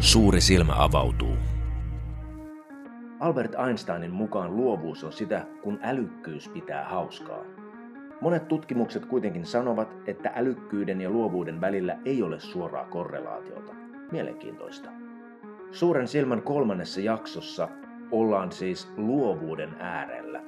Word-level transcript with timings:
Suuri 0.00 0.40
silmä 0.40 0.72
avautuu. 0.76 1.36
Albert 3.20 3.54
Einsteinin 3.68 4.10
mukaan 4.10 4.56
luovuus 4.56 5.04
on 5.04 5.12
sitä, 5.12 5.46
kun 5.62 5.78
älykkyys 5.82 6.48
pitää 6.48 6.84
hauskaa. 6.84 7.44
Monet 8.20 8.48
tutkimukset 8.48 9.06
kuitenkin 9.06 9.46
sanovat, 9.46 9.96
että 10.06 10.32
älykkyyden 10.34 11.00
ja 11.00 11.10
luovuuden 11.10 11.60
välillä 11.60 11.98
ei 12.04 12.22
ole 12.22 12.40
suoraa 12.40 12.84
korrelaatiota. 12.84 13.72
Mielenkiintoista. 14.12 14.90
Suuren 15.70 16.08
silmän 16.08 16.42
kolmannessa 16.42 17.00
jaksossa 17.00 17.68
ollaan 18.10 18.52
siis 18.52 18.92
luovuuden 18.96 19.76
äärellä. 19.78 20.42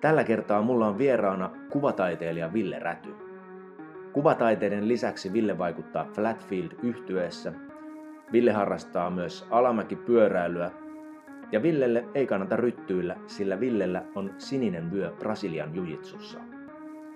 Tällä 0.00 0.24
kertaa 0.24 0.62
mulla 0.62 0.86
on 0.86 0.98
vieraana 0.98 1.50
kuvataiteilija 1.70 2.52
Ville 2.52 2.78
Räty. 2.78 3.14
Kuvataiteiden 4.12 4.88
lisäksi 4.88 5.32
Ville 5.32 5.58
vaikuttaa 5.58 6.04
Flatfield 6.14 6.70
yhtyeessä. 6.82 7.52
Ville 8.32 8.52
harrastaa 8.52 9.10
myös 9.10 9.46
alamäkipyöräilyä. 9.50 10.70
Ja 11.52 11.62
Villelle 11.62 12.04
ei 12.14 12.26
kannata 12.26 12.56
ryttyillä, 12.56 13.16
sillä 13.26 13.60
Villellä 13.60 14.02
on 14.14 14.34
sininen 14.38 14.92
vyö 14.92 15.12
Brasilian 15.18 15.74
jujitsussa. 15.74 16.38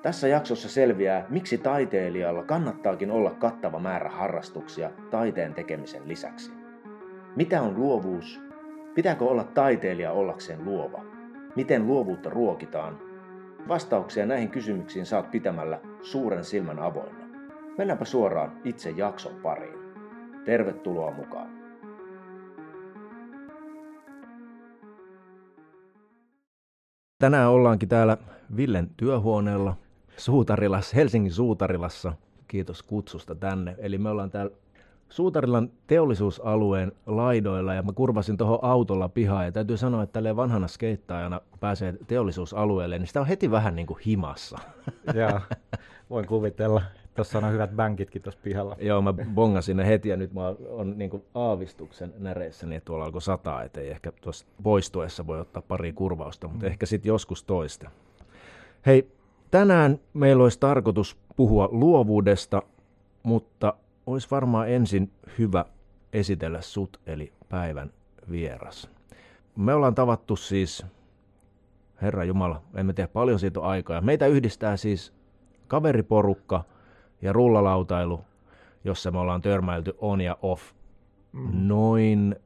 Tässä 0.02 0.29
jaksossa 0.29 0.69
selviää, 0.69 1.27
miksi 1.29 1.59
taiteilijalla 1.59 2.43
kannattaakin 2.43 3.10
olla 3.10 3.30
kattava 3.30 3.79
määrä 3.79 4.10
harrastuksia 4.10 4.91
taiteen 5.10 5.55
tekemisen 5.55 6.09
lisäksi. 6.09 6.52
Mitä 7.37 7.62
on 7.62 7.77
luovuus? 7.77 8.41
Pitääkö 8.95 9.24
olla 9.24 9.45
taiteilija 9.45 10.12
ollakseen 10.12 10.65
luova? 10.65 11.05
Miten 11.57 11.87
luovuutta 11.87 12.30
ruokitaan? 12.30 12.98
Vastauksia 13.69 14.27
näihin 14.27 14.48
kysymyksiin 14.48 15.07
saat 15.07 15.30
pitämällä 15.30 15.80
suuren 16.02 16.45
silmän 16.45 16.79
avoinna. 16.79 17.27
Mennäänpä 17.79 18.05
suoraan 18.05 18.52
itse 18.65 18.91
jakson 18.91 19.35
pariin. 19.43 19.76
Tervetuloa 20.47 21.11
mukaan. 21.11 21.49
Tänään 27.19 27.51
ollaankin 27.51 27.88
täällä 27.88 28.16
Villen 28.57 28.91
työhuoneella 28.97 29.77
Suutarilassa, 30.16 30.97
Helsingin 30.97 31.33
Suutarilassa. 31.33 32.13
Kiitos 32.49 32.83
kutsusta 32.83 33.35
tänne. 33.35 33.75
Eli 33.79 33.99
me 33.99 34.11
ollaan 34.11 34.30
täällä 34.30 34.57
Suutarilan 35.09 35.71
teollisuusalueen 35.87 36.93
laidoilla 37.07 37.75
ja 37.75 37.83
mä 37.83 37.93
kurvasin 37.93 38.37
tuohon 38.37 38.59
autolla 38.63 39.09
pihaan 39.09 39.45
ja 39.45 39.53
täytyy 39.53 39.77
sanoa, 39.77 40.03
että 40.03 40.13
tälleen 40.13 40.37
vanhana 40.37 40.69
skeittaajana 40.69 41.41
pääsee 41.60 41.95
teollisuusalueelle, 42.07 42.99
niin 42.99 43.07
sitä 43.07 43.21
on 43.21 43.27
heti 43.27 43.51
vähän 43.51 43.77
niin 43.77 43.87
kuin 43.87 44.01
himassa. 44.07 44.59
Joo, 45.15 45.41
voin 46.10 46.27
kuvitella. 46.27 46.83
Tuossa 47.17 47.39
on 47.39 47.53
hyvät 47.53 47.71
bankitkin 47.71 48.23
tuossa 48.23 48.41
pihalla. 48.43 48.77
Joo, 48.81 49.03
mä 49.03 49.15
bongasin 49.35 49.77
ne 49.77 49.87
heti 49.87 50.09
ja 50.09 50.17
nyt 50.17 50.33
mä 50.33 50.55
on 50.71 50.99
niin 50.99 51.11
kuin 51.11 51.25
aavistuksen 51.35 52.15
näreissä, 52.19 52.67
niin 52.67 52.83
tuolla 52.85 53.05
alkoi 53.05 53.23
sataa, 53.23 53.63
ettei 53.63 53.91
ehkä 53.91 54.13
tuossa 54.21 54.47
poistuessa 54.63 55.27
voi 55.27 55.41
ottaa 55.41 55.63
pari 55.63 55.93
kurvausta, 55.93 56.49
mutta 56.49 56.67
mm. 56.67 56.71
ehkä 56.71 56.87
sitten 56.87 57.09
joskus 57.09 57.45
toista. 57.45 57.91
Hei, 58.87 59.11
tänään 59.51 59.99
meillä 60.15 60.43
olisi 60.43 60.61
tarkoitus 60.61 61.17
puhua 61.37 61.69
luovuudesta, 61.73 62.63
mutta 63.23 63.75
olisi 64.06 64.28
varmaan 64.31 64.69
ensin 64.69 65.11
hyvä 65.39 65.65
esitellä 66.12 66.61
sut, 66.61 67.00
eli 67.06 67.33
päivän 67.49 67.91
vieras. 68.31 68.91
Me 69.56 69.75
ollaan 69.75 69.94
tavattu 69.94 70.37
siis, 70.37 70.87
Herra 72.03 72.25
Jumala, 72.25 72.62
emme 72.75 72.93
tiedä 72.93 73.09
paljon 73.09 73.39
siitä 73.39 73.61
aikaa. 73.61 74.00
Meitä 74.00 74.27
yhdistää 74.27 74.77
siis 74.77 75.12
kaveriporukka 75.69 76.65
ja 77.27 77.32
rullalautailu, 77.32 78.21
jossa 78.84 79.10
me 79.10 79.19
ollaan 79.19 79.43
törmäilty 79.43 79.97
on 79.99 80.21
ja 80.21 80.38
off 80.43 80.62
mm. 81.32 81.69
noin 81.69 82.37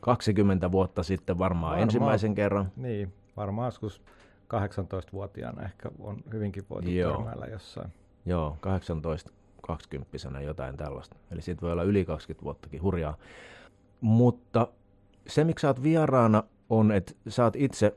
20 0.00 0.72
vuotta 0.72 1.02
sitten 1.02 1.38
varmaan, 1.38 1.70
varmaan 1.70 1.82
ensimmäisen 1.82 2.34
kerran. 2.34 2.72
Niin, 2.76 3.12
varmaan 3.36 3.66
joskus 3.66 4.02
18-vuotiaana 4.54 5.62
ehkä 5.62 5.90
on 5.98 6.16
hyvinkin 6.32 6.64
voitu 6.70 6.90
Joo. 6.90 7.12
törmäillä 7.12 7.46
jossain. 7.46 7.92
Joo, 8.26 8.56
18 8.60 9.32
20 9.62 10.40
jotain 10.44 10.76
tällaista. 10.76 11.16
Eli 11.30 11.42
siitä 11.42 11.62
voi 11.62 11.72
olla 11.72 11.82
yli 11.82 12.04
20 12.04 12.44
vuottakin 12.44 12.82
hurjaa. 12.82 13.16
Mutta 14.00 14.68
se, 15.26 15.44
miksi 15.44 15.62
sä 15.62 15.68
oot 15.68 15.82
vieraana, 15.82 16.42
on, 16.70 16.92
että 16.92 17.12
sä 17.28 17.44
oot 17.44 17.56
itse 17.56 17.96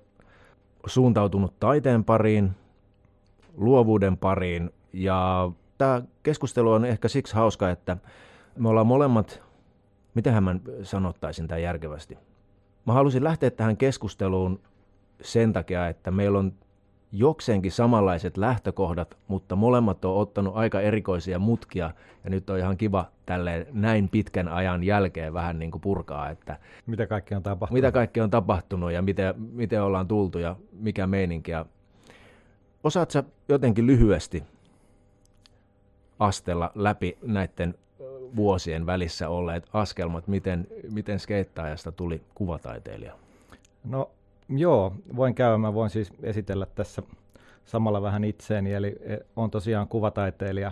suuntautunut 0.85 1.59
taiteen 1.59 2.03
pariin, 2.03 2.51
luovuuden 3.57 4.17
pariin. 4.17 4.69
Ja 4.93 5.51
tämä 5.79 6.01
keskustelu 6.23 6.71
on 6.71 6.85
ehkä 6.85 7.07
siksi 7.07 7.35
hauska, 7.35 7.69
että 7.69 7.97
me 8.57 8.69
ollaan 8.69 8.87
molemmat, 8.87 9.43
miten 10.13 10.43
mä 10.43 10.55
sanottaisin 10.83 11.47
tämän 11.47 11.61
järkevästi. 11.61 12.17
Mä 12.85 12.93
halusin 12.93 13.23
lähteä 13.23 13.49
tähän 13.49 13.77
keskusteluun 13.77 14.59
sen 15.21 15.53
takia, 15.53 15.87
että 15.87 16.11
meillä 16.11 16.39
on 16.39 16.53
jokseenkin 17.11 17.71
samanlaiset 17.71 18.37
lähtökohdat, 18.37 19.17
mutta 19.27 19.55
molemmat 19.55 20.05
on 20.05 20.17
ottanut 20.17 20.55
aika 20.55 20.81
erikoisia 20.81 21.39
mutkia 21.39 21.91
ja 22.23 22.29
nyt 22.29 22.49
on 22.49 22.57
ihan 22.57 22.77
kiva 22.77 23.05
tälle 23.25 23.67
näin 23.71 24.09
pitkän 24.09 24.47
ajan 24.47 24.83
jälkeen 24.83 25.33
vähän 25.33 25.59
niin 25.59 25.71
kuin 25.71 25.81
purkaa, 25.81 26.29
että 26.29 26.59
mitä 26.85 27.07
kaikki 27.07 27.35
on 27.35 27.43
tapahtunut, 27.43 27.81
mitä 27.81 27.91
kaikki 27.91 28.21
on 28.21 28.29
tapahtunut 28.29 28.91
ja 28.91 29.01
miten, 29.01 29.33
miten 29.37 29.83
ollaan 29.83 30.07
tultu 30.07 30.39
ja 30.39 30.55
mikä 30.73 31.07
meininki. 31.07 31.51
Ja 31.51 31.65
osaat 32.83 33.11
sä 33.11 33.23
jotenkin 33.49 33.87
lyhyesti 33.87 34.43
astella 36.19 36.71
läpi 36.75 37.17
näiden 37.21 37.75
vuosien 38.35 38.85
välissä 38.85 39.29
olleet 39.29 39.69
askelmat, 39.73 40.27
miten, 40.27 40.67
miten 40.91 41.19
skeittaajasta 41.19 41.91
tuli 41.91 42.21
kuvataiteilija? 42.35 43.13
No 43.83 44.11
Joo, 44.49 44.93
voin 45.15 45.35
käydä. 45.35 45.57
Mä 45.57 45.73
voin 45.73 45.89
siis 45.89 46.13
esitellä 46.23 46.65
tässä 46.65 47.01
samalla 47.65 48.01
vähän 48.01 48.23
itseeni. 48.23 48.73
Eli 48.73 48.95
e, 49.01 49.17
on 49.35 49.51
tosiaan 49.51 49.87
kuvataiteilija 49.87 50.71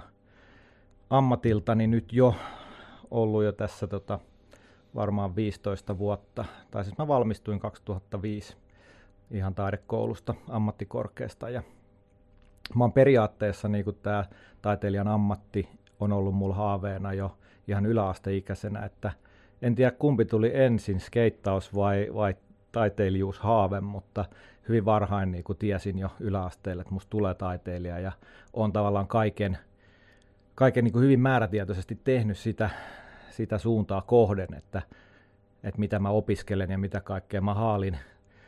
ammatiltani 1.09 1.87
nyt 1.87 2.13
jo 2.13 2.35
ollut 3.11 3.43
jo 3.43 3.51
tässä 3.51 3.87
tota, 3.87 4.19
varmaan 4.95 5.35
15 5.35 5.97
vuotta. 5.97 6.45
Tai 6.71 6.83
siis 6.83 6.97
mä 6.97 7.07
valmistuin 7.07 7.59
2005 7.59 8.57
ihan 9.31 9.55
taidekoulusta 9.55 10.35
ammattikorkeasta 10.49 11.49
ja 11.49 11.63
mä 12.75 12.83
oon 12.83 12.93
periaatteessa 12.93 13.67
niin 13.67 13.85
tämä 14.03 14.25
taiteilijan 14.61 15.07
ammatti 15.07 15.69
on 15.99 16.11
ollut 16.11 16.35
mulla 16.35 16.55
haaveena 16.55 17.13
jo 17.13 17.37
ihan 17.67 17.85
yläasteikäisenä, 17.85 18.85
että 18.85 19.11
en 19.61 19.75
tiedä 19.75 19.91
kumpi 19.91 20.25
tuli 20.25 20.51
ensin, 20.53 20.99
skeittaus 20.99 21.75
vai, 21.75 22.07
vai 22.13 22.35
taiteilijuushaave, 22.71 23.81
mutta 23.81 24.25
hyvin 24.69 24.85
varhain 24.85 25.31
niin 25.31 25.43
kuin 25.43 25.57
tiesin 25.57 25.99
jo 25.99 26.09
yläasteelle, 26.19 26.81
että 26.81 26.93
musta 26.93 27.09
tulee 27.09 27.33
taiteilija 27.33 27.99
ja 27.99 28.11
on 28.53 28.73
tavallaan 28.73 29.07
kaiken, 29.07 29.57
kaiken 30.55 30.83
niin 30.83 30.93
kuin 30.93 31.03
hyvin 31.03 31.19
määrätietoisesti 31.19 31.99
tehnyt 32.03 32.37
sitä, 32.37 32.69
sitä 33.29 33.57
suuntaa 33.57 34.01
kohden, 34.01 34.53
että, 34.57 34.81
että 35.63 35.79
mitä 35.79 35.99
mä 35.99 36.09
opiskelen 36.09 36.71
ja 36.71 36.77
mitä 36.77 37.01
kaikkea 37.01 37.41
mä 37.41 37.53
haalin. 37.53 37.97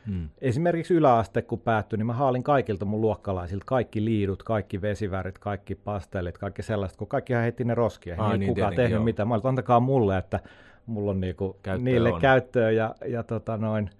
Hmm. 0.06 0.28
Esimerkiksi 0.40 0.94
yläaste, 0.94 1.42
kun 1.42 1.60
päättyi, 1.60 1.96
niin 1.96 2.06
mä 2.06 2.12
haalin 2.12 2.42
kaikilta 2.42 2.84
mun 2.84 3.00
luokkalaisilta 3.00 3.64
kaikki 3.66 4.04
liidut, 4.04 4.42
kaikki 4.42 4.82
vesivärit, 4.82 5.38
kaikki 5.38 5.74
pastellit, 5.74 6.38
kaikki 6.38 6.62
sellaiset, 6.62 6.98
kun 6.98 7.08
kaikki 7.08 7.34
heitti 7.34 7.64
ne 7.64 7.74
roskia. 7.74 8.16
Ei 8.32 8.38
niin, 8.38 8.54
kukaan 8.54 8.74
tehnyt 8.74 8.92
joo. 8.92 9.04
mitään. 9.04 9.28
Mä 9.28 9.34
olin, 9.34 9.46
antakaa 9.46 9.80
mulle, 9.80 10.18
että 10.18 10.40
mulla 10.86 11.10
on 11.10 11.20
niinku 11.20 11.56
niille 11.78 12.12
on. 12.12 12.20
käyttöä 12.20 12.70
ja, 12.70 12.94
ja 13.08 13.22
tota 13.22 13.56
noin, 13.56 13.90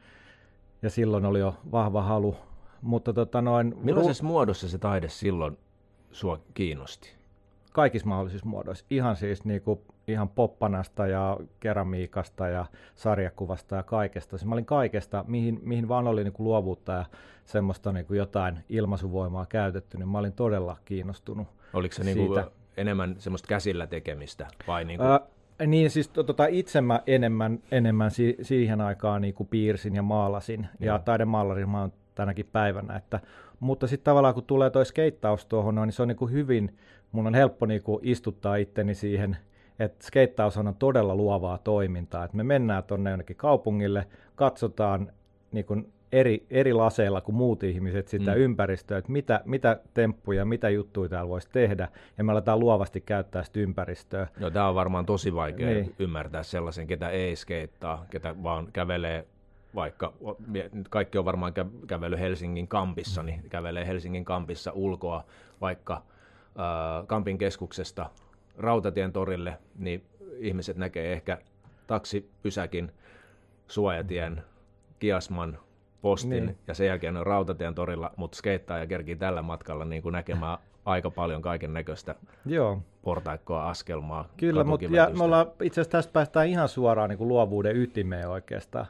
ja 0.83 0.91
silloin 0.91 1.25
oli 1.25 1.39
jo 1.39 1.55
vahva 1.73 2.03
halu. 2.03 2.37
Mutta 2.83 3.13
tota 3.13 3.43
noin, 3.43 3.75
Millaisessa 3.83 4.25
ru- 4.25 4.27
muodossa 4.27 4.69
se 4.69 4.79
taide 4.79 5.09
silloin 5.09 5.59
sua 6.13 6.41
kiinnosti? 6.55 7.15
Kaikissa 7.73 8.09
mahdollisissa 8.09 8.49
muodoissa. 8.49 8.85
Ihan 8.91 9.17
siis 9.17 9.45
niinku, 9.45 9.83
ihan 10.09 10.29
poppanasta 10.29 11.07
ja 11.07 11.37
keramiikasta 11.61 12.49
ja 12.49 12.67
sarjakuvasta 12.95 13.77
ja 13.77 13.83
kaikesta. 13.83 14.39
Siis 14.39 14.49
mä 14.49 14.55
olin 14.55 14.65
kaikesta, 14.65 15.25
mihin, 15.29 15.61
mihin 15.63 15.89
vaan 15.89 16.07
oli 16.07 16.25
niinku 16.25 16.45
luovuutta 16.45 16.93
ja 16.93 17.05
semmoista 17.45 17.93
niinku 17.93 18.15
jotain 18.15 18.59
ilmaisuvoimaa 18.69 19.47
käytetty, 19.47 19.99
niin 19.99 20.09
mä 20.09 20.19
olin 20.19 20.33
todella 20.33 20.77
kiinnostunut 20.85 21.49
Oliko 21.73 21.95
se 21.95 22.05
niinku 22.05 22.35
enemmän 22.77 23.15
semmoista 23.19 23.49
käsillä 23.49 23.87
tekemistä 23.87 24.47
vai 24.67 24.85
niinku... 24.85 25.05
Ää, 25.05 25.21
niin 25.67 25.91
siis 25.91 26.09
tota, 26.09 26.47
itse 26.47 26.81
mä 26.81 27.03
enemmän, 27.07 27.59
enemmän 27.71 28.11
si- 28.11 28.37
siihen 28.43 28.81
aikaan 28.81 29.23
niin 29.23 29.35
kuin 29.35 29.49
piirsin 29.49 29.97
ja 29.97 30.03
maalasin, 30.03 30.69
ja, 30.81 30.87
ja 30.93 30.99
taidemaalari 30.99 31.67
mä 31.67 31.81
oon 31.81 31.93
tänäkin 32.15 32.47
päivänä, 32.53 32.97
että, 32.97 33.21
mutta 33.61 33.87
sitten 33.87 34.05
tavallaan 34.05 34.35
kun 34.35 34.45
tulee 34.45 34.71
toi 34.71 34.87
skeittaus 34.87 35.47
tuohon, 35.47 35.75
niin 35.75 35.93
se 35.93 36.03
on 36.03 36.09
niin 36.09 36.17
kuin 36.17 36.33
hyvin, 36.33 36.79
mun 37.13 37.27
on 37.27 37.35
helppo 37.35 37.67
niin 37.67 37.83
kuin 37.83 38.01
istuttaa 38.03 38.57
itteni 38.57 38.95
siihen, 38.95 39.37
että 39.81 40.07
skeittaus 40.07 40.57
on 40.57 40.75
todella 40.79 41.15
luovaa 41.15 41.59
toimintaa, 41.59 42.25
että 42.25 42.37
me 42.37 42.43
mennään 42.43 42.85
tuonne 42.85 43.11
jonnekin 43.11 43.37
kaupungille, 43.37 44.07
katsotaan 44.35 45.13
niin 45.53 45.65
kuin 45.65 45.93
eri, 46.13 46.47
eri 46.51 46.73
laseilla 46.73 47.21
kuin 47.21 47.37
muut 47.37 47.63
ihmiset 47.63 48.09
sitä 48.09 48.35
mm. 48.35 48.41
ympäristöä, 48.41 48.99
että 48.99 49.13
mitä, 49.13 49.41
mitä 49.45 49.81
temppuja, 49.95 50.45
mitä 50.45 50.69
juttuja 50.69 51.09
täällä 51.09 51.29
voisi 51.29 51.49
tehdä, 51.53 51.89
ja 52.19 52.25
me 52.25 52.33
aletaan 52.33 52.61
luovasti 52.61 53.01
käyttää 53.01 53.45
sitä 53.45 53.61
ympäristöä. 53.61 54.27
No, 54.41 54.51
tämä 54.51 54.69
on 54.69 54.75
varmaan 54.75 55.07
tosi 55.07 55.35
vaikea 55.35 55.67
niin. 55.67 55.95
ymmärtää 55.99 56.43
sellaisen, 56.43 56.87
ketä 56.87 57.09
ei 57.09 57.37
skeittaa, 57.37 58.07
ketä 58.11 58.43
vaan 58.43 58.69
kävelee 58.73 59.27
vaikka 59.75 60.13
kaikki 60.91 61.19
on 61.19 61.25
varmaan 61.25 61.53
kävellyt 61.87 62.21
Helsingin 62.21 62.69
kampissa, 62.69 63.23
niin 63.23 63.43
kävelee 63.51 63.87
Helsingin 63.87 64.25
kampissa 64.25 64.73
ulkoa 64.73 65.25
vaikka 65.61 65.95
äh, 65.95 67.07
Kampin 67.07 67.39
keskuksesta 67.39 68.11
Rautatien 68.59 69.13
torille, 69.13 69.59
niin 69.79 70.05
ihmiset 70.39 70.77
näkee 70.77 71.13
ehkä 71.13 71.39
taksipysäkin, 71.87 72.93
suojatien, 73.69 74.43
kiasman, 74.99 75.59
postin 76.03 76.47
niin. 76.47 76.59
ja 76.67 76.75
sen 76.75 76.87
jälkeen 76.87 77.17
on 77.17 77.27
Rautatien 77.27 77.75
torilla, 77.75 78.13
mutta 78.17 78.37
skeittaa 78.37 78.79
ja 78.79 78.87
kerkii 78.87 79.17
tällä 79.17 79.43
matkalla 79.43 79.85
niin 79.85 80.03
kuin 80.03 80.13
näkemään 80.13 80.59
aika 80.85 81.11
paljon 81.11 81.43
kaiken 81.43 81.73
näköistä 81.73 82.15
portaikkoa, 83.03 83.69
askelmaa, 83.71 84.29
Kyllä, 84.37 84.65
mutta 84.65 84.87
ja 84.91 85.11
me 85.19 85.25
ollaan, 85.25 85.47
itse 85.63 85.81
asiassa 85.81 85.99
tästä 85.99 86.13
päästään 86.13 86.49
ihan 86.49 86.69
suoraan 86.69 87.11
niin 87.11 87.19
kuin 87.19 87.29
luovuuden 87.29 87.77
ytimeen 87.77 88.29
oikeastaan, 88.29 88.87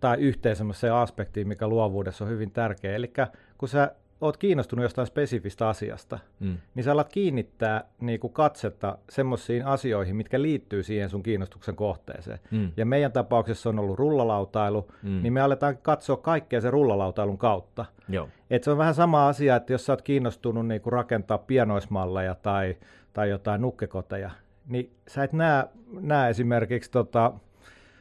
tai 0.00 0.16
yhteen 0.18 0.56
semmoiseen 0.56 0.94
aspektiin, 0.94 1.48
mikä 1.48 1.68
luovuudessa 1.68 2.24
on 2.24 2.30
hyvin 2.30 2.50
tärkeä. 2.50 2.96
Eli 2.96 3.12
kun 3.58 3.68
sä 3.68 3.94
oot 4.20 4.36
kiinnostunut 4.36 4.82
jostain 4.82 5.06
spesifistä 5.06 5.68
asiasta, 5.68 6.18
mm. 6.40 6.56
niin 6.74 6.84
sä 6.84 6.92
alat 6.92 7.08
kiinnittää 7.08 7.84
niin 8.00 8.20
kuin 8.20 8.32
katsetta 8.32 8.98
semmoisiin 9.10 9.66
asioihin, 9.66 10.16
mitkä 10.16 10.42
liittyy 10.42 10.82
siihen 10.82 11.10
sun 11.10 11.22
kiinnostuksen 11.22 11.76
kohteeseen. 11.76 12.38
Mm. 12.50 12.72
Ja 12.76 12.86
meidän 12.86 13.12
tapauksessa 13.12 13.68
on 13.68 13.78
ollut 13.78 13.98
rullalautailu, 13.98 14.90
mm. 15.02 15.22
niin 15.22 15.32
me 15.32 15.40
aletaan 15.40 15.78
katsoa 15.82 16.16
kaikkea 16.16 16.60
sen 16.60 16.72
rullalautailun 16.72 17.38
kautta. 17.38 17.84
Joo. 18.08 18.28
Et 18.50 18.64
se 18.64 18.70
on 18.70 18.78
vähän 18.78 18.94
sama 18.94 19.28
asia, 19.28 19.56
että 19.56 19.72
jos 19.72 19.86
sä 19.86 19.92
oot 19.92 20.02
kiinnostunut 20.02 20.66
niin 20.66 20.80
kuin 20.80 20.92
rakentaa 20.92 21.38
pianoismalleja 21.38 22.34
tai, 22.34 22.76
tai 23.12 23.30
jotain 23.30 23.60
nukkekoteja, 23.60 24.30
niin 24.68 24.92
sä 25.08 25.24
et 25.24 25.32
näe, 25.32 25.64
näe 26.00 26.30
esimerkiksi 26.30 26.90
tota, 26.90 27.32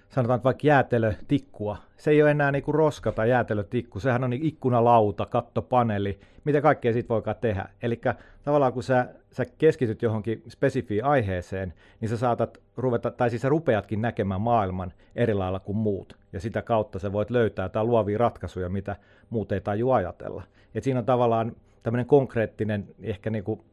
sanotaan 0.09 0.43
vaikka 0.43 0.67
jäätelötikkua. 0.67 1.77
Se 1.97 2.11
ei 2.11 2.21
ole 2.21 2.31
enää 2.31 2.51
niinku 2.51 2.71
roska 2.71 3.11
tai 3.11 3.29
jäätelötikku, 3.29 3.99
sehän 3.99 4.23
on 4.23 4.29
niinku 4.29 4.47
ikkunalauta, 4.47 5.25
kattopaneeli, 5.25 6.19
mitä 6.43 6.61
kaikkea 6.61 6.93
siitä 6.93 7.09
voikaan 7.09 7.37
tehdä. 7.41 7.69
Eli 7.81 8.01
tavallaan 8.43 8.73
kun 8.73 8.83
sä, 8.83 9.07
sä 9.31 9.45
keskityt 9.57 10.01
johonkin 10.01 10.43
spesifiin 10.49 11.05
aiheeseen, 11.05 11.73
niin 12.01 12.09
sä 12.09 12.17
saatat 12.17 12.57
ruveta, 12.77 13.11
tai 13.11 13.29
siis 13.29 13.41
sä 13.41 13.49
rupeatkin 13.49 14.01
näkemään 14.01 14.41
maailman 14.41 14.93
eri 15.15 15.33
lailla 15.33 15.59
kuin 15.59 15.77
muut. 15.77 16.17
Ja 16.33 16.39
sitä 16.39 16.61
kautta 16.61 16.99
sä 16.99 17.11
voit 17.11 17.29
löytää 17.29 17.65
jotain 17.65 17.87
luovia 17.87 18.17
ratkaisuja, 18.17 18.69
mitä 18.69 18.95
muut 19.29 19.51
ei 19.51 19.61
taju 19.61 19.91
ajatella. 19.91 20.43
Et 20.75 20.83
siinä 20.83 20.99
on 20.99 21.05
tavallaan 21.05 21.55
tämmöinen 21.83 22.05
konkreettinen 22.05 22.87
ehkä 23.01 23.29
niinku 23.29 23.65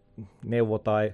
neuvo 0.45 0.79
tai, 0.79 1.13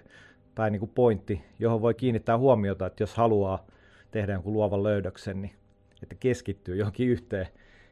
tai 0.55 0.70
niinku 0.70 0.87
pointti, 0.87 1.43
johon 1.58 1.82
voi 1.82 1.94
kiinnittää 1.94 2.38
huomiota, 2.38 2.87
että 2.87 3.02
jos 3.02 3.14
haluaa 3.14 3.66
tehdä 4.10 4.32
jonkun 4.32 4.52
luovan 4.52 4.82
löydöksen, 4.82 5.42
niin 5.42 5.52
että 6.02 6.14
keskittyy 6.20 6.76
johonkin 6.76 7.08
yhteen, 7.08 7.46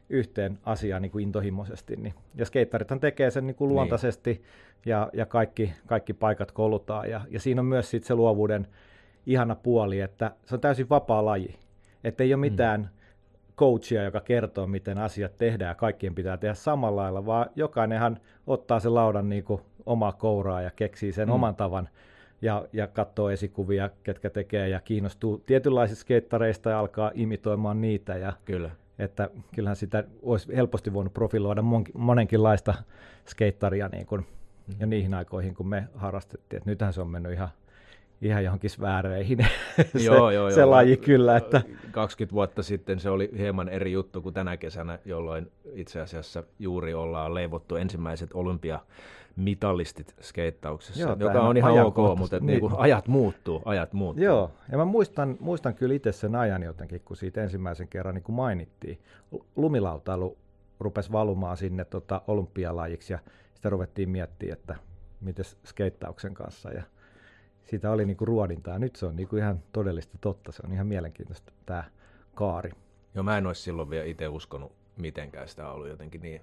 yhteen 0.09 0.59
asiaan 0.63 1.01
niin 1.01 1.11
kuin 1.11 1.23
intohimoisesti. 1.23 1.95
Niin. 1.95 2.13
Ja 2.35 2.45
skeittarithan 2.45 2.99
tekee 2.99 3.31
sen 3.31 3.47
niin 3.47 3.55
kuin 3.55 3.67
niin. 3.67 3.75
luontaisesti 3.75 4.33
niin. 4.33 4.43
ja, 4.85 5.09
ja 5.13 5.25
kaikki, 5.25 5.73
kaikki 5.87 6.13
paikat 6.13 6.51
koulutaan. 6.51 7.09
Ja, 7.09 7.21
ja 7.29 7.39
siinä 7.39 7.61
on 7.61 7.65
myös 7.65 7.89
sit 7.89 8.03
se 8.03 8.15
luovuuden 8.15 8.67
ihana 9.25 9.55
puoli, 9.55 9.99
että 9.99 10.31
se 10.45 10.55
on 10.55 10.61
täysin 10.61 10.89
vapaa 10.89 11.25
laji. 11.25 11.55
Että 12.03 12.23
ei 12.23 12.33
ole 12.33 12.37
mm. 12.37 12.41
mitään 12.41 12.81
mm. 12.81 12.87
coachia, 13.57 14.03
joka 14.03 14.21
kertoo, 14.21 14.67
miten 14.67 14.97
asiat 14.97 15.37
tehdään 15.37 15.69
ja 15.69 15.75
kaikkien 15.75 16.15
pitää 16.15 16.37
tehdä 16.37 16.53
samalla 16.53 17.01
lailla, 17.01 17.25
vaan 17.25 17.49
jokainenhan 17.55 18.19
ottaa 18.47 18.79
sen 18.79 18.93
laudan 18.93 19.29
niin 19.29 19.43
kuin 19.43 19.61
omaa 19.85 20.11
kouraa 20.11 20.61
ja 20.61 20.71
keksii 20.75 21.11
sen 21.11 21.27
mm. 21.27 21.33
oman 21.33 21.55
tavan 21.55 21.89
ja, 22.41 22.65
ja 22.73 22.87
katsoo 22.87 23.29
esikuvia, 23.29 23.89
ketkä 24.03 24.29
tekee 24.29 24.69
ja 24.69 24.79
kiinnostuu 24.79 25.43
tietynlaisista 25.45 26.01
skeittareista 26.01 26.69
ja 26.69 26.79
alkaa 26.79 27.11
imitoimaan 27.13 27.81
niitä. 27.81 28.17
Ja, 28.17 28.33
Kyllä. 28.45 28.71
Että 28.99 29.29
kyllähän 29.55 29.75
sitä 29.75 30.03
olisi 30.21 30.55
helposti 30.55 30.93
voinut 30.93 31.13
profiloida 31.13 31.63
monenkinlaista 31.93 32.73
skeittaria 33.27 33.87
niin 33.87 34.05
kuin 34.05 34.21
mm-hmm. 34.21 34.75
jo 34.79 34.87
niihin 34.87 35.13
aikoihin, 35.13 35.55
kun 35.55 35.67
me 35.67 35.87
harrastettiin. 35.95 36.57
Että 36.57 36.69
nythän 36.69 36.93
se 36.93 37.01
on 37.01 37.07
mennyt 37.07 37.31
ihan, 37.31 37.49
ihan 38.21 38.43
johonkin 38.43 38.69
sfääreihin 38.69 39.37
se, 39.97 40.03
joo, 40.03 40.31
joo, 40.31 40.51
se 40.51 40.59
joo. 40.59 40.69
laji 40.69 40.97
kyllä. 40.97 41.37
Että... 41.37 41.61
20 41.91 42.33
vuotta 42.33 42.63
sitten 42.63 42.99
se 42.99 43.09
oli 43.09 43.29
hieman 43.37 43.69
eri 43.69 43.91
juttu 43.91 44.21
kuin 44.21 44.33
tänä 44.33 44.57
kesänä, 44.57 44.99
jolloin 45.05 45.51
itse 45.73 46.01
asiassa 46.01 46.43
juuri 46.59 46.93
ollaan 46.93 47.33
leivottu 47.33 47.75
ensimmäiset 47.75 48.29
olympia 48.33 48.79
mitallistit 49.39 50.15
skeittauksessa, 50.21 51.01
Joo, 51.01 51.15
joka 51.19 51.41
on 51.41 51.57
ihan 51.57 51.85
ok, 51.85 51.97
mutta 52.17 52.39
niin. 52.39 52.45
Niin 52.45 52.59
kuin 52.59 52.73
ajat 52.77 53.07
muuttuu, 53.07 53.61
ajat 53.65 53.93
muuttuu. 53.93 54.25
Joo, 54.25 54.51
ja 54.71 54.77
mä 54.77 54.85
muistan, 54.85 55.37
muistan 55.39 55.75
kyllä 55.75 55.95
itse 55.95 56.11
sen 56.11 56.35
ajan 56.35 56.63
jotenkin, 56.63 57.01
kun 57.05 57.17
siitä 57.17 57.43
ensimmäisen 57.43 57.87
kerran 57.87 58.15
niin 58.15 58.23
kuin 58.23 58.35
mainittiin. 58.35 58.99
Lumilautailu 59.55 60.37
rupesi 60.79 61.11
valumaan 61.11 61.57
sinne 61.57 61.85
tota, 61.85 62.21
olympialajiksi 62.27 63.13
ja 63.13 63.19
sitä 63.53 63.69
ruvettiin 63.69 64.09
miettimään, 64.09 64.57
että 64.57 64.75
miten 65.21 65.45
skeittauksen 65.65 66.33
kanssa 66.33 66.71
ja 66.71 66.83
siitä 67.65 67.91
oli 67.91 68.05
niin 68.05 68.17
kuin 68.17 68.27
ruodintaa. 68.27 68.79
Nyt 68.79 68.95
se 68.95 69.05
on 69.05 69.15
niin 69.15 69.27
kuin 69.27 69.41
ihan 69.41 69.59
todellista 69.71 70.17
totta, 70.21 70.51
se 70.51 70.61
on 70.65 70.73
ihan 70.73 70.87
mielenkiintoista 70.87 71.53
tämä 71.65 71.83
kaari. 72.35 72.71
Joo, 73.15 73.23
mä 73.23 73.37
en 73.37 73.47
olisi 73.47 73.61
silloin 73.61 73.89
vielä 73.89 74.05
itse 74.05 74.27
uskonut 74.27 74.71
mitenkään 74.97 75.47
sitä 75.47 75.69
ollut 75.69 75.87
jotenkin 75.87 76.21
niin 76.21 76.41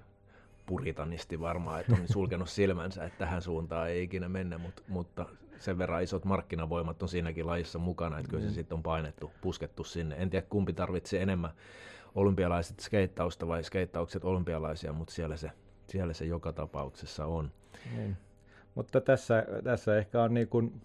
puritanisti 0.67 1.39
varmaan, 1.39 1.79
että 1.79 1.93
on 1.93 2.07
sulkenut 2.13 2.49
silmänsä, 2.49 3.05
että 3.05 3.17
tähän 3.17 3.41
suuntaan 3.41 3.89
ei 3.89 4.03
ikinä 4.03 4.29
mennä, 4.29 4.57
mutta, 4.57 4.81
mutta 4.87 5.25
sen 5.59 5.77
verran 5.77 6.03
isot 6.03 6.25
markkinavoimat 6.25 7.03
on 7.03 7.09
siinäkin 7.09 7.47
lajissa 7.47 7.79
mukana, 7.79 8.19
että 8.19 8.29
kyllä 8.29 8.43
se 8.43 8.49
mm. 8.49 8.53
sitten 8.53 8.75
on 8.75 8.83
painettu, 8.83 9.31
puskettu 9.41 9.83
sinne. 9.83 10.15
En 10.15 10.29
tiedä 10.29 10.45
kumpi 10.49 10.73
tarvitsee 10.73 11.21
enemmän 11.21 11.51
olympialaiset 12.15 12.79
skeittausta 12.79 13.47
vai 13.47 13.63
skeittaukset 13.63 14.25
olympialaisia, 14.25 14.93
mutta 14.93 15.13
siellä 15.13 15.37
se, 15.37 15.51
siellä 15.87 16.13
se 16.13 16.25
joka 16.25 16.53
tapauksessa 16.53 17.25
on. 17.25 17.51
Niin. 17.95 18.17
Mutta 18.75 19.01
tässä, 19.01 19.45
tässä 19.63 19.97
ehkä 19.97 20.23
on 20.23 20.33
niin 20.33 20.47
kuin, 20.47 20.81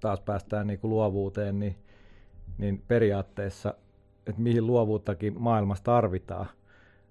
taas 0.00 0.20
päästään 0.20 0.66
niin 0.66 0.78
kuin 0.78 0.90
luovuuteen, 0.90 1.58
niin, 1.58 1.76
niin 2.58 2.82
periaatteessa, 2.88 3.74
että 4.26 4.42
mihin 4.42 4.66
luovuuttakin 4.66 5.40
maailmassa 5.40 5.84
tarvitaan– 5.84 6.46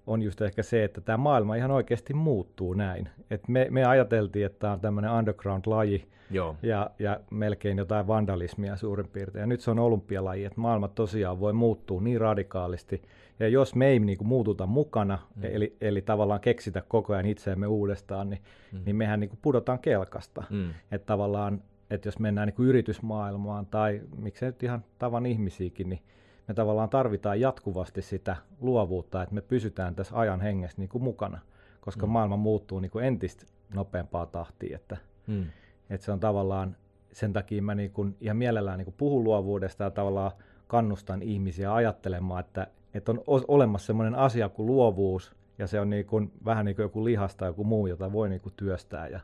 on 0.08 0.22
just 0.22 0.42
ehkä 0.42 0.64
se, 0.64 0.84
että 0.84 1.02
tämä 1.02 1.18
maailma 1.18 1.56
ihan 1.56 1.72
oikeasti 1.72 2.14
muuttuu 2.14 2.74
näin. 2.74 3.10
Et 3.30 3.48
me, 3.48 3.68
me 3.70 3.86
ajateltiin, 3.86 4.46
että 4.46 4.60
tämä 4.60 4.74
on 4.74 4.80
tämmöinen 4.80 5.12
underground-laji 5.12 6.06
Joo. 6.32 6.56
Ja, 6.64 6.90
ja 7.00 7.20
melkein 7.32 7.78
jotain 7.78 8.08
vandalismia 8.08 8.76
suurin 8.76 9.08
piirtein. 9.08 9.42
Ja 9.42 9.48
nyt 9.48 9.62
se 9.62 9.72
on 9.72 9.80
olympialaji, 9.80 10.46
että 10.46 10.62
maailma 10.62 10.88
tosiaan 10.88 11.40
voi 11.40 11.54
muuttua 11.54 12.02
niin 12.02 12.22
radikaalisti. 12.22 13.02
Ja 13.40 13.48
jos 13.48 13.76
me 13.76 13.88
ei 13.88 14.00
niin 14.00 14.18
kuin, 14.18 14.28
muututa 14.28 14.66
mukana, 14.66 15.20
mm. 15.36 15.44
eli, 15.44 15.76
eli 15.82 16.02
tavallaan 16.02 16.40
keksitä 16.40 16.84
koko 16.88 17.14
ajan 17.14 17.26
itseämme 17.26 17.68
uudestaan, 17.68 18.30
niin, 18.30 18.42
mm. 18.72 18.80
niin 18.86 18.96
mehän 18.96 19.20
niin 19.20 19.30
kuin, 19.30 19.40
pudotaan 19.42 19.80
kelkasta. 19.80 20.44
Mm. 20.50 20.70
Että 20.92 21.06
tavallaan, 21.06 21.62
että 21.90 22.08
jos 22.08 22.20
mennään 22.20 22.48
niin 22.48 22.56
kuin, 22.56 22.68
yritysmaailmaan 22.70 23.66
tai 23.66 24.02
miksei 24.18 24.50
nyt 24.50 24.64
ihan 24.64 24.84
tavan 25.00 25.26
ihmisiäkin, 25.26 25.90
niin 25.90 26.02
me 26.48 26.54
tavallaan 26.54 26.90
tarvitaan 26.90 27.40
jatkuvasti 27.40 28.02
sitä 28.02 28.36
luovuutta, 28.62 29.24
että 29.24 29.36
me 29.36 29.42
pysytään 29.42 29.96
tässä 29.96 30.20
ajan 30.20 30.42
hengessä 30.42 30.82
niin 30.82 30.90
kuin 30.90 31.04
mukana, 31.04 31.40
koska 31.82 32.06
mm. 32.06 32.12
maailma 32.12 32.38
muuttuu 32.38 32.80
niin 32.80 32.92
kuin 32.92 33.06
entistä 33.06 33.46
nopeampaa 33.74 34.26
tahtia, 34.26 34.76
että, 34.76 34.98
mm. 35.28 35.46
että 35.90 36.06
se 36.06 36.12
on 36.12 36.20
tavallaan, 36.20 36.76
sen 37.12 37.34
takia 37.34 37.62
mä 37.62 37.76
niin 37.76 37.92
kuin 37.92 38.16
ihan 38.22 38.38
mielellään 38.38 38.78
niin 38.78 38.86
kuin 38.86 38.96
puhun 38.98 39.24
luovuudesta 39.24 39.84
ja 39.84 39.92
tavallaan 39.92 40.32
kannustan 40.68 41.22
ihmisiä 41.22 41.74
ajattelemaan, 41.74 42.40
että, 42.40 42.68
että 42.94 43.12
on 43.12 43.22
olemassa 43.48 43.86
sellainen 43.86 44.16
asia 44.16 44.50
kuin 44.50 44.66
luovuus, 44.66 45.36
ja 45.58 45.68
se 45.68 45.80
on 45.80 45.90
niin 45.90 46.06
kuin, 46.06 46.32
vähän 46.46 46.66
niin 46.66 46.76
kuin 46.76 46.84
joku 46.84 47.06
lihasta 47.06 47.40
tai 47.40 47.50
joku 47.50 47.64
muu, 47.64 47.88
jota 47.88 48.12
voi 48.12 48.30
niin 48.30 48.42
kuin 48.42 48.54
työstää 48.58 49.08
ja, 49.08 49.20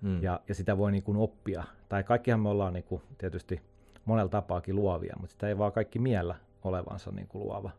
mm. 0.00 0.22
ja, 0.22 0.40
ja 0.48 0.54
sitä 0.54 0.78
voi 0.78 0.92
niin 0.92 1.02
kuin 1.02 1.16
oppia. 1.16 1.64
Tai 1.88 2.04
kaikkihan 2.04 2.40
me 2.40 2.48
ollaan 2.48 2.72
niin 2.72 2.84
kuin 2.84 3.02
tietysti 3.18 3.60
monella 4.04 4.28
tapaakin 4.28 4.76
luovia, 4.76 5.16
mutta 5.20 5.32
sitä 5.32 5.48
ei 5.48 5.58
vaan 5.58 5.72
kaikki 5.72 5.98
miellä 5.98 6.34
olevansa 6.64 7.10
niin 7.10 7.28
kuin 7.28 7.44
luova. 7.44 7.70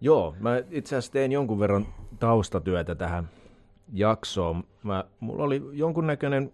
Joo, 0.00 0.34
mä 0.40 0.62
itse 0.70 0.96
asiassa 0.96 1.12
tein 1.12 1.32
jonkun 1.32 1.58
verran 1.58 1.86
taustatyötä 2.18 2.94
tähän 2.94 3.28
jaksoon. 3.92 4.64
Mä, 4.82 5.04
mulla 5.20 5.44
oli 5.44 5.62
jonkunnäköinen 5.72 6.52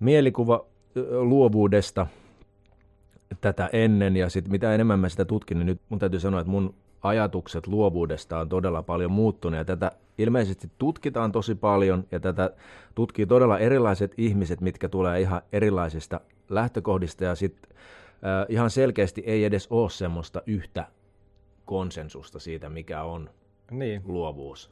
mielikuva 0.00 0.64
luovuudesta 1.10 2.06
tätä 3.40 3.70
ennen, 3.72 4.16
ja 4.16 4.30
sitten 4.30 4.50
mitä 4.50 4.74
enemmän 4.74 5.00
mä 5.00 5.08
sitä 5.08 5.24
tutkin, 5.24 5.58
niin 5.58 5.66
nyt 5.66 5.80
mun 5.88 5.98
täytyy 5.98 6.20
sanoa, 6.20 6.40
että 6.40 6.50
mun 6.50 6.74
ajatukset 7.02 7.66
luovuudesta 7.66 8.38
on 8.38 8.48
todella 8.48 8.82
paljon 8.82 9.10
muuttunut, 9.12 9.58
ja 9.58 9.64
tätä 9.64 9.92
ilmeisesti 10.18 10.70
tutkitaan 10.78 11.32
tosi 11.32 11.54
paljon, 11.54 12.04
ja 12.10 12.20
tätä 12.20 12.50
tutkii 12.94 13.26
todella 13.26 13.58
erilaiset 13.58 14.14
ihmiset, 14.16 14.60
mitkä 14.60 14.88
tulee 14.88 15.20
ihan 15.20 15.42
erilaisista 15.52 16.20
lähtökohdista, 16.48 17.24
ja 17.24 17.34
sitten 17.34 17.76
ihan 18.48 18.70
selkeästi 18.70 19.22
ei 19.26 19.44
edes 19.44 19.66
ole 19.70 19.90
semmoista 19.90 20.42
yhtä 20.46 20.86
konsensusta 21.64 22.38
siitä, 22.38 22.68
mikä 22.68 23.02
on 23.02 23.30
niin. 23.70 24.02
luovuus. 24.04 24.70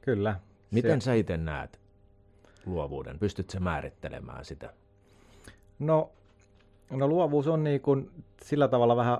Kyllä. 0.00 0.40
Miten 0.70 1.00
se... 1.00 1.04
sä 1.04 1.14
itse 1.14 1.36
näet 1.36 1.80
luovuuden? 2.66 3.18
Pystytkö 3.18 3.52
sä 3.52 3.60
määrittelemään 3.60 4.44
sitä? 4.44 4.72
No, 5.78 6.10
no 6.90 7.08
luovuus 7.08 7.48
on 7.48 7.64
niin 7.64 7.80
kuin 7.80 8.10
sillä 8.42 8.68
tavalla 8.68 8.96
vähän 8.96 9.18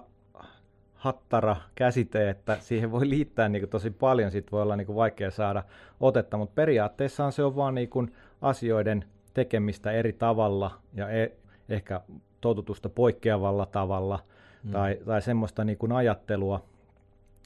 hattara 0.94 1.56
käsite, 1.74 2.30
että 2.30 2.56
siihen 2.60 2.90
voi 2.90 3.08
liittää 3.08 3.48
niin 3.48 3.62
kuin 3.62 3.70
tosi 3.70 3.90
paljon, 3.90 4.30
siitä 4.30 4.50
voi 4.50 4.62
olla 4.62 4.76
niin 4.76 4.86
kuin 4.86 4.96
vaikea 4.96 5.30
saada 5.30 5.62
otetta, 6.00 6.36
mutta 6.36 6.54
periaatteessa 6.54 7.30
se 7.30 7.44
on 7.44 7.56
vaan 7.56 7.74
niin 7.74 7.88
kuin 7.88 8.14
asioiden 8.40 9.04
tekemistä 9.34 9.92
eri 9.92 10.12
tavalla 10.12 10.78
ja 10.94 11.10
e- 11.10 11.32
ehkä 11.68 12.00
totutusta 12.40 12.88
poikkeavalla 12.88 13.66
tavalla 13.66 14.18
mm. 14.64 14.70
tai, 14.70 14.98
tai 15.06 15.22
semmoista 15.22 15.64
niin 15.64 15.78
kuin 15.78 15.92
ajattelua, 15.92 16.64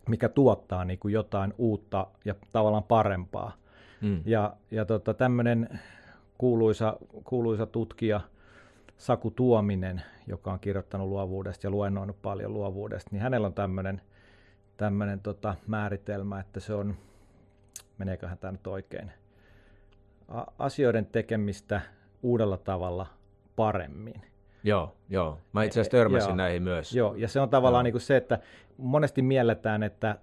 mikä 0.09 0.29
tuottaa 0.29 0.85
niin 0.85 0.99
kuin 0.99 1.15
jotain 1.15 1.55
uutta 1.59 2.07
ja 2.25 2.35
tavallaan 2.53 2.85
parempaa. 2.85 3.53
Mm. 4.01 4.23
Ja, 4.25 4.57
ja 4.71 4.85
tota, 4.85 5.15
tämmöinen 5.15 5.81
kuuluisa, 6.39 6.97
kuuluisa 7.25 7.67
tutkija 7.67 8.21
Saku 8.97 9.31
Tuominen, 9.31 10.03
joka 10.27 10.53
on 10.53 10.61
kirjoittanut 10.61 11.09
luovuudesta 11.09 11.67
ja 11.67 11.71
luennoinut 11.71 12.23
paljon 12.23 12.55
luovuudesta, 12.55 13.11
niin 13.13 13.23
hänellä 13.23 13.47
on 13.47 13.55
tämmöinen 13.55 14.01
tämmöinen 14.77 15.21
tota, 15.21 15.55
määritelmä, 15.67 16.41
että 16.41 16.61
se 16.61 16.75
on, 16.75 16.97
meneeköhän 17.99 18.39
tämä 18.39 18.53
nyt 18.53 18.67
oikein, 18.67 19.13
asioiden 20.59 21.07
tekemistä 21.07 21.81
uudella 22.23 22.57
tavalla 22.57 23.07
paremmin. 23.57 24.23
Joo, 24.65 24.97
joo. 25.09 25.39
Mä 25.53 25.63
itse 25.63 25.81
asiassa 25.81 25.99
törmäsin 25.99 26.29
joo, 26.29 26.37
näihin 26.37 26.63
myös. 26.63 26.95
Joo, 26.95 27.15
ja 27.15 27.29
se 27.29 27.41
on 27.41 27.49
tavallaan 27.49 27.85
niin 27.85 27.93
kuin 27.93 28.03
se, 28.03 28.17
että 28.17 28.39
monesti 28.79 29.23
mielletään, 29.23 29.83
että 29.83 30.19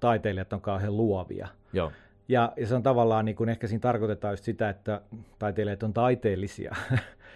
taiteilijat 0.00 0.52
on 0.52 0.60
kauhean 0.60 0.96
luovia. 0.96 1.48
Joo. 1.72 1.92
Ja, 2.28 2.52
ja 2.56 2.66
se 2.66 2.74
on 2.74 2.82
tavallaan, 2.82 3.24
niin 3.24 3.36
kuin 3.36 3.48
ehkä 3.48 3.66
siinä 3.66 3.80
tarkoitetaan 3.80 4.32
just 4.32 4.44
sitä, 4.44 4.68
että 4.68 5.00
taiteilijat 5.38 5.82
on 5.82 5.92
taiteellisia. 5.92 6.76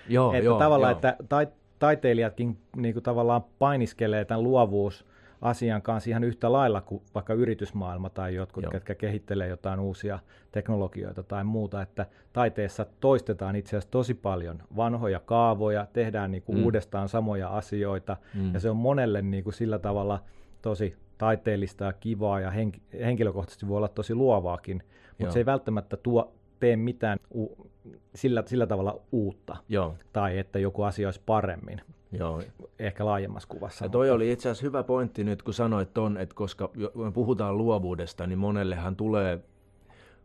Joo, 0.09 0.33
että 0.35 0.45
joo, 0.45 0.59
tavallaan, 0.59 0.91
joo. 0.91 0.97
että 0.97 1.17
ta, 1.29 1.47
taiteilijatkin 1.79 2.59
niin 2.77 2.93
kuin 2.93 3.03
tavallaan 3.03 3.45
painiskelee 3.59 4.25
tämän 4.25 4.43
luovuus 4.43 5.07
asian 5.49 5.83
kanssa 5.83 6.11
ihan 6.11 6.25
yhtä 6.25 6.53
lailla 6.53 6.81
kuin 6.81 7.03
vaikka 7.15 7.35
yritysmaailma 7.35 8.11
tai 8.11 8.35
jotkut, 8.35 8.63
Joo. 8.65 8.73
ketkä 8.73 8.95
kehittelee 8.95 9.49
jotain 9.49 9.81
uusia 9.81 10.19
teknologioita 10.53 11.23
tai 11.23 11.45
muuta, 11.45 11.83
että 11.83 12.07
taiteessa 12.33 12.87
toistetaan 13.01 13.57
itse 13.57 13.69
asiassa 13.71 13.91
tosi 13.91 14.15
paljon 14.15 14.63
vanhoja 14.77 15.21
kaavoja, 15.21 15.87
tehdään 15.93 16.31
niin 16.31 16.43
kuin 16.43 16.59
mm. 16.59 16.65
uudestaan 16.65 17.09
samoja 17.09 17.49
asioita, 17.49 18.17
mm. 18.35 18.55
ja 18.55 18.61
se 18.61 18.71
on 18.71 18.77
monelle 18.77 19.23
niin 19.23 19.45
kuin 19.45 19.55
sillä 19.55 19.79
tavalla 19.79 20.23
tosi 20.63 20.97
taiteellista 21.19 21.85
ja 21.85 21.93
kivaa, 21.93 22.41
ja 22.41 22.51
henk- 22.51 23.05
henkilökohtaisesti 23.05 23.69
voi 23.69 23.77
olla 23.77 23.89
tosi 23.89 24.15
luovaakin, 24.15 24.83
mutta 25.19 25.33
se 25.33 25.39
ei 25.39 25.47
välttämättä 25.47 25.97
tuo, 25.97 26.35
tee 26.61 26.77
mitään 26.77 27.19
u- 27.35 27.71
sillä, 28.15 28.43
sillä 28.47 28.67
tavalla 28.67 29.01
uutta, 29.13 29.57
Joo. 29.69 29.95
tai 30.13 30.39
että 30.39 30.59
joku 30.59 30.83
asia 30.83 31.09
olisi 31.09 31.21
paremmin. 31.27 31.81
Joo. 32.13 32.43
Ehkä 32.79 33.05
laajemmassa 33.05 33.49
kuvassa. 33.49 33.85
Ja 33.85 33.89
toi 33.89 34.07
mutta... 34.07 34.15
oli 34.15 34.33
itse 34.33 34.49
asiassa 34.49 34.67
hyvä 34.67 34.83
pointti 34.83 35.25
nyt, 35.25 35.43
kun 35.43 35.55
sanoit 35.55 35.95
ton, 35.95 36.19
että 36.19 36.35
koska 36.35 36.71
me 36.95 37.13
puhutaan 37.13 37.59
luovuudesta, 37.59 38.27
niin 38.27 38.39
monellehan 38.39 38.97
tulee, 38.97 39.41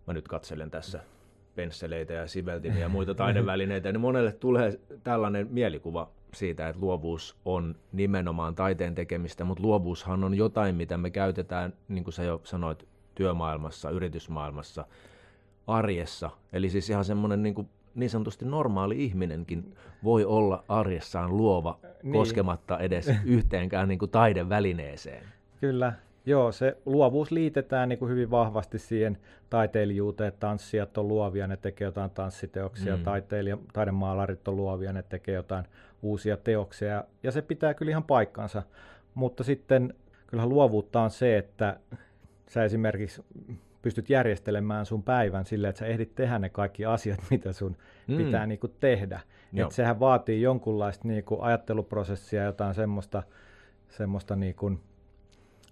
mä 0.07 0.13
nyt 0.13 0.27
katselen 0.27 0.71
tässä 0.71 0.99
pensseleitä 1.55 2.13
ja 2.13 2.27
siveltimiä 2.27 2.79
ja 2.79 2.89
muita 2.89 3.15
taidevälineitä, 3.15 3.91
niin 3.91 4.01
monelle 4.01 4.31
tulee 4.31 4.79
tällainen 5.03 5.47
mielikuva 5.51 6.11
siitä, 6.33 6.69
että 6.69 6.81
luovuus 6.81 7.37
on 7.45 7.75
nimenomaan 7.91 8.55
taiteen 8.55 8.95
tekemistä, 8.95 9.43
mutta 9.43 9.63
luovuushan 9.63 10.23
on 10.23 10.33
jotain, 10.33 10.75
mitä 10.75 10.97
me 10.97 11.09
käytetään, 11.09 11.73
niin 11.87 12.03
kuin 12.03 12.13
sä 12.13 12.23
jo 12.23 12.41
sanoit, 12.43 12.87
työmaailmassa, 13.15 13.89
yritysmaailmassa, 13.89 14.85
arjessa. 15.67 16.29
Eli 16.53 16.69
siis 16.69 16.89
ihan 16.89 17.05
semmoinen 17.05 17.43
niin 17.43 17.55
kuin 17.55 17.69
niin 17.95 18.09
sanotusti 18.09 18.45
normaali 18.45 19.03
ihminenkin 19.03 19.75
voi 20.03 20.25
olla 20.25 20.63
arjessaan 20.67 21.37
luova 21.37 21.79
niin. 22.03 22.13
koskematta 22.13 22.79
edes 22.79 23.11
yhteenkään 23.25 23.87
niin 23.87 23.99
kuin 23.99 24.11
taidevälineeseen. 24.11 25.23
Kyllä, 25.61 25.93
joo, 26.25 26.51
se 26.51 26.77
luovuus 26.85 27.31
liitetään 27.31 27.89
niin 27.89 27.99
kuin 27.99 28.11
hyvin 28.11 28.31
vahvasti 28.31 28.79
siihen 28.79 29.17
taiteilijuuteen, 29.49 30.27
että 30.27 30.39
tanssijat 30.39 30.97
on 30.97 31.07
luovia, 31.07 31.47
ne 31.47 31.57
tekee 31.57 31.85
jotain 31.85 32.11
tanssiteoksia, 32.11 32.97
mm. 32.97 33.03
taiteilija, 33.03 33.57
taidemaalarit 33.73 34.47
on 34.47 34.55
luovia, 34.55 34.93
ne 34.93 35.03
tekee 35.03 35.35
jotain 35.35 35.65
uusia 36.01 36.37
teoksia, 36.37 37.03
ja 37.23 37.31
se 37.31 37.41
pitää 37.41 37.73
kyllä 37.73 37.89
ihan 37.89 38.03
paikkansa, 38.03 38.63
mutta 39.13 39.43
sitten 39.43 39.93
kyllähän 40.27 40.49
luovuutta 40.49 41.01
on 41.01 41.11
se, 41.11 41.37
että 41.37 41.79
sä 42.47 42.63
esimerkiksi 42.63 43.23
pystyt 43.81 44.09
järjestelemään 44.09 44.85
sun 44.85 45.03
päivän 45.03 45.45
sille, 45.45 45.69
että 45.69 45.79
sä 45.79 45.85
ehdit 45.85 46.15
tehdä 46.15 46.39
ne 46.39 46.49
kaikki 46.49 46.85
asiat, 46.85 47.19
mitä 47.31 47.53
sun 47.53 47.77
mm. 48.07 48.17
pitää 48.17 48.45
niin 48.47 48.59
kuin 48.59 48.73
tehdä. 48.79 49.19
Et 49.53 49.71
sehän 49.71 49.99
vaatii 49.99 50.41
jonkunlaista 50.41 51.07
niin 51.07 51.23
kuin 51.23 51.41
ajatteluprosessia, 51.41 52.43
jotain 52.43 52.75
semmoista, 52.75 53.23
semmoista 53.89 54.35
niin 54.35 54.55
kuin, 54.55 54.79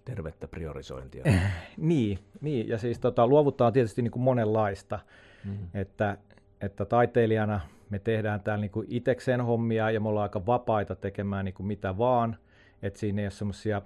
tervettä 0.06 0.48
priorisointia. 0.48 1.24
niin, 1.78 2.20
niin, 2.42 2.68
ja 2.68 2.78
siis 2.78 3.00
tota, 3.00 3.28
luovuttaa 3.28 3.68
on 3.68 3.74
tietysti 3.74 4.02
niin 4.02 4.12
kuin 4.12 4.24
monenlaista, 4.24 5.00
mm. 5.46 5.58
että, 5.74 6.18
että 6.62 6.86
taiteilijana 6.86 7.60
me 7.90 8.00
tehdään 8.00 8.42
täällä 8.42 8.62
niin 8.62 8.72
kuin 8.72 8.88
itekseen 8.90 9.42
hommia 9.42 9.92
ja 9.92 10.00
me 10.00 10.10
ollaan 10.10 10.24
aika 10.24 10.46
vapaita 10.46 10.96
tekemään 10.96 11.46
niin 11.46 11.54
kuin 11.54 11.68
mitä 11.68 11.98
vaan, 11.98 12.38
että 12.82 13.00
siinä 13.00 13.22
ei 13.22 13.26
ole 13.26 13.32
semmoisia 13.32 13.82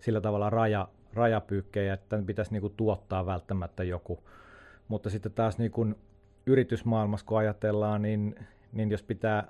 sillä 0.00 0.20
tavalla 0.20 0.50
raja, 0.50 0.88
rajapyykkejä, 1.14 1.94
että 1.94 2.22
pitäisi 2.26 2.52
niin 2.52 2.60
kuin 2.60 2.74
tuottaa 2.76 3.26
välttämättä 3.26 3.84
joku. 3.84 4.18
Mutta 4.88 5.10
sitten 5.10 5.32
taas 5.32 5.58
niin 5.58 5.70
kuin 5.70 5.94
yritysmaailmassa, 6.46 7.26
kun 7.26 7.38
ajatellaan, 7.38 8.02
niin, 8.02 8.34
niin 8.72 8.90
jos 8.90 9.02
pitää 9.02 9.48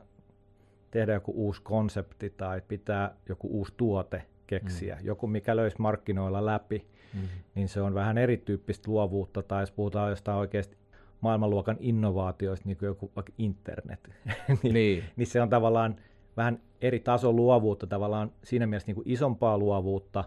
tehdä 0.90 1.14
joku 1.14 1.32
uusi 1.36 1.62
konsepti 1.62 2.30
tai 2.30 2.62
pitää 2.68 3.14
joku 3.28 3.48
uusi 3.58 3.74
tuote 3.76 4.22
keksiä, 4.46 4.94
mm. 4.94 5.06
joku 5.06 5.26
mikä 5.26 5.56
löysi 5.56 5.76
markkinoilla 5.78 6.46
läpi, 6.46 6.86
mm. 7.14 7.20
niin 7.54 7.68
se 7.68 7.80
on 7.80 7.94
vähän 7.94 8.18
erityyppistä 8.18 8.90
luovuutta, 8.90 9.42
tai 9.42 9.62
jos 9.62 9.70
puhutaan 9.70 10.10
jostain 10.10 10.38
oikeasti 10.38 10.76
maailmanluokan 11.20 11.76
innovaatioista, 11.80 12.68
niin 12.68 12.76
kuin 12.76 12.86
joku 12.86 13.12
vaikka 13.16 13.32
internet, 13.38 14.10
niin, 14.62 14.74
niin. 14.74 15.04
niin 15.16 15.26
se 15.26 15.42
on 15.42 15.48
tavallaan 15.48 15.96
vähän 16.36 16.60
eri 16.80 17.00
tason 17.00 17.36
luovuutta, 17.36 17.86
tavallaan 17.86 18.32
siinä 18.42 18.66
mielessä 18.66 18.86
niin 18.86 18.94
kuin 18.94 19.08
isompaa 19.08 19.58
luovuutta, 19.58 20.24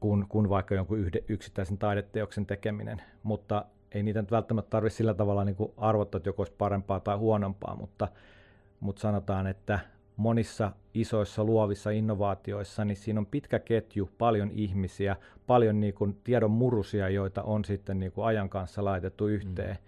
kuin, 0.00 0.26
kuin 0.28 0.48
vaikka 0.48 0.74
jonkun 0.74 0.98
yhden, 0.98 1.22
yksittäisen 1.28 1.78
taideteoksen 1.78 2.46
tekeminen, 2.46 3.02
mutta 3.22 3.64
ei 3.92 4.02
niitä 4.02 4.22
nyt 4.22 4.30
välttämättä 4.30 4.70
tarvitse 4.70 4.96
sillä 4.96 5.14
tavalla 5.14 5.44
niin 5.44 5.56
kuin 5.56 5.72
arvottaa, 5.76 6.16
että 6.16 6.28
joko 6.28 6.42
olisi 6.42 6.54
parempaa 6.58 7.00
tai 7.00 7.16
huonompaa, 7.16 7.76
mutta, 7.76 8.08
mutta 8.80 9.00
sanotaan, 9.00 9.46
että 9.46 9.78
monissa 10.16 10.72
isoissa 10.94 11.44
luovissa 11.44 11.90
innovaatioissa, 11.90 12.84
niin 12.84 12.96
siinä 12.96 13.20
on 13.20 13.26
pitkä 13.26 13.58
ketju, 13.58 14.10
paljon 14.18 14.50
ihmisiä, 14.50 15.16
paljon 15.46 15.80
niin 15.80 15.94
kuin 15.94 16.16
tiedon 16.24 16.50
murusia, 16.50 17.08
joita 17.08 17.42
on 17.42 17.64
sitten 17.64 18.00
niin 18.00 18.12
kuin 18.12 18.26
ajan 18.26 18.48
kanssa 18.48 18.84
laitettu 18.84 19.26
yhteen 19.26 19.76
mm. 19.76 19.82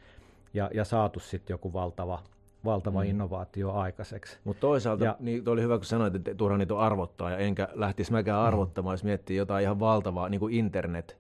ja, 0.55 0.71
ja 0.75 0.85
saatu 0.85 1.21
sitten 1.21 1.55
joku 1.55 1.73
valtava 1.73 2.23
valtava 2.65 3.03
mm. 3.03 3.11
innovaatio 3.11 3.73
aikaiseksi. 3.73 4.39
Mutta 4.45 4.61
toisaalta, 4.61 5.05
ja, 5.05 5.17
niin 5.21 5.49
oli 5.49 5.63
hyvä 5.63 5.79
kun 5.79 5.85
sanoit, 5.85 6.15
että 6.15 6.35
turha 6.35 6.59
niitä 6.59 6.79
arvottaa, 6.79 7.31
ja 7.31 7.39
enkä 7.39 7.69
lähtisi 7.73 8.13
mäkään 8.13 8.41
mm. 8.41 8.47
arvottamaan, 8.47 8.95
jos 8.95 9.05
miettii 9.05 9.37
jotain 9.37 9.63
ihan 9.63 9.81
valtavaa, 9.81 10.29
niin 10.29 10.41
kuin 10.41 10.55
internet, 10.55 11.19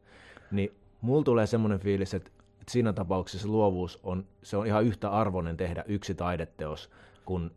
niin 0.50 0.72
mulla 1.00 1.25
tulee 1.25 1.46
semmoinen 1.46 1.80
fiilis, 1.80 2.14
että, 2.14 2.30
että 2.61 2.72
siinä 2.72 2.92
tapauksessa 2.92 3.49
luovuus 3.49 4.00
on, 4.02 4.25
se 4.42 4.56
on 4.56 4.66
ihan 4.66 4.84
yhtä 4.84 5.11
arvoinen 5.11 5.56
tehdä 5.56 5.84
yksi 5.87 6.14
taideteos 6.14 6.90
kuin 7.25 7.50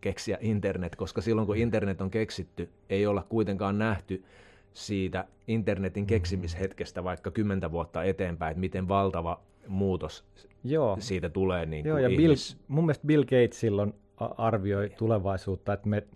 keksiä 0.00 0.38
internet, 0.40 0.96
koska 0.96 1.20
silloin 1.20 1.46
kun 1.46 1.56
internet 1.56 2.00
on 2.00 2.10
keksitty, 2.10 2.70
ei 2.90 3.06
olla 3.06 3.22
kuitenkaan 3.28 3.78
nähty 3.78 4.24
siitä 4.72 5.24
internetin 5.48 6.04
mm. 6.04 6.06
keksimishetkestä 6.06 7.04
vaikka 7.04 7.30
kymmentä 7.30 7.70
vuotta 7.70 8.04
eteenpäin, 8.04 8.50
että 8.50 8.60
miten 8.60 8.88
valtava 8.88 9.40
muutos 9.68 10.24
Joo. 10.64 10.96
siitä 11.00 11.28
tulee. 11.28 11.66
Niin 11.66 11.86
Joo, 11.86 11.98
ja 11.98 12.08
Bill, 12.08 12.34
mun 12.68 12.84
mielestä 12.84 13.06
Bill 13.06 13.22
Gates 13.22 13.60
silloin 13.60 13.94
arvioi 14.16 14.90
tulevaisuutta, 14.98 15.72
että 15.72 15.88
me 15.88 16.06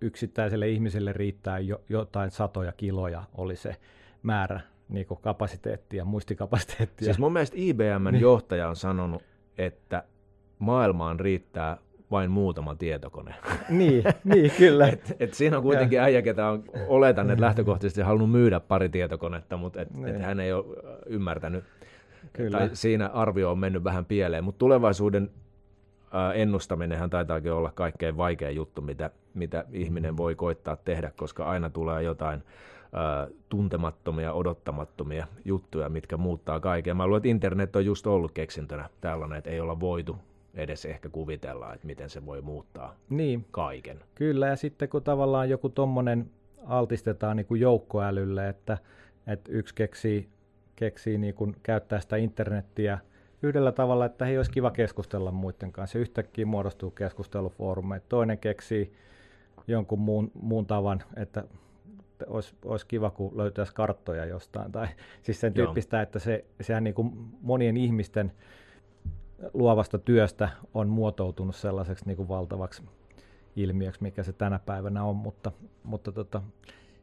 yksittäiselle 0.00 0.68
ihmiselle 0.68 1.12
riittää 1.12 1.58
jo, 1.58 1.80
jotain 1.88 2.30
satoja 2.30 2.72
kiloja, 2.72 3.22
oli 3.34 3.56
se 3.56 3.76
määrä 4.22 4.60
niin 4.88 5.06
kapasiteettia, 5.20 6.04
muistikapasiteettia. 6.04 7.04
Siis 7.04 7.18
mun 7.18 7.32
mielestä 7.32 7.56
IBMn 7.58 8.12
niin. 8.12 8.20
johtaja 8.20 8.68
on 8.68 8.76
sanonut, 8.76 9.22
että 9.58 10.04
maailmaan 10.58 11.20
riittää 11.20 11.78
vain 12.10 12.30
muutama 12.30 12.74
tietokone. 12.74 13.34
niin, 13.68 14.04
niin, 14.24 14.50
kyllä. 14.58 14.88
et, 14.88 15.16
et 15.20 15.34
siinä 15.34 15.56
on 15.56 15.62
kuitenkin 15.62 15.96
ja. 15.96 16.02
äijä, 16.02 16.22
ketä 16.22 16.48
on, 16.48 16.64
oletan, 16.88 17.30
että 17.30 17.44
lähtökohtaisesti 17.44 18.00
halunnut 18.00 18.30
myydä 18.30 18.60
pari 18.60 18.88
tietokonetta, 18.88 19.56
mutta 19.56 19.80
et, 19.80 19.88
et 19.88 19.96
niin. 19.96 20.20
hän 20.20 20.40
ei 20.40 20.52
ole 20.52 20.64
ymmärtänyt 21.06 21.64
Kyllä. 22.32 22.70
Siinä 22.72 23.08
arvio 23.08 23.50
on 23.50 23.58
mennyt 23.58 23.84
vähän 23.84 24.04
pieleen, 24.04 24.44
mutta 24.44 24.58
tulevaisuuden 24.58 25.30
ennustaminenhan 26.34 27.10
taitaakin 27.10 27.52
olla 27.52 27.72
kaikkein 27.74 28.16
vaikein 28.16 28.56
juttu, 28.56 28.80
mitä, 28.82 29.10
mitä 29.34 29.64
ihminen 29.72 30.16
voi 30.16 30.34
koittaa 30.34 30.76
tehdä, 30.76 31.12
koska 31.16 31.44
aina 31.44 31.70
tulee 31.70 32.02
jotain 32.02 32.42
tuntemattomia, 33.48 34.32
odottamattomia 34.32 35.26
juttuja, 35.44 35.88
mitkä 35.88 36.16
muuttaa 36.16 36.60
kaiken. 36.60 36.96
Mä 36.96 37.06
luulen, 37.06 37.18
että 37.18 37.28
internet 37.28 37.76
on 37.76 37.84
just 37.84 38.06
ollut 38.06 38.32
keksintönä 38.32 38.88
tällainen, 39.00 39.38
että 39.38 39.50
ei 39.50 39.60
olla 39.60 39.80
voitu 39.80 40.16
edes 40.54 40.84
ehkä 40.84 41.08
kuvitella, 41.08 41.74
että 41.74 41.86
miten 41.86 42.10
se 42.10 42.26
voi 42.26 42.42
muuttaa 42.42 42.94
niin. 43.08 43.46
kaiken. 43.50 44.00
Kyllä, 44.14 44.46
ja 44.46 44.56
sitten 44.56 44.88
kun 44.88 45.02
tavallaan 45.02 45.50
joku 45.50 45.68
tommonen 45.68 46.30
altistetaan 46.66 47.36
niin 47.36 47.46
kuin 47.46 47.60
joukkoälylle, 47.60 48.48
että, 48.48 48.78
että 49.26 49.52
yksi 49.52 49.74
keksii, 49.74 50.28
keksii 50.78 51.18
niin 51.18 51.34
kuin 51.34 51.56
käyttää 51.62 52.00
sitä 52.00 52.16
internettiä 52.16 52.98
yhdellä 53.42 53.72
tavalla, 53.72 54.06
että 54.06 54.26
ei 54.26 54.36
olisi 54.36 54.50
kiva 54.50 54.70
keskustella 54.70 55.30
muiden 55.30 55.72
kanssa. 55.72 55.98
Yhtäkkiä 55.98 56.46
muodostuu 56.46 56.90
keskustelufoorumeita. 56.90 58.06
Toinen 58.08 58.38
keksii 58.38 58.92
jonkun 59.66 59.98
muun, 59.98 60.30
muun 60.34 60.66
tavan, 60.66 61.02
että 61.16 61.44
olisi, 62.26 62.54
olisi 62.64 62.86
kiva, 62.86 63.10
kun 63.10 63.36
löytäisi 63.36 63.74
karttoja 63.74 64.24
jostain. 64.24 64.72
Tai 64.72 64.86
siis 65.22 65.40
sen 65.40 65.54
tyyppistä, 65.54 65.96
Joo. 65.96 66.02
että 66.02 66.18
se, 66.18 66.44
sehän 66.60 66.84
niin 66.84 66.94
kuin 66.94 67.12
monien 67.40 67.76
ihmisten 67.76 68.32
luovasta 69.54 69.98
työstä 69.98 70.48
on 70.74 70.88
muotoutunut 70.88 71.56
sellaiseksi 71.56 72.06
niin 72.06 72.16
kuin 72.16 72.28
valtavaksi 72.28 72.82
ilmiöksi, 73.56 74.02
mikä 74.02 74.22
se 74.22 74.32
tänä 74.32 74.58
päivänä 74.58 75.04
on, 75.04 75.16
mutta, 75.16 75.52
mutta 75.82 76.12
tota, 76.12 76.42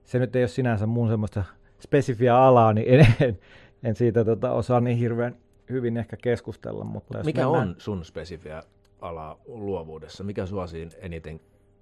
se 0.04 0.20
nyt 0.20 0.36
ei 0.36 0.42
ole 0.42 0.48
sinänsä 0.48 0.86
mun 0.86 1.10
semmoista 1.10 1.44
spesifiä 1.80 2.38
alaa, 2.38 2.74
niin 2.74 2.88
en, 3.00 3.08
en, 3.22 3.40
en 3.86 3.96
siitä 3.96 4.26
tota, 4.26 4.52
osaa 4.52 4.80
niin 4.80 4.98
hirveän 4.98 5.36
hyvin 5.70 5.98
ehkä 5.98 6.18
keskustella. 6.18 6.84
Mutta 6.84 7.24
Mikä 7.24 7.44
mennään... 7.44 7.70
on 7.70 7.76
sun 7.78 8.06
spesifiä 8.06 8.64
alaa 9.02 9.40
luovuudessa? 9.46 10.24
Mikä 10.24 10.46
sua 10.46 10.68
siinä 10.68 10.92
eniten 10.98 11.40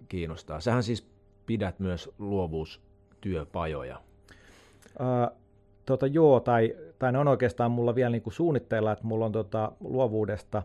kiinnostaa? 0.10 0.60
Sähän 0.60 0.84
siis 0.84 1.08
pidät 1.46 1.80
myös 1.80 2.10
luovuustyöpajoja. 2.18 4.02
Uh, 5.00 5.38
tota, 5.86 6.08
joo, 6.08 6.40
tai, 6.40 6.76
tai 7.00 7.12
ne 7.12 7.20
on 7.20 7.28
oikeastaan 7.28 7.72
mulla 7.72 7.96
vielä 7.96 8.10
niinku 8.10 8.32
suunnitteilla, 8.32 8.92
että 8.92 9.08
mulla 9.08 9.26
on 9.26 9.32
tota, 9.32 9.72
luovuudesta 9.80 10.64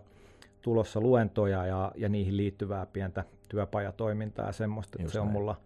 tulossa 0.63 1.01
luentoja 1.01 1.67
ja, 1.67 1.93
ja 1.97 2.09
niihin 2.09 2.37
liittyvää 2.37 2.87
pientä 2.87 3.25
työpajatoimintaa 3.49 4.47
ja 4.47 4.53
semmoista, 4.53 4.99
että 5.01 5.13
se 5.13 5.21
on 5.21 5.29
mulla 5.29 5.57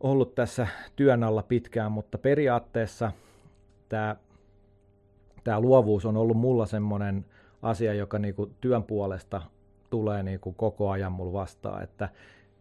ollut 0.00 0.34
tässä 0.34 0.66
työn 0.96 1.24
alla 1.24 1.42
pitkään, 1.42 1.92
mutta 1.92 2.18
periaatteessa 2.18 3.12
tämä 3.88 4.16
tämä 5.44 5.60
luovuus 5.60 6.06
on 6.06 6.16
ollut 6.16 6.36
mulla 6.36 6.66
semmoinen 6.66 7.24
asia, 7.62 7.94
joka 7.94 8.18
niinku 8.18 8.50
työn 8.60 8.82
puolesta 8.82 9.42
tulee 9.90 10.22
niinku 10.22 10.52
koko 10.52 10.90
ajan 10.90 11.12
mulla 11.12 11.32
vastaan, 11.32 11.82
että, 11.82 12.08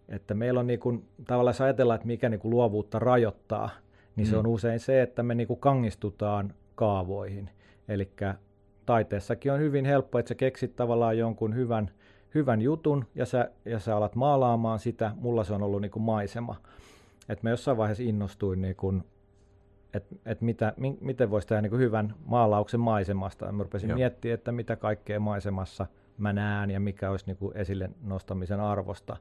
että 0.10 0.34
meillä 0.34 0.60
on 0.60 0.68
niinku, 0.68 1.04
tavallaan 1.28 1.54
jos 1.54 1.62
ajatellaan, 1.62 1.96
että 1.96 2.08
mikä 2.08 2.30
niinku 2.30 2.50
luovuutta 2.50 3.00
rajoittaa, 3.00 3.70
niin 4.16 4.28
mm. 4.28 4.30
se 4.30 4.38
on 4.38 4.48
usein 4.48 4.80
se, 4.80 5.02
että 5.02 5.24
me 5.24 5.36
niinku 5.36 5.56
kangistutaan 5.56 6.54
kaavoihin. 6.76 7.50
Eli 7.88 8.12
taiteessakin 8.86 9.52
on 9.52 9.60
hyvin 9.60 9.86
helppo, 9.86 10.20
että 10.20 10.30
sä 10.30 10.36
keksit 10.36 10.76
tavallaan 10.76 11.18
jonkun 11.18 11.56
hyvän, 11.56 11.92
hyvän 12.36 12.62
jutun 12.62 13.06
ja 13.16 13.26
sä, 13.26 13.52
ja 13.66 13.80
sä 13.80 13.98
alat 13.98 14.16
maalaamaan 14.16 14.80
sitä. 14.80 15.12
Mulla 15.16 15.44
se 15.44 15.54
on 15.54 15.64
ollut 15.64 15.82
niinku 15.82 16.00
maisema. 16.00 16.56
Et 17.30 17.44
mä 17.44 17.50
jossain 17.50 17.78
vaiheessa 17.78 18.04
innostuin 18.04 18.62
niinku 18.62 18.94
että 19.94 20.16
et 20.26 20.42
mitä, 20.42 20.74
mi, 20.78 20.98
miten 21.02 21.32
voisi 21.32 21.48
tehdä 21.48 21.62
niin 21.62 21.78
hyvän 21.78 22.14
maalauksen 22.26 22.80
maisemasta. 22.80 23.52
Mä 23.52 23.64
rupesin 23.64 23.94
miettimään, 23.94 24.34
että 24.34 24.52
mitä 24.52 24.76
kaikkea 24.76 25.20
maisemassa 25.20 25.86
mä 26.18 26.34
näen 26.34 26.72
ja 26.72 26.80
mikä 26.80 27.12
olisi 27.12 27.26
niin 27.26 27.38
kuin 27.38 27.58
esille 27.58 27.90
nostamisen 28.04 28.60
arvosta. 28.60 29.18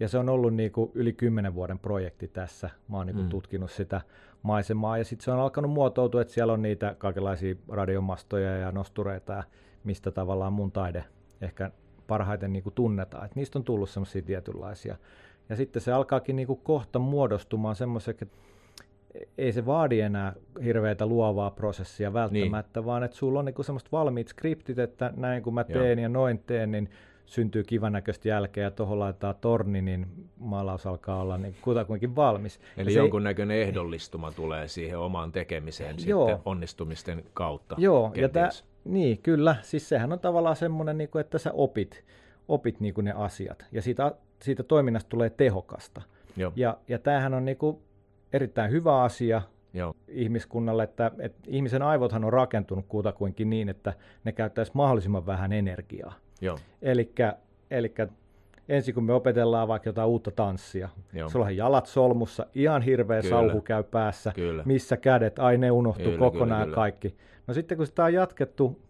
Ja 0.00 0.08
se 0.08 0.18
on 0.18 0.28
ollut 0.28 0.54
niin 0.54 0.72
kuin 0.72 0.90
yli 0.94 1.12
kymmenen 1.12 1.54
vuoden 1.54 1.78
projekti 1.78 2.28
tässä. 2.28 2.70
Mä 2.88 2.96
oon 2.96 3.06
niin 3.06 3.14
kuin 3.14 3.26
mm. 3.26 3.30
tutkinut 3.30 3.70
sitä 3.70 4.00
maisemaa 4.42 4.98
ja 4.98 5.04
sitten 5.04 5.24
se 5.24 5.30
on 5.30 5.40
alkanut 5.40 5.70
muotoutua, 5.70 6.20
että 6.20 6.34
siellä 6.34 6.52
on 6.52 6.62
niitä 6.62 6.94
kaikenlaisia 6.98 7.54
radiomastoja 7.68 8.56
ja 8.56 8.72
nostureita, 8.72 9.44
mistä 9.84 10.10
tavallaan 10.10 10.52
mun 10.52 10.72
taide 10.72 11.04
ehkä 11.40 11.70
parhaiten 12.06 12.52
niin 12.52 12.62
kuin 12.62 12.74
tunnetaan. 12.74 13.24
Et 13.24 13.36
niistä 13.36 13.58
on 13.58 13.64
tullut 13.64 13.90
semmoisia 13.90 14.22
tietynlaisia. 14.22 14.96
Ja 15.48 15.56
sitten 15.56 15.82
se 15.82 15.92
alkaakin 15.92 16.36
niin 16.36 16.46
kuin 16.46 16.60
kohta 16.62 16.98
muodostumaan 16.98 17.76
semmoiseksi, 17.76 18.24
että 18.24 18.36
ei 19.38 19.52
se 19.52 19.66
vaadi 19.66 20.00
enää 20.00 20.32
hirveätä 20.64 21.06
luovaa 21.06 21.50
prosessia 21.50 22.12
välttämättä, 22.12 22.80
niin. 22.80 22.86
vaan 22.86 23.02
että 23.02 23.16
sulla 23.16 23.38
on 23.38 23.44
niinku 23.44 23.62
semmoista 23.62 23.88
valmiit 23.92 24.28
skriptit, 24.28 24.78
että 24.78 25.12
näin 25.16 25.42
kun 25.42 25.54
mä 25.54 25.64
teen 25.64 25.98
Joo. 25.98 26.02
ja 26.02 26.08
noin 26.08 26.38
teen, 26.38 26.70
niin 26.70 26.90
syntyy 27.26 27.64
kivan 27.64 27.92
näköistä 27.92 28.28
jälkeä 28.28 28.64
ja 28.64 28.70
tuohon 28.70 28.98
laitetaan 28.98 29.34
torni, 29.40 29.82
niin 29.82 30.06
maalaus 30.38 30.86
alkaa 30.86 31.20
olla 31.20 31.38
niin 31.38 31.56
kutakuinkin 31.62 32.16
valmis. 32.16 32.60
Eli 32.76 32.94
jonkunnäköinen 32.94 33.56
ei... 33.56 33.62
ehdollistuma 33.62 34.32
tulee 34.32 34.68
siihen 34.68 34.98
omaan 34.98 35.32
tekemiseen 35.32 35.96
Joo. 36.06 36.26
sitten 36.26 36.42
onnistumisten 36.44 37.24
kautta. 37.34 37.76
Joo, 37.78 38.12
ja 38.16 38.28
tää, 38.28 38.48
niin 38.84 39.18
kyllä, 39.22 39.56
siis 39.62 39.88
sehän 39.88 40.12
on 40.12 40.20
tavallaan 40.20 40.56
semmoinen, 40.56 40.98
niin 40.98 41.10
kuin, 41.10 41.20
että 41.20 41.38
sä 41.38 41.50
opit, 41.52 42.04
opit 42.48 42.80
niin 42.80 42.94
kuin 42.94 43.04
ne 43.04 43.12
asiat 43.12 43.64
ja 43.72 43.82
siitä, 43.82 44.14
siitä 44.42 44.62
toiminnasta 44.62 45.08
tulee 45.08 45.30
tehokasta. 45.30 46.02
Joo. 46.36 46.52
Ja, 46.56 46.78
ja 46.88 46.98
tämähän 46.98 47.34
on 47.34 47.44
niin 47.44 47.56
kuin 47.56 47.78
erittäin 48.32 48.70
hyvä 48.70 49.02
asia 49.02 49.42
Joo. 49.74 49.94
ihmiskunnalle, 50.08 50.82
että, 50.82 51.10
että 51.18 51.40
ihmisen 51.46 51.82
aivothan 51.82 52.24
on 52.24 52.32
rakentunut 52.32 52.86
kutakuinkin 52.88 53.50
niin, 53.50 53.68
että 53.68 53.92
ne 54.24 54.32
käyttäisi 54.32 54.72
mahdollisimman 54.74 55.26
vähän 55.26 55.52
energiaa. 55.52 56.14
Eli 57.70 57.94
ensin 58.68 58.94
kun 58.94 59.04
me 59.04 59.12
opetellaan 59.12 59.68
vaikka 59.68 59.88
jotain 59.88 60.08
uutta 60.08 60.30
tanssia, 60.30 60.88
Joo. 61.12 61.28
sulla 61.28 61.46
on 61.46 61.56
jalat 61.56 61.86
solmussa, 61.86 62.46
ihan 62.54 62.82
hirveä 62.82 63.22
kyllä. 63.22 63.36
sauhu 63.36 63.60
käy 63.60 63.82
päässä, 63.82 64.32
kyllä. 64.34 64.62
missä 64.66 64.96
kädet, 64.96 65.38
ai 65.38 65.58
ne 65.58 65.70
unohtuu 65.70 66.04
kyllä, 66.04 66.18
kokonaan 66.18 66.48
kyllä, 66.48 66.64
kyllä. 66.64 66.74
kaikki. 66.74 67.16
No 67.46 67.54
sitten 67.54 67.76
kun 67.76 67.86
sitä 67.86 68.04
on 68.04 68.14
jatkettu 68.14 68.80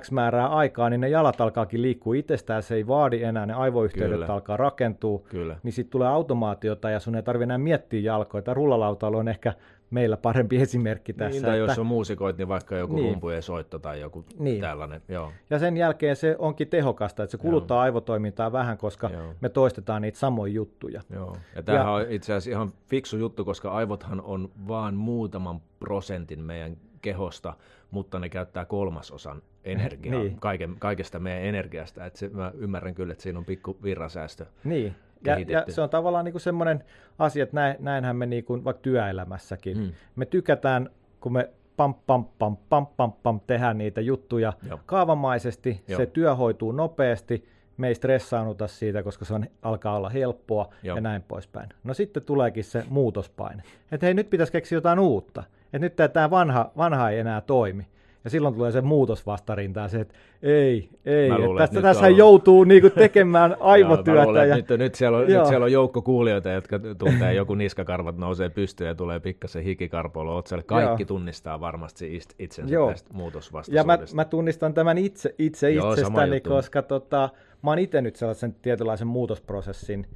X 0.00 0.10
määrää 0.10 0.48
aikaa, 0.48 0.90
niin 0.90 1.00
ne 1.00 1.08
jalat 1.08 1.40
alkaakin 1.40 1.82
liikkua 1.82 2.14
itsestään, 2.14 2.62
se 2.62 2.74
ei 2.74 2.86
vaadi 2.86 3.22
enää, 3.22 3.46
ne 3.46 3.54
aivoyhteydet 3.54 4.10
Kyllä. 4.10 4.26
alkaa 4.32 4.56
rakentua, 4.56 5.22
Kyllä. 5.28 5.56
niin 5.62 5.72
sitten 5.72 5.90
tulee 5.90 6.08
automaatiota 6.08 6.90
ja 6.90 7.00
sun 7.00 7.14
ei 7.14 7.22
tarvitse 7.22 7.44
enää 7.44 7.58
miettiä 7.58 8.00
jalkoja. 8.00 8.42
Tämä 8.42 8.54
rullalautailu 8.54 9.16
on 9.16 9.28
ehkä 9.28 9.54
meillä 9.90 10.16
parempi 10.16 10.56
esimerkki 10.62 11.12
tässä. 11.12 11.30
Niin, 11.30 11.42
tai 11.42 11.58
että... 11.58 11.72
jos 11.72 11.78
on 11.78 11.86
muusikoit, 11.86 12.38
niin 12.38 12.48
vaikka 12.48 12.76
joku 12.76 12.94
niin. 12.94 13.12
rumpujen 13.12 13.42
soitto 13.42 13.78
tai 13.78 14.00
joku 14.00 14.24
niin. 14.38 14.60
tällainen. 14.60 15.02
Joo. 15.08 15.32
Ja 15.50 15.58
sen 15.58 15.76
jälkeen 15.76 16.16
se 16.16 16.36
onkin 16.38 16.68
tehokasta, 16.68 17.22
että 17.22 17.30
se 17.30 17.38
kuluttaa 17.38 17.76
Joo. 17.76 17.82
aivotoimintaa 17.82 18.52
vähän, 18.52 18.78
koska 18.78 19.10
Joo. 19.12 19.34
me 19.40 19.48
toistetaan 19.48 20.02
niitä 20.02 20.18
samoja 20.18 20.52
juttuja. 20.52 21.00
Joo. 21.10 21.36
Ja 21.56 21.62
tämähän 21.62 21.86
ja... 21.86 21.92
on 21.92 22.04
itse 22.08 22.32
asiassa 22.32 22.50
ihan 22.50 22.72
fiksu 22.88 23.16
juttu, 23.16 23.44
koska 23.44 23.70
aivothan 23.70 24.20
on 24.20 24.48
vaan 24.68 24.94
muutaman 24.94 25.60
prosentin 25.78 26.40
meidän 26.40 26.76
kehosta, 27.02 27.54
mutta 27.90 28.18
ne 28.18 28.28
käyttää 28.28 28.64
kolmasosan 28.64 29.42
energiaa, 29.64 30.22
niin. 30.22 30.36
kaiken, 30.40 30.76
kaikesta 30.78 31.18
meidän 31.18 31.42
energiasta. 31.42 32.06
Et 32.06 32.16
se, 32.16 32.28
mä 32.28 32.52
ymmärrän 32.54 32.94
kyllä, 32.94 33.12
että 33.12 33.22
siinä 33.22 33.38
on 33.38 33.44
pikku 33.44 33.76
virrasäästö 33.82 34.46
niin. 34.64 34.94
Ja, 35.24 35.38
ja 35.38 35.64
se 35.68 35.80
on 35.80 35.90
tavallaan 35.90 36.24
niin 36.24 36.40
semmoinen 36.40 36.84
asia, 37.18 37.42
että 37.42 37.56
näin, 37.56 37.76
näinhän 37.78 38.16
me 38.16 38.26
niin 38.26 38.44
kuin, 38.44 38.64
vaikka 38.64 38.82
työelämässäkin, 38.82 39.78
mm. 39.78 39.92
me 40.16 40.26
tykätään, 40.26 40.90
kun 41.20 41.32
me 41.32 41.50
pam, 41.76 41.94
pam, 42.06 42.24
pam, 42.38 42.56
pam, 42.68 42.86
pam, 42.86 43.12
pam, 43.12 43.40
tehdään 43.46 43.78
niitä 43.78 44.00
juttuja 44.00 44.52
Joo. 44.68 44.80
kaavamaisesti, 44.86 45.82
Joo. 45.88 45.96
se 45.96 46.06
työ 46.06 46.34
hoituu 46.34 46.72
nopeasti, 46.72 47.48
me 47.76 47.88
ei 47.88 47.94
stressaannuta 47.94 48.68
siitä, 48.68 49.02
koska 49.02 49.24
se 49.24 49.34
on, 49.34 49.46
alkaa 49.62 49.96
olla 49.96 50.08
helppoa 50.08 50.72
Joo. 50.82 50.96
ja 50.96 51.00
näin 51.00 51.22
poispäin. 51.22 51.68
No 51.84 51.94
sitten 51.94 52.24
tuleekin 52.24 52.64
se 52.64 52.84
muutospaine, 52.88 53.62
että 53.92 54.06
hei 54.06 54.14
nyt 54.14 54.30
pitäisi 54.30 54.52
keksiä 54.52 54.76
jotain 54.76 54.98
uutta, 54.98 55.44
että 55.64 55.78
nyt 55.78 55.96
tämä 56.12 56.30
vanha, 56.30 56.70
vanha 56.76 57.10
ei 57.10 57.18
enää 57.18 57.40
toimi. 57.40 57.86
Ja 58.24 58.30
silloin 58.30 58.54
tulee 58.54 58.72
se 58.72 58.80
muutos 58.80 59.26
vastarintaan, 59.26 59.90
se, 59.90 60.00
että 60.00 60.14
ei, 60.42 60.88
ei, 61.06 61.38
luulen, 61.38 61.64
että 61.64 61.82
tässä 61.82 62.06
on... 62.06 62.16
joutuu 62.16 62.64
niinku 62.64 62.90
tekemään 62.90 63.56
aivotyötä. 63.60 64.24
luulen, 64.24 64.48
ja... 64.48 64.56
nyt, 64.56 64.68
nyt, 64.68 64.94
siellä 64.94 65.18
on, 65.18 65.26
nyt 65.26 65.46
siellä 65.46 65.64
on 65.64 65.72
joukko 65.72 66.02
kuulijoita, 66.02 66.50
jotka 66.50 66.78
tuntee 66.98 67.34
joku 67.34 67.54
niskakarvat 67.54 68.16
nousee 68.16 68.48
pystyyn 68.48 68.88
ja 68.88 68.94
tulee 68.94 69.20
pikkasen 69.20 69.62
hikikarpolo 69.62 70.36
otsalle. 70.36 70.62
Kaikki 70.62 71.02
Joo. 71.02 71.06
tunnistaa 71.06 71.60
varmasti 71.60 72.20
itsensä 72.38 72.74
Joo. 72.74 72.90
tästä 72.90 73.10
muutosvastaisuudesta. 73.14 73.92
Ja 73.92 74.16
mä, 74.16 74.24
mä 74.24 74.24
tunnistan 74.24 74.74
tämän 74.74 74.98
itse, 74.98 75.34
itse 75.38 75.70
Joo, 75.70 75.92
itsestäni, 75.92 76.40
koska 76.40 76.82
tota, 76.82 77.28
mä 77.62 77.70
oon 77.70 77.78
itse 77.78 78.00
nyt 78.00 78.16
sellaisen 78.16 78.54
tietynlaisen 78.62 79.08
muutosprosessin 79.08 80.06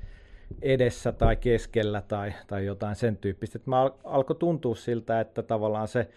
edessä 0.62 1.12
tai 1.12 1.36
keskellä 1.36 2.02
tai, 2.08 2.32
tai 2.46 2.66
jotain 2.66 2.96
sen 2.96 3.16
tyyppistä. 3.16 3.58
Että 3.58 3.70
mä 3.70 3.80
al- 3.80 3.90
alkoi 4.04 4.36
tuntua 4.36 4.74
siltä, 4.74 5.20
että 5.20 5.42
tavallaan 5.42 5.88
se 5.88 6.08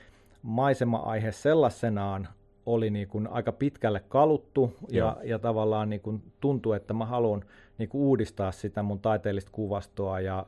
maisema-aihe 0.41 1.31
sellaisenaan 1.31 2.27
oli 2.65 2.89
niin 2.89 3.07
kuin 3.07 3.27
aika 3.27 3.51
pitkälle 3.51 4.03
kaluttu 4.09 4.73
ja, 4.91 5.17
ja 5.23 5.39
tavallaan 5.39 5.89
niin 5.89 6.01
kuin 6.01 6.23
tuntui, 6.39 6.75
että 6.75 6.93
mä 6.93 7.05
haluan 7.05 7.43
niin 7.77 7.89
kuin 7.89 8.01
uudistaa 8.01 8.51
sitä 8.51 8.83
mun 8.83 8.99
taiteellista 8.99 9.51
kuvastoa 9.51 10.19
ja 10.19 10.45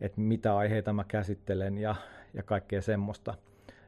että 0.00 0.20
mitä 0.20 0.56
aiheita 0.56 0.92
mä 0.92 1.04
käsittelen 1.08 1.78
ja, 1.78 1.94
ja 2.34 2.42
kaikkea 2.42 2.82
semmoista. 2.82 3.34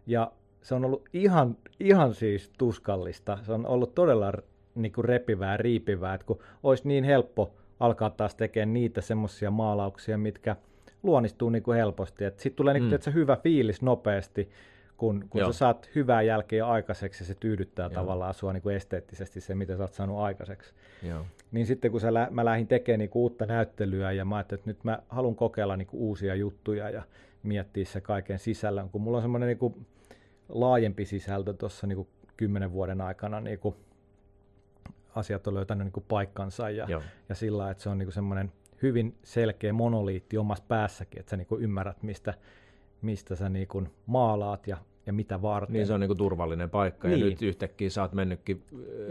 Ja 0.07 0.33
se 0.63 0.75
on 0.75 0.85
ollut 0.85 1.09
ihan, 1.13 1.57
ihan 1.81 2.15
siis 2.15 2.51
tuskallista. 2.59 3.39
Se 3.43 3.53
on 3.53 3.67
ollut 3.67 3.95
todella 3.95 4.33
niin 4.75 4.93
kuin 4.93 5.05
repivää, 5.05 5.57
riipivää, 5.57 6.15
että 6.15 6.27
kun 6.27 6.39
olisi 6.63 6.89
niin 6.89 7.05
helppo 7.05 7.55
alkaa 7.81 8.11
taas 8.11 8.35
tekemään 8.35 8.73
niitä 8.73 9.01
semmoisia 9.01 9.51
maalauksia, 9.51 10.19
mitkä 10.19 10.57
luonnistuu 11.03 11.51
niin 11.51 11.63
kuin 11.63 11.77
helposti. 11.77 12.25
Sitten 12.25 12.55
tulee 12.55 12.75
niin 12.75 12.89
kuin, 12.89 13.01
mm. 13.07 13.13
hyvä 13.13 13.37
fiilis 13.37 13.83
nopeasti, 13.83 14.51
kun, 14.99 15.25
kun 15.31 15.45
sä 15.47 15.53
saat 15.53 15.91
hyvää 15.95 16.23
jälkeä 16.23 16.67
aikaiseksi 16.67 17.23
ja 17.23 17.27
se 17.27 17.35
tyydyttää 17.35 17.85
Joo. 17.87 17.95
tavallaan 17.95 18.35
sua 18.35 18.53
niin 18.53 18.63
kuin 18.63 18.77
esteettisesti 18.77 19.41
se, 19.41 19.55
mitä 19.55 19.77
sä 19.77 19.83
oot 19.83 19.95
saanut 19.95 20.19
aikaiseksi. 20.19 20.75
Joo. 21.03 21.27
Niin 21.53 21.67
sitten 21.67 21.91
kun 21.91 22.01
sä 22.01 22.15
lä- 22.15 22.29
mä 22.31 22.45
lähdin 22.45 22.67
tekemään 22.67 22.99
niin 22.99 23.11
kuin 23.11 23.21
uutta 23.21 23.47
näyttelyä 23.47 24.13
ja 24.13 24.25
mä 24.25 24.37
ajattelin, 24.37 24.61
että 24.61 24.71
nyt 24.71 24.85
mä 24.85 24.99
haluan 25.09 25.35
kokeilla 25.35 25.77
niin 25.77 25.87
kuin 25.87 26.01
uusia 26.01 26.35
juttuja 26.35 26.91
ja 26.91 27.03
miettiä 27.43 27.85
se 27.85 28.01
kaiken 28.01 28.39
sisällön, 28.39 28.91
kun 28.91 29.01
mulla 29.01 29.19
on 29.19 29.23
semmoinen 29.23 29.47
niin 29.47 29.59
kuin 29.59 29.87
laajempi 30.49 31.05
sisältö 31.05 31.53
tuossa 31.53 31.87
niin 31.87 31.97
kuin 31.97 32.09
kymmenen 32.37 32.73
vuoden 32.73 33.01
aikana 33.01 33.41
niin 33.41 33.59
kuin 33.59 33.75
asiat 35.15 35.47
on 35.47 35.55
löytänyt 35.55 35.85
niin 35.85 35.93
kuin 35.93 36.07
paikkansa 36.09 36.71
ja, 36.71 36.87
ja 37.29 37.35
sillä 37.35 37.71
että 37.71 37.83
se 37.83 37.89
on 37.89 37.99
niin 37.99 38.07
kuin 38.07 38.15
semmoinen 38.15 38.53
hyvin 38.83 39.19
selkeä 39.25 39.73
monoliitti 39.73 40.39
omassa 40.39 40.65
päässäkin, 40.69 41.21
että 41.21 41.31
sä 41.31 41.37
niin 41.37 41.47
kuin 41.47 41.63
ymmärrät, 41.63 42.03
mistä, 42.03 42.35
mistä 43.03 43.37
sä 43.37 43.49
niin 43.49 43.69
kuin 43.69 43.91
maalaat 44.07 44.67
ja 44.67 44.77
ja 45.09 45.13
mitä 45.13 45.43
varten. 45.43 45.73
Niin 45.73 45.87
se 45.87 45.93
on 45.93 46.01
niin 46.01 46.09
kuin 46.09 46.19
turvallinen 46.19 46.71
paikka 46.71 47.09
niin. 47.09 47.21
ja 47.21 47.27
nyt 47.27 47.43
yhtäkkiä 47.43 47.91
sä 47.91 48.03
oot 48.03 48.13
mennytkin 48.13 48.63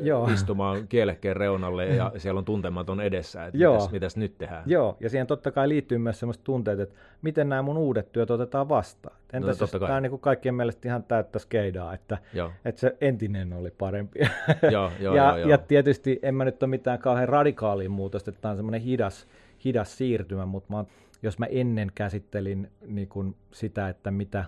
Joo. 0.02 0.28
istumaan 0.28 0.88
kielekkeen 0.90 1.36
reunalle 1.36 1.86
ja 1.86 2.12
siellä 2.18 2.38
on 2.38 2.46
tuntematon 2.46 3.02
edessä, 3.02 3.46
että 3.46 3.58
Joo. 3.58 3.74
Mitäs, 3.74 3.92
mitäs 3.92 4.18
nyt 4.18 4.38
tehdään. 4.38 4.64
Joo, 4.66 4.98
ja 5.00 5.10
siihen 5.10 5.28
totta 5.28 5.52
kai 5.52 5.70
liittyy 5.70 5.98
myös 5.98 6.20
sellaiset 6.20 6.44
tunteet, 6.44 6.80
että 6.80 6.96
miten 7.22 7.50
nämä 7.50 7.62
mun 7.62 7.78
uudet 7.78 8.12
työt 8.12 8.32
otetaan 8.32 8.70
vastaan. 8.70 9.18
Entäs 9.34 9.60
no, 9.60 9.64
jos 9.64 9.72
tämä 9.72 9.96
on 9.96 10.04
niin 10.04 10.10
kuin 10.10 10.20
kaikkien 10.20 10.56
mielestä 10.56 10.88
ihan 10.88 11.04
täyttä 11.04 11.40
skeidaa, 11.40 11.94
että, 11.94 12.18
että 12.66 12.82
se 12.82 12.98
entinen 13.02 13.54
oli 13.54 13.72
parempi. 13.72 14.20
Joo, 14.72 14.92
jo, 15.00 15.16
ja, 15.16 15.32
jo, 15.32 15.38
jo. 15.38 15.48
ja 15.48 15.58
tietysti 15.58 16.20
en 16.22 16.36
mä 16.36 16.46
nyt 16.46 16.64
ole 16.64 16.70
mitään 16.70 17.00
kauhean 17.00 17.30
radikaalia 17.30 17.90
muutosta, 17.90 18.30
että 18.30 18.42
tämä 18.42 18.50
on 18.50 18.58
semmoinen 18.58 18.82
hidas, 18.82 19.28
hidas 19.66 19.98
siirtymä, 19.98 20.46
mutta 20.46 20.74
mä, 20.74 20.86
jos 21.22 21.40
mä 21.40 21.46
ennen 21.46 21.92
käsittelin 21.96 22.72
niin 22.88 23.36
sitä, 23.52 23.90
että 23.90 24.12
mitä 24.12 24.46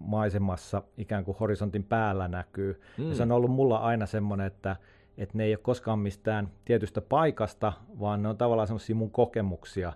maisemassa 0.00 0.82
ikään 0.96 1.24
kuin 1.24 1.36
horisontin 1.40 1.84
päällä 1.84 2.28
näkyy. 2.28 2.80
Mm. 2.98 3.08
Ja 3.08 3.14
se 3.14 3.22
on 3.22 3.32
ollut 3.32 3.50
mulla 3.50 3.76
aina 3.76 4.06
semmoinen, 4.06 4.46
että, 4.46 4.76
että 5.18 5.38
ne 5.38 5.44
ei 5.44 5.52
ole 5.52 5.60
koskaan 5.62 5.98
mistään 5.98 6.48
tietystä 6.64 7.00
paikasta, 7.00 7.72
vaan 8.00 8.22
ne 8.22 8.28
on 8.28 8.36
tavallaan 8.36 8.68
semmoisia 8.68 8.96
mun 8.96 9.10
kokemuksia 9.10 9.92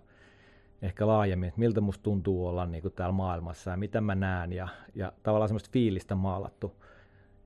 ehkä 0.82 1.06
laajemmin, 1.06 1.48
että 1.48 1.60
miltä 1.60 1.80
musta 1.80 2.02
tuntuu 2.02 2.46
olla 2.46 2.66
niin 2.66 2.82
kuin 2.82 2.94
täällä 2.94 3.12
maailmassa 3.12 3.70
ja 3.70 3.76
mitä 3.76 4.00
mä 4.00 4.14
näen 4.14 4.52
ja, 4.52 4.68
ja 4.94 5.12
tavallaan 5.22 5.48
semmoista 5.48 5.70
fiilistä 5.72 6.14
maalattu. 6.14 6.72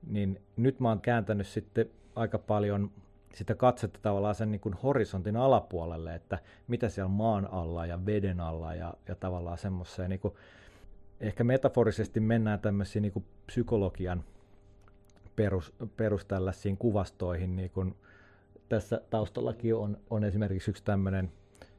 Niin 0.07 0.41
nyt 0.57 0.79
mä 0.79 0.89
oon 0.89 1.01
kääntänyt 1.01 1.47
sitten 1.47 1.89
aika 2.15 2.39
paljon 2.39 2.91
sitä 3.33 3.55
katsetta 3.55 3.99
tavallaan 4.01 4.35
sen 4.35 4.51
niin 4.51 4.59
kuin 4.59 4.75
horisontin 4.83 5.37
alapuolelle, 5.37 6.15
että 6.15 6.39
mitä 6.67 6.89
siellä 6.89 7.09
maan 7.09 7.47
alla 7.51 7.85
ja 7.85 8.05
veden 8.05 8.39
alla 8.39 8.75
ja, 8.75 8.93
ja 9.07 9.15
tavallaan 9.15 9.57
semmoiseen 9.57 10.09
niin 10.09 10.19
kuin 10.19 10.33
ehkä 11.21 11.43
metaforisesti 11.43 12.19
mennään 12.19 12.59
tämmöisiin 12.59 13.01
niin 13.01 13.25
psykologian 13.45 14.23
perus, 15.35 15.73
perus 15.97 16.25
tällaisiin 16.25 16.77
kuvastoihin, 16.77 17.55
niin 17.55 17.69
kuin 17.69 17.95
tässä 18.69 19.01
taustallakin 19.09 19.75
on, 19.75 19.97
on 20.09 20.23
esimerkiksi 20.23 20.71
yksi 20.71 20.83
tämmöinen 20.83 21.31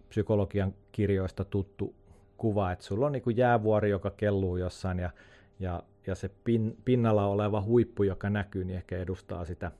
psykologian 0.09 0.75
kirjoista 0.93 1.45
tuttu 1.45 1.95
kuva, 2.37 2.73
että 2.73 2.85
sulla 2.85 3.07
on 3.07 3.13
niin 3.13 3.23
kuin 3.23 3.37
jäävuori, 3.37 3.91
joka 3.91 4.11
kelluu 4.11 4.57
jossain 4.57 4.99
ja, 4.99 5.11
ja, 5.59 5.83
ja 6.07 6.15
se 6.15 6.31
pin, 6.45 6.77
pinnalla 6.85 7.27
oleva 7.27 7.63
huippu, 7.63 8.03
joka 8.03 8.31
näkyy, 8.31 8.65
niin 8.65 8.77
ehkä 8.77 8.99
edustaa 8.99 9.45
sitä, 9.45 9.71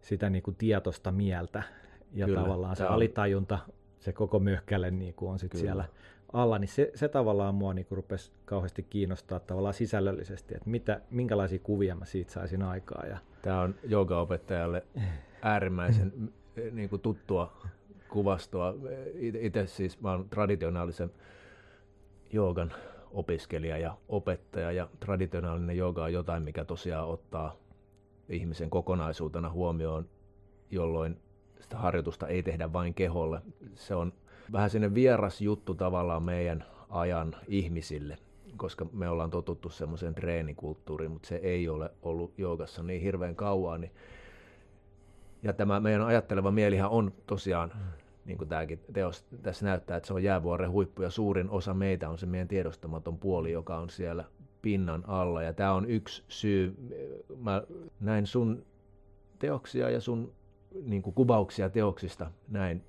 sitä 0.00 0.30
niin 0.30 0.42
kuin 0.42 0.56
tietoista 0.56 1.12
mieltä. 1.12 1.62
Ja 2.12 2.26
Kyllä, 2.26 2.40
tavallaan 2.40 2.76
se 2.76 2.84
on... 2.84 2.90
alitajunta, 2.90 3.58
se 4.00 4.12
koko 4.12 4.38
möhkäle 4.38 4.90
niin 4.90 5.14
kuin 5.14 5.32
on 5.32 5.38
sitten 5.38 5.60
siellä 5.60 5.84
alla, 6.32 6.58
niin 6.58 6.68
se, 6.68 6.90
se 6.94 7.08
tavallaan 7.08 7.54
mua 7.54 7.74
niin 7.74 7.86
rupesi 7.90 8.32
kauheasti 8.44 8.82
kiinnostaa 8.82 9.40
tavallaan 9.40 9.74
sisällöllisesti, 9.74 10.54
että 10.54 10.70
mitä, 10.70 11.00
minkälaisia 11.10 11.58
kuvia 11.58 11.94
mä 11.94 12.04
siitä 12.04 12.32
saisin 12.32 12.62
aikaa. 12.62 13.06
Ja... 13.06 13.18
Tämä 13.42 13.60
on 13.60 13.74
joogaopettajalle 13.84 14.86
äärimmäisen 15.42 16.32
niin 16.72 16.88
kuin 16.88 17.02
tuttua 17.02 17.52
kuvastoa. 18.08 18.74
Itse 19.20 19.66
siis 19.66 20.00
mä 20.00 20.12
olen 20.12 20.28
traditionaalisen 20.28 21.10
joogan 22.32 22.72
opiskelija 23.10 23.78
ja 23.78 23.96
opettaja, 24.08 24.72
ja 24.72 24.88
traditionaalinen 25.00 25.76
jooga 25.76 26.04
on 26.04 26.12
jotain, 26.12 26.42
mikä 26.42 26.64
tosiaan 26.64 27.08
ottaa 27.08 27.56
ihmisen 28.28 28.70
kokonaisuutena 28.70 29.50
huomioon, 29.50 30.08
jolloin 30.70 31.20
sitä 31.60 31.76
harjoitusta 31.76 32.28
ei 32.28 32.42
tehdä 32.42 32.72
vain 32.72 32.94
keholle. 32.94 33.40
Se 33.74 33.94
on 33.94 34.12
vähän 34.52 34.70
sinne 34.70 34.94
vieras 34.94 35.40
juttu 35.40 35.74
tavallaan 35.74 36.22
meidän 36.22 36.64
ajan 36.88 37.36
ihmisille, 37.48 38.18
koska 38.56 38.86
me 38.92 39.08
ollaan 39.08 39.30
totuttu 39.30 39.68
semmoiseen 39.70 40.14
treenikulttuuriin, 40.14 41.10
mutta 41.10 41.28
se 41.28 41.36
ei 41.36 41.68
ole 41.68 41.90
ollut 42.02 42.38
joogassa 42.38 42.82
niin 42.82 43.02
hirveän 43.02 43.36
kauan. 43.36 43.80
Niin 43.80 43.92
ja 45.42 45.52
tämä 45.52 45.80
meidän 45.80 46.02
ajatteleva 46.02 46.50
mielihän 46.50 46.90
on 46.90 47.12
tosiaan, 47.26 47.72
niin 48.24 48.38
kuin 48.38 48.48
tämäkin 48.48 48.80
teos 48.92 49.24
tässä 49.42 49.66
näyttää, 49.66 49.96
että 49.96 50.06
se 50.06 50.14
on 50.14 50.22
jäävuoren 50.22 50.70
huippu 50.70 51.02
ja 51.02 51.10
suurin 51.10 51.50
osa 51.50 51.74
meitä 51.74 52.10
on 52.10 52.18
se 52.18 52.26
meidän 52.26 52.48
tiedostamaton 52.48 53.18
puoli, 53.18 53.52
joka 53.52 53.78
on 53.78 53.90
siellä 53.90 54.24
pinnan 54.62 55.04
alla. 55.06 55.42
Ja 55.42 55.52
tämä 55.52 55.72
on 55.72 55.90
yksi 55.90 56.24
syy. 56.28 56.76
Mä 57.36 57.62
näin 58.00 58.26
sun 58.26 58.64
teoksia 59.38 59.90
ja 59.90 60.00
sun 60.00 60.32
niin 60.82 61.02
kuin 61.02 61.14
kuvauksia 61.14 61.70
teoksista 61.70 62.30
näin 62.48 62.84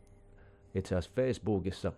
itse 0.75 0.95
asiassa 0.95 1.21
Facebookissa. 1.21 1.93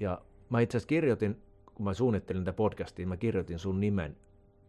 Ja 0.00 0.20
mä 0.48 0.60
itse 0.60 0.76
asiassa 0.76 0.88
kirjoitin, 0.88 1.42
kun 1.74 1.84
mä 1.84 1.94
suunnittelin 1.94 2.44
tätä 2.44 2.56
podcastia, 2.56 3.06
mä 3.06 3.16
kirjoitin 3.16 3.58
sun 3.58 3.80
nimen 3.80 4.16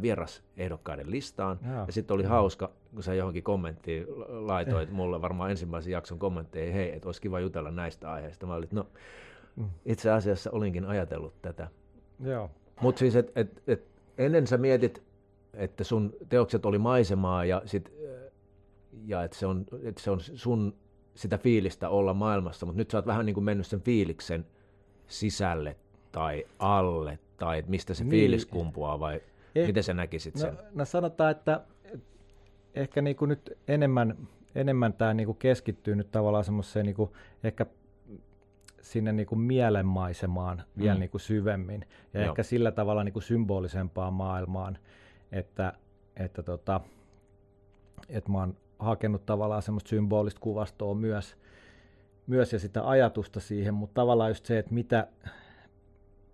vierasehdokkaiden 0.02 1.12
listaan. 1.12 1.60
Jaa. 1.66 1.86
Ja 1.88 1.94
sitten 1.94 2.16
oli 2.16 2.24
hauska, 2.24 2.72
kun 2.94 3.04
sä 3.04 3.14
johonkin 3.14 3.44
kommenttiin 3.44 4.06
laitoit 4.28 4.90
eh. 4.90 4.96
mulle 4.96 5.22
varmaan 5.22 5.52
ensimmäisen 5.52 5.92
jakson 5.92 6.20
kommentteja, 6.20 6.74
hei, 6.74 6.96
että 6.96 7.08
olisi 7.08 7.22
kiva 7.22 7.40
jutella 7.40 7.72
näistä 7.72 8.12
aiheista. 8.12 8.46
Mä 8.46 8.54
olin, 8.54 8.70
no 8.72 8.88
mm. 9.56 9.70
itse 9.86 10.12
asiassa 10.12 10.52
olinkin 10.52 10.86
ajatellut 10.86 11.42
tätä. 11.42 11.68
Mutta 12.82 13.00
siis, 13.00 13.16
että 13.16 13.42
et, 13.42 13.64
et, 13.68 13.88
ennen 14.18 14.48
sä 14.48 14.58
mietit, 14.58 15.04
että 15.54 15.84
sun 15.84 16.14
teokset 16.30 16.66
oli 16.66 16.78
maisemaa 16.78 17.46
ja, 17.46 17.62
sit, 17.66 17.92
ja 19.06 19.24
että 19.24 19.38
se, 19.38 19.46
on, 19.46 19.66
et 19.84 19.98
se 19.98 20.12
on 20.12 20.20
sun 20.20 20.74
sitä 21.16 21.38
fiilistä 21.38 21.90
olla 21.90 22.14
maailmassa, 22.14 22.66
mutta 22.66 22.78
nyt 22.78 22.92
sä 22.92 22.98
oot 22.98 23.08
vähän 23.08 23.26
niin 23.26 23.34
kuin 23.34 23.44
mennyt 23.44 23.68
sen 23.68 23.82
fiiliksen 23.82 24.46
sisälle 25.08 25.76
tai 26.12 26.46
alle, 26.60 27.20
tai 27.38 27.60
että 27.60 27.72
mistä 27.72 27.94
se 27.94 28.04
niin. 28.04 28.12
fiilis 28.12 28.46
kumpuaa, 28.46 29.00
vai 29.00 29.22
eh, 29.56 29.68
miten 29.68 29.84
sä 29.84 29.94
näkisit 29.94 30.38
sen? 30.38 30.54
No, 30.54 30.62
no 30.74 30.86
sanotaan, 30.86 31.32
että 31.32 31.62
ehkä 32.76 33.02
niin 33.02 33.16
kuin 33.16 33.30
nyt 33.30 33.58
enemmän, 33.68 34.18
enemmän 34.56 34.94
tämä 34.94 35.14
niin 35.14 35.26
kuin 35.26 35.38
keskittyy 35.38 35.96
nyt 35.96 36.12
tavallaan 36.12 36.44
semmoiseen 36.44 36.86
niin 36.86 36.96
kuin 36.96 37.12
ehkä 37.44 37.66
sinne 38.82 39.12
niin 39.12 39.28
kuin 39.28 39.40
mielenmaisemaan 39.40 40.64
vielä 40.78 40.94
mm. 40.94 41.00
niin 41.00 41.10
kuin 41.10 41.22
syvemmin, 41.22 41.86
ja 42.14 42.22
Joo. 42.22 42.30
ehkä 42.30 42.44
sillä 42.44 42.72
tavalla 42.72 43.04
niin 43.04 43.14
kuin 43.14 43.24
symbolisempaan 43.24 44.14
maailmaan, 44.14 44.78
että, 45.32 45.74
että, 46.16 46.44
tota, 46.44 46.82
että 48.10 48.32
mä 48.32 48.38
oon 48.38 48.58
hakenut 48.82 49.26
tavallaan 49.26 49.62
semmoista 49.62 49.90
symbolista 49.90 50.42
kuvastoa 50.42 50.96
myös, 50.96 51.38
myös 52.28 52.54
ja 52.54 52.60
sitä 52.60 52.90
ajatusta 52.90 53.40
siihen, 53.40 53.74
mutta 53.74 53.94
tavallaan 53.94 54.30
just 54.30 54.46
se, 54.46 54.60
että 54.60 54.74
mitä, 54.74 55.08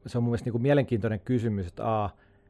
se 0.05 0.17
on 0.17 0.23
mun 0.23 0.29
mielestä 0.29 0.45
niin 0.45 0.51
kuin 0.51 0.61
mielenkiintoinen 0.61 1.19
kysymys, 1.19 1.67
että 1.67 2.03
a, 2.03 2.09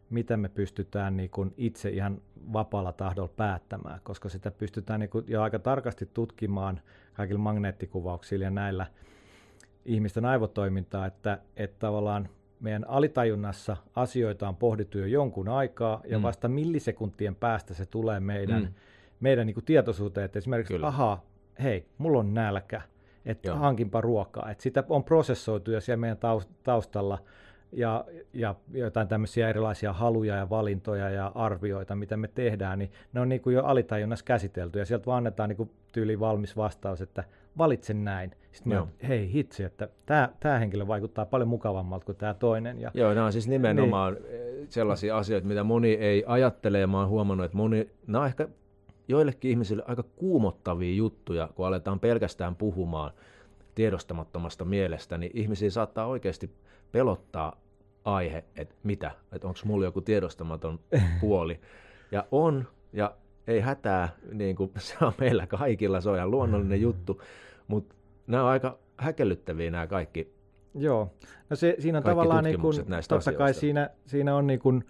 mitä 0.09 0.37
me 0.37 0.49
pystytään 0.49 1.17
niin 1.17 1.29
kuin 1.29 1.53
itse 1.57 1.89
ihan 1.89 2.21
vapaalla 2.53 2.93
tahdolla 2.93 3.33
päättämään, 3.37 3.99
koska 4.03 4.29
sitä 4.29 4.51
pystytään 4.51 4.99
niin 4.99 5.09
kuin 5.09 5.25
jo 5.27 5.41
aika 5.41 5.59
tarkasti 5.59 6.09
tutkimaan 6.13 6.81
kaikilla 7.13 7.39
magneettikuvauksilla 7.39 8.45
ja 8.45 8.51
näillä 8.51 8.85
ihmisten 9.85 10.25
aivotoimintaa, 10.25 11.05
että, 11.05 11.39
että 11.55 11.79
tavallaan 11.79 12.29
meidän 12.59 12.85
alitajunnassa 12.87 13.77
asioita 13.95 14.47
on 14.47 14.55
pohdittu 14.55 14.97
jo 14.97 15.05
jonkun 15.05 15.49
aikaa, 15.49 16.01
ja 16.05 16.17
mm. 16.17 16.23
vasta 16.23 16.47
millisekuntien 16.47 17.35
päästä 17.35 17.73
se 17.73 17.85
tulee 17.85 18.19
meidän 18.19 18.63
mm 18.63 18.73
meidän 19.19 19.47
niin 19.47 19.53
kuin 19.53 19.65
tietoisuuteen, 19.65 20.25
että 20.25 20.39
esimerkiksi, 20.39 20.73
Kyllä. 20.73 20.87
ahaa, 20.87 21.25
hei, 21.63 21.85
mulla 21.97 22.19
on 22.19 22.33
nälkä, 22.33 22.81
että 23.25 23.47
Joo. 23.47 23.57
hankinpa 23.57 24.01
ruokaa. 24.01 24.51
Että 24.51 24.61
sitä 24.61 24.83
on 24.89 25.03
prosessoitu 25.03 25.71
jo 25.71 25.81
siellä 25.81 25.99
meidän 25.99 26.17
taustalla 26.63 27.19
ja, 27.71 28.05
ja 28.33 28.55
jotain 28.71 29.07
tämmöisiä 29.07 29.49
erilaisia 29.49 29.93
haluja 29.93 30.35
ja 30.35 30.49
valintoja 30.49 31.09
ja 31.09 31.31
arvioita, 31.35 31.95
mitä 31.95 32.17
me 32.17 32.27
tehdään, 32.27 32.79
niin 32.79 32.91
ne 33.13 33.21
on 33.21 33.29
niin 33.29 33.41
kuin 33.41 33.53
jo 33.53 33.63
alitajunnassa 33.63 34.25
käsitelty 34.25 34.79
ja 34.79 34.85
sieltä 34.85 35.05
vaan 35.05 35.17
annetaan 35.17 35.49
niin 35.49 35.57
kuin 35.57 35.71
tyyli 35.91 36.19
valmis 36.19 36.57
vastaus, 36.57 37.01
että 37.01 37.23
valitse 37.57 37.93
näin. 37.93 38.31
Sitten 38.51 38.73
Joo. 38.73 38.85
mä, 38.85 38.91
hei 39.07 39.31
hitsi, 39.31 39.63
että 39.63 39.89
tämä, 40.05 40.29
tämä 40.39 40.59
henkilö 40.59 40.87
vaikuttaa 40.87 41.25
paljon 41.25 41.49
mukavammalta 41.49 42.05
kuin 42.05 42.15
tämä 42.15 42.33
toinen. 42.33 42.81
Ja, 42.81 42.91
Joo, 42.93 43.13
nämä 43.13 43.25
on 43.25 43.33
siis 43.33 43.47
nimenomaan 43.47 44.13
niin. 44.13 44.67
sellaisia 44.69 45.17
asioita, 45.17 45.47
mitä 45.47 45.63
moni 45.63 45.93
ei 45.93 46.23
ajattele 46.27 46.79
ja 46.79 46.87
mä 46.87 46.99
oon 46.99 47.09
huomannut, 47.09 47.45
että 47.45 47.57
moni, 47.57 47.89
nämä 48.07 48.21
on 48.21 48.27
ehkä 48.27 48.47
joillekin 49.07 49.51
ihmisille 49.51 49.83
aika 49.87 50.03
kuumottavia 50.03 50.95
juttuja, 50.95 51.49
kun 51.55 51.67
aletaan 51.67 51.99
pelkästään 51.99 52.55
puhumaan 52.55 53.11
tiedostamattomasta 53.75 54.65
mielestä, 54.65 55.17
niin 55.17 55.31
ihmisiä 55.33 55.69
saattaa 55.69 56.07
oikeasti 56.07 56.51
pelottaa 56.91 57.61
aihe, 58.05 58.43
että 58.55 58.75
mitä, 58.83 59.11
että 59.31 59.47
onko 59.47 59.59
mulla 59.65 59.85
joku 59.85 60.01
tiedostamaton 60.01 60.79
puoli. 61.21 61.59
Ja 62.11 62.25
on, 62.31 62.67
ja 62.93 63.15
ei 63.47 63.59
hätää, 63.59 64.09
niin 64.31 64.55
kuin 64.55 64.71
se 64.77 64.95
on 65.01 65.13
meillä 65.19 65.47
kaikilla, 65.47 66.01
se 66.01 66.09
on 66.09 66.15
ihan 66.15 66.31
luonnollinen 66.31 66.81
juttu, 66.81 67.21
mutta 67.67 67.95
nämä 68.27 68.43
on 68.43 68.49
aika 68.49 68.77
häkellyttäviä 68.97 69.71
nämä 69.71 69.87
kaikki 69.87 70.37
Joo, 70.79 71.11
no 71.49 71.55
se, 71.55 71.75
siinä 71.79 71.97
on 71.97 72.03
tavallaan 72.03 72.43
niin 72.43 72.61
kuin, 72.61 72.77
totta 72.77 72.97
asioista. 72.97 73.33
kai 73.33 73.53
siinä, 73.53 73.89
siinä 74.05 74.35
on 74.35 74.47
niin 74.47 74.59
kuin 74.59 74.83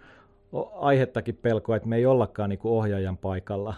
aihettakin 0.74 1.36
pelkoa, 1.36 1.76
että 1.76 1.88
me 1.88 1.96
ei 1.96 2.06
ollakaan 2.06 2.50
niin 2.50 2.60
ohjaajan 2.64 3.18
paikalla 3.18 3.74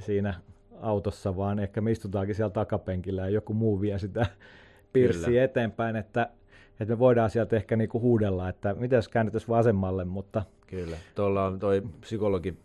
siinä 0.00 0.34
autossa, 0.80 1.36
vaan 1.36 1.58
ehkä 1.58 1.80
me 1.80 1.90
istutaankin 1.90 2.34
siellä 2.34 2.50
takapenkillä 2.50 3.22
ja 3.22 3.30
joku 3.30 3.54
muu 3.54 3.80
vie 3.80 3.98
sitä 3.98 4.26
pirssiä 4.92 5.44
eteenpäin, 5.44 5.96
että, 5.96 6.30
että 6.80 6.94
me 6.94 6.98
voidaan 6.98 7.30
sieltä 7.30 7.56
ehkä 7.56 7.76
niin 7.76 7.88
kuin 7.88 8.02
huudella, 8.02 8.48
että 8.48 8.74
mitä 8.74 8.96
jos 8.96 9.08
käännettäisiin 9.08 9.48
vasemmalle, 9.48 10.04
mutta... 10.04 10.42
Kyllä, 10.66 10.96
tuolla 11.14 11.46
on 11.46 11.58
toi 11.58 11.82
psykologi, 12.00 12.58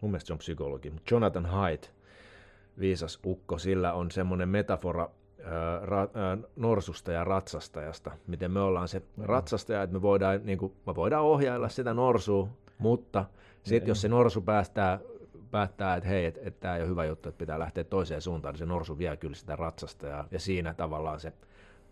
mun 0.00 0.10
mielestä 0.10 0.26
se 0.26 0.32
on 0.32 0.38
psykologi, 0.38 0.92
Jonathan 1.10 1.46
Haidt, 1.46 1.92
viisas 2.78 3.18
ukko, 3.26 3.58
sillä 3.58 3.92
on 3.92 4.10
semmoinen 4.10 4.48
metafora 4.48 5.10
ra, 5.82 6.08
norsusta 6.56 7.12
ja 7.12 7.24
ratsastajasta, 7.24 8.10
miten 8.26 8.50
me 8.50 8.60
ollaan 8.60 8.88
se 8.88 9.02
ratsastaja, 9.22 9.82
että 9.82 9.94
me 9.94 10.02
voidaan, 10.02 10.40
niin 10.44 10.58
kuin, 10.58 10.72
me 10.86 10.94
voidaan 10.94 11.24
ohjailla 11.24 11.68
sitä 11.68 11.94
norsua, 11.94 12.48
mutta 12.78 13.24
sitten 13.62 13.88
jos 13.88 14.00
se 14.00 14.08
norsu 14.08 14.40
päästää, 14.40 15.00
päättää, 15.54 15.96
että 15.96 16.08
hei, 16.08 16.24
että 16.24 16.40
et, 16.44 16.60
tämä 16.60 16.76
ei 16.76 16.82
ole 16.82 16.90
hyvä 16.90 17.04
juttu, 17.04 17.28
että 17.28 17.38
pitää 17.38 17.58
lähteä 17.58 17.84
toiseen 17.84 18.22
suuntaan, 18.22 18.52
niin 18.52 18.58
se 18.58 18.66
norsu 18.66 18.98
vie 18.98 19.16
kyllä 19.16 19.34
sitä 19.34 19.56
ratsastajaa, 19.56 20.28
ja 20.30 20.40
siinä 20.40 20.74
tavallaan 20.74 21.20
se 21.20 21.32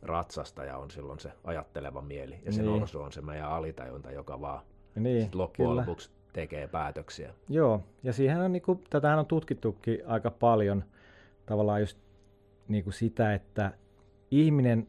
ratsastaja 0.03 0.79
on 0.79 0.91
silloin 0.91 1.21
se 1.21 1.33
ajatteleva 1.45 2.01
mieli, 2.01 2.39
ja 2.45 2.53
se 2.53 2.63
niin. 2.63 2.79
norsu 2.79 3.01
on 3.01 3.13
se 3.13 3.21
meidän 3.21 3.49
alitajunta, 3.49 4.11
joka 4.11 4.41
vaan 4.41 4.61
niin, 4.95 5.31
loppujen 5.35 5.71
kyllä. 5.71 5.81
lopuksi 5.81 6.11
tekee 6.33 6.69
päätöksiä. 6.69 7.35
Joo, 7.49 7.85
ja 8.03 8.13
siihen 8.13 8.41
on, 8.41 8.53
niin 8.53 8.63
kuin, 8.63 8.85
tätähän 8.91 9.19
on 9.19 9.27
tutkittukin 9.27 9.99
aika 10.07 10.31
paljon, 10.31 10.85
tavallaan 11.47 11.81
just 11.81 11.99
niin 12.69 12.85
kuin 12.85 12.95
sitä, 12.95 13.35
että 13.35 13.73
ihminen, 14.31 14.89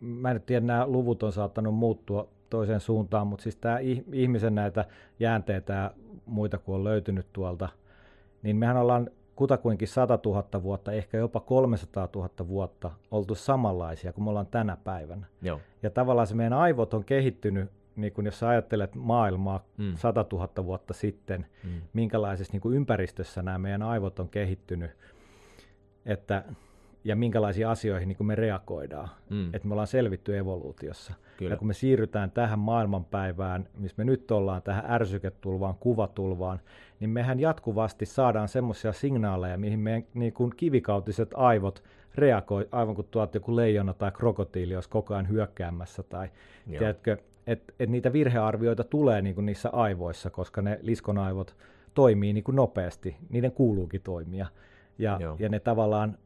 mä 0.00 0.30
en 0.30 0.42
tiedä, 0.42 0.66
nämä 0.66 0.86
luvut 0.86 1.22
on 1.22 1.32
saattanut 1.32 1.74
muuttua 1.74 2.28
toiseen 2.50 2.80
suuntaan, 2.80 3.26
mutta 3.26 3.42
siis 3.42 3.56
tämä 3.56 3.78
ihmisen 4.12 4.54
näitä 4.54 4.84
jäänteitä 5.20 5.72
ja 5.72 5.90
muita, 6.26 6.58
kun 6.58 6.74
on 6.74 6.84
löytynyt 6.84 7.26
tuolta, 7.32 7.68
niin 8.42 8.56
mehän 8.56 8.76
ollaan 8.76 9.10
kutakuinkin 9.36 9.88
100 9.88 10.18
000 10.24 10.62
vuotta, 10.62 10.92
ehkä 10.92 11.18
jopa 11.18 11.40
300 11.40 12.08
000 12.14 12.30
vuotta 12.48 12.90
oltu 13.10 13.34
samanlaisia 13.34 14.12
kuin 14.12 14.24
me 14.24 14.30
ollaan 14.30 14.46
tänä 14.46 14.76
päivänä. 14.84 15.26
Joo. 15.42 15.60
Ja 15.82 15.90
tavallaan 15.90 16.26
se 16.26 16.34
meidän 16.34 16.52
aivot 16.52 16.94
on 16.94 17.04
kehittynyt, 17.04 17.70
niin 17.96 18.12
kun 18.12 18.26
jos 18.26 18.38
sä 18.38 18.48
ajattelet 18.48 18.94
maailmaa 18.94 19.64
mm. 19.76 19.96
100 19.96 20.26
000 20.32 20.64
vuotta 20.64 20.94
sitten, 20.94 21.46
mm. 21.64 21.70
minkälaisessa 21.92 22.52
niin 22.52 22.60
kuin 22.60 22.76
ympäristössä 22.76 23.42
nämä 23.42 23.58
meidän 23.58 23.82
aivot 23.82 24.18
on 24.18 24.28
kehittynyt, 24.28 24.90
että 26.06 26.44
ja 27.04 27.16
minkälaisiin 27.16 27.68
asioihin 27.68 28.08
niin 28.08 28.16
kuin 28.16 28.26
me 28.26 28.34
reagoidaan. 28.34 29.08
Mm. 29.30 29.54
Että 29.54 29.68
me 29.68 29.74
ollaan 29.74 29.86
selvitty 29.86 30.38
evoluutiossa. 30.38 31.14
Kyllä. 31.36 31.52
Ja 31.52 31.56
kun 31.56 31.66
me 31.66 31.74
siirrytään 31.74 32.30
tähän 32.30 32.58
maailmanpäivään, 32.58 33.68
missä 33.78 33.94
me 33.98 34.04
nyt 34.04 34.30
ollaan, 34.30 34.62
tähän 34.62 34.84
ärsyketulvaan, 34.88 35.74
kuvatulvaan, 35.74 36.60
niin 37.02 37.10
mehän 37.10 37.40
jatkuvasti 37.40 38.06
saadaan 38.06 38.48
semmoisia 38.48 38.92
signaaleja, 38.92 39.58
mihin 39.58 39.80
meidän 39.80 40.04
niin 40.14 40.32
kuin 40.32 40.52
kivikautiset 40.56 41.30
aivot 41.34 41.82
reagoi, 42.14 42.68
aivan 42.72 42.94
kuin 42.94 43.08
tuolta 43.10 43.36
joku 43.36 43.56
leijona 43.56 43.94
tai 43.94 44.12
krokotiili 44.12 44.74
olisi 44.74 44.88
koko 44.88 45.14
ajan 45.14 45.28
hyökkäämässä. 45.28 46.02
Tai, 46.02 46.28
tiedätkö, 46.78 47.16
että 47.46 47.72
et 47.80 47.90
niitä 47.90 48.12
virhearvioita 48.12 48.84
tulee 48.84 49.22
niin 49.22 49.34
kuin 49.34 49.46
niissä 49.46 49.70
aivoissa, 49.70 50.30
koska 50.30 50.62
ne 50.62 50.78
liskonaivot 50.82 51.56
toimii 51.94 52.32
niin 52.32 52.44
kuin 52.44 52.56
nopeasti, 52.56 53.16
niiden 53.30 53.52
kuuluukin 53.52 54.00
toimia. 54.02 54.46
Ja, 54.98 55.18
ja 55.38 55.48
ne 55.48 55.60
tavallaan 55.60 56.18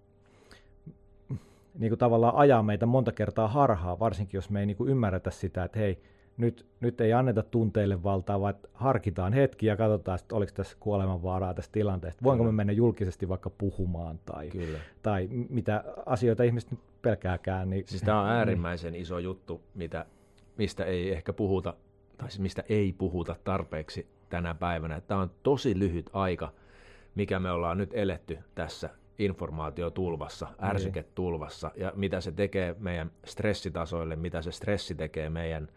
niin 1.79 1.91
kuin 1.91 1.99
tavallaan 1.99 2.35
ajaa 2.37 2.63
meitä 2.63 2.87
monta 2.87 3.13
kertaa 3.13 3.49
harhaa, 3.49 3.99
varsinkin 3.99 4.39
jos 4.39 4.51
me 4.51 4.61
ei 4.61 4.67
niin 4.67 4.77
kuin 4.77 4.91
ymmärretä 4.91 5.31
sitä, 5.31 5.65
että 5.65 5.79
hei, 5.79 5.99
nyt, 6.37 6.67
nyt 6.81 7.01
ei 7.01 7.13
anneta 7.13 7.43
tunteille 7.43 8.03
valtaa, 8.03 8.41
vaan 8.41 8.55
harkitaan 8.75 9.33
hetki 9.33 9.67
ja 9.67 9.77
katsotaan, 9.77 10.19
että 10.21 10.35
oliko 10.35 10.53
tässä 10.55 10.77
kuolemanvaaraa 10.81 11.55
tässä 11.55 11.73
tilanteesta. 11.73 12.25
Voinko 12.25 12.45
me 12.45 12.53
mennä 12.53 12.73
julkisesti 12.73 13.29
vaikka 13.29 13.51
puhumaan 13.51 14.19
tai, 14.27 14.49
Kyllä. 14.49 14.79
tai 15.03 15.29
mitä 15.49 15.85
asioita 16.07 16.43
ihmiset 16.43 16.71
nyt 16.71 16.81
pelkääkään. 17.03 17.71
Niin, 17.71 17.85
siis 17.87 18.03
tämä 18.03 18.21
on 18.21 18.29
äärimmäisen 18.39 18.95
iso 18.95 19.19
juttu, 19.19 19.63
mitä, 19.75 20.07
mistä 20.57 20.85
ei 20.85 21.13
ehkä 21.13 21.33
puhuta, 21.33 21.75
tai 22.19 22.31
siis 22.31 22.41
mistä 22.41 22.65
ei 22.69 22.95
puhuta 22.99 23.37
tarpeeksi 23.45 24.07
tänä 24.29 24.55
päivänä. 24.55 25.01
Tämä 25.01 25.21
on 25.21 25.31
tosi 25.43 25.79
lyhyt 25.79 26.11
aika, 26.13 26.53
mikä 27.15 27.39
me 27.39 27.51
ollaan 27.51 27.79
nyt 27.79 27.91
eletty 27.95 28.39
tässä 28.55 28.91
informaatiotulvassa, 29.19 30.47
niin. 30.47 30.71
ärsyketulvassa 30.71 31.71
ja 31.77 31.93
mitä 31.95 32.21
se 32.21 32.33
tekee 32.33 32.77
meidän 32.79 33.11
stressitasoille, 33.25 34.17
mitä 34.17 34.43
se 34.43 34.53
stressi 34.53 34.95
tekee 34.95 35.31
meidän 35.31 35.69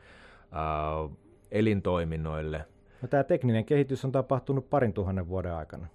äh, 0.54 1.18
elintoiminnoille. 1.52 2.66
No, 3.02 3.08
tämä 3.08 3.24
tekninen 3.24 3.66
kehitys 3.66 4.06
on 4.06 4.12
tapahtunut 4.12 4.70
parin 4.70 4.94
tuhannen 4.94 5.28
vuoden 5.28 5.54
aikana. 5.54 5.88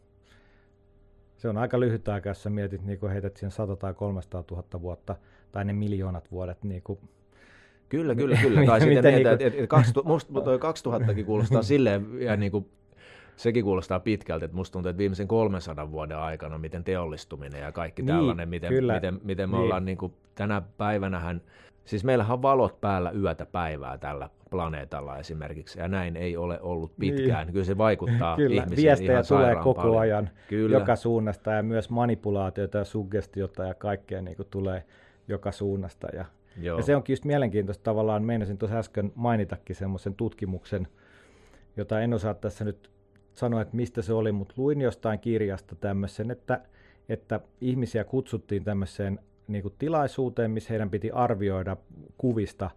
Se 1.36 1.48
on 1.48 1.58
aika 1.58 1.80
lyhyt 1.80 2.08
aika, 2.08 2.28
jos 2.28 2.42
sä 2.42 2.50
mietit, 2.50 2.82
niin 2.82 2.98
kun 2.98 3.10
heität 3.10 3.36
siihen 3.36 3.50
100 3.50 3.76
tai 3.76 3.94
300 3.94 4.44
000 4.50 4.64
vuotta 4.80 5.16
tai 5.52 5.64
ne 5.64 5.72
miljoonat 5.72 6.30
vuodet. 6.30 6.64
Niin 6.64 6.82
kuin 6.82 6.98
Kyllä, 7.88 8.14
kyllä, 8.14 8.36
kyllä. 8.42 8.66
Tai 8.66 8.80
sitten 8.80 8.94
mietit, 8.94 9.14
niin 9.14 9.26
että 9.26 9.46
et, 9.46 9.54
et, 9.54 10.04
musta 10.04 10.40
2000kin 10.40 11.24
kuulostaa 11.24 11.62
silleen 11.72 12.06
ja 12.20 12.36
niin 12.36 12.52
kuin 12.52 12.66
sekin 13.36 13.64
kuulostaa 13.64 14.00
pitkältä, 14.00 14.44
että 14.44 14.56
musta 14.56 14.72
tuntuu, 14.72 14.90
että 14.90 14.98
viimeisen 14.98 15.28
300 15.28 15.90
vuoden 15.90 16.18
aikana, 16.18 16.58
miten 16.58 16.84
teollistuminen 16.84 17.60
ja 17.60 17.72
kaikki 17.72 18.02
niin, 18.02 18.06
tällainen, 18.06 18.48
miten, 18.48 18.68
kyllä. 18.68 18.94
miten, 18.94 19.20
miten 19.24 19.50
me 19.50 19.56
niin. 19.56 19.64
ollaan 19.64 19.84
niin 19.84 19.98
kuin, 19.98 20.12
tänä 20.34 20.62
päivänähän, 20.76 21.42
siis 21.84 22.04
meillähän 22.04 22.32
on 22.32 22.42
valot 22.42 22.80
päällä 22.80 23.10
yötä 23.10 23.46
päivää 23.46 23.98
tällä 23.98 24.30
planeetalla 24.50 25.18
esimerkiksi, 25.18 25.78
ja 25.78 25.88
näin 25.88 26.16
ei 26.16 26.36
ole 26.36 26.60
ollut 26.60 26.98
niin. 26.98 27.14
pitkään. 27.14 27.46
Niin. 27.46 27.52
Kyllä 27.52 27.64
se 27.64 27.78
vaikuttaa 27.78 28.36
Kyllä, 28.46 28.62
ihmisiin 28.62 28.86
viestejä 28.86 29.12
ihan 29.12 29.24
tulee 29.28 29.56
koko 29.56 29.74
paljon. 29.74 29.96
ajan 29.96 30.30
Kyllä. 30.48 30.78
joka 30.78 30.96
suunnasta, 30.96 31.50
ja 31.50 31.62
myös 31.62 31.90
manipulaatiota 31.90 32.78
ja 32.78 32.84
suggestiota 32.84 33.64
ja 33.64 33.74
kaikkea 33.74 34.22
niin 34.22 34.36
kuin 34.36 34.48
tulee 34.50 34.84
joka 35.28 35.52
suunnasta. 35.52 36.06
Ja, 36.12 36.24
Joo. 36.62 36.78
ja 36.78 36.82
se 36.82 36.96
onkin 36.96 37.12
just 37.12 37.24
mielenkiintoista 37.24 37.82
tavallaan, 37.84 38.22
meinasin 38.22 38.58
tuossa 38.58 38.78
äsken 38.78 39.12
mainitakin 39.14 39.76
semmoisen 39.76 40.14
tutkimuksen, 40.14 40.88
jota 41.76 42.00
en 42.00 42.14
osaa 42.14 42.34
tässä 42.34 42.64
nyt 42.64 42.90
sanoa, 43.32 43.62
että 43.62 43.76
mistä 43.76 44.02
se 44.02 44.12
oli, 44.12 44.32
mutta 44.32 44.54
luin 44.56 44.80
jostain 44.80 45.18
kirjasta 45.18 45.76
tämmöisen, 45.76 46.30
että, 46.30 46.60
että 47.08 47.40
ihmisiä 47.60 48.04
kutsuttiin 48.04 48.64
tämmöiseen 48.64 49.20
niin 49.48 49.62
kuin 49.62 49.74
tilaisuuteen, 49.78 50.50
missä 50.50 50.70
heidän 50.70 50.90
piti 50.90 51.10
arvioida 51.10 51.76
kuvista 52.18 52.70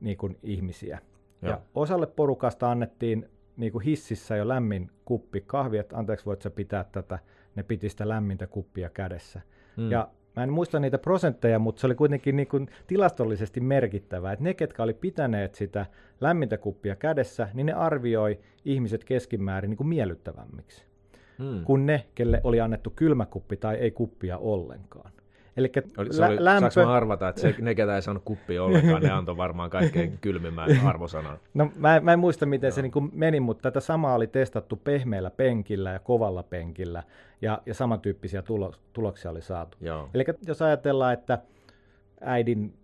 niin 0.00 0.16
kuin 0.16 0.38
ihmisiä. 0.42 0.98
Ja. 1.42 1.48
ja 1.48 1.60
osalle 1.74 2.06
porukasta 2.06 2.70
annettiin 2.70 3.28
niin 3.56 3.72
kuin 3.72 3.84
hississä 3.84 4.36
jo 4.36 4.48
lämmin 4.48 4.90
kuppi 5.04 5.40
kahvia, 5.46 5.80
että 5.80 5.98
anteeksi 5.98 6.26
voit 6.26 6.42
sä 6.42 6.50
pitää 6.50 6.84
tätä, 6.84 7.18
ne 7.54 7.62
piti 7.62 7.88
sitä 7.88 8.08
lämmintä 8.08 8.46
kuppia 8.46 8.90
kädessä. 8.90 9.40
Mm. 9.76 9.90
Ja 9.90 10.08
mä 10.36 10.42
en 10.42 10.52
muista 10.52 10.80
niitä 10.80 10.98
prosentteja, 10.98 11.58
mutta 11.58 11.80
se 11.80 11.86
oli 11.86 11.94
kuitenkin 11.94 12.36
niin 12.36 12.48
kuin 12.48 12.68
tilastollisesti 12.86 13.60
merkittävää, 13.60 14.32
että 14.32 14.42
ne, 14.42 14.54
ketkä 14.54 14.82
oli 14.82 14.94
pitäneet 14.94 15.54
sitä 15.54 15.86
lämmintä 16.20 16.58
kuppia 16.58 16.96
kädessä, 16.96 17.48
niin 17.54 17.66
ne 17.66 17.72
arvioi 17.72 18.38
ihmiset 18.64 19.04
keskimäärin 19.04 19.68
niin 19.68 19.76
kuin 19.76 19.88
miellyttävämmiksi, 19.88 20.84
hmm. 21.38 21.64
kuin 21.64 21.86
ne, 21.86 22.06
kelle 22.14 22.40
oli 22.44 22.60
annettu 22.60 22.90
kylmä 22.96 23.26
kuppi 23.26 23.56
tai 23.56 23.76
ei 23.76 23.90
kuppia 23.90 24.38
ollenkaan. 24.38 25.12
Eli 25.56 25.72
lä- 26.18 26.26
oli, 26.26 26.36
lämpö... 26.44 26.70
Saanko 26.70 26.92
arvata, 26.92 27.28
että 27.28 27.40
se, 27.40 27.54
ne, 27.60 27.74
ketä 27.74 27.96
ei 27.96 28.02
saanut 28.02 28.22
kuppia 28.24 28.64
ollenkaan, 28.64 29.02
ne 29.02 29.10
antoi 29.10 29.36
varmaan 29.36 29.70
kaikkein 29.70 30.18
kylmimmän 30.20 30.68
arvosanan? 30.86 31.38
No 31.54 31.72
mä, 31.76 32.00
mä 32.00 32.12
en 32.12 32.18
muista, 32.18 32.46
miten 32.46 32.70
no. 32.70 32.74
se 32.74 32.82
niin 32.82 32.92
kuin 32.92 33.10
meni, 33.12 33.40
mutta 33.40 33.62
tätä 33.62 33.80
samaa 33.80 34.14
oli 34.14 34.26
testattu 34.26 34.76
pehmeällä 34.76 35.30
penkillä 35.30 35.90
ja 35.90 35.98
kovalla 35.98 36.42
penkillä, 36.42 37.02
ja, 37.42 37.62
ja 37.66 37.74
samantyyppisiä 37.74 38.42
tulo, 38.42 38.72
tuloksia 38.92 39.30
oli 39.30 39.42
saatu. 39.42 39.78
Eli 40.14 40.24
jos 40.46 40.62
ajatellaan, 40.62 41.12
että 41.12 41.38
äidin 42.20 42.74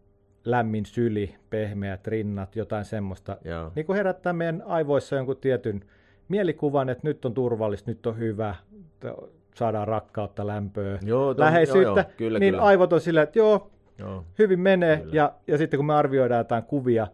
lämmin 0.45 0.87
syli, 0.87 1.35
pehmeät 1.51 2.07
rinnat, 2.07 2.57
jotain 2.57 2.85
semmoista, 2.85 3.37
Joo. 3.45 3.73
niin 3.75 3.87
kuin 3.87 3.97
herättää 3.97 4.33
meidän 4.33 4.63
aivoissa 4.67 5.17
jonkun 5.17 5.37
tietyn 5.37 5.85
mielikuvan, 6.29 6.89
että 6.89 7.09
nyt 7.09 7.25
on 7.25 7.35
turvallista, 7.35 7.91
nyt 7.91 8.07
on 8.07 8.19
hyvä, 8.19 8.55
saadaan 9.55 9.89
rakkautta, 9.89 10.47
lämpöä, 10.47 10.99
joo, 11.03 11.35
ton, 11.35 11.45
läheisyyttä, 11.45 11.89
joo, 11.89 11.97
joo, 11.97 12.05
kyllä, 12.17 12.39
niin 12.39 12.55
kyllä. 12.55 12.65
aivot 12.65 12.93
on 12.93 13.01
silleen, 13.01 13.25
että 13.25 13.39
joo, 13.39 13.71
joo 13.99 14.25
hyvin 14.39 14.61
menee, 14.61 15.05
ja, 15.13 15.33
ja 15.47 15.59
sitten 15.59 15.79
kun 15.79 15.87
me 15.87 15.95
arvioidaan 15.95 16.39
jotain 16.39 16.65
kuvia, 16.65 17.07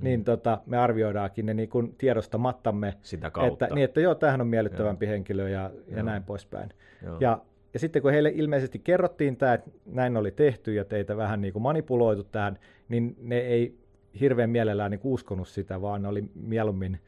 niin 0.00 0.24
tota, 0.24 0.60
me 0.66 0.78
arvioidaankin 0.78 1.46
ne 1.46 1.54
niin 1.54 1.68
kuin 1.68 1.94
tiedostamattamme, 1.98 2.94
Sitä 3.02 3.30
kautta. 3.30 3.64
että, 3.64 3.74
niin, 3.74 3.84
että 3.84 4.00
joo, 4.00 4.14
tämähän 4.14 4.40
on 4.40 4.46
miellyttävämpi 4.46 5.06
joo. 5.06 5.12
henkilö 5.12 5.48
ja, 5.48 5.70
ja 5.88 6.02
näin 6.02 6.22
poispäin. 6.22 6.70
Joo. 7.02 7.16
Ja, 7.20 7.38
ja 7.74 7.80
sitten 7.80 8.02
kun 8.02 8.12
heille 8.12 8.32
ilmeisesti 8.34 8.78
kerrottiin 8.78 9.36
tämä, 9.36 9.54
että 9.54 9.70
näin 9.86 10.16
oli 10.16 10.30
tehty 10.30 10.74
ja 10.74 10.84
teitä 10.84 11.16
vähän 11.16 11.40
niin 11.40 11.52
kuin 11.52 11.62
manipuloitu 11.62 12.24
tähän, 12.24 12.58
niin 12.88 13.16
ne 13.20 13.38
ei 13.38 13.78
hirveän 14.20 14.50
mielellään 14.50 14.90
niin 14.90 15.00
uskonut 15.04 15.48
sitä, 15.48 15.80
vaan 15.80 16.02
ne 16.02 16.08
oli 16.08 16.24
mieluummin 16.34 17.00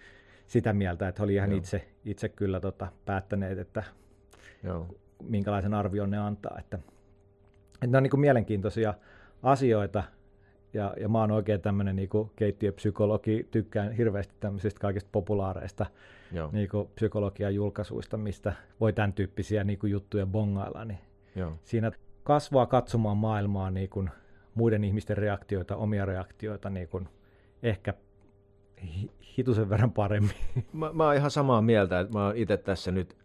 sitä 0.47 0.73
mieltä, 0.73 1.09
että 1.09 1.21
he 1.21 1.25
oli 1.25 1.35
ihan 1.35 1.51
Joo. 1.51 1.59
itse, 1.59 1.89
itse 2.05 2.29
kyllä 2.29 2.61
tota, 2.61 2.89
päättäneet, 3.07 3.59
että 3.59 3.83
Joo. 4.63 4.87
minkälaisen 5.23 5.75
arvion 5.75 6.11
ne 6.11 6.19
antaa. 6.19 6.57
Että, 6.59 6.79
että 7.75 7.87
ne 7.87 7.97
on 7.97 8.03
niin 8.03 8.11
kuin 8.11 8.21
mielenkiintoisia 8.21 8.95
asioita, 9.43 10.05
ja, 10.75 10.95
ja 11.01 11.09
mä 11.09 11.21
oon 11.21 11.31
oikein 11.31 11.61
tämmöinen 11.61 11.97
niin 11.97 12.11
keittiöpsykologi, 12.37 13.49
tykkään 13.51 13.93
hirveästi 13.93 14.35
tämmöisistä 14.41 14.81
kaikista 14.81 15.09
populaareista 15.13 15.87
Joo. 16.33 16.51
niin 16.53 16.69
kuin 16.69 16.89
psykologian 16.95 17.55
julkaisuista, 17.55 18.17
mistä 18.17 18.53
voi 18.81 18.93
tämän 18.93 19.13
tyyppisiä 19.13 19.65
niin 19.65 19.79
kuin 19.79 19.91
juttuja 19.91 20.27
bongailla, 20.27 20.85
niin 20.85 20.99
Joo. 21.37 21.53
siinä 21.63 21.93
kasvaa 22.23 22.67
katsomaan 22.67 23.17
maailmaa 23.17 23.71
niin 23.71 23.91
kuin 23.91 24.11
muiden 24.55 24.85
ihmisten 24.85 25.17
reaktioita, 25.17 25.77
omia 25.77 26.05
reaktioita 26.05 26.71
niin 26.71 26.89
kuin 26.89 27.09
ehkä 27.63 27.95
hi- 28.83 29.11
hitusen 29.39 29.71
verran 29.71 29.93
paremmin. 29.93 30.37
Mä, 30.73 30.91
mä 30.93 31.07
oon 31.07 31.17
ihan 31.17 31.31
samaa 31.31 31.63
mieltä, 31.63 32.01
että 32.01 32.13
mä 32.13 32.27
oon 32.27 32.37
itse 32.37 32.57
tässä 32.57 32.91
nyt 32.91 33.17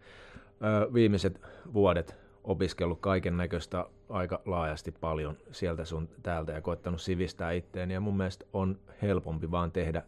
viimeiset 0.94 1.42
vuodet 1.74 2.16
opiskellut 2.44 3.00
kaiken 3.00 3.38
näköistä 3.38 3.86
aika 4.10 4.42
laajasti 4.46 4.92
paljon 4.92 5.38
sieltä 5.52 5.86
sun 5.86 6.10
täältä 6.24 6.52
ja 6.52 6.62
koettanut 6.62 7.02
sivistää 7.02 7.52
itteeni 7.52 7.94
ja 7.94 8.00
mun 8.00 8.18
mielestä 8.18 8.46
on 8.54 8.80
helpompi 9.02 9.52
vaan 9.52 9.72
tehdä, 9.72 10.04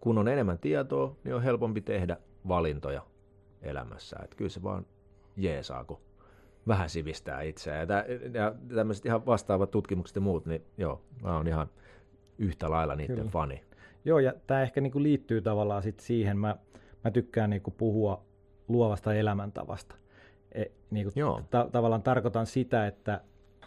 kun 0.00 0.18
on 0.18 0.28
enemmän 0.28 0.58
tietoa, 0.58 1.16
niin 1.24 1.34
on 1.34 1.42
helpompi 1.42 1.80
tehdä 1.80 2.16
valintoja 2.48 3.02
elämässä. 3.62 4.16
Että 4.24 4.36
kyllä 4.36 4.50
se 4.50 4.62
vaan 4.62 4.86
jeesaa, 5.36 5.84
kun 5.84 6.00
vähän 6.68 6.90
sivistää 6.90 7.42
itseään. 7.42 7.80
Ja, 7.80 7.86
tä, 7.86 8.04
ja 8.32 8.54
tämmöiset 8.74 9.06
ihan 9.06 9.26
vastaavat 9.26 9.70
tutkimukset 9.70 10.16
ja 10.16 10.20
muut, 10.20 10.46
niin 10.46 10.64
joo, 10.78 11.02
mä 11.22 11.36
oon 11.36 11.48
ihan 11.48 11.68
yhtä 12.38 12.70
lailla 12.70 12.94
niiden 12.94 13.16
Kyllä. 13.16 13.30
fani. 13.30 13.62
Joo, 14.04 14.18
ja 14.18 14.32
tämä 14.46 14.62
ehkä 14.62 14.80
niin 14.80 14.92
kuin 14.92 15.02
liittyy 15.02 15.42
tavallaan 15.42 15.82
sit 15.82 16.00
siihen, 16.00 16.38
mä, 16.38 16.56
mä 17.04 17.10
tykkään 17.10 17.50
niin 17.50 17.62
kuin 17.62 17.74
puhua 17.78 18.24
luovasta 18.72 19.14
elämäntavasta. 19.14 19.94
E, 20.52 20.64
niin 20.90 21.06
kuin 21.06 21.12
Joo. 21.16 21.42
ta- 21.50 21.68
tavallaan 21.72 22.02
tarkoitan 22.02 22.46
sitä, 22.46 22.86
että 22.86 23.20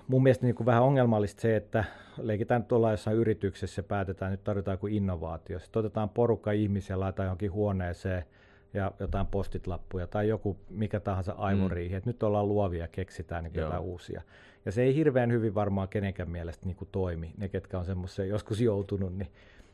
mun 0.08 0.24
mielestä 0.24 0.46
niin 0.46 0.56
kuin 0.56 0.66
vähän 0.66 0.84
ongelmallista 0.84 1.42
se, 1.42 1.56
että 1.56 1.84
leikitään 2.18 2.62
nyt 2.62 2.72
ollaan 2.72 2.94
jossain 2.94 3.18
yrityksessä 3.18 3.80
ja 3.80 3.84
päätetään, 3.84 4.32
nyt 4.32 4.44
tarvitaan 4.44 4.74
joku 4.74 4.88
innovaatio. 4.88 5.60
Sitten 5.60 5.80
otetaan 5.80 6.10
porukka 6.10 6.52
ihmisiä, 6.52 7.00
laitetaan 7.00 7.26
johonkin 7.26 7.52
huoneeseen 7.52 8.24
ja 8.74 8.92
jotain 9.00 9.28
postitlappuja 9.28 10.08
tai 10.08 10.28
joku 10.28 10.58
mikä 10.70 11.00
tahansa 11.00 11.34
aivoriihi, 11.38 11.94
mm. 11.94 11.98
että 11.98 12.10
nyt 12.10 12.24
ollaan 12.24 12.48
luovia 12.48 12.84
ja 12.84 12.88
keksitään 12.88 13.44
niin 13.44 13.54
jotain 13.56 13.82
uusia. 13.82 14.22
Ja 14.66 14.72
se 14.72 14.84
ei 14.84 14.96
hirveän 14.96 15.32
hyvin 15.32 15.56
varmaan 15.56 15.90
kenenkään 15.90 16.30
mielestä 16.30 16.66
niin 16.66 16.76
kuin 16.76 16.90
toimi. 16.92 17.34
Ne, 17.38 17.50
ketkä 17.50 17.80
on 17.80 17.86
semmoiseen 17.86 18.30
joskus 18.30 18.62
joutunut, 18.62 19.18
niin, 19.18 19.32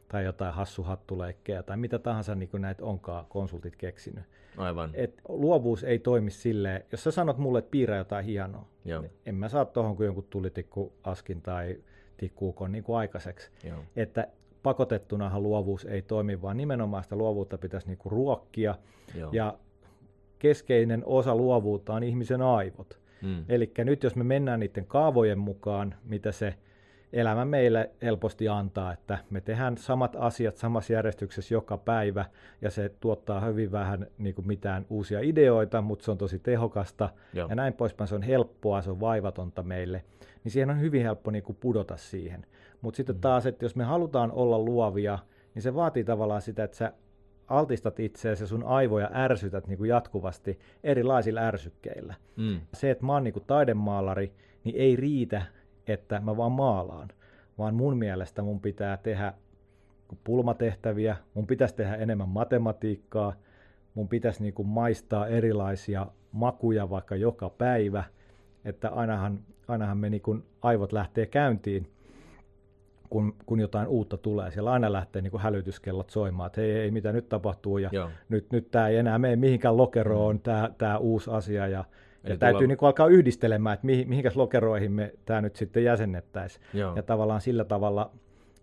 tai 0.08 0.26
jotain 0.26 0.54
hassuhattuleikkejä 0.54 1.64
tai 1.64 1.78
mitä 1.78 2.00
tahansa 2.00 2.36
niin 2.36 2.50
kuin 2.50 2.62
näitä 2.62 2.86
onkaan 2.86 3.26
konsultit 3.30 3.76
keksinyt. 3.76 4.24
Aivan. 4.58 4.90
Et 4.94 5.22
luovuus 5.30 5.84
ei 5.84 6.00
toimi 6.00 6.32
silleen, 6.32 6.84
jos 6.92 7.04
sä 7.04 7.12
sanot 7.12 7.38
mulle, 7.38 7.60
että 7.60 7.72
piirrä 7.72 7.98
jotain 7.98 8.26
hienoa, 8.26 8.66
Joo. 8.86 9.02
niin 9.02 9.12
en 9.26 9.36
mä 9.36 9.50
saa 9.50 9.66
tuohon 9.66 9.96
kuin 9.96 10.06
jonkun 10.06 10.28
tulitikku 10.30 10.94
askin 11.04 11.42
tai 11.42 11.78
tikkuukon 12.18 12.72
niin 12.72 12.84
kuin 12.84 12.98
aikaiseksi. 12.98 13.52
Joo. 13.64 13.78
Että 13.96 14.28
pakotettunahan 14.64 15.44
luovuus 15.44 15.86
ei 15.86 16.02
toimi, 16.02 16.42
vaan 16.42 16.58
nimenomaan 16.58 17.04
sitä 17.04 17.16
luovuutta 17.16 17.58
pitäisi 17.58 17.88
niin 17.88 17.98
kuin 17.98 18.12
ruokkia. 18.12 18.76
Joo. 19.16 19.30
Ja 19.34 19.58
keskeinen 20.40 21.04
osa 21.06 21.36
luovuutta 21.36 21.94
on 21.94 22.04
ihmisen 22.04 22.42
aivot. 22.42 23.00
Mm. 23.22 23.46
Eli 23.50 23.72
nyt 23.78 24.04
jos 24.04 24.16
me 24.16 24.24
mennään 24.24 24.60
niiden 24.60 24.86
kaavojen 24.86 25.40
mukaan, 25.40 25.96
mitä 26.04 26.32
se 26.32 26.56
elämä 27.14 27.46
meille 27.46 27.90
helposti 28.02 28.48
antaa, 28.48 28.94
että 28.94 29.18
me 29.30 29.42
tehdään 29.42 29.78
samat 29.78 30.16
asiat 30.20 30.58
samassa 30.58 30.94
järjestyksessä 30.94 31.54
joka 31.54 31.78
päivä, 31.78 32.26
ja 32.62 32.70
se 32.72 32.92
tuottaa 33.00 33.40
hyvin 33.40 33.72
vähän 33.72 34.08
niin 34.18 34.36
kuin 34.36 34.48
mitään 34.48 34.86
uusia 34.90 35.20
ideoita, 35.20 35.82
mutta 35.82 36.06
se 36.06 36.12
on 36.12 36.18
tosi 36.18 36.40
tehokasta, 36.40 37.10
Joo. 37.34 37.48
ja 37.50 37.56
näin 37.56 37.74
poispäin, 37.74 38.08
se 38.08 38.16
on 38.16 38.22
helppoa, 38.24 38.82
se 38.82 38.92
on 38.92 39.00
vaivatonta 39.00 39.64
meille, 39.64 40.04
niin 40.44 40.52
siihen 40.52 40.70
on 40.70 40.80
hyvin 40.82 41.04
helppo 41.04 41.32
niin 41.32 41.44
kuin 41.44 41.58
pudota 41.60 41.98
siihen. 41.98 42.46
Mutta 42.82 42.98
sitten 42.98 43.16
Mm. 43.16 43.22
taas, 43.22 43.46
että 43.46 43.66
jos 43.66 43.76
me 43.76 43.84
halutaan 43.84 44.32
olla 44.32 44.60
luovia, 44.60 45.20
niin 45.56 45.62
se 45.62 45.76
vaatii 45.76 46.04
tavallaan 46.04 46.42
sitä, 46.42 46.64
että 46.64 46.78
sä 46.78 46.94
altistat 47.48 48.00
itseäsi 48.00 48.44
ja 48.44 48.48
sun 48.48 48.64
aivoja 48.64 49.10
ärsytät 49.14 49.68
niin 49.68 49.78
kuin 49.78 49.90
jatkuvasti 49.90 50.60
erilaisilla 50.84 51.42
ärsykkeillä. 51.42 52.14
Mm. 52.36 52.62
Se, 52.74 52.92
että 52.92 53.06
mä 53.06 53.14
oon 53.14 53.24
niin 53.24 53.34
kuin 53.34 53.46
taidemaalari, 53.48 54.34
niin 54.64 54.76
ei 54.76 54.96
riitä, 54.96 55.42
että 55.88 56.20
mä 56.20 56.38
vaan 56.38 56.52
maalaan, 56.52 57.10
vaan 57.58 57.76
mun 57.76 57.98
mielestä 57.98 58.42
mun 58.42 58.60
pitää 58.62 58.98
tehdä 58.98 59.34
pulmatehtäviä, 60.24 61.18
mun 61.34 61.48
pitäisi 61.48 61.76
tehdä 61.76 61.96
enemmän 61.96 62.30
matematiikkaa, 62.30 63.34
mun 63.94 64.08
pitäisi 64.08 64.44
niin 64.44 64.54
kuin 64.54 64.68
maistaa 64.68 65.28
erilaisia 65.28 66.08
makuja 66.32 66.90
vaikka 66.90 67.16
joka 67.16 67.50
päivä, 67.50 68.04
että 68.66 68.90
ainahan, 68.90 69.40
ainahan 69.68 69.98
me 69.98 70.10
niin 70.10 70.22
kuin 70.22 70.44
aivot 70.62 70.94
lähtee 70.94 71.26
käyntiin, 71.26 71.92
kun, 73.10 73.36
kun 73.46 73.60
jotain 73.60 73.88
uutta 73.88 74.18
tulee. 74.18 74.52
Siellä 74.52 74.72
aina 74.72 74.92
lähtee 74.92 75.22
niin 75.22 75.32
kuin 75.32 75.42
hälytyskellot 75.42 76.10
soimaan, 76.10 76.48
että 76.48 76.62
hei, 76.62 76.72
ei 76.72 76.92
mitä 76.92 77.12
nyt 77.12 77.30
tapahtuu 77.30 77.78
ja 77.78 77.90
Joo. 77.92 78.10
nyt, 78.30 78.52
nyt 78.52 78.72
tämä 78.72 78.88
ei 78.88 78.98
enää 78.98 79.20
mene 79.20 79.36
mihinkään 79.36 79.78
lokeroon, 79.78 80.40
tämä, 80.40 80.70
tämä 80.78 80.98
uusi 80.98 81.32
asia 81.32 81.68
ja, 81.68 81.86
Eli 82.24 82.34
ja 82.34 82.38
täytyy 82.38 82.58
tulla- 82.60 82.68
niin 82.68 82.78
kuin 82.78 82.88
alkaa 82.88 83.08
yhdistelemään, 83.08 83.74
että 83.74 83.86
mihin, 83.86 84.10
mihinkäs 84.10 84.36
lokeroihin 84.36 84.92
me 84.92 85.14
tämä 85.26 85.42
nyt 85.42 85.56
sitten 85.56 85.84
jäsennettäisiin. 85.84 86.66
Ja 86.96 87.04
tavallaan 87.04 87.42
sillä 87.42 87.64
tavalla 87.66 88.12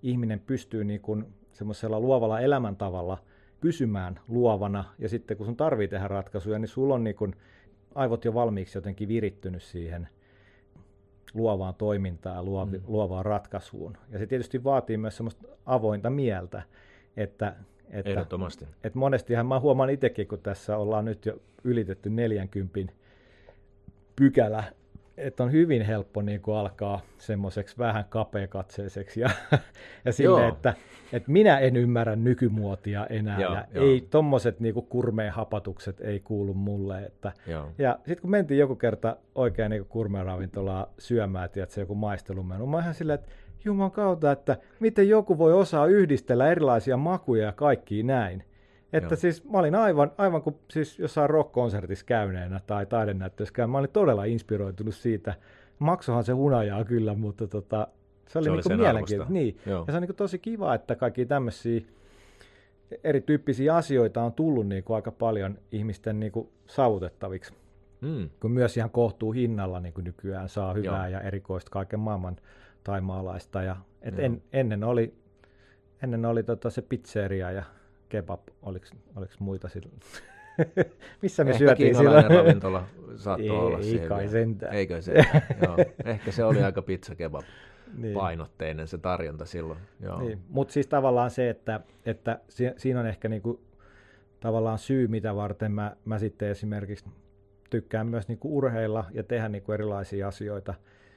ihminen 0.03 0.41
pystyy 0.41 0.85
niin 0.85 1.01
kuin 1.01 1.25
semmoisella 1.53 2.01
luovalla 2.01 2.41
elämäntavalla 2.41 3.19
pysymään 3.61 4.21
luovana, 4.29 4.85
ja 4.99 5.09
sitten 5.09 5.37
kun 5.37 5.47
sun 5.47 5.57
tarvii 5.57 5.89
tehdä 5.89 6.09
ratkaisuja, 6.09 6.59
niin 6.59 6.69
sulla 6.69 6.95
on 6.95 7.05
niin 7.05 7.17
kuin 7.17 7.35
aivot 7.95 8.25
jo 8.25 8.35
valmiiksi 8.35 8.79
jotenkin 8.79 9.09
virittynyt 9.09 9.63
siihen 9.63 10.09
luovaan 11.35 11.75
toimintaan 11.75 12.37
ja 12.37 12.43
luovi, 12.43 12.79
Mm. 12.79 12.85
luovaan 12.87 13.25
ratkaisuun. 13.25 13.97
Ja 14.11 14.19
se 14.19 14.27
tietysti 14.27 14.65
vaatii 14.65 14.97
myös 14.97 15.17
semmoista 15.17 15.49
avointa 15.67 16.11
mieltä, 16.11 16.63
että, 17.17 17.55
että, 17.91 18.11
Ehdottomasti. 18.11 18.65
että 18.85 18.99
monestihan 18.99 19.47
mä 19.47 19.61
huomaan 19.61 19.91
itsekin, 19.91 20.29
kun 20.29 20.39
tässä 20.39 20.77
ollaan 20.77 21.05
nyt 21.05 21.27
jo 21.27 21.41
ylitetty 21.65 22.11
40 22.11 22.93
pykälä, 24.19 24.65
että 25.17 25.45
on 25.45 25.53
hyvin 25.53 25.83
helppo 25.83 26.23
niin 26.23 26.41
kuin 26.41 26.57
alkaa 26.57 27.01
semmoiseksi 27.19 27.79
vähän 27.79 28.05
kapeakatseiseksi 28.09 29.21
ja, 29.21 29.31
ja 30.05 30.13
sille, 30.13 30.41
Joo. 30.41 30.49
että, 30.49 30.75
että 31.13 31.31
minä 31.31 31.59
en 31.59 31.77
ymmärrä 31.77 32.17
nykymuotia 32.17 33.07
enää 33.07 33.41
Joo, 33.41 33.55
ja 33.55 33.65
joo. 33.75 33.85
ei 33.85 34.07
tommoset 34.11 34.61
niin 34.61 34.75
kurmeen 34.75 35.33
hapatukset 35.33 36.01
ei 36.01 36.21
kuulu 36.21 36.55
mulle. 36.55 37.03
Että, 37.05 37.33
Joo. 37.47 37.71
ja 37.79 37.97
sitten 37.97 38.21
kun 38.21 38.31
mentiin 38.31 38.61
joku 38.61 38.77
kerta 38.77 39.17
oikein 39.35 39.71
niin 39.71 39.85
kurmeen 39.85 40.27
ravintolaa 40.27 40.93
syömään, 40.99 41.51
tiedätkö, 41.51 41.81
joku 41.81 41.95
maistelumenu, 41.95 42.67
mä 42.67 42.79
ihan 42.79 42.95
silleen, 42.95 43.19
että 43.19 43.33
juman 43.65 43.91
kautta, 43.91 44.33
että 44.33 44.57
miten 44.81 45.09
joku 45.09 45.39
voi 45.39 45.53
osaa 45.53 45.87
yhdistellä 45.87 46.51
erilaisia 46.51 46.97
makuja 46.97 47.45
ja 47.45 47.53
kaikki 47.53 48.03
näin. 48.03 48.45
Että 48.93 49.15
Joo. 49.15 49.21
siis 49.21 49.45
mä 49.45 49.59
olin 49.59 49.75
aivan, 49.75 50.13
aivan 50.19 50.43
kuin 50.43 50.57
siis 50.71 50.99
jossain 50.99 51.31
rock-konsertissa 51.31 52.05
käyneenä 52.07 52.61
tai 52.67 52.87
taidenäyttössä 52.87 53.55
käyn. 53.55 53.71
Mä 53.71 53.79
olin 53.79 53.91
todella 53.91 54.25
inspiroitunut 54.25 54.95
siitä. 54.95 55.35
Maksohan 55.79 56.25
se 56.25 56.33
hunajaa 56.33 56.85
kyllä, 56.85 57.15
mutta 57.15 57.47
tota, 57.47 57.89
se 58.29 58.39
oli, 58.39 58.45
Se 58.45 58.51
oli 58.51 58.57
niinku 58.57 58.69
sen 58.69 58.79
mielenkiintoista. 58.79 59.33
Niin. 59.33 59.59
Joo. 59.67 59.85
Ja 59.87 59.93
se 59.93 59.97
on 59.97 60.03
niinku 60.03 60.15
tosi 60.15 60.39
kiva, 60.39 60.75
että 60.75 60.95
kaikki 60.95 61.27
tämmöisiä 61.27 61.81
erityyppisiä 63.05 63.77
asioita 63.77 64.23
on 64.23 64.33
tullut 64.33 64.67
niinku 64.67 64.93
aika 64.93 65.13
paljon 65.13 65.59
ihmisten 65.73 66.21
niinku 66.21 66.51
saavutettaviksi. 66.67 67.55
Mm. 68.01 68.31
Kun 68.41 68.51
myös 68.51 68.77
ihan 68.77 68.91
kohtuu 68.91 69.33
hinnalla 69.33 69.81
niin 69.81 69.95
kuin 69.95 70.05
nykyään 70.05 70.49
saa 70.49 70.75
hyvää 70.75 71.09
Joo. 71.09 71.21
ja 71.21 71.27
erikoista 71.27 71.71
kaiken 71.71 72.01
maailman 72.01 72.37
taimaalaista. 72.85 73.63
Ja, 73.63 73.77
et 74.03 74.17
Joo. 74.17 74.27
en, 74.27 74.43
ennen 74.53 74.85
oli, 74.85 75.15
ennen 76.03 76.25
oli 76.25 76.43
tota 76.43 76.71
se 76.71 76.83
pizzeria 76.83 77.51
ja 77.51 77.65
kebab, 78.09 78.41
oliko, 78.63 78.87
oliko 79.17 79.33
muita 79.39 79.69
silloin? 79.69 80.01
Missä 81.23 81.45
me 81.45 81.51
Ehkä 81.51 81.59
syötiin 81.59 81.95
silloin? 81.97 82.31
ravintola 82.31 82.85
saattoi 83.17 83.47
Ei 83.47 83.51
olla 83.51 83.83
siellä. 83.83 84.09
kai 84.09 84.29
sentään. 84.29 84.75
Eikö 84.75 85.03
se? 85.03 85.13
Joo. 85.67 85.77
Ehkä 86.05 86.33
se 86.33 86.45
oli 86.45 86.63
aika 86.63 86.83
pizza 86.83 87.15
kebab 87.15 87.45
niin. 87.97 88.15
painotteinen 88.15 88.89
se 88.89 88.99
tarjonta 88.99 89.45
silloin. 89.45 89.79
Niin. 90.21 90.39
Mutta 90.49 90.73
siis 90.73 90.87
tavallaan 90.87 91.31
se, 91.31 91.51
että, 91.51 91.81
että 92.07 92.41
si- 92.49 92.73
siinä 92.77 93.01
on 93.01 93.07
ehkä 93.07 93.29
niinku, 93.29 93.61
tavallaan 94.41 94.79
syy, 94.79 95.09
mitä 95.09 95.37
varten 95.37 95.73
mä, 95.73 95.97
mä 96.05 96.19
sitten 96.19 96.49
esimerkiksi 96.49 97.05
tykkään 97.71 98.07
myös 98.07 98.29
niinku 98.29 98.57
urheilla 98.57 99.05
ja 99.13 99.23
tehdä 99.23 99.49
niinku 99.49 99.73
erilaisia 99.73 100.29
asioita 100.29 100.75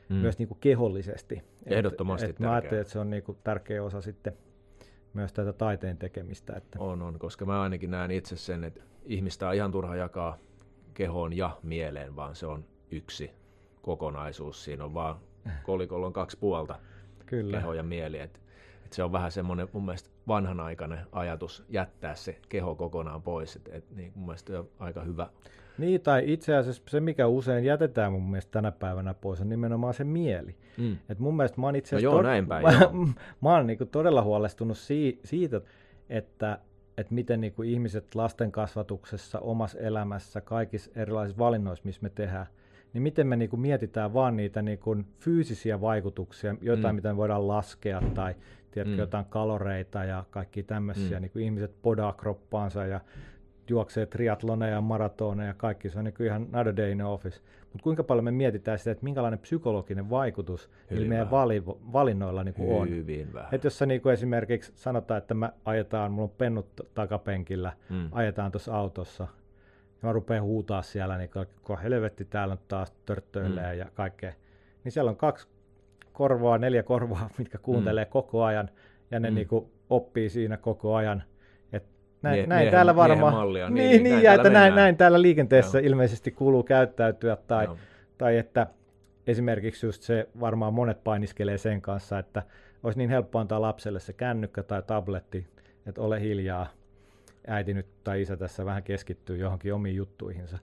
Mm. 0.10 0.16
myös 0.18 0.40
niinku 0.40 0.56
kehollisesti. 0.60 1.36
Et- 1.66 1.72
Ehdottomasti 1.72 2.26
et 2.30 2.40
Mä 2.40 2.44
tärkeää. 2.46 2.54
ajattelen, 2.56 2.82
että 2.82 2.94
se 2.94 3.00
on 3.00 3.10
niinku 3.10 3.38
tärkeä 3.44 3.84
osa 3.84 4.02
sitten 4.02 4.34
myös 5.14 5.34
tätä 5.34 5.54
taiteen 5.54 5.98
tekemistä. 5.98 6.54
Että. 6.58 6.80
On, 6.80 7.02
on, 7.02 7.20
koska 7.20 7.46
mä 7.46 7.62
ainakin 7.62 7.92
näen 7.92 8.12
itse 8.12 8.38
sen, 8.38 8.64
että 8.64 8.82
ihmistä 9.06 9.48
on 9.48 9.56
ihan 9.56 9.72
turha 9.72 9.96
jakaa 9.96 10.38
kehoon 10.94 11.38
ja 11.38 11.58
mieleen, 11.64 12.16
vaan 12.16 12.36
se 12.36 12.46
on 12.46 12.66
yksi 12.92 13.32
kokonaisuus. 13.82 14.64
Siinä 14.64 14.86
on 14.86 14.94
vaan 14.94 15.16
kolikolla 15.64 16.08
on 16.08 16.14
kaksi 16.14 16.38
puolta, 16.38 16.80
Kyllä. 17.26 17.58
keho 17.58 17.74
ja 17.74 17.84
mieli. 17.84 18.20
Et, 18.20 18.41
et 18.92 18.96
se 18.96 19.04
on 19.04 19.12
vähän 19.12 19.32
semmoinen 19.32 19.68
mun 19.74 19.86
mielestä 19.86 20.10
vanhanaikainen 20.28 21.00
ajatus 21.12 21.64
jättää 21.70 22.16
se 22.16 22.40
keho 22.50 22.76
kokonaan 22.76 23.22
pois. 23.22 23.56
Et, 23.56 23.70
et, 23.72 23.86
niin 23.96 24.12
mun 24.16 24.26
mielestä 24.26 24.60
on 24.60 24.70
aika 24.80 25.04
hyvä. 25.04 25.28
Niin, 25.78 26.02
tai 26.02 26.24
itse 26.26 26.56
asiassa 26.56 26.84
se, 26.88 27.00
mikä 27.00 27.28
usein 27.28 27.66
jätetään 27.66 28.12
mun 28.12 28.30
mielestä 28.30 28.52
tänä 28.52 28.72
päivänä 28.72 29.14
pois, 29.14 29.42
on 29.42 29.50
nimenomaan 29.50 29.94
se 29.94 30.04
mieli. 30.04 30.56
Mm. 30.78 30.98
Et 31.10 31.20
mun 31.20 31.38
mielestä 31.38 31.62
mä 31.62 31.68
oon 31.68 31.76
itse 31.76 31.96
no 31.96 32.00
joo, 32.00 32.20
tod- 32.20 32.24
näin 32.24 32.48
päin, 32.48 32.64
mä, 32.66 32.72
joo. 32.82 32.92
mä 33.42 33.56
oon 33.56 33.68
niinku 33.68 33.86
todella 33.86 34.24
huolestunut 34.24 34.78
si- 34.78 35.20
siitä, 35.24 35.62
että 36.10 36.60
että 36.98 37.14
miten 37.14 37.42
niin 37.42 37.54
kuin 37.54 37.70
ihmiset 37.70 38.16
lasten 38.16 38.52
kasvatuksessa, 38.52 39.40
omassa 39.40 39.80
elämässä, 39.80 40.42
kaikissa 40.42 40.92
erilaisissa 40.96 41.40
valinnoissa, 41.40 41.86
missä 41.86 42.02
me 42.04 42.10
tehdään, 42.10 42.46
niin 42.94 43.02
miten 43.02 43.28
me 43.28 43.36
niin 43.36 43.50
kuin 43.50 43.60
mietitään 43.60 44.14
vaan 44.14 44.38
niitä 44.38 44.62
niin 44.62 44.80
kuin 44.80 45.06
fyysisiä 45.20 45.82
vaikutuksia, 45.82 46.56
jotain, 46.62 46.96
mm. 46.96 46.96
mitä 46.96 47.10
me 47.10 47.18
voidaan 47.18 47.48
laskea, 47.48 48.02
tai 48.14 48.36
tiedätkö, 48.72 48.96
mm. 48.96 49.00
jotain 49.00 49.26
kaloreita 49.26 50.04
ja 50.04 50.24
kaikki 50.30 50.64
tämmöisiä, 50.64 51.18
mm. 51.18 51.22
niin 51.22 51.32
kuin 51.32 51.46
ihmiset 51.46 51.72
podaa 51.82 52.14
kroppaansa 52.14 52.86
ja 52.86 53.02
juoksee 53.70 54.06
triatloneja 54.06 54.74
ja 54.74 54.82
maratoneja 54.82 55.48
ja 55.48 55.54
kaikki, 55.54 55.90
se 55.90 56.00
on 56.00 56.06
niin 56.06 56.14
kuin 56.14 56.28
ihan 56.28 56.48
another 56.54 56.78
day 56.78 56.92
in 56.92 57.02
office. 57.02 57.42
Mutta 57.62 57.84
kuinka 57.84 58.04
paljon 58.04 58.24
me 58.24 58.32
mietitään 58.32 58.80
sitä, 58.80 58.92
että 58.92 59.04
minkälainen 59.04 59.40
psykologinen 59.40 60.10
vaikutus 60.10 60.70
Hyvin 60.92 61.10
meidän 61.10 61.32
vali, 61.32 61.64
valinnoilla 61.66 62.44
niin 62.44 62.54
kuin 62.54 62.82
on. 62.82 62.90
Hyvin 62.90 63.34
vähän. 63.34 63.50
Et 63.52 63.64
jos 63.64 63.78
sä 63.78 63.86
niin 63.86 64.02
kuin 64.02 64.14
esimerkiksi 64.14 64.72
sanotaan, 64.76 65.18
että 65.18 65.34
me 65.34 65.50
ajetaan, 65.66 66.12
mulla 66.12 66.30
on 66.30 66.36
pennut 66.38 66.68
takapenkillä, 66.94 67.74
mm. 67.90 68.10
ajetaan 68.12 68.52
tuossa 68.52 68.76
autossa, 68.76 69.28
ja 70.02 70.08
mä 70.08 70.14
rupean 70.14 70.44
huutaa 70.44 70.82
siellä, 70.82 71.18
niin 71.18 71.30
kun 71.64 71.80
helvetti 71.80 72.26
täällä 72.26 72.58
taas 72.68 72.92
törttöilee 73.06 73.74
mm. 73.74 73.80
ja 73.80 73.86
kaikkea, 73.94 74.34
niin 74.84 74.92
siellä 74.92 75.12
on 75.12 75.18
kaksi 75.18 75.48
korvaa, 76.14 76.58
neljä 76.58 76.84
korvaa, 76.84 77.30
mitkä 77.38 77.58
kuuntelee 77.58 78.06
mm. 78.06 78.10
koko 78.10 78.44
ajan, 78.44 78.70
ja 79.12 79.20
ne 79.20 79.30
mm. 79.30 79.36
niin 79.36 79.48
kuin 79.48 79.66
oppii 79.90 80.30
siinä 80.30 80.58
koko 80.58 80.96
ajan. 80.96 81.24
Et 81.74 81.84
näin, 82.22 82.40
Mie- 82.40 82.48
näin 82.48 82.60
miehen, 82.60 82.72
täällä 82.72 82.96
varmaan, 82.96 83.34
mallia, 83.34 83.70
niin, 83.70 83.90
niin, 83.90 84.04
niin, 84.04 84.14
näin, 84.14 84.24
ja 84.24 84.34
että 84.34 84.50
näin, 84.50 84.76
näin 84.76 84.98
täällä 84.98 85.22
liikenteessä 85.22 85.80
Joo. 85.80 85.88
ilmeisesti 85.88 86.32
kuuluu 86.32 86.64
käyttäytyä, 86.64 87.38
tai, 87.48 87.68
tai 88.18 88.38
että 88.38 88.68
esimerkiksi 89.28 89.86
just 89.86 90.02
se, 90.02 90.30
varmaan 90.40 90.74
monet 90.74 91.04
painiskelee 91.04 91.58
sen 91.58 91.82
kanssa, 91.82 92.20
että 92.20 92.44
olisi 92.84 93.00
niin 93.00 93.10
helppo 93.10 93.40
antaa 93.40 93.62
lapselle 93.62 94.00
se 94.00 94.14
kännykkä 94.14 94.64
tai 94.64 94.82
tabletti, 94.88 95.48
että 95.86 96.02
ole 96.02 96.22
hiljaa, 96.22 96.68
äiti 97.48 97.74
nyt 97.74 97.86
tai 98.04 98.22
isä 98.22 98.38
tässä 98.38 98.66
vähän 98.66 98.84
keskittyy 98.84 99.38
johonkin 99.38 99.74
omiin 99.74 99.96
juttuihinsa. 99.96 100.58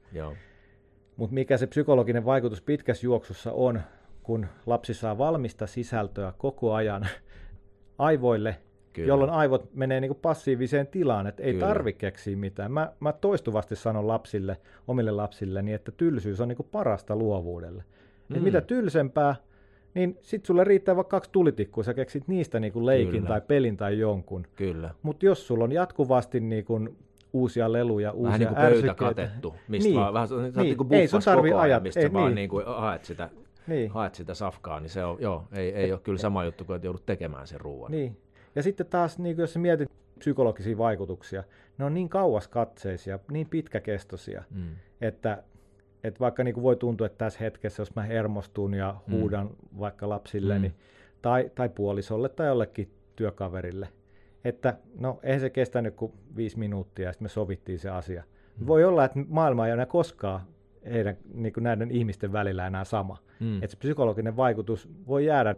Mutta 1.16 1.34
mikä 1.34 1.56
se 1.56 1.66
psykologinen 1.66 2.24
vaikutus 2.24 2.62
pitkässä 2.62 3.06
juoksussa 3.06 3.52
on, 3.52 3.80
kun 4.28 4.46
lapsi 4.66 4.94
saa 4.94 5.18
valmista 5.18 5.66
sisältöä 5.66 6.32
koko 6.38 6.74
ajan 6.74 7.06
aivoille, 7.98 8.56
Kyllä. 8.92 9.08
jolloin 9.08 9.30
aivot 9.30 9.74
menee 9.74 10.00
niin 10.00 10.08
kuin 10.08 10.18
passiiviseen 10.22 10.86
tilaan, 10.86 11.26
että 11.26 11.42
ei 11.42 11.54
tarvitse 11.54 11.98
keksiä 11.98 12.36
mitään. 12.36 12.72
Mä, 12.72 12.92
mä 13.00 13.12
toistuvasti 13.12 13.76
sanon 13.76 14.08
lapsille, 14.08 14.56
omille 14.88 15.10
lapsille, 15.10 15.62
niin 15.62 15.74
että 15.74 15.92
tylsyys 15.92 16.40
on 16.40 16.48
niin 16.48 16.56
kuin 16.56 16.68
parasta 16.72 17.16
luovuudelle. 17.16 17.84
Mm. 18.28 18.36
Et 18.36 18.42
mitä 18.42 18.60
tylsempää, 18.60 19.36
niin 19.94 20.18
sit 20.22 20.44
sulle 20.44 20.64
riittää 20.64 20.96
vaikka 20.96 21.16
kaksi 21.16 21.30
tulitikkua, 21.32 21.84
sä 21.84 21.94
keksit 21.94 22.28
niistä 22.28 22.60
niinku 22.60 22.86
leikin 22.86 23.10
Kyllä. 23.10 23.28
tai 23.28 23.40
pelin 23.40 23.76
tai 23.76 23.98
jonkun. 23.98 24.46
Kyllä. 24.54 24.90
Mutta 25.02 25.26
jos 25.26 25.46
sulla 25.46 25.64
on 25.64 25.72
jatkuvasti 25.72 26.40
niinku 26.40 26.88
uusia 27.32 27.72
leluja, 27.72 28.12
uusia 28.12 28.24
vähän 28.26 28.40
niin 28.40 28.48
kuin 28.48 28.60
pöytä 28.60 28.94
katettu, 28.94 29.54
mistä 29.68 29.88
niin. 29.88 30.00
vaan, 30.00 30.14
vähän 30.14 30.28
niin, 30.30 30.54
niin. 30.56 30.76
niin 30.78 31.00
ei 31.00 31.08
sun 31.08 31.20
tarvii 31.24 31.52
ajat, 31.52 31.82
mistä 31.82 32.00
ei, 32.00 32.12
vaan 32.12 32.26
niin. 32.26 32.34
niin 32.34 32.48
kuin 32.48 32.66
haet 32.66 33.04
sitä, 33.04 33.30
niin. 33.68 33.90
haet 33.90 34.14
sitä 34.14 34.34
safkaa, 34.34 34.80
niin 34.80 34.90
se 34.90 35.04
on, 35.04 35.16
joo, 35.20 35.44
ei, 35.52 35.74
ei 35.74 35.92
ole 35.92 36.00
kyllä 36.00 36.18
sama 36.18 36.44
juttu 36.44 36.64
kuin, 36.64 36.76
että 36.76 36.86
joudut 36.86 37.06
tekemään 37.06 37.46
sen 37.46 37.60
ruoan. 37.60 37.92
Niin. 37.92 38.16
Ja 38.54 38.62
sitten 38.62 38.86
taas, 38.86 39.18
niin 39.18 39.38
jos 39.38 39.56
mietit 39.56 39.90
psykologisia 40.18 40.78
vaikutuksia, 40.78 41.44
ne 41.78 41.84
on 41.84 41.94
niin 41.94 42.08
kauas 42.08 42.48
katseisia, 42.48 43.18
niin 43.30 43.48
pitkäkestoisia, 43.48 44.44
mm. 44.50 44.76
että 45.00 45.42
et 46.04 46.20
vaikka 46.20 46.44
niin 46.44 46.54
kuin 46.54 46.64
voi 46.64 46.76
tuntua, 46.76 47.06
että 47.06 47.18
tässä 47.18 47.38
hetkessä, 47.40 47.80
jos 47.80 47.94
mä 47.94 48.02
hermostun 48.02 48.74
ja 48.74 48.94
mm. 49.06 49.12
huudan 49.12 49.46
mm. 49.46 49.78
vaikka 49.78 50.08
lapsilleni 50.08 50.68
mm. 50.68 50.74
tai, 51.22 51.50
tai 51.54 51.68
puolisolle 51.68 52.28
tai 52.28 52.46
jollekin 52.46 52.90
työkaverille, 53.16 53.88
että 54.44 54.76
no 54.98 55.20
eihän 55.22 55.40
se 55.40 55.50
kestänyt 55.50 55.94
kuin 55.94 56.12
viisi 56.36 56.58
minuuttia 56.58 57.06
ja 57.06 57.12
sitten 57.12 57.24
me 57.24 57.28
sovittiin 57.28 57.78
se 57.78 57.90
asia. 57.90 58.22
Mm. 58.58 58.66
Voi 58.66 58.84
olla, 58.84 59.04
että 59.04 59.18
maailma 59.28 59.66
ei 59.66 59.72
enää 59.72 59.86
koskaan 59.86 60.40
heidän, 60.92 61.16
niin 61.34 61.52
kuin 61.52 61.64
näiden 61.64 61.90
ihmisten 61.90 62.32
välillä 62.32 62.66
enää 62.66 62.84
sama. 62.84 63.18
Mm. 63.40 63.56
Että 63.56 63.66
se 63.66 63.76
psykologinen 63.76 64.36
vaikutus 64.36 64.88
voi 65.06 65.26
jäädä 65.26 65.54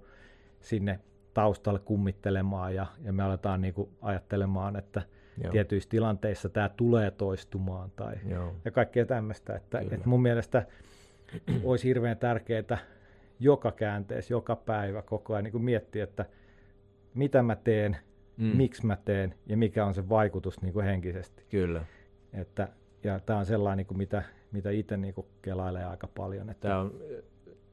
sinne 0.60 1.00
taustalle 1.34 1.78
kummittelemaan 1.78 2.74
ja, 2.74 2.86
ja 3.02 3.12
me 3.12 3.22
aletaan 3.22 3.60
niin 3.60 3.74
kuin 3.74 3.90
ajattelemaan, 4.00 4.76
että– 4.76 5.02
Joo. 5.42 5.52
tietyissä 5.52 5.88
tilanteissa 5.88 6.48
tämä 6.48 6.68
tulee 6.68 7.10
toistumaan 7.10 7.90
tai, 7.96 8.16
Joo. 8.28 8.56
ja 8.64 8.70
kaikkea 8.70 9.06
tämmöistä. 9.06 9.56
Että, 9.56 9.78
että 9.78 10.08
mun 10.08 10.22
mielestä 10.22 10.66
olisi 11.64 11.88
hirveän 11.88 12.16
tärkeää 12.16 12.78
joka 13.40 13.72
käänteessä, 13.72 14.34
joka 14.34 14.56
päivä 14.56 15.02
koko 15.02 15.34
ajan 15.34 15.44
niin 15.44 15.52
kuin 15.52 15.64
miettiä, 15.64 16.04
että 16.04 16.26
mitä 17.14 17.42
mä 17.42 17.56
teen, 17.56 17.96
mm. 18.36 18.56
miksi 18.56 18.86
mä 18.86 18.96
teen 19.04 19.34
ja 19.46 19.56
mikä 19.56 19.86
on 19.86 19.94
se 19.94 20.08
vaikutus 20.08 20.62
niin 20.62 20.72
kuin 20.72 20.84
henkisesti. 20.84 21.44
Kyllä. 21.50 21.84
Että, 22.32 22.68
ja 23.04 23.20
tämä 23.20 23.38
on 23.38 23.46
sellainen, 23.46 23.76
niin 23.76 23.86
kuin 23.86 23.98
mitä, 23.98 24.22
mitä 24.52 24.70
itse 24.70 24.96
niin 24.96 25.14
kuin 25.14 25.26
kelailee 25.42 25.84
aika 25.84 26.06
paljon. 26.06 26.50
Että... 26.50 26.68
Tämä 26.68 26.80
on 26.80 26.94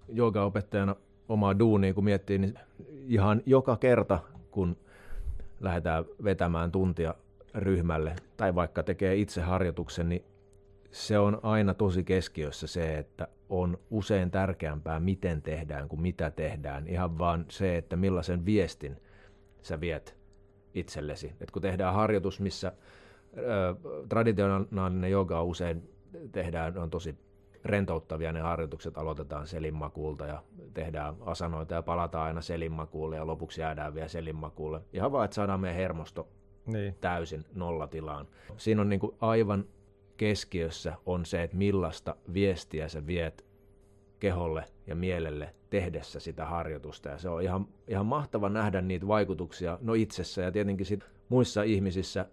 joogaopettajana 0.09 0.95
omaa 1.30 1.59
duunia, 1.59 1.93
kun 1.93 2.03
miettii, 2.03 2.38
niin 2.38 2.59
ihan 3.07 3.41
joka 3.45 3.75
kerta, 3.75 4.19
kun 4.51 4.78
lähdetään 5.59 6.05
vetämään 6.23 6.71
tuntia 6.71 7.15
ryhmälle 7.55 8.15
tai 8.38 8.55
vaikka 8.55 8.84
tekee 8.84 9.15
itse 9.15 9.41
harjoituksen, 9.41 10.09
niin 10.09 10.25
se 10.91 11.19
on 11.19 11.39
aina 11.43 11.73
tosi 11.73 12.03
keskiössä 12.03 12.67
se, 12.67 12.97
että 12.97 13.28
on 13.49 13.78
usein 13.89 14.32
tärkeämpää, 14.32 14.99
miten 14.99 15.41
tehdään 15.41 15.89
kuin 15.89 16.01
mitä 16.01 16.32
tehdään. 16.32 16.88
Ihan 16.88 17.17
vaan 17.17 17.45
se, 17.49 17.78
että 17.78 17.95
millaisen 17.95 18.45
viestin 18.45 19.01
sä 19.61 19.80
viet 19.80 20.17
itsellesi. 20.73 21.34
Et 21.41 21.51
kun 21.51 21.61
tehdään 21.61 21.93
harjoitus, 21.93 22.39
missä 22.39 22.71
traditionaalinen 24.09 25.11
joga 25.11 25.43
usein 25.43 25.89
tehdään, 26.31 26.77
on 26.77 26.89
tosi 26.89 27.15
rentouttavia 27.65 28.31
ne 28.31 28.39
harjoitukset, 28.39 28.97
aloitetaan 28.97 29.47
selinmakuulta 29.47 30.25
ja 30.25 30.43
tehdään 30.73 31.15
asanoita 31.21 31.73
ja 31.73 31.81
palataan 31.81 32.25
aina 32.25 32.41
selinmakuulle 32.41 33.15
ja 33.15 33.27
lopuksi 33.27 33.61
jäädään 33.61 33.93
vielä 33.93 34.07
selinmakuulle. 34.07 34.81
Ihan 34.93 35.11
vaan, 35.11 35.25
että 35.25 35.35
saadaan 35.35 35.59
meidän 35.59 35.77
hermosto 35.77 36.27
niin. 36.65 36.95
täysin 37.01 37.45
nollatilaan. 37.55 38.27
Siinä 38.57 38.81
on 38.81 38.89
niin 38.89 38.99
kuin 38.99 39.15
aivan 39.21 39.65
keskiössä 40.17 40.93
on 41.05 41.25
se, 41.25 41.43
että 41.43 41.57
millaista 41.57 42.15
viestiä 42.33 42.88
sä 42.88 43.07
viet 43.07 43.45
keholle 44.19 44.63
ja 44.88 44.95
mielelle 44.95 45.53
tehdessä 45.69 46.19
sitä 46.19 46.45
harjoitusta. 46.45 47.09
Ja 47.09 47.17
se 47.17 47.29
on 47.29 47.41
ihan, 47.41 47.67
ihan 47.88 48.05
mahtava 48.05 48.49
nähdä 48.49 48.81
niitä 48.81 49.07
vaikutuksia 49.07 49.79
no 49.81 49.93
itsessä 49.93 50.41
ja 50.41 50.51
tietenkin 50.51 50.85
sit 50.85 51.05
muissa 51.29 51.63
ihmisissä, 51.63 52.25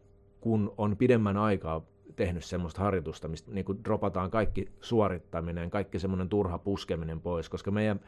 kun 0.45 0.74
on 0.78 0.97
pidemmän 0.97 1.36
aikaa 1.36 1.86
tehnyt 2.16 2.45
semmoista 2.45 2.82
harjoitusta, 2.82 3.28
mistä 3.28 3.53
niin 3.53 3.64
kuin 3.64 3.84
dropataan 3.84 4.30
kaikki 4.30 4.68
suorittaminen, 4.80 5.70
kaikki 5.70 5.99
semmoinen 5.99 6.28
turha 6.28 6.59
puskeminen 6.59 7.20
pois, 7.20 7.49
koska 7.49 7.70
meidän 7.70 8.01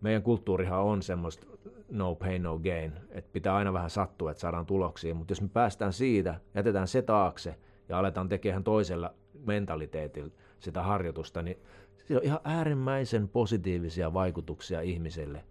meidän 0.00 0.22
kulttuurihan 0.22 0.82
on 0.82 1.02
semmoista 1.02 1.46
no 1.90 2.14
pain, 2.14 2.42
no 2.42 2.58
gain, 2.58 2.92
että 3.10 3.30
pitää 3.32 3.54
aina 3.54 3.72
vähän 3.72 3.90
sattua, 3.90 4.30
että 4.30 4.40
saadaan 4.40 4.66
tuloksia, 4.66 5.14
mutta 5.14 5.30
jos 5.30 5.42
me 5.42 5.48
päästään 5.48 5.92
siitä, 5.92 6.40
jätetään 6.54 6.88
se 6.88 7.02
taakse 7.02 7.54
ja 7.88 7.98
aletaan 7.98 8.28
tekemään 8.28 8.64
toisella 8.64 9.14
mentaliteetillä 9.44 10.30
sitä 10.60 10.82
harjoitusta, 10.82 11.42
niin 11.42 11.58
sillä 12.04 12.18
on 12.18 12.24
ihan 12.24 12.40
äärimmäisen 12.44 13.28
positiivisia 13.28 14.14
vaikutuksia 14.14 14.80
ihmiselle, 14.80 15.44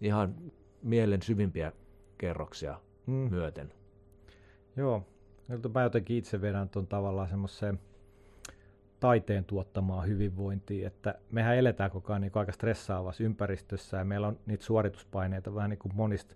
ihan 0.00 0.34
mielen 0.82 1.22
syvimpiä 1.22 1.72
kerroksia 2.18 2.80
mm. 3.06 3.14
myöten. 3.30 3.72
Joo, 4.76 5.06
mä 5.74 5.82
jotenkin 5.82 6.16
itse 6.16 6.40
vedän 6.40 6.68
tuon 6.68 6.86
tavallaan 6.86 7.28
semmoiseen 7.28 7.78
taiteen 9.00 9.44
tuottamaa 9.44 10.02
hyvinvointia, 10.02 10.86
että 10.86 11.14
mehän 11.30 11.56
eletään 11.56 11.90
koko 11.90 12.12
ajan 12.12 12.20
niin 12.20 12.32
aika 12.34 12.52
stressaavassa 12.52 13.24
ympäristössä 13.24 13.96
ja 13.96 14.04
meillä 14.04 14.26
on 14.26 14.38
niitä 14.46 14.64
suorituspaineita 14.64 15.54
vähän 15.54 15.70
niin 15.70 15.78
kuin 15.78 15.94
monista, 15.94 16.34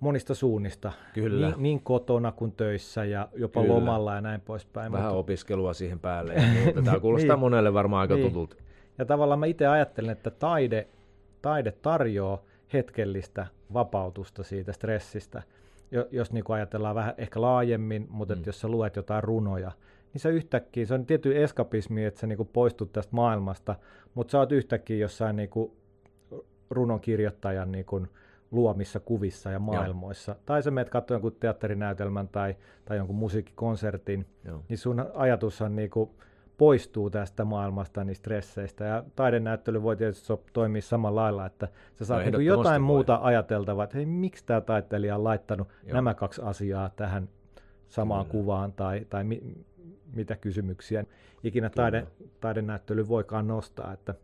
monista 0.00 0.34
suunnista, 0.34 0.92
Kyllä. 1.14 1.48
Niin, 1.48 1.62
niin 1.62 1.80
kotona 1.82 2.32
kuin 2.32 2.52
töissä 2.52 3.04
ja 3.04 3.28
jopa 3.34 3.60
Kyllä. 3.60 3.74
lomalla 3.74 4.14
ja 4.14 4.20
näin 4.20 4.40
poispäin. 4.40 4.92
Vähän 4.92 5.06
mutta... 5.06 5.18
opiskelua 5.18 5.72
siihen 5.72 5.98
päälle. 5.98 6.34
Tämä 6.84 7.00
kuulostaa 7.00 7.36
niin. 7.36 7.40
monelle 7.40 7.74
varmaan 7.74 8.00
aika 8.00 8.14
niin. 8.14 8.26
tutulta. 8.26 8.56
Ja 8.98 9.04
tavallaan 9.04 9.40
mä 9.40 9.46
itse 9.46 9.66
ajattelen, 9.66 10.10
että 10.10 10.30
taide, 10.30 10.88
taide 11.42 11.72
tarjoaa 11.72 12.42
hetkellistä 12.72 13.46
vapautusta 13.72 14.42
siitä 14.42 14.72
stressistä. 14.72 15.42
Jos 16.10 16.32
niin 16.32 16.44
kuin 16.44 16.54
ajatellaan 16.54 16.94
vähän 16.94 17.14
ehkä 17.18 17.40
laajemmin, 17.40 18.06
mutta 18.10 18.34
mm. 18.34 18.42
jos 18.46 18.60
sä 18.60 18.68
luet 18.68 18.96
jotain 18.96 19.24
runoja, 19.24 19.72
niin 20.12 20.20
se 20.20 20.30
yhtäkkiä, 20.30 20.86
se 20.86 20.94
on 20.94 21.06
tietty 21.06 21.42
eskapismi, 21.42 22.04
että 22.04 22.20
sä 22.20 22.26
niin 22.26 22.36
kuin 22.36 22.50
poistut 22.52 22.92
tästä 22.92 23.16
maailmasta, 23.16 23.74
mutta 24.14 24.30
sä 24.30 24.38
oot 24.38 24.52
yhtäkkiä 24.52 24.96
jossain 24.96 25.36
niin 25.36 25.50
kuin 25.50 25.72
runonkirjoittajan 26.70 27.72
niin 27.72 27.84
kuin 27.84 28.08
luomissa 28.50 29.00
kuvissa 29.00 29.50
ja 29.50 29.58
maailmoissa. 29.58 30.32
Joo. 30.32 30.40
Tai 30.46 30.62
sä 30.62 30.70
menet 30.70 30.90
katsoa 30.90 31.14
jonkun 31.14 31.36
teatterinäytelmän 31.40 32.28
tai, 32.28 32.56
tai 32.84 32.96
jonkun 32.96 33.16
musiikkikonsertin, 33.16 34.26
Joo. 34.44 34.62
niin 34.68 34.78
sun 34.78 35.06
ajatus 35.14 35.62
on 35.62 35.76
niin 35.76 35.90
kuin, 35.90 36.10
poistuu 36.58 37.10
tästä 37.10 37.44
maailmasta 37.44 38.04
niistä 38.04 38.22
stresseistä. 38.22 38.84
Ja 38.84 39.04
taidenäyttely 39.16 39.82
voi 39.82 39.96
tietysti 39.96 40.26
so, 40.26 40.42
toimia 40.52 40.82
samalla 40.82 41.20
lailla, 41.20 41.46
että 41.46 41.68
sä 41.94 42.04
saat 42.04 42.24
no, 42.24 42.38
niin 42.38 42.46
jotain 42.46 42.82
voi. 42.82 42.86
muuta 42.86 43.18
ajateltavaa, 43.22 43.84
että 43.84 43.96
hei, 43.96 44.06
miksi 44.06 44.46
tämä 44.46 44.60
taiteilija 44.60 45.16
on 45.16 45.24
laittanut 45.24 45.68
Joo. 45.68 45.94
nämä 45.94 46.14
kaksi 46.14 46.42
asiaa 46.44 46.90
tähän 46.90 47.28
samaan 47.88 48.26
Kyllä. 48.26 48.32
kuvaan 48.32 48.72
tai, 48.72 49.06
tai 49.10 49.24
mi, 49.24 49.42
mitä 50.14 50.36
kysymyksiä 50.36 51.04
ikinä 51.42 51.70
taide, 51.70 52.06
taidenäyttely 52.40 53.08
voikaan 53.08 53.46
nostaa. 53.46 53.92
Että, 53.92 54.14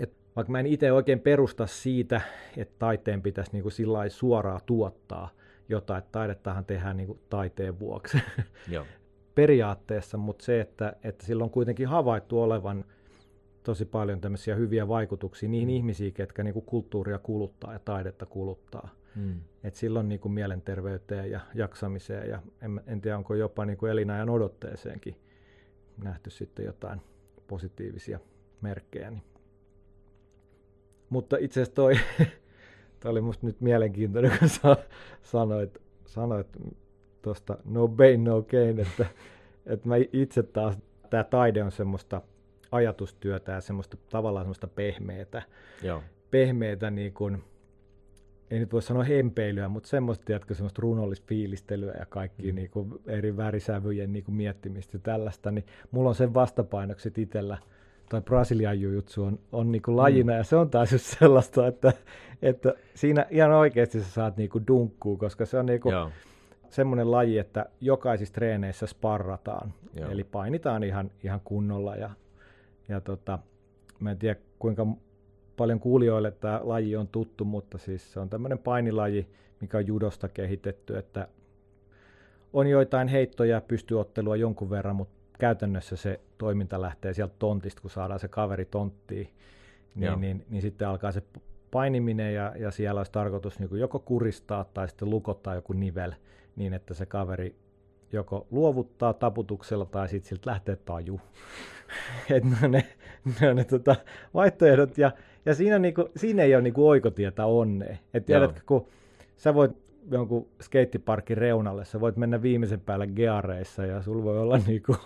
et, 0.00 0.12
vaikka 0.36 0.52
mä 0.52 0.60
en 0.60 0.66
itse 0.66 0.92
oikein 0.92 1.20
perusta 1.20 1.66
siitä, 1.66 2.20
että 2.56 2.74
taiteen 2.78 3.22
pitäisi 3.22 3.52
niin 3.52 3.62
kuin 3.62 3.72
sillä 3.72 4.08
suoraan 4.08 4.60
tuottaa 4.66 5.30
jotain, 5.68 5.98
että 5.98 6.12
taidettahan 6.12 6.64
tehdään 6.64 6.96
niin 6.96 7.06
kuin 7.06 7.18
taiteen 7.30 7.78
vuoksi. 7.78 8.18
Joo. 8.68 8.84
periaatteessa, 9.38 10.18
mutta 10.18 10.44
se, 10.44 10.60
että, 10.60 10.96
että 11.02 11.26
sillä 11.26 11.44
on 11.44 11.50
kuitenkin 11.50 11.88
havaittu 11.88 12.42
olevan 12.42 12.84
tosi 13.62 13.84
paljon 13.84 14.20
tämmöisiä 14.20 14.54
hyviä 14.54 14.88
vaikutuksia 14.88 15.48
niihin 15.48 15.68
mm. 15.68 15.74
ihmisiin, 15.74 16.12
ketkä 16.12 16.42
niin 16.42 16.52
kuin 16.52 16.64
kulttuuria 16.64 17.18
kuluttaa 17.18 17.72
ja 17.72 17.78
taidetta 17.78 18.26
kuluttaa. 18.26 18.88
Mm. 19.16 19.40
Et 19.64 19.74
silloin 19.74 20.08
niin 20.08 20.20
kuin 20.20 20.32
mielenterveyteen 20.32 21.30
ja 21.30 21.40
jaksamiseen 21.54 22.30
ja 22.30 22.42
en, 22.62 22.80
en 22.86 23.00
tiedä, 23.00 23.16
onko 23.16 23.34
jopa 23.34 23.64
niin 23.64 23.78
kuin 23.78 23.92
elinajan 23.92 24.30
odotteeseenkin 24.30 25.16
nähty 26.02 26.30
sitten 26.30 26.64
jotain 26.64 27.00
positiivisia 27.46 28.20
merkkejä. 28.60 29.10
Niin. 29.10 29.22
Mutta 31.10 31.36
itse 31.40 31.60
asiassa 31.60 31.74
toi, 31.74 31.94
toi 33.00 33.10
oli 33.10 33.20
musta 33.20 33.46
nyt 33.46 33.60
mielenkiintoinen, 33.60 34.38
kun 34.38 34.48
sä 34.48 34.76
sanoit, 35.22 35.78
sanoit 36.06 36.48
tuosta 37.28 37.56
no 37.64 37.88
pain, 37.88 38.24
no 38.24 38.42
gain, 38.42 38.80
että, 38.86 39.06
että 39.66 39.88
mä 39.88 39.94
itse 40.12 40.42
taas, 40.42 40.78
tämä 41.10 41.24
taide 41.24 41.62
on 41.62 41.72
semmoista 41.72 42.22
ajatustyötä 42.72 43.52
ja 43.52 43.60
semmoista 43.60 43.96
tavallaan 44.10 44.44
semmoista 44.44 44.68
pehmeätä, 44.68 45.42
Joo. 45.82 46.02
pehmeätä 46.30 46.90
niin 46.90 47.12
kuin, 47.12 47.42
ei 48.50 48.58
nyt 48.58 48.72
voi 48.72 48.82
sanoa 48.82 49.04
hempeilyä, 49.04 49.68
mutta 49.68 49.88
semmoista, 49.88 50.24
tiedätkö, 50.24 50.54
semmoista 50.54 50.82
runollista 50.82 51.26
fiilistelyä 51.28 51.94
ja 51.98 52.06
kaikki 52.06 52.52
mm. 52.52 52.54
niin 52.54 52.70
kuin 52.70 52.92
eri 53.06 53.36
värisävyjen 53.36 54.12
niin 54.12 54.24
kuin 54.24 54.34
miettimistä 54.34 54.96
ja 54.96 55.00
tällaista, 55.00 55.50
niin 55.50 55.64
mulla 55.90 56.08
on 56.08 56.14
sen 56.14 56.34
vastapainokset 56.34 57.18
itsellä, 57.18 57.58
tai 58.08 58.20
Brasilian 58.20 58.80
jujutsu 58.80 59.24
on, 59.24 59.38
on 59.52 59.72
niin 59.72 59.82
kuin 59.82 59.96
lajina, 59.96 60.32
mm. 60.32 60.36
ja 60.36 60.44
se 60.44 60.56
on 60.56 60.70
taas 60.70 60.92
just 60.92 61.04
sellaista, 61.18 61.66
että, 61.66 61.92
että 62.42 62.74
siinä 62.94 63.26
ihan 63.30 63.50
oikeasti 63.50 64.00
sä 64.00 64.10
saat 64.10 64.36
niin 64.36 64.50
kuin 64.50 64.66
dunkkuu, 64.66 65.16
koska 65.16 65.46
se 65.46 65.58
on 65.58 65.66
niin 65.66 65.80
kuin, 65.80 65.94
semmoinen 66.70 67.10
laji, 67.10 67.38
että 67.38 67.66
jokaisissa 67.80 68.34
treeneissä 68.34 68.86
sparrataan, 68.86 69.74
Joo. 69.94 70.10
eli 70.10 70.24
painitaan 70.24 70.82
ihan, 70.84 71.10
ihan 71.24 71.40
kunnolla, 71.44 71.96
ja, 71.96 72.10
ja 72.88 73.00
tota, 73.00 73.38
mä 74.00 74.10
en 74.10 74.18
tiedä 74.18 74.40
kuinka 74.58 74.86
paljon 75.56 75.80
kuulijoille 75.80 76.30
tämä 76.30 76.60
laji 76.62 76.96
on 76.96 77.08
tuttu, 77.08 77.44
mutta 77.44 77.78
siis 77.78 78.12
se 78.12 78.20
on 78.20 78.30
tämmöinen 78.30 78.58
painilaji, 78.58 79.28
mikä 79.60 79.78
on 79.78 79.86
judosta 79.86 80.28
kehitetty, 80.28 80.98
että 80.98 81.28
on 82.52 82.66
joitain 82.66 83.08
heittoja, 83.08 83.60
pystyottelua 83.60 84.36
jonkun 84.36 84.70
verran, 84.70 84.96
mutta 84.96 85.18
käytännössä 85.38 85.96
se 85.96 86.20
toiminta 86.38 86.80
lähtee 86.80 87.14
sieltä 87.14 87.34
tontista, 87.38 87.80
kun 87.82 87.90
saadaan 87.90 88.20
se 88.20 88.28
kaveri 88.28 88.64
tonttiin, 88.64 89.28
niin, 89.94 90.10
niin, 90.10 90.20
niin, 90.20 90.44
niin 90.50 90.62
sitten 90.62 90.88
alkaa 90.88 91.12
se 91.12 91.22
painiminen 91.70 92.34
ja, 92.34 92.52
ja 92.56 92.70
siellä 92.70 93.00
olisi 93.00 93.12
tarkoitus 93.12 93.58
niin 93.58 93.78
joko 93.78 93.98
kuristaa 93.98 94.64
tai 94.64 94.88
sitten 94.88 95.10
lukottaa 95.10 95.54
joku 95.54 95.72
nivel 95.72 96.12
niin, 96.58 96.74
että 96.74 96.94
se 96.94 97.06
kaveri 97.06 97.54
joko 98.12 98.46
luovuttaa 98.50 99.12
taputuksella 99.12 99.84
tai 99.84 100.08
sitten 100.08 100.28
siltä 100.28 100.50
lähtee 100.50 100.76
taju. 100.76 101.20
Et 102.30 102.44
ne 102.44 102.56
on 102.62 102.70
ne, 102.70 102.84
ne, 103.40 103.50
on 103.50 103.56
ne 103.56 103.64
tota, 103.64 103.96
vaihtoehdot 104.34 104.98
ja, 104.98 105.12
ja 105.46 105.54
siinä, 105.54 105.78
niinku, 105.78 106.08
siinä 106.16 106.42
ei 106.42 106.54
ole 106.54 106.62
niinku 106.62 106.88
oikotietä 106.88 107.46
onnea. 107.46 107.96
Et 108.14 108.26
tiedätkö, 108.26 108.60
kun 108.66 108.86
sä 109.36 109.54
voit 109.54 109.72
jonkun 110.10 110.48
skeittiparkin 110.62 111.38
reunalle, 111.38 111.84
sä 111.84 112.00
voit 112.00 112.16
mennä 112.16 112.42
viimeisen 112.42 112.80
päälle 112.80 113.06
geareissa 113.06 113.86
ja 113.86 114.02
sulla 114.02 114.24
voi 114.24 114.38
olla 114.38 114.58
niinku, 114.66 114.96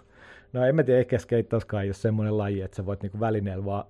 no 0.53 0.65
en 0.65 0.75
mä 0.75 0.83
tiedä, 0.83 1.01
ehkä 1.01 1.19
skeittauskaan 1.19 1.83
ei 1.83 1.89
ole 1.89 1.95
semmoinen 1.95 2.39
laji, 2.39 2.61
että 2.61 2.77
sä 2.77 2.87
voit 2.87 3.03
niinku 3.03 3.21
välineellä 3.21 3.65
vaan, 3.65 3.85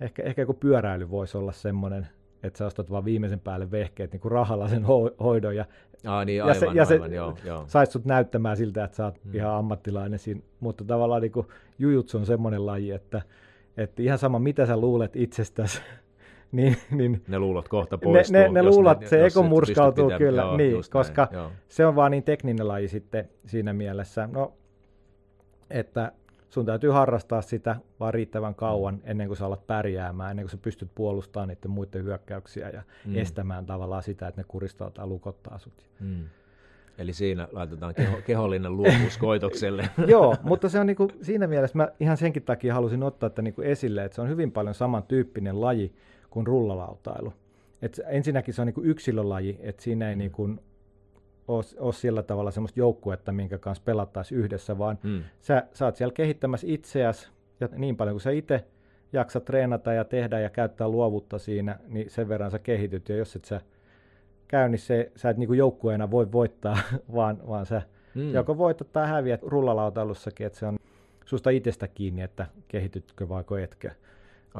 ehkä, 0.00 0.22
ehkä 0.22 0.42
joku 0.42 0.54
pyöräily 0.54 1.10
voisi 1.10 1.38
olla 1.38 1.52
semmoinen, 1.52 2.08
että 2.42 2.58
sä 2.58 2.66
ostat 2.66 2.90
vaan 2.90 3.04
viimeisen 3.04 3.40
päälle 3.40 3.70
vehkeet 3.70 4.12
niin 4.12 4.20
kuin 4.20 4.32
rahalla 4.32 4.68
sen 4.68 4.82
ho- 4.82 5.14
hoidon 5.24 5.56
ja, 5.56 5.64
Aa, 6.06 6.24
niin, 6.24 6.42
aivan, 6.42 6.54
ja 6.56 6.60
se, 6.60 6.66
ja 6.74 6.84
se 6.84 6.94
aivan, 6.94 7.12
joo, 7.12 7.36
joo. 7.44 7.64
sais 7.66 7.92
sut 7.92 8.04
näyttämään 8.04 8.56
siltä, 8.56 8.84
että 8.84 8.96
sä 8.96 9.04
oot 9.04 9.24
hmm. 9.24 9.34
ihan 9.34 9.54
ammattilainen 9.54 10.18
siinä. 10.18 10.40
Mutta 10.60 10.84
tavallaan 10.84 11.22
niin 11.22 11.32
kuin 11.32 11.46
jujutsu 11.78 12.18
on 12.18 12.26
semmoinen 12.26 12.66
laji, 12.66 12.90
että, 12.90 13.22
että 13.76 14.02
ihan 14.02 14.18
sama 14.18 14.38
mitä 14.38 14.66
sä 14.66 14.76
luulet 14.76 15.16
itsestäsi, 15.16 15.80
niin, 16.52 16.76
niin 16.90 17.22
ne 17.28 17.38
luulot 17.38 17.68
kohta 17.68 17.98
poistuu. 17.98 18.32
Ne, 18.32 18.42
ne, 18.42 18.48
ne 18.48 18.62
luulot, 18.62 19.00
ne, 19.00 19.06
se 19.06 19.26
eko 19.26 19.42
murskautuu 19.42 20.04
pitää, 20.04 20.18
kyllä, 20.18 20.42
joo, 20.42 20.56
niin, 20.56 20.76
koska 20.90 21.28
näin, 21.32 21.50
se 21.68 21.86
on 21.86 21.96
vaan 21.96 22.10
niin 22.10 22.22
tekninen 22.22 22.68
laji 22.68 22.88
sitten 22.88 23.28
siinä 23.46 23.72
mielessä. 23.72 24.28
No, 24.32 24.52
että 25.70 26.12
sun 26.50 26.66
täytyy 26.66 26.90
harrastaa 26.90 27.42
sitä 27.42 27.76
vaan 28.00 28.14
riittävän 28.14 28.54
kauan 28.54 29.00
ennen 29.04 29.26
kuin 29.26 29.36
sä 29.36 29.46
alat 29.46 29.66
pärjäämään, 29.66 30.30
ennen 30.30 30.44
kuin 30.44 30.50
sä 30.50 30.56
pystyt 30.56 30.90
puolustamaan 30.94 31.48
niiden 31.48 31.70
muiden 31.70 32.04
hyökkäyksiä 32.04 32.70
ja 32.70 32.82
mm. 33.06 33.16
estämään 33.16 33.66
tavallaan 33.66 34.02
sitä, 34.02 34.28
että 34.28 34.40
ne 34.40 34.44
kuristaa 34.48 34.90
tai 34.90 35.06
lukottaa 35.06 35.58
sut. 35.58 35.86
Mm. 36.00 36.24
Eli 36.98 37.12
siinä 37.12 37.48
laitetaan 37.52 37.94
keho, 37.94 38.16
kehollinen 38.26 38.76
luovuus 38.76 39.18
koitokselle. 39.18 39.90
Joo, 40.06 40.36
mutta 40.42 40.68
se 40.68 40.80
on 40.80 40.86
niinku, 40.86 41.08
siinä 41.22 41.46
mielessä 41.46 41.78
mä 41.78 41.88
ihan 42.00 42.16
senkin 42.16 42.42
takia 42.42 42.74
halusin 42.74 43.02
ottaa 43.02 43.26
että 43.26 43.42
niinku 43.42 43.62
esille, 43.62 44.04
että 44.04 44.14
se 44.14 44.20
on 44.20 44.28
hyvin 44.28 44.52
paljon 44.52 44.74
samantyyppinen 44.74 45.60
laji 45.60 45.94
kuin 46.30 46.46
rullalautailu. 46.46 47.32
Et 47.82 48.00
ensinnäkin 48.06 48.54
se 48.54 48.62
on 48.62 48.66
niinku 48.66 48.82
yksilölaji, 48.82 49.58
että 49.60 49.82
siinä 49.82 50.08
ei 50.08 50.14
mm. 50.14 50.18
niinku 50.18 50.48
ole, 51.50 51.64
ole 51.78 51.92
sillä 51.92 52.22
tavalla 52.22 52.50
semmoista 52.50 52.80
joukkuetta, 52.80 53.32
minkä 53.32 53.58
kanssa 53.58 53.84
pelattaisiin 53.84 54.40
yhdessä, 54.40 54.78
vaan 54.78 54.98
mm. 55.02 55.22
sä, 55.40 55.66
sä 55.72 55.84
oot 55.84 55.96
siellä 55.96 56.14
kehittämässä 56.14 56.66
itseäsi 56.70 57.28
ja 57.60 57.68
niin 57.76 57.96
paljon 57.96 58.14
kuin 58.14 58.20
sä 58.20 58.30
itse 58.30 58.64
jaksat 59.12 59.44
treenata 59.44 59.92
ja 59.92 60.04
tehdä 60.04 60.40
ja 60.40 60.50
käyttää 60.50 60.88
luovuutta 60.88 61.38
siinä, 61.38 61.78
niin 61.88 62.10
sen 62.10 62.28
verran 62.28 62.50
sä 62.50 62.58
kehityt. 62.58 63.08
Ja 63.08 63.16
jos 63.16 63.36
et 63.36 63.44
sä 63.44 63.60
käy, 64.48 64.68
niin 64.68 64.78
se, 64.78 65.12
sä 65.16 65.30
et 65.30 65.36
niinku 65.36 65.52
joukkueena 65.52 66.10
voi 66.10 66.32
voittaa, 66.32 66.78
vaan, 67.14 67.38
vaan 67.48 67.66
sä 67.66 67.82
mm. 68.14 68.32
joko 68.34 68.58
voitat 68.58 68.92
tai 68.92 69.08
häviät 69.08 69.42
rullalautailussakin, 69.42 70.46
että 70.46 70.58
se 70.58 70.66
on 70.66 70.78
susta 71.24 71.50
itsestä 71.50 71.88
kiinni, 71.88 72.22
että 72.22 72.46
kehitytkö 72.68 73.28
vai 73.28 73.44
etkö. 73.62 73.90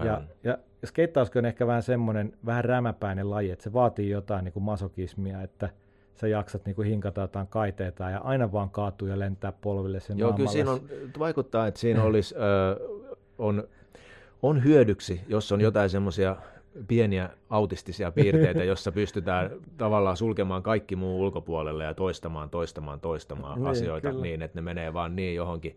Ja, 0.04 0.22
ja 0.44 0.58
skeittauskin 0.86 1.38
on 1.38 1.46
ehkä 1.46 1.66
vähän 1.66 1.82
semmoinen 1.82 2.32
vähän 2.46 2.64
rämäpäinen 2.64 3.30
laji, 3.30 3.50
että 3.50 3.62
se 3.62 3.72
vaatii 3.72 4.10
jotain 4.10 4.44
niin 4.44 4.52
kuin 4.52 4.62
masokismia, 4.62 5.42
että– 5.42 5.68
sä 6.20 6.28
jaksat 6.28 6.66
niin 6.66 6.76
kuin 6.76 6.88
hinkata 6.88 7.20
jotain 7.20 7.46
kaiteita 7.46 8.10
ja 8.10 8.18
aina 8.18 8.52
vaan 8.52 8.70
kaatuu 8.70 9.08
ja 9.08 9.18
lentää 9.18 9.52
polville 9.52 10.00
sen 10.00 10.18
Joo, 10.18 10.32
kyllä 10.32 10.50
siinä 10.50 10.70
on, 10.70 10.80
vaikuttaa, 11.18 11.66
että 11.66 11.80
siinä 11.80 12.02
olisi, 12.02 12.34
ö, 12.34 12.40
on, 13.38 13.68
on 14.42 14.64
hyödyksi, 14.64 15.20
jos 15.28 15.52
on 15.52 15.60
jotain 15.60 15.90
semmoisia 15.90 16.36
pieniä 16.88 17.30
autistisia 17.50 18.10
piirteitä, 18.10 18.64
jossa 18.72 18.92
pystytään 18.92 19.50
tavallaan 19.76 20.16
sulkemaan 20.16 20.62
kaikki 20.62 20.96
muu 20.96 21.20
ulkopuolelle 21.20 21.84
ja 21.84 21.94
toistamaan, 21.94 22.50
toistamaan, 22.50 23.00
toistamaan 23.00 23.58
niin, 23.58 23.68
asioita 23.68 24.10
kyllä. 24.10 24.22
niin, 24.22 24.42
että 24.42 24.58
ne 24.58 24.62
menee 24.62 24.92
vaan 24.92 25.16
niin 25.16 25.34
johonkin 25.34 25.76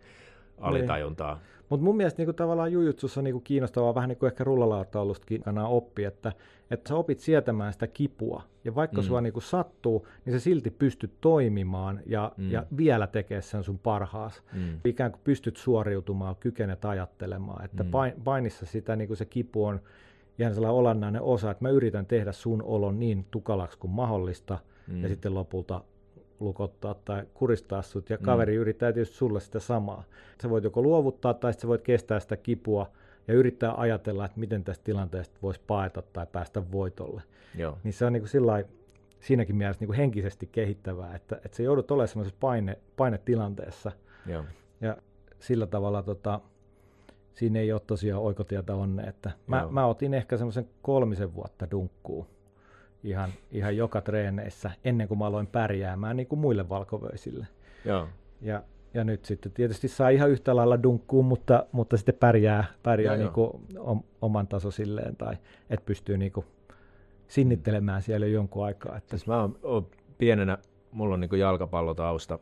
alitajuntaan. 0.58 1.38
Niin. 1.38 1.54
Mutta 1.70 1.84
mun 1.84 1.98
mielestä 1.98 2.20
niinku, 2.20 2.34
tavallaan 2.34 2.72
jujutsussa 2.72 3.22
niinku, 3.22 3.40
kiinnostavaa 3.40 3.96
vähän 3.96 4.10
niin 4.10 4.18
kuin 4.18 4.28
ehkä 4.28 4.44
rullalautaulustakin 4.44 5.42
kannaa 5.42 5.68
oppi, 5.68 6.04
että, 6.04 6.32
että 6.72 6.90
sä 6.90 6.96
opit 6.96 7.20
sietämään 7.20 7.74
sitä 7.74 7.88
kipua. 7.88 8.44
Ja 8.64 8.76
vaikka 8.76 9.02
mm. 9.02 9.08
sua 9.08 9.22
niinku, 9.22 9.42
sattuu, 9.42 10.08
niin 10.26 10.34
sä 10.34 10.40
silti 10.40 10.72
pystyt 10.72 11.12
toimimaan 11.22 12.00
ja, 12.06 12.32
mm. 12.38 12.52
ja 12.52 12.66
vielä 12.78 13.08
tekee 13.08 13.42
sen 13.42 13.64
sun 13.64 13.80
parhaas. 13.80 14.44
Mm. 14.54 14.80
Ikään 14.86 15.12
kuin 15.12 15.22
pystyt 15.24 15.58
suoriutumaan, 15.58 16.36
kykenet 16.36 16.86
ajattelemaan. 16.86 17.66
Että 17.66 17.84
mm. 17.84 17.92
painissa 18.24 18.66
sitä 18.66 18.96
niinku, 18.96 19.16
se 19.16 19.26
kipu 19.26 19.66
on 19.66 19.80
ihan 20.40 20.54
sellainen 20.54 20.80
olennainen 20.80 21.22
osa, 21.22 21.52
että 21.52 21.64
mä 21.64 21.70
yritän 21.70 22.06
tehdä 22.06 22.32
sun 22.32 22.64
olon 22.64 23.00
niin 23.00 23.26
tukalaksi 23.32 23.78
kuin 23.78 23.92
mahdollista, 23.92 24.60
mm. 24.88 25.04
ja 25.04 25.10
sitten 25.10 25.34
lopulta 25.34 25.82
lukottaa 26.40 26.96
tai 27.06 27.24
kuristaa 27.34 27.82
sut, 27.82 28.10
ja 28.10 28.18
mm. 28.18 28.24
kaveri 28.24 28.54
mm. 28.54 28.62
yrittää 28.62 28.94
tietysti 28.94 29.16
sulle 29.16 29.40
sitä 29.40 29.60
samaa. 29.60 30.04
Sä 30.42 30.50
voit 30.50 30.64
joko 30.64 30.82
luovuttaa 30.82 31.34
tai 31.34 31.54
sä 31.54 31.68
voit 31.68 31.82
kestää 31.82 32.20
sitä 32.20 32.38
kipua 32.38 32.92
ja 33.28 33.34
yrittää 33.34 33.74
ajatella, 33.78 34.26
että 34.26 34.40
miten 34.40 34.64
tästä 34.64 34.84
tilanteesta 34.84 35.40
voisi 35.42 35.62
paeta 35.68 36.02
tai 36.02 36.28
päästä 36.32 36.72
voitolle. 36.72 37.22
Joo. 37.56 37.78
Niin 37.84 37.94
se 37.94 38.06
on 38.06 38.14
niin 38.14 38.24
kuin 38.24 38.66
siinäkin 39.20 39.56
mielessä 39.56 39.82
niin 39.82 39.88
kuin 39.88 39.98
henkisesti 39.98 40.50
kehittävää, 40.52 41.16
että, 41.16 41.36
että 41.36 41.58
se 41.58 41.64
joudut 41.64 41.92
olemaan 41.92 42.08
semmoisessa 42.08 42.38
paine, 42.40 42.78
painetilanteessa. 42.98 43.92
Joo. 44.26 44.44
Ja 44.82 44.98
sillä 45.40 45.68
tavalla 45.68 46.04
tota, 46.04 46.40
siinä 47.34 47.60
ei 47.60 47.72
ole 47.72 47.82
tosiaan 47.88 48.22
oikotietä 48.22 48.76
onne. 48.76 49.04
Että 49.04 49.32
mä, 49.48 49.68
mä, 49.72 49.86
otin 49.86 50.14
ehkä 50.14 50.38
semmoisen 50.38 50.70
kolmisen 50.82 51.36
vuotta 51.36 51.72
dunkkuun 51.72 52.28
ihan, 53.04 53.30
ihan 53.52 53.78
joka 53.78 54.02
treeneissä 54.02 54.72
ennen 54.84 55.08
kuin 55.08 55.18
mä 55.18 55.26
aloin 55.26 55.48
pärjäämään 55.48 56.18
niin 56.18 56.28
kuin 56.28 56.40
muille 56.40 56.70
valkovöisille. 56.70 57.48
Joo. 57.86 58.08
Ja, 58.42 58.64
ja 58.94 59.04
nyt 59.04 59.26
sitten 59.26 59.52
tietysti 59.52 59.88
saa 59.88 60.10
ihan 60.10 60.30
yhtä 60.30 60.56
lailla 60.56 60.84
dunkkuun, 60.84 61.26
mutta, 61.26 61.66
mutta 61.72 61.98
sitten 61.98 62.16
pärjää, 62.16 62.66
pärjää 62.84 63.18
niin 63.18 63.32
kuin 63.32 63.52
oman 64.22 64.48
tasoisilleen 64.48 65.16
tai 65.16 65.38
että 65.70 65.86
pystyy 65.86 66.18
niin 66.18 66.32
kuin 66.32 66.46
sinnittelemään 67.28 68.02
siellä 68.02 68.26
jonkun 68.26 68.66
aikaa. 68.66 68.98
Että... 68.98 69.10
Siis 69.10 69.28
mä 69.28 69.42
oon, 69.42 69.60
oon 69.64 69.88
pienenä, 70.18 70.58
mulla 70.92 71.14
on 71.14 71.20
niin 71.20 71.40
jalkapallotausta, 71.40 72.40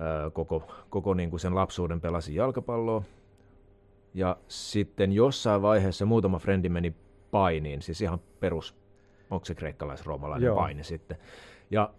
öö, 0.00 0.30
koko, 0.30 0.72
koko 0.90 1.14
niin 1.14 1.30
kuin 1.30 1.40
sen 1.40 1.54
lapsuuden 1.54 2.00
pelasin 2.00 2.34
jalkapalloa. 2.34 3.02
Ja 4.14 4.36
sitten 4.48 5.12
jossain 5.12 5.62
vaiheessa 5.62 6.06
muutama 6.06 6.38
frendi 6.38 6.68
meni 6.68 6.94
painiin, 7.30 7.82
siis 7.82 8.00
ihan 8.00 8.20
perus, 8.40 8.81
onko 9.32 9.44
se 9.44 9.54
kreikkalais-roomalainen 9.54 10.46
Joo. 10.46 10.56
paini 10.56 10.84
sitten. 10.84 11.16
Ja 11.70 11.90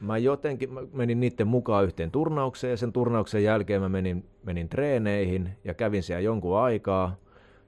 mä 0.00 0.18
jotenkin 0.18 0.72
mä 0.72 0.80
menin 0.92 1.20
niiden 1.20 1.46
mukaan 1.46 1.84
yhteen 1.84 2.10
turnaukseen 2.10 2.70
ja 2.70 2.76
sen 2.76 2.92
turnauksen 2.92 3.44
jälkeen 3.44 3.82
mä 3.82 3.88
menin, 3.88 4.24
menin 4.42 4.68
treeneihin 4.68 5.56
ja 5.64 5.74
kävin 5.74 6.02
siellä 6.02 6.20
jonkun 6.20 6.58
aikaa. 6.58 7.16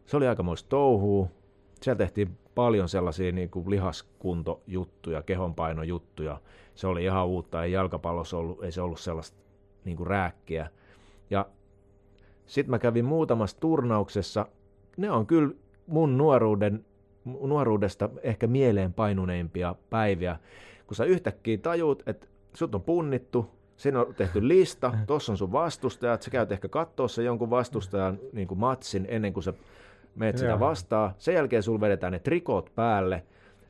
Se 0.06 0.16
oli 0.16 0.26
aikamoista 0.26 0.68
touhua. 0.68 1.28
Siellä 1.82 1.98
tehtiin 1.98 2.38
paljon 2.54 2.88
sellaisia 2.88 3.32
niin 3.32 3.50
kuin 3.50 3.70
lihaskuntojuttuja, 3.70 5.22
kehonpainojuttuja. 5.22 6.40
Se 6.74 6.86
oli 6.86 7.04
ihan 7.04 7.26
uutta, 7.26 7.64
ei 7.64 7.72
jalkapallossa 7.72 8.36
ollut, 8.36 8.64
ei 8.64 8.72
se 8.72 8.80
ollut 8.80 9.00
sellaista 9.00 9.36
niin 9.84 9.96
kuin 9.96 10.06
rääkkiä. 10.06 10.70
Ja 11.30 11.46
sitten 12.46 12.70
mä 12.70 12.78
kävin 12.78 13.04
muutamassa 13.04 13.60
turnauksessa. 13.60 14.46
Ne 14.96 15.10
on 15.10 15.26
kyllä 15.26 15.54
mun 15.86 16.18
nuoruuden, 16.18 16.84
nuoruudesta 17.40 18.08
ehkä 18.22 18.46
mieleen 18.46 18.92
painuneimpia 18.92 19.74
päiviä, 19.90 20.36
kun 20.86 20.96
sä 20.96 21.04
yhtäkkiä 21.04 21.58
tajuut, 21.58 22.02
että 22.06 22.26
sut 22.54 22.74
on 22.74 22.82
punnittu, 22.82 23.50
siinä 23.76 24.00
on 24.00 24.14
tehty 24.14 24.48
lista, 24.48 24.92
tuossa 25.06 25.32
on 25.32 25.38
sun 25.38 25.52
vastustajat, 25.52 26.22
sä 26.22 26.30
käyt 26.30 26.52
ehkä 26.52 26.68
katsoa 26.68 27.08
se 27.08 27.22
jonkun 27.22 27.50
vastustajan 27.50 28.18
niin 28.32 28.48
kuin 28.48 28.60
matsin 28.60 29.06
ennen 29.08 29.32
kuin 29.32 29.44
sä 29.44 29.52
meet 30.14 30.38
sitä 30.38 30.60
vastaan. 30.60 31.14
Sen 31.18 31.34
jälkeen 31.34 31.62
sulla 31.62 31.80
vedetään 31.80 32.12
ne 32.12 32.18
trikot 32.18 32.72
päälle. 32.74 33.22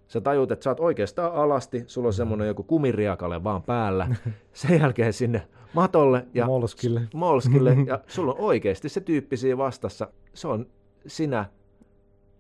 Sä 0.09 0.21
tajuut, 0.21 0.51
että 0.51 0.65
sä 0.65 0.71
oot 0.71 0.81
oikeastaan 0.81 1.35
alasti, 1.35 1.85
sulla 1.87 2.07
on 2.07 2.13
semmoinen 2.13 2.47
joku 2.47 2.63
kumiriakale 2.63 3.45
vaan 3.45 3.63
päällä. 3.63 4.09
Sen 4.53 4.81
jälkeen 4.81 5.13
sinne 5.13 5.43
matolle 5.75 6.27
ja 6.35 6.47
molskille. 6.47 7.03
molskille 7.15 7.77
ja 7.87 8.01
sulla 8.07 8.33
on 8.33 8.41
oikeasti 8.41 8.89
se 8.89 9.01
tyyppi 9.01 9.37
siinä 9.37 9.59
vastassa. 9.59 10.09
Se 10.35 10.49
on 10.49 10.67
sinä 11.07 11.45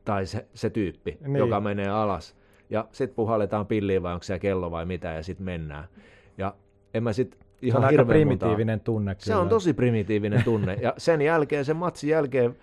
tai 0.07 0.27
se, 0.27 0.47
se 0.55 0.71
tyyppi, 0.71 1.19
niin. 1.21 1.37
joka 1.37 1.61
menee 1.61 1.89
alas. 1.89 2.37
Ja 2.71 2.89
sitten 2.93 3.17
puhalletaan 3.17 3.67
pilliin 3.67 4.03
vai 4.03 4.13
onko 4.13 4.23
se 4.23 4.39
kello 4.39 4.71
vai 4.71 4.87
mitä 4.87 5.13
ja 5.13 5.23
sitten 5.23 5.45
mennään. 5.45 5.85
Ja 6.39 6.55
en 6.95 7.03
mä 7.03 7.13
sit 7.13 7.39
ihan 7.63 7.73
se 7.73 7.79
on 7.79 7.85
aika 7.85 8.05
primitiivinen 8.05 8.75
monta... 8.75 8.85
tunne. 8.85 9.15
Kyllä. 9.15 9.25
Se 9.25 9.37
on 9.37 9.49
tosi 9.49 9.73
primitiivinen 9.73 10.45
tunne. 10.45 10.79
Ja 10.83 10.95
sen 10.97 11.23
jälkeen, 11.23 11.65
sen 11.65 11.77
matsin 11.77 12.11
jälkeen, 12.11 12.57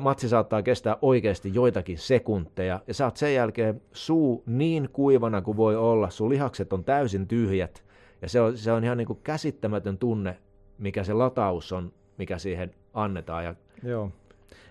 matsi 0.00 0.28
saattaa 0.28 0.62
kestää 0.62 0.96
oikeasti 1.02 1.54
joitakin 1.54 1.98
sekunteja, 1.98 2.80
ja 2.86 2.94
sä 2.94 3.04
oot 3.04 3.16
sen 3.16 3.34
jälkeen 3.34 3.82
suu 3.92 4.42
niin 4.46 4.88
kuivana 4.92 5.42
kuin 5.42 5.56
voi 5.56 5.76
olla, 5.76 6.10
sun 6.10 6.28
lihakset 6.28 6.72
on 6.72 6.84
täysin 6.84 7.28
tyhjät, 7.28 7.84
ja 8.22 8.28
se 8.28 8.40
on, 8.40 8.56
se 8.56 8.72
on 8.72 8.84
ihan 8.84 8.98
niin 8.98 9.06
kuin 9.06 9.18
käsittämätön 9.22 9.98
tunne, 9.98 10.36
mikä 10.78 11.04
se 11.04 11.12
lataus 11.12 11.72
on, 11.72 11.92
mikä 12.18 12.38
siihen 12.38 12.74
annetaan. 12.94 13.44
Ja, 13.44 13.54
joo. 13.82 14.10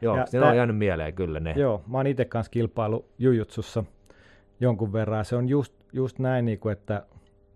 Joo, 0.02 0.18
ja 0.18 0.26
tää, 0.32 0.50
on 0.50 0.58
jäänyt 0.58 0.78
mieleen 0.78 1.14
kyllä 1.14 1.40
ne. 1.40 1.54
Joo, 1.58 1.84
mä 1.88 1.98
oon 1.98 2.08
itse 2.08 2.26
kanssa 2.26 2.52
kilpailu 2.52 3.06
jujutsussa 3.18 3.84
jonkun 4.60 4.94
verran. 4.94 5.26
Se 5.26 5.36
on 5.36 5.50
just, 5.50 5.74
just 5.94 6.20
näin, 6.20 6.46
niin 6.46 6.60
kuin, 6.60 6.74
että, 6.74 7.06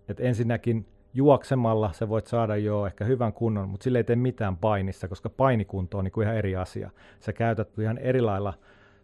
että 0.10 0.24
ensinnäkin 0.24 0.86
juoksemalla 1.14 1.92
sä 1.94 2.10
voit 2.10 2.28
saada 2.28 2.56
jo 2.56 2.86
ehkä 2.86 3.06
hyvän 3.06 3.34
kunnon, 3.34 3.70
mutta 3.70 3.84
sille 3.84 3.98
ei 3.98 4.04
tee 4.04 4.16
mitään 4.16 4.58
painissa, 4.58 5.08
koska 5.08 5.30
painikunto 5.30 5.98
on 5.98 6.04
niin 6.04 6.12
kuin 6.12 6.24
ihan 6.26 6.38
eri 6.38 6.56
asia. 6.56 6.90
Sä 7.20 7.34
käytät 7.34 7.80
ihan 7.80 7.98
eri 7.98 8.22
lailla 8.22 8.54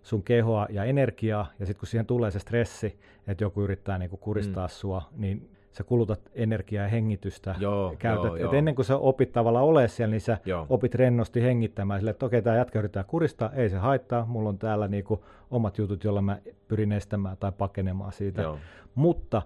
sun 0.03 0.23
kehoa 0.23 0.67
ja 0.69 0.83
energiaa, 0.83 1.51
ja 1.59 1.65
sitten 1.65 1.79
kun 1.79 1.87
siihen 1.87 2.05
tulee 2.05 2.31
se 2.31 2.39
stressi, 2.39 2.99
että 3.27 3.43
joku 3.43 3.61
yrittää 3.61 3.97
niin 3.97 4.09
kuin 4.09 4.19
kuristaa 4.19 4.67
mm. 4.67 4.71
sua, 4.71 5.01
niin 5.17 5.49
sä 5.73 5.83
kulutat 5.83 6.31
energiaa 6.33 6.83
ja 6.83 6.89
hengitystä. 6.89 7.55
Joo, 7.59 7.95
käytät, 7.99 8.25
joo, 8.25 8.35
et 8.35 8.41
joo. 8.41 8.53
ennen 8.53 8.75
kuin 8.75 8.85
sä 8.85 8.97
opit 8.97 9.31
tavallaan 9.31 9.65
ole 9.65 9.87
siellä, 9.87 10.11
niin 10.11 10.21
sä 10.21 10.37
joo. 10.45 10.65
opit 10.69 10.95
rennosti 10.95 11.41
hengittämään 11.41 11.99
sille, 11.99 12.11
että 12.11 12.25
okei, 12.25 12.41
tämä 12.41 12.55
jätkä 12.55 12.79
yrittää 12.79 13.03
kuristaa, 13.03 13.51
ei 13.53 13.69
se 13.69 13.77
haittaa, 13.77 14.25
mulla 14.25 14.49
on 14.49 14.57
täällä 14.57 14.87
niinku 14.87 15.23
omat 15.51 15.77
jutut, 15.77 16.03
joilla 16.03 16.21
mä 16.21 16.37
pyrin 16.67 16.91
estämään 16.91 17.37
tai 17.37 17.51
pakenemaan 17.57 18.11
siitä. 18.11 18.41
Joo. 18.41 18.59
Mutta 18.95 19.41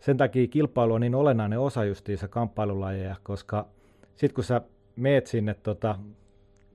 sen 0.00 0.16
takia 0.16 0.46
kilpailu 0.46 0.94
on 0.94 1.00
niin 1.00 1.14
olennainen 1.14 1.60
osa 1.60 1.84
justiinsa 1.84 2.28
kamppailulajeja, 2.28 3.16
koska 3.22 3.66
sitten 4.16 4.34
kun 4.34 4.44
sä 4.44 4.60
meet 4.96 5.26
sinne 5.26 5.54
tota, 5.54 5.98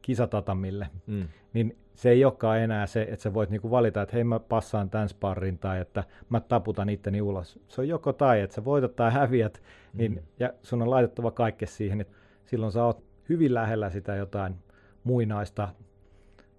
kisatatamille, 0.01 0.87
mm. 1.07 1.27
niin 1.53 1.77
se 1.97 2.09
ei 2.09 2.25
olekaan 2.25 2.59
enää 2.59 2.87
se, 2.87 3.01
että 3.01 3.23
sä 3.23 3.33
voit 3.33 3.49
niinku 3.49 3.71
valita, 3.71 4.01
että 4.01 4.15
hei 4.15 4.23
mä 4.23 4.39
passaan 4.39 4.89
tämän 4.89 5.09
sparrin 5.09 5.57
tai 5.57 5.79
että 5.79 6.03
mä 6.29 6.39
taputan 6.39 6.89
itteni 6.89 7.21
ulos. 7.21 7.59
Se 7.67 7.81
on 7.81 7.87
joko 7.87 8.13
tai, 8.13 8.41
että 8.41 8.55
sä 8.55 8.65
voitat 8.65 8.95
tai 8.95 9.11
häviät, 9.11 9.61
niin, 9.93 10.11
mm. 10.11 10.19
ja 10.39 10.53
sun 10.63 10.81
on 10.81 10.89
laitettava 10.89 11.31
kaikke 11.31 11.65
siihen, 11.65 12.01
että 12.01 12.13
silloin 12.45 12.71
sä 12.71 12.83
oot 12.83 13.03
hyvin 13.29 13.53
lähellä 13.53 13.89
sitä 13.89 14.15
jotain 14.15 14.55
muinaista, 15.03 15.69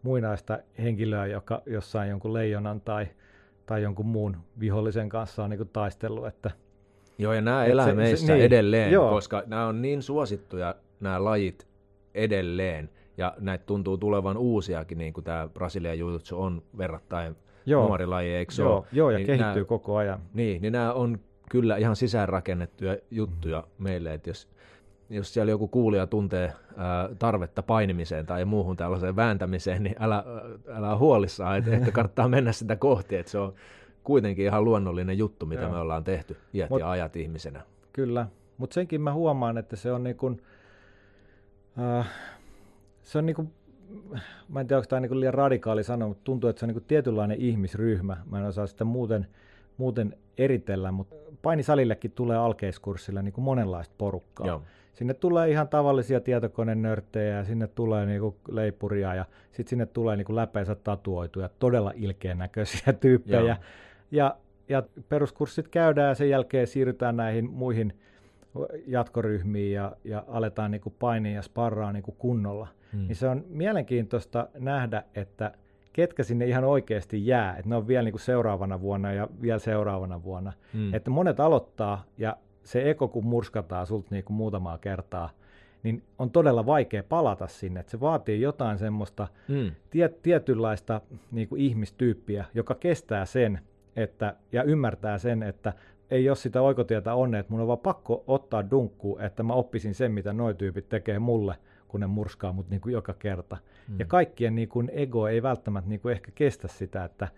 muinaista 0.03 0.59
henkilöä, 0.78 1.26
joka 1.26 1.62
jossain 1.66 2.11
jonkun 2.11 2.32
leijonan 2.32 2.80
tai, 2.80 3.07
tai 3.66 3.82
jonkun 3.82 4.07
muun 4.07 4.36
vihollisen 4.61 5.09
kanssa 5.09 5.45
on 5.45 5.51
niinku 5.51 5.64
taistellut. 5.64 6.26
Että, 6.26 6.51
Joo, 7.18 7.32
ja 7.32 7.41
nämä 7.41 7.64
elää 7.64 7.86
se, 7.86 7.95
meissä 7.95 8.26
se, 8.26 8.32
niin, 8.32 8.45
edelleen, 8.45 8.93
joo. 8.93 9.11
koska 9.11 9.43
nämä 9.47 9.66
on 9.66 9.82
niin 9.82 10.03
suosittuja, 10.03 10.74
nämä 11.01 11.24
lajit 11.24 11.66
edelleen, 12.14 12.91
ja 13.18 13.34
näitä 13.40 13.64
tuntuu 13.66 13.98
tulevan 13.98 14.36
uusiakin, 14.36 14.98
niin 14.98 15.12
kuin 15.12 15.24
tämä 15.24 15.48
Brasilian 15.54 15.98
Jiu-Jitsu 15.98 16.34
on 16.34 16.62
verrattain 16.78 17.36
joo. 17.66 17.86
nuori 17.86 18.06
laji, 18.06 18.34
eikö 18.34 18.52
joo, 18.58 18.76
ole? 18.76 18.84
Joo, 18.92 19.10
ja 19.10 19.18
niin 19.18 19.26
kehittyy 19.26 19.54
nämä, 19.54 19.64
koko 19.64 19.96
ajan. 19.96 20.20
Niin, 20.34 20.62
niin 20.62 20.72
nämä 20.72 20.92
on 20.92 21.18
kyllä 21.50 21.76
ihan 21.76 21.96
sisäänrakennettuja 21.96 22.96
juttuja 23.10 23.60
mm. 23.60 23.82
meille, 23.84 24.14
että 24.14 24.30
jos, 24.30 24.48
jos 25.10 25.34
siellä 25.34 25.50
joku 25.50 25.68
kuulija 25.68 26.06
tuntee 26.06 26.52
ää, 26.76 27.08
tarvetta 27.18 27.62
painimiseen 27.62 28.26
tai 28.26 28.44
muuhun 28.44 28.76
tällaiseen 28.76 29.16
vääntämiseen, 29.16 29.82
niin 29.82 29.96
älä, 30.00 30.24
älä 30.68 30.96
huolissaan, 30.96 31.58
että, 31.58 31.76
että 31.76 31.92
kannattaa 31.92 32.28
mennä 32.38 32.52
sitä 32.52 32.76
kohti, 32.76 33.16
että 33.16 33.32
se 33.32 33.38
on 33.38 33.54
kuitenkin 34.04 34.44
ihan 34.44 34.64
luonnollinen 34.64 35.18
juttu, 35.18 35.46
mitä 35.46 35.62
Joo. 35.62 35.72
me 35.72 35.78
ollaan 35.78 36.04
tehty 36.04 36.36
iät 36.54 36.70
Mut, 36.70 36.80
ja 36.80 36.90
ajat 36.90 37.16
ihmisenä. 37.16 37.62
Kyllä, 37.92 38.26
mutta 38.58 38.74
senkin 38.74 39.00
mä 39.00 39.12
huomaan, 39.12 39.58
että 39.58 39.76
se 39.76 39.92
on 39.92 40.02
niin 40.02 40.16
kuin, 40.16 40.42
äh, 41.98 42.10
se 43.09 43.18
on 43.18 43.26
niin 43.26 43.36
kuin, 43.36 43.50
mä 44.48 44.61
en 44.61 44.66
tiedä, 44.66 44.78
onko 44.78 44.88
tämä 44.88 45.00
niin 45.00 45.20
liian 45.20 45.34
radikaali 45.34 45.84
sanoa, 45.84 46.09
mutta 46.09 46.24
tuntuu, 46.24 46.50
että 46.50 46.61
se 46.61 46.66
on 46.66 46.74
niin 46.74 46.84
tietynlainen 46.88 47.40
ihmisryhmä. 47.40 48.16
Mä 48.30 48.38
en 48.38 48.44
osaa 48.44 48.66
sitä 48.66 48.84
muuten, 48.84 49.26
muuten 49.76 50.16
eritellä, 50.38 50.92
mutta 50.92 51.16
painisalillekin 51.42 52.11
tulee 52.11 52.36
alkeiskurssilla 52.36 53.22
niin 53.22 53.32
kuin 53.32 53.44
monenlaista 53.44 53.94
porukkaa. 53.98 54.46
Joo. 54.46 54.62
Sinne 54.92 55.14
tulee 55.14 55.50
ihan 55.50 55.68
tavallisia 55.68 56.20
tietokonenörttejä 56.20 57.36
ja 57.36 57.44
sinne 57.44 57.66
tulee 57.66 58.06
niinku 58.06 58.36
leipuria 58.48 59.14
ja 59.14 59.24
sitten 59.52 59.70
sinne 59.70 59.86
tulee 59.86 60.16
niinku 60.16 60.36
läpeensä 60.36 60.74
tatuoituja, 60.74 61.50
todella 61.59 61.92
ilkeän 61.94 62.38
näköisiä 62.38 62.92
tyyppejä. 62.92 63.40
Joo. 63.40 63.56
Ja, 64.11 64.36
ja 64.68 64.82
peruskurssit 65.09 65.68
käydään 65.68 66.09
ja 66.09 66.14
sen 66.14 66.30
jälkeen 66.30 66.66
siirrytään 66.66 67.16
näihin 67.16 67.50
muihin 67.50 67.92
jatkoryhmiin 68.86 69.72
ja, 69.72 69.96
ja 70.04 70.24
aletaan 70.28 70.70
niinku 70.70 70.90
painia 70.90 71.34
ja 71.34 71.42
sparraa 71.42 71.92
niinku 71.92 72.12
kunnolla. 72.12 72.68
Hmm. 72.92 73.06
Niin 73.06 73.16
se 73.16 73.28
on 73.28 73.44
mielenkiintoista 73.48 74.48
nähdä, 74.59 75.02
että 75.14 75.52
ketkä 75.92 76.22
sinne 76.22 76.46
ihan 76.46 76.64
oikeasti 76.64 77.26
jää, 77.26 77.56
että 77.56 77.68
ne 77.68 77.76
on 77.76 77.88
vielä 77.88 78.02
niinku 78.02 78.18
seuraavana 78.18 78.80
vuonna 78.80 79.12
ja 79.12 79.28
vielä 79.42 79.59
seuraavana 79.59 80.22
vuonna. 80.22 80.52
Hmm. 80.72 80.94
Että 80.94 81.11
monet 81.11 81.40
aloittaa 81.40 82.04
ja 82.18 82.36
se 82.64 82.90
eko 82.90 83.09
kun 83.09 83.26
murskataan 83.26 83.86
sulta 83.86 84.09
niinku 84.11 84.32
muutamaa 84.32 84.78
kertaa, 84.78 85.30
niin 85.82 86.02
on 86.18 86.30
todella 86.30 86.66
vaikea 86.66 87.02
palata 87.02 87.46
sinne. 87.46 87.80
että 87.80 87.90
se 87.90 88.00
vaatii 88.00 88.40
jotain 88.40 88.78
semmoista 88.78 89.28
hmm. 89.48 89.72
tie, 89.90 90.09
tietynlaista 90.09 91.00
niinku 91.30 91.56
ihmistyyppiä, 91.56 92.44
joka 92.54 92.74
kestää 92.74 93.24
sen, 93.24 93.61
että, 93.96 94.34
ja 94.52 94.62
ymmärtää 94.62 95.18
sen, 95.18 95.42
että 95.42 95.72
ei 96.11 96.28
ole 96.28 96.36
sitä 96.36 96.62
oikotietä 96.62 97.14
onne, 97.14 97.38
että 97.38 97.52
mun 97.52 97.61
on 97.61 97.66
vaan 97.66 97.78
pakko 97.78 98.24
ottaa 98.26 98.70
dunkku, 98.70 99.18
että 99.20 99.42
mä 99.42 99.52
oppisin 99.52 99.94
sen, 99.94 100.12
mitä 100.12 100.32
noi 100.32 100.54
tyypit 100.54 100.88
tekee 100.88 101.18
mulle, 101.18 101.54
kun 101.88 102.00
ne 102.00 102.06
murskaa 102.06 102.52
mut 102.52 102.70
niin 102.70 102.80
kuin 102.80 102.92
joka 102.92 103.14
kerta. 103.14 103.56
Mm. 103.88 103.98
Ja 103.98 104.04
kaikkien 104.04 104.54
niin 104.54 104.68
kuin 104.68 104.90
ego 104.92 105.28
ei 105.28 105.42
välttämättä 105.42 105.88
niin 105.88 106.00
kuin 106.00 106.12
ehkä 106.12 106.30
kestä 106.34 106.68
sitä, 106.68 107.04
että, 107.04 107.28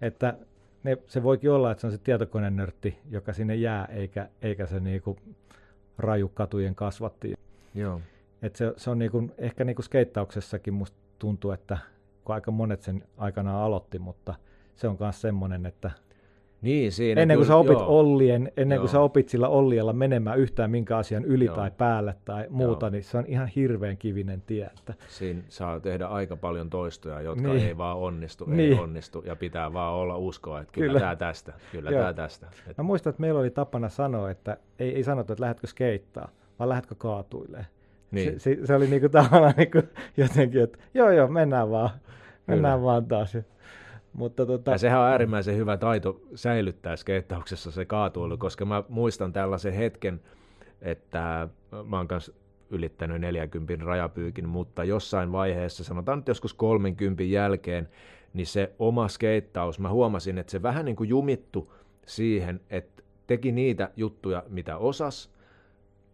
että 0.00 0.34
ne, 0.82 0.96
se 1.06 1.22
voikin 1.22 1.50
olla, 1.50 1.70
että 1.70 1.80
se 1.80 1.86
on 1.86 1.92
se 1.92 1.98
tietokonenörtti, 1.98 2.98
joka 3.10 3.32
sinne 3.32 3.54
jää, 3.54 3.84
eikä, 3.84 4.28
eikä 4.42 4.66
se 4.66 4.80
niinku 4.80 5.16
raju 5.98 6.28
katujen 6.28 6.74
kasvatti. 6.74 7.34
Joo. 7.74 8.00
Et 8.42 8.56
se, 8.56 8.72
se 8.76 8.90
on 8.90 8.98
niinku, 8.98 9.30
ehkä 9.38 9.64
niinku 9.64 9.82
skeittauksessakin 9.82 10.74
musta 10.74 10.98
tuntuu, 11.18 11.50
että 11.50 11.78
kun 12.24 12.34
aika 12.34 12.50
monet 12.50 12.82
sen 12.82 13.04
aikanaan 13.16 13.62
aloitti, 13.62 13.98
mutta 13.98 14.34
se 14.76 14.88
on 14.88 14.96
myös 15.00 15.20
semmoinen, 15.20 15.66
että 15.66 15.90
Niin, 16.62 16.92
siinä 16.92 17.22
ennen 17.22 17.36
kuin 17.36 17.44
kyllä- 17.46 17.54
sä 17.54 17.56
opit 17.56 17.78
joo. 17.78 17.98
Ollien, 18.00 18.52
ennen 18.56 18.76
Joo. 18.76 18.82
kuin 18.82 18.90
sä 18.90 19.00
opit 19.00 19.28
sillä 19.28 19.48
Olliella 19.48 19.92
menemään 19.92 20.38
yhtään 20.38 20.70
minkä 20.70 20.96
asian 20.96 21.24
yli 21.24 21.44
Joo. 21.44 21.56
tai 21.56 21.70
päälle 21.78 22.14
tai 22.24 22.46
muuta, 22.50 22.86
Joo. 22.86 22.90
niin 22.90 23.04
se 23.04 23.18
on 23.18 23.24
ihan 23.26 23.46
hirveän 23.48 23.96
kivinen 23.96 24.42
tie. 24.46 24.70
Että, 24.78 24.94
Siinä 25.08 25.42
saa 25.48 25.80
tehdä 25.80 26.06
aika 26.06 26.36
paljon 26.36 26.70
toistoja, 26.70 27.20
jotka 27.20 27.48
Niin. 27.48 27.66
ei 27.66 27.76
vaan 27.78 27.96
onnistu, 27.98 28.44
ei 28.50 28.56
Niin. 28.56 28.80
onnistu, 28.80 29.22
ja 29.26 29.36
pitää 29.36 29.72
vaan 29.72 29.94
olla 29.94 30.16
uskoa, 30.16 30.60
että 30.60 30.72
kyllä, 30.72 30.86
Kyllä. 30.86 31.00
tämä 31.00 31.16
tästä, 31.16 31.52
kyllä 31.72 31.90
Joo. 31.90 32.00
tämä 32.00 32.12
tästä. 32.12 32.46
Et, 32.70 32.78
mä 32.78 32.84
muistan, 32.84 33.10
että 33.10 33.20
meillä 33.20 33.40
oli 33.40 33.50
tapana 33.50 33.88
sanoa, 33.88 34.30
että 34.30 34.56
ei, 34.78 34.94
ei 34.94 35.04
sanottu, 35.04 35.32
että 35.32 35.42
lähdetkö 35.42 35.66
skeittaa, 35.66 36.28
vaan 36.58 36.68
lähdetkö 36.68 36.94
kaatuilee. 36.98 37.66
niin. 38.10 38.32
Se, 38.32 38.38
se, 38.56 38.66
se, 38.66 38.74
oli 38.74 38.86
niinku 38.86 39.08
tavallaan 39.18 39.54
niinku 39.56 39.82
jotenkin, 40.16 40.62
että 40.62 40.78
joo 40.94 41.10
joo, 41.10 41.28
mennään 41.28 41.70
vaan, 41.70 41.90
mennään 42.46 42.78
Kyllä. 42.78 42.86
vaan 42.86 43.06
taas. 43.06 43.36
Mutta 44.12 44.46
tota, 44.46 44.70
Ja 44.70 44.78
sehän 44.78 45.00
on 45.00 45.06
äärimmäisen 45.06 45.56
hyvä 45.56 45.76
taito 45.76 46.20
säilyttää 46.34 46.96
skeittauksessa 46.96 47.70
se 47.70 47.84
kaatuilu, 47.84 48.36
koska 48.36 48.64
mä 48.64 48.84
muistan 48.88 49.32
tällaisen 49.32 49.72
hetken, 49.72 50.20
että 50.82 51.48
mä 51.84 51.96
oon 51.96 52.08
kanssa 52.08 52.32
ylittänyt 52.70 53.20
40 53.20 53.84
rajapyykin, 53.84 54.48
mutta 54.48 54.84
jossain 54.84 55.32
vaiheessa, 55.32 55.84
sanotaan 55.84 56.18
nyt 56.18 56.28
joskus 56.28 56.54
30 56.54 57.22
jälkeen, 57.22 57.88
niin 58.34 58.46
se 58.46 58.72
oma 58.78 59.08
skeittaus, 59.08 59.78
mä 59.78 59.90
huomasin, 59.90 60.38
että 60.38 60.50
se 60.50 60.62
vähän 60.62 60.84
niin 60.84 60.96
kuin 60.96 61.08
jumittu 61.08 61.72
siihen, 62.06 62.60
että 62.70 63.02
teki 63.26 63.52
niitä 63.52 63.90
juttuja, 63.96 64.42
mitä 64.48 64.76
osas, 64.76 65.30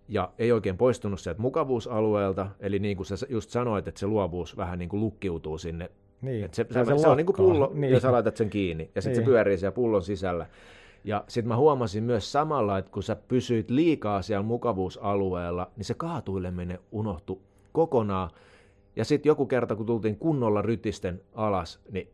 ja 0.09 0.33
ei 0.39 0.53
oikein 0.53 0.77
poistunut 0.77 1.21
sieltä 1.21 1.41
mukavuusalueelta, 1.41 2.49
eli 2.61 2.79
niin 2.79 2.97
kuin 2.97 3.07
sä 3.07 3.27
just 3.29 3.51
sanoit, 3.51 3.89
että 3.89 4.01
se 4.01 4.07
luovuus 4.07 4.57
vähän 4.57 4.79
niin 4.79 4.89
kuin 4.89 5.01
lukkiutuu 5.01 5.59
sinne 5.59 5.91
niin, 6.25 6.45
et 6.45 6.55
se, 6.55 6.67
on 6.79 6.87
se, 6.87 6.99
se, 6.99 7.09
on 7.09 7.17
niin 7.17 7.27
kuin 7.27 7.37
pullo, 7.37 7.71
niin. 7.75 7.93
ja 7.93 8.01
sä 8.01 8.13
laitat 8.13 8.37
sen 8.37 8.51
kiinni, 8.51 8.91
ja 8.95 9.03
sitten 9.03 9.19
Niin. 9.19 9.27
se 9.27 9.31
pyörii 9.31 9.59
siellä 9.59 9.73
pullon 9.75 10.03
sisällä. 10.03 10.47
Ja 11.05 11.25
sitten 11.29 11.49
mä 11.49 11.57
huomasin 11.57 12.05
myös 12.05 12.33
samalla, 12.33 12.79
että 12.79 12.91
kun 12.91 13.03
sä 13.03 13.17
pysyit 13.17 13.71
liikaa 13.71 14.23
siellä 14.23 14.43
mukavuusalueella, 14.43 15.71
niin 15.77 15.85
se 15.85 15.95
kaatuileminen 15.95 16.79
unohtui 16.93 17.39
kokonaan. 17.73 18.31
Ja 18.97 19.05
sitten 19.05 19.31
joku 19.31 19.47
kerta, 19.47 19.77
kun 19.77 19.87
tultiin 19.87 20.17
kunnolla 20.19 20.63
rytisten 20.63 21.21
alas, 21.35 21.81
niin 21.91 22.09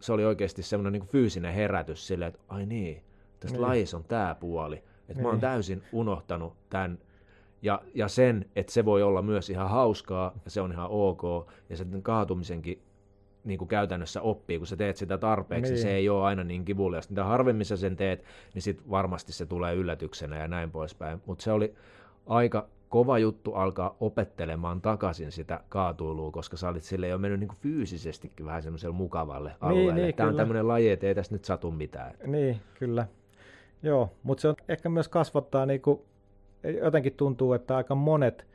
se 0.00 0.12
oli 0.12 0.24
oikeasti 0.24 0.62
semmoinen 0.62 0.92
niin 0.92 1.06
fyysinen 1.08 1.54
herätys 1.54 2.06
silleen, 2.06 2.28
että 2.28 2.40
ai 2.48 2.66
niin, 2.66 3.02
tästä 3.40 3.56
Niin. 3.58 3.62
lajissa 3.68 3.96
on 3.96 4.04
tämä 4.08 4.34
puoli. 4.40 4.82
Että 5.08 5.22
mä 5.22 5.28
oon 5.28 5.34
Niin. 5.34 5.40
täysin 5.40 5.82
unohtanut 5.92 6.52
tämän 6.70 6.98
ja, 7.62 7.82
ja 7.94 8.08
sen, 8.08 8.46
että 8.56 8.72
se 8.72 8.84
voi 8.84 9.02
olla 9.02 9.22
myös 9.22 9.50
ihan 9.50 9.70
hauskaa 9.70 10.32
ja 10.44 10.50
se 10.50 10.60
on 10.60 10.72
ihan 10.72 10.88
ok. 10.90 11.22
Ja 11.70 11.76
sen 11.76 12.02
kaatumisenkin 12.02 12.82
niin 13.44 13.58
kuin 13.58 13.68
käytännössä 13.68 14.22
oppii, 14.22 14.58
kun 14.58 14.66
sä 14.66 14.76
teet 14.76 14.96
sitä 14.96 15.18
tarpeeksi, 15.18 15.72
niin. 15.72 15.74
Niin. 15.76 15.82
se 15.82 15.94
ei 15.94 16.08
ole 16.08 16.24
aina 16.24 16.44
niin 16.44 16.64
kivuliasta. 16.64 17.12
Mitä 17.12 17.24
harvemmin 17.24 17.66
sä 17.66 17.76
sen 17.76 17.96
teet, 17.96 18.24
niin 18.54 18.62
sit 18.62 18.90
varmasti 18.90 19.32
se 19.32 19.46
tulee 19.46 19.74
yllätyksenä 19.74 20.38
ja 20.38 20.48
näin 20.48 20.70
poispäin. 20.70 21.22
Mutta 21.26 21.44
se 21.44 21.52
oli 21.52 21.74
aika 22.26 22.68
kova 22.88 23.18
juttu 23.18 23.54
alkaa 23.54 23.96
opettelemaan 24.00 24.80
takaisin 24.80 25.32
sitä 25.32 25.60
kaatuilua, 25.68 26.30
koska 26.30 26.56
sä 26.56 26.68
olit 26.68 26.82
sille 26.82 27.08
jo 27.08 27.18
mennyt 27.18 27.40
niin 27.40 27.48
kuin 27.48 27.58
fyysisestikin 27.60 28.46
vähän 28.46 28.62
semmoiselle 28.62 28.94
mukavalle 28.94 29.52
alueelle. 29.60 30.02
niin, 30.02 30.14
Tämä 30.14 30.28
on 30.28 30.36
tämmöinen 30.36 30.68
laji, 30.68 30.90
että 30.90 31.06
ei 31.06 31.14
tässä 31.14 31.34
nyt 31.34 31.44
satu 31.44 31.70
mitään. 31.70 32.14
Niin, 32.26 32.60
kyllä. 32.78 33.06
Joo, 33.82 34.10
mutta 34.22 34.42
se 34.42 34.48
on 34.48 34.54
ehkä 34.68 34.88
myös 34.88 35.08
kasvattaa, 35.08 35.66
niinku, 35.66 36.04
jotenkin 36.82 37.12
tuntuu, 37.12 37.52
että 37.52 37.76
aika 37.76 37.94
monet, 37.94 38.46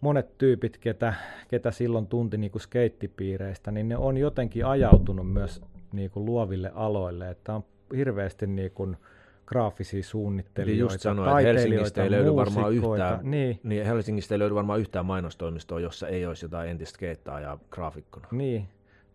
monet 0.00 0.38
tyypit, 0.38 0.78
ketä, 0.78 1.14
ketä 1.48 1.70
silloin 1.70 2.06
tunti 2.06 2.38
niinku 2.38 2.58
skeittipiireistä, 2.58 3.70
niin 3.70 3.88
ne 3.88 3.96
on 3.96 4.16
jotenkin 4.16 4.66
ajautunut 4.66 5.32
myös 5.32 5.62
niinku 5.92 6.24
luoville 6.24 6.72
aloille, 6.74 7.30
että 7.30 7.54
on 7.54 7.64
hirveästi 7.96 8.46
niinku 8.46 8.94
graafisia 9.46 10.02
suunnittelijoita, 10.02 10.82
Eli 10.82 10.92
just 10.92 11.00
sanoin, 11.00 11.28
että 11.28 11.52
Helsingistä 11.52 12.04
ei 12.04 12.10
löydy 12.10 12.34
varmaan 12.34 12.72
yhtään, 12.72 13.20
Niin, 13.22 13.60
niin 13.62 13.86
Helsingistä 13.86 14.34
ei 14.34 14.38
löydy 14.38 14.54
varmaan 14.54 14.80
yhtään 14.80 15.06
mainostoimistoa, 15.06 15.80
jossa 15.80 16.08
ei 16.08 16.26
olisi 16.26 16.44
jotain 16.44 16.70
entistä 16.70 16.94
skeittaajaa 16.94 17.58
graafikkona. 17.70 18.28
niin. 18.32 18.68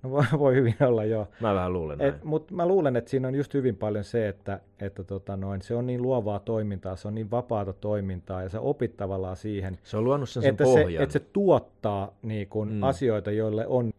No 0.03 0.09
voi, 0.15 0.23
voi 0.39 0.55
hyvin 0.55 0.75
olla, 0.81 1.03
joo. 1.05 1.27
Mä 1.39 1.53
vähän 1.55 1.73
luulen 1.73 1.97
näin. 1.97 2.13
Mutta 2.23 2.53
mä 2.53 2.65
luulen, 2.67 2.95
että 2.95 3.11
siinä 3.11 3.27
on 3.27 3.35
just 3.35 3.53
hyvin 3.53 3.75
paljon 3.75 4.03
se, 4.03 4.27
että, 4.27 4.59
että 4.79 5.03
tota 5.03 5.37
noin, 5.37 5.61
se 5.61 5.75
on 5.75 5.85
niin 5.87 6.01
luovaa 6.01 6.39
toimintaa, 6.39 6.95
se 6.95 7.07
on 7.07 7.15
niin 7.15 7.31
vapaata 7.31 7.73
toimintaa 7.73 8.43
ja 8.43 8.49
sä 8.49 8.61
opit 8.61 8.97
tavallaan 8.97 9.35
siihen, 9.35 9.77
Se 9.83 9.97
on 9.97 10.03
luonut 10.03 10.29
sen, 10.29 10.43
sen 10.43 10.49
että, 10.51 10.65
se, 10.65 10.81
pohjan. 10.81 11.03
että 11.03 11.13
se 11.13 11.19
tuottaa 11.19 12.13
niin 12.21 12.47
kun 12.47 12.71
Mm. 12.73 12.83
asioita, 12.83 13.31
joille 13.31 13.67
on 13.67 13.93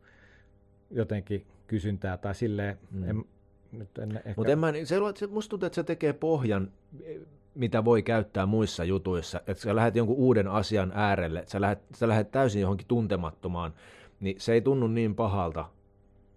jotenkin 0.91 1.47
kysyntää 1.67 2.17
tai 2.17 2.35
silleen, 2.35 2.79
Mm. 2.91 3.11
en, 3.11 3.25
nyt 3.73 3.99
en 3.99 4.17
ehkä, 4.17 4.35
Mutta 4.37 4.57
mä, 4.57 4.73
se, 4.85 4.97
se, 5.15 5.27
musta 5.27 5.51
tuntuu, 5.51 5.67
että 5.67 5.75
se 5.75 5.83
tekee 5.85 6.13
pohjan, 6.13 6.71
mitä 7.55 7.85
voi 7.85 8.03
käyttää 8.03 8.47
muissa 8.47 8.85
jutuissa. 8.85 9.41
Että 9.47 9.63
sä 9.63 9.77
lähdet 9.77 9.97
jonkun 9.97 10.17
uuden 10.17 10.49
asian 10.49 10.93
äärelle, 10.95 11.39
että 11.39 11.51
sä 11.53 11.61
lähdet, 11.61 11.79
sä 11.95 12.09
lähdet 12.09 12.31
täysin 12.31 12.63
johonkin 12.63 12.87
tuntemattomaan, 12.87 13.75
niin 14.21 14.41
se 14.41 14.53
ei 14.53 14.61
tunnu 14.61 14.87
niin 14.87 15.15
pahalta, 15.15 15.65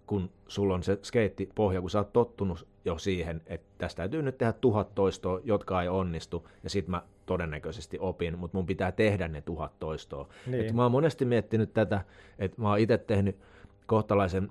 kun 0.07 0.29
sulla 0.47 0.73
on 0.73 0.83
se 0.83 0.99
skeittipohja, 1.01 1.81
kun 1.81 1.89
sä 1.89 1.99
oot 1.99 2.13
tottunut 2.13 2.67
jo 2.85 2.97
siihen, 2.97 3.41
että 3.45 3.67
tästä 3.77 3.97
täytyy 3.97 4.21
nyt 4.21 4.37
tehdä 4.37 4.53
tuhat 4.53 4.95
toistoa, 4.95 5.39
jotka 5.43 5.81
ei 5.81 5.87
onnistu, 5.87 6.47
ja 6.63 6.69
sit 6.69 6.87
mä 6.87 7.01
todennäköisesti 7.25 7.97
opin, 7.99 8.39
mutta 8.39 8.57
mun 8.57 8.65
pitää 8.65 8.91
tehdä 8.91 9.27
ne 9.27 9.41
tuhat 9.41 9.79
toistoa. 9.79 10.27
Niin. 10.47 10.65
Et 10.65 10.73
mä 10.73 10.83
oon 10.83 10.91
monesti 10.91 11.25
miettinyt 11.25 11.73
tätä, 11.73 12.01
että 12.39 12.61
mä 12.61 12.69
oon 12.69 12.79
itse 12.79 12.97
tehnyt 12.97 13.37
kohtalaisen 13.85 14.49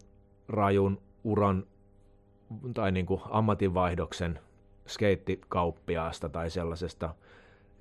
rajun 0.49 1.01
uran 1.25 1.67
tai 2.75 2.93
niin 2.93 3.07
kuin 3.07 3.21
ammatinvaihdoksen 3.31 4.39
skeittikauppiaasta 4.87 6.29
tai 6.29 6.51
sellaisesta 6.51 7.15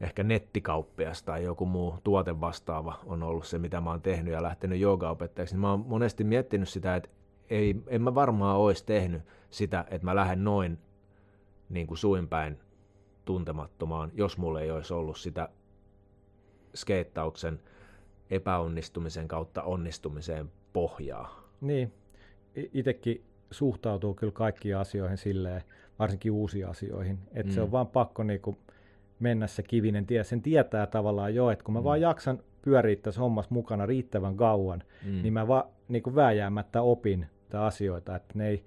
ehkä 0.02 0.24
nettikauppiasta 0.24 1.26
tai 1.26 1.44
joku 1.44 1.66
muu 1.66 1.96
tuote 2.04 2.42
vastaava 2.42 3.00
on 3.06 3.24
ollut 3.24 3.46
se, 3.46 3.60
mitä 3.60 3.82
mä 3.82 3.90
oon 3.90 4.02
tehnyt 4.02 4.34
ja 4.34 4.44
lähtenyt 4.44 4.80
joogaopettajaksi. 4.80 5.56
Niin 5.56 5.62
Mä 5.62 5.72
oon 5.72 5.86
monesti 5.88 6.24
miettinyt 6.24 6.70
sitä, 6.70 6.96
että 6.96 7.10
ei, 7.50 7.76
en 7.88 8.02
mä 8.02 8.16
varmaan 8.16 8.58
olisi 8.58 8.86
tehnyt 8.86 9.22
sitä, 9.50 9.86
että 9.92 10.06
mä 10.06 10.16
lähden 10.16 10.44
noin 10.44 10.78
niin 11.70 11.88
kuin 11.88 11.98
suinpäin 11.98 12.60
tuntemattomaan, 13.26 14.12
jos 14.14 14.38
mulla 14.38 14.62
ei 14.62 14.72
olisi 14.72 14.94
ollut 14.94 15.18
sitä 15.18 15.50
skeittauksen 16.76 17.60
epäonnistumisen 18.30 19.28
kautta 19.28 19.64
onnistumiseen 19.64 20.52
pohjaa. 20.74 21.44
Niin, 21.62 21.94
itsekin 22.74 23.24
suhtautuu 23.52 24.14
kyllä 24.14 24.32
kaikkiin 24.34 24.78
asioihin 24.78 25.18
silleen, 25.18 25.62
varsinkin 26.00 26.32
uusiin 26.32 26.68
asioihin, 26.68 27.20
että 27.34 27.52
mm. 27.52 27.54
se 27.54 27.60
Mm. 27.60 27.64
on 27.64 27.72
vaan 27.72 27.88
pakko 27.88 28.24
niinku 28.24 28.58
mennä 29.20 29.48
se 29.48 29.64
kivinen 29.64 30.06
tie. 30.06 30.24
Sen 30.24 30.42
tietää 30.42 30.88
tavallaan 30.88 31.36
jo, 31.36 31.50
että 31.52 31.64
kun 31.66 31.74
mä 31.74 31.80
Mm. 31.80 31.84
mm. 31.84 31.86
vaan 31.86 32.02
jaksan 32.02 32.40
pyöriä 32.62 32.96
tässä 32.96 33.22
hommassa 33.22 33.54
mukana 33.54 33.86
riittävän 33.86 34.38
kauan, 34.38 34.84
Mm. 35.06 35.12
mm. 35.12 35.22
niin 35.22 35.34
mä 35.34 35.48
vaan 35.48 35.64
niinku 35.88 36.16
vääjäämättä 36.16 36.82
opin 36.82 37.26
niitä 37.46 37.66
asioita, 37.66 38.16
että, 38.16 38.34
ne 38.38 38.48
ei, 38.48 38.64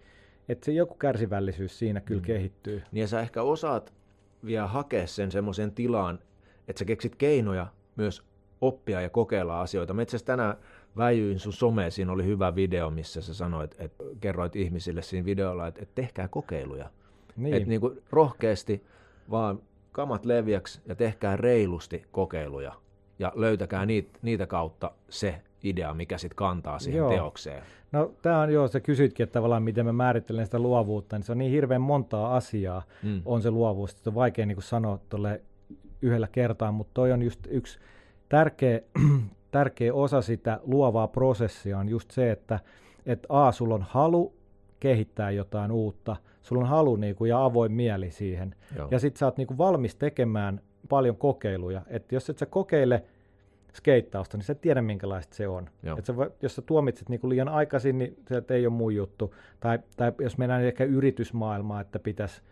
että 0.49 0.65
se 0.65 0.73
joku 0.73 0.95
kärsivällisyys 0.95 1.79
siinä 1.79 2.01
kyllä 2.01 2.21
Mm. 2.21 2.25
kehittyy. 2.27 2.83
Niin 2.93 3.01
ja 3.01 3.09
sä 3.09 3.21
ehkä 3.21 3.43
osaat 3.43 3.93
vielä 4.45 4.67
hakea 4.67 5.07
sen 5.07 5.31
semmoisen 5.31 5.73
tilaan, 5.73 6.19
että 6.69 6.79
sä 6.79 6.85
keksit 6.85 7.17
keinoja 7.17 7.67
myös 7.97 8.23
oppia 8.61 9.01
ja 9.01 9.11
kokeilla 9.11 9.61
asioita. 9.61 9.95
Mä 9.95 10.03
itse 10.03 10.25
tänään 10.25 10.57
väijyin 10.97 11.39
sun 11.39 11.53
someen, 11.53 11.93
siinä 11.93 12.13
oli 12.13 12.25
hyvä 12.25 12.55
video, 12.55 12.91
missä 12.91 13.21
sä 13.21 13.35
sanoit, 13.35 13.75
että 13.79 14.05
kerroit 14.21 14.57
ihmisille 14.57 15.03
siinä 15.03 15.25
videolla, 15.25 15.67
että, 15.67 15.83
että 15.83 15.95
tehkää 15.95 16.29
kokeiluja. 16.29 16.91
Niin. 17.37 17.55
Että 17.55 17.69
niin 17.69 17.81
kuin 17.81 18.03
rohkeasti 18.11 18.85
vaan 19.31 19.63
kamat 19.93 20.25
leviäksi 20.25 20.81
ja 20.87 20.95
tehkää 20.95 21.37
reilusti 21.37 22.03
kokeiluja 22.13 22.73
ja 23.19 23.33
löytäkää 23.35 23.87
niitä, 23.87 24.19
niitä 24.23 24.47
kautta 24.47 24.91
se 25.09 25.43
idea, 25.63 25.95
mikä 25.95 26.19
sitten 26.19 26.37
kantaa 26.37 26.79
siihen 26.79 26.99
Joo. 26.99 27.11
teokseen. 27.11 27.63
No 27.93 28.13
tämä 28.23 28.41
on 28.41 28.53
joo, 28.53 28.69
sä 28.69 28.81
kysyitkin, 28.81 29.25
että 29.25 29.33
tavallaan 29.35 29.63
miten 29.63 29.87
mä 29.87 29.93
määrittelen 29.93 30.45
sitä 30.45 30.59
luovuutta, 30.59 31.17
niin 31.17 31.25
se 31.25 31.33
on 31.33 31.39
niin 31.39 31.53
hirveän 31.53 31.81
montaa 31.81 32.37
asiaa 32.37 32.83
Mm. 33.03 33.23
on 33.25 33.43
se 33.43 33.51
luovuus, 33.51 33.93
että 33.93 34.11
on 34.11 34.15
vaikea 34.15 34.47
niin 34.47 34.63
sanoa 34.63 34.99
tuolle 35.09 35.41
yhdellä 36.03 36.29
kertaa, 36.33 36.73
mutta 36.73 36.91
toi 36.95 37.13
on 37.13 37.23
just 37.23 37.41
yksi 37.51 37.79
tärkeä, 38.29 38.81
tärkeä 39.51 39.95
osa 39.95 40.23
sitä 40.23 40.61
luovaa 40.63 41.09
prosessia 41.09 41.79
on 41.79 41.89
just 41.89 42.11
se, 42.11 42.31
että 42.31 42.61
et 43.07 43.27
A, 43.29 43.53
sulla 43.53 43.75
on 43.75 43.85
halu 43.89 44.33
kehittää 44.81 45.31
jotain 45.31 45.73
uutta, 45.73 46.17
sulla 46.43 46.63
on 46.63 46.69
halu 46.69 46.97
niin 46.97 47.17
kuin, 47.17 47.29
ja 47.29 47.45
avoin 47.45 47.73
mieli 47.73 48.11
siihen, 48.11 48.55
Joo. 48.77 48.89
ja 48.91 48.99
sitten 48.99 49.19
sä 49.19 49.27
oot 49.27 49.37
niin 49.37 49.47
kuin 49.47 49.59
valmis 49.59 49.95
tekemään 49.95 50.61
paljon 50.89 51.17
kokeiluja, 51.17 51.83
että 51.87 52.15
jos 52.15 52.31
et 52.31 52.39
sä 52.39 52.47
kokeile 52.47 53.05
skeittausta, 53.75 54.37
niin 54.37 54.45
sä 54.45 54.53
et 54.53 54.61
tiedä 54.61 54.83
minkälaista 54.83 55.37
se 55.37 55.49
on. 55.49 55.71
Joo. 55.83 55.99
Et 55.99 56.05
sä 56.05 56.17
voi, 56.17 56.33
jos 56.43 56.55
sä 56.55 56.63
tuomitset 56.63 57.09
niin 57.09 57.21
liian 57.25 57.49
aikaisin, 57.49 57.99
niin 57.99 58.17
se 58.29 58.43
ei 58.55 58.67
ole 58.67 58.75
mun 58.75 58.95
juttu. 58.95 59.35
Tai, 59.61 59.79
tai 59.97 60.13
jos 60.21 60.39
mennään 60.39 60.65
ehkä 60.65 60.85
yritysmaailmaan, 60.85 61.81
että 61.81 61.99
pitäisi 61.99 62.43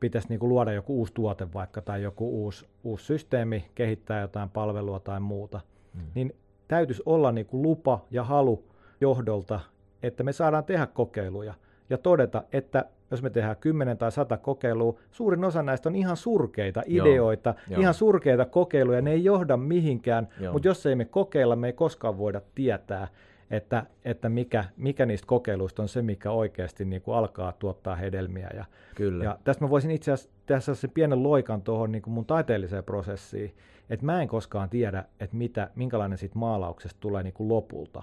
pitäisi 0.00 0.28
niin 0.28 0.48
luoda 0.48 0.72
joku 0.72 0.98
uusi 0.98 1.14
tuote 1.14 1.52
vaikka 1.52 1.80
tai 1.80 2.02
joku 2.02 2.44
uusi, 2.44 2.66
uusi 2.84 3.04
systeemi, 3.04 3.70
kehittää 3.74 4.20
jotain 4.20 4.50
palvelua 4.50 5.00
tai 5.00 5.20
muuta, 5.20 5.60
mm. 5.94 6.00
niin 6.14 6.36
täytyisi 6.68 7.02
olla 7.06 7.32
niin 7.32 7.46
kuin 7.46 7.62
lupa 7.62 8.04
ja 8.10 8.24
halu 8.24 8.64
johdolta, 9.00 9.60
että 10.02 10.22
me 10.22 10.32
saadaan 10.32 10.64
tehdä 10.64 10.86
kokeiluja 10.86 11.54
ja 11.90 11.98
todeta, 11.98 12.42
että 12.52 12.84
jos 13.10 13.22
me 13.22 13.30
tehdään 13.30 13.56
10 13.56 13.98
tai 13.98 14.12
100 14.12 14.36
kokeilua, 14.36 14.98
suurin 15.10 15.44
osa 15.44 15.62
näistä 15.62 15.88
on 15.88 15.96
ihan 15.96 16.16
surkeita 16.16 16.82
ideoita, 16.86 17.54
Joo. 17.68 17.80
ihan 17.80 17.94
surkeita 17.94 18.44
kokeiluja, 18.44 19.02
ne 19.02 19.12
ei 19.12 19.24
johda 19.24 19.56
mihinkään, 19.56 20.28
Joo. 20.40 20.52
mutta 20.52 20.68
jos 20.68 20.86
ei 20.86 20.94
me 20.94 21.04
kokeilla, 21.04 21.56
me 21.56 21.66
ei 21.66 21.72
koskaan 21.72 22.18
voida 22.18 22.40
tietää, 22.54 23.08
että, 23.50 23.86
että 24.04 24.28
mikä, 24.28 24.64
mikä 24.76 25.06
niistä 25.06 25.26
kokeiluista 25.26 25.82
on 25.82 25.88
se, 25.88 26.02
mikä 26.02 26.30
oikeasti 26.30 26.84
niin 26.84 27.02
kuin 27.02 27.16
alkaa 27.16 27.52
tuottaa 27.52 27.96
hedelmiä. 27.96 28.50
Ja, 28.54 28.64
Kyllä. 28.94 29.24
ja 29.24 29.38
tästä 29.44 29.64
mä 29.64 29.70
voisin 29.70 29.90
itse 29.90 30.12
asiassa 30.12 30.34
tehdä 30.46 30.60
sen 30.60 30.90
pienen 30.90 31.22
loikan 31.22 31.62
tuohon 31.62 31.92
niin 31.92 32.02
mun 32.06 32.26
taiteelliseen 32.26 32.84
prosessiin, 32.84 33.54
että 33.90 34.06
mä 34.06 34.22
en 34.22 34.28
koskaan 34.28 34.70
tiedä, 34.70 35.04
että 35.20 35.36
mitä, 35.36 35.70
minkälainen 35.74 36.18
siitä 36.18 36.38
maalauksesta 36.38 37.00
tulee 37.00 37.22
niin 37.22 37.34
kuin 37.34 37.48
lopulta. 37.48 38.02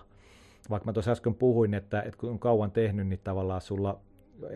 Vaikka 0.69 0.85
mä 0.85 0.93
tuossa 0.93 1.11
äsken 1.11 1.35
puhuin, 1.35 1.73
että, 1.73 2.01
että 2.01 2.17
kun 2.17 2.29
on 2.29 2.39
kauan 2.39 2.71
tehnyt, 2.71 3.07
niin 3.07 3.19
tavallaan 3.23 3.61
sulla 3.61 3.99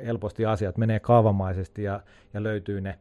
helposti 0.06 0.46
asiat 0.46 0.78
menee 0.78 1.00
kaavamaisesti 1.00 1.84
ja, 1.84 2.00
ja 2.34 2.44
löytyy 2.44 2.82
ne 2.82 3.00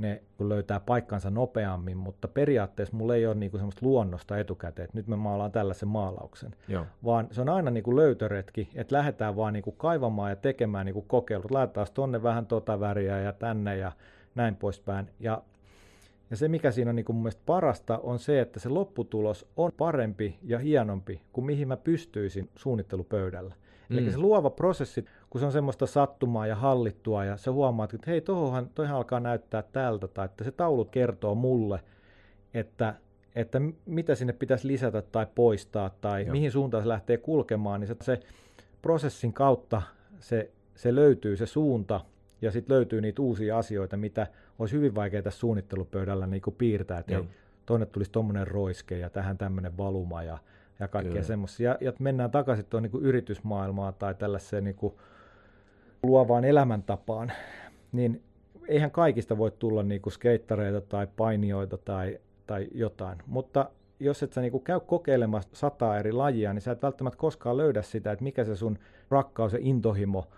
ne 0.00 0.22
kun 0.36 0.48
löytää 0.48 0.80
paikkansa 0.80 1.30
nopeammin, 1.30 1.96
mutta 1.96 2.28
periaatteessa 2.28 2.96
mulla 2.96 3.14
ei 3.14 3.26
ole 3.26 3.34
niinku 3.34 3.56
semmoista 3.56 3.86
luonnosta 3.86 4.38
etukäteen, 4.38 4.84
että 4.84 4.98
nyt 4.98 5.06
me 5.06 5.16
maalaan 5.16 5.52
tällaisen 5.52 5.88
maalauksen, 5.88 6.54
Joo. 6.68 6.86
vaan 7.04 7.28
se 7.30 7.40
on 7.40 7.48
aina 7.48 7.70
niinku 7.70 7.96
löytöretki, 7.96 8.68
että 8.74 8.96
lähdetään 8.96 9.36
vaan 9.36 9.52
niinku 9.52 9.72
kaivamaan 9.72 10.30
ja 10.30 10.36
tekemään 10.36 10.86
niinku 10.86 11.02
kokeilut, 11.02 11.50
laitetaan 11.50 11.86
tonne 11.94 12.22
vähän 12.22 12.46
tota 12.46 12.80
väriä 12.80 13.20
ja 13.20 13.32
tänne 13.32 13.76
ja 13.76 13.92
näin 14.34 14.56
poispäin. 14.56 15.10
Ja, 15.20 15.42
ja 16.30 16.36
se, 16.36 16.48
mikä 16.48 16.70
siinä 16.70 16.90
on 16.90 16.96
niinku 16.96 17.12
mun 17.12 17.22
mielestä 17.22 17.42
parasta, 17.46 17.98
on 17.98 18.18
se, 18.18 18.40
että 18.40 18.60
se 18.60 18.68
lopputulos 18.68 19.46
on 19.56 19.72
parempi 19.76 20.38
ja 20.42 20.58
hienompi 20.58 21.22
kuin 21.32 21.44
mihin 21.44 21.68
mä 21.68 21.76
pystyisin 21.76 22.50
suunnittelupöydällä. 22.56 23.54
Mm. 23.90 23.98
Eli 23.98 24.10
se 24.10 24.18
luova 24.18 24.50
prosessi, 24.50 25.04
kun 25.30 25.40
se 25.40 25.46
on 25.46 25.52
semmoista 25.52 25.86
sattumaa 25.86 26.46
ja 26.46 26.56
hallittua 26.56 27.24
ja 27.24 27.36
se 27.36 27.50
huomaat, 27.50 27.94
että 27.94 28.10
hei, 28.10 28.20
tohonhan, 28.20 28.70
toihan 28.74 28.96
alkaa 28.96 29.20
näyttää 29.20 29.62
tältä, 29.62 30.08
tai 30.08 30.24
että 30.24 30.44
se 30.44 30.50
taulut 30.50 30.90
kertoo 30.90 31.34
mulle, 31.34 31.80
että, 32.54 32.94
että 33.34 33.60
mitä 33.86 34.14
sinne 34.14 34.32
pitäisi 34.32 34.68
lisätä 34.68 35.02
tai 35.02 35.26
poistaa 35.34 35.90
tai 36.00 36.26
Joo. 36.26 36.32
mihin 36.32 36.52
suuntaan 36.52 36.82
se 36.82 36.88
lähtee 36.88 37.16
kulkemaan, 37.16 37.80
niin 37.80 37.88
se, 37.88 37.96
se 38.02 38.20
prosessin 38.82 39.32
kautta 39.32 39.82
se, 40.18 40.50
se 40.74 40.94
löytyy 40.94 41.36
se 41.36 41.46
suunta 41.46 42.00
ja 42.42 42.50
sitten 42.50 42.76
löytyy 42.76 43.00
niitä 43.00 43.22
uusia 43.22 43.58
asioita, 43.58 43.96
mitä 43.96 44.26
olisi 44.58 44.76
hyvin 44.76 44.94
vaikea 44.94 45.22
tässä 45.22 45.40
suunnittelupöydällä 45.40 46.26
niin 46.26 46.42
kuin 46.42 46.56
piirtää, 46.56 46.98
että 46.98 47.24
tuonne 47.66 47.86
tulisi 47.86 48.12
tuommoinen 48.12 48.46
roiske 48.46 48.98
ja 48.98 49.10
tähän 49.10 49.38
tämmöinen 49.38 49.76
valuma 49.76 50.22
ja 50.22 50.38
ja 50.80 50.88
kaikkea 50.88 51.22
semmoisia. 51.22 51.70
Ja, 51.70 51.78
ja 51.80 51.92
mennään 51.98 52.30
takaisin 52.30 52.64
tuon 52.64 52.82
niin 52.82 53.02
yritysmaailmaan 53.02 53.94
tai 53.94 54.14
tällaiseen 54.14 54.64
niin 54.64 54.76
kuin 54.76 54.94
luovaan 56.02 56.44
elämäntapaan, 56.44 57.32
niin 57.92 58.22
eihän 58.68 58.90
kaikista 58.90 59.38
voi 59.38 59.50
tulla 59.50 59.82
niin 59.82 60.00
kuin 60.00 60.12
skeittareita 60.12 60.80
tai 60.80 61.06
painijoita 61.16 61.78
tai, 61.78 62.18
tai 62.46 62.68
jotain, 62.74 63.18
mutta 63.26 63.70
jos 64.00 64.22
et 64.22 64.32
sä 64.32 64.40
niin 64.40 64.52
kuin 64.52 64.64
käy 64.64 64.80
kokeilemassa 64.80 65.48
sataa 65.52 65.98
eri 65.98 66.12
lajia, 66.12 66.52
niin 66.52 66.62
sä 66.62 66.72
et 66.72 66.82
välttämättä 66.82 67.18
koskaan 67.18 67.56
löydä 67.56 67.82
sitä, 67.82 68.12
että 68.12 68.22
mikä 68.22 68.44
se 68.44 68.56
sun 68.56 68.78
rakkaus 69.10 69.52
ja 69.52 69.58
intohimo 69.62 70.28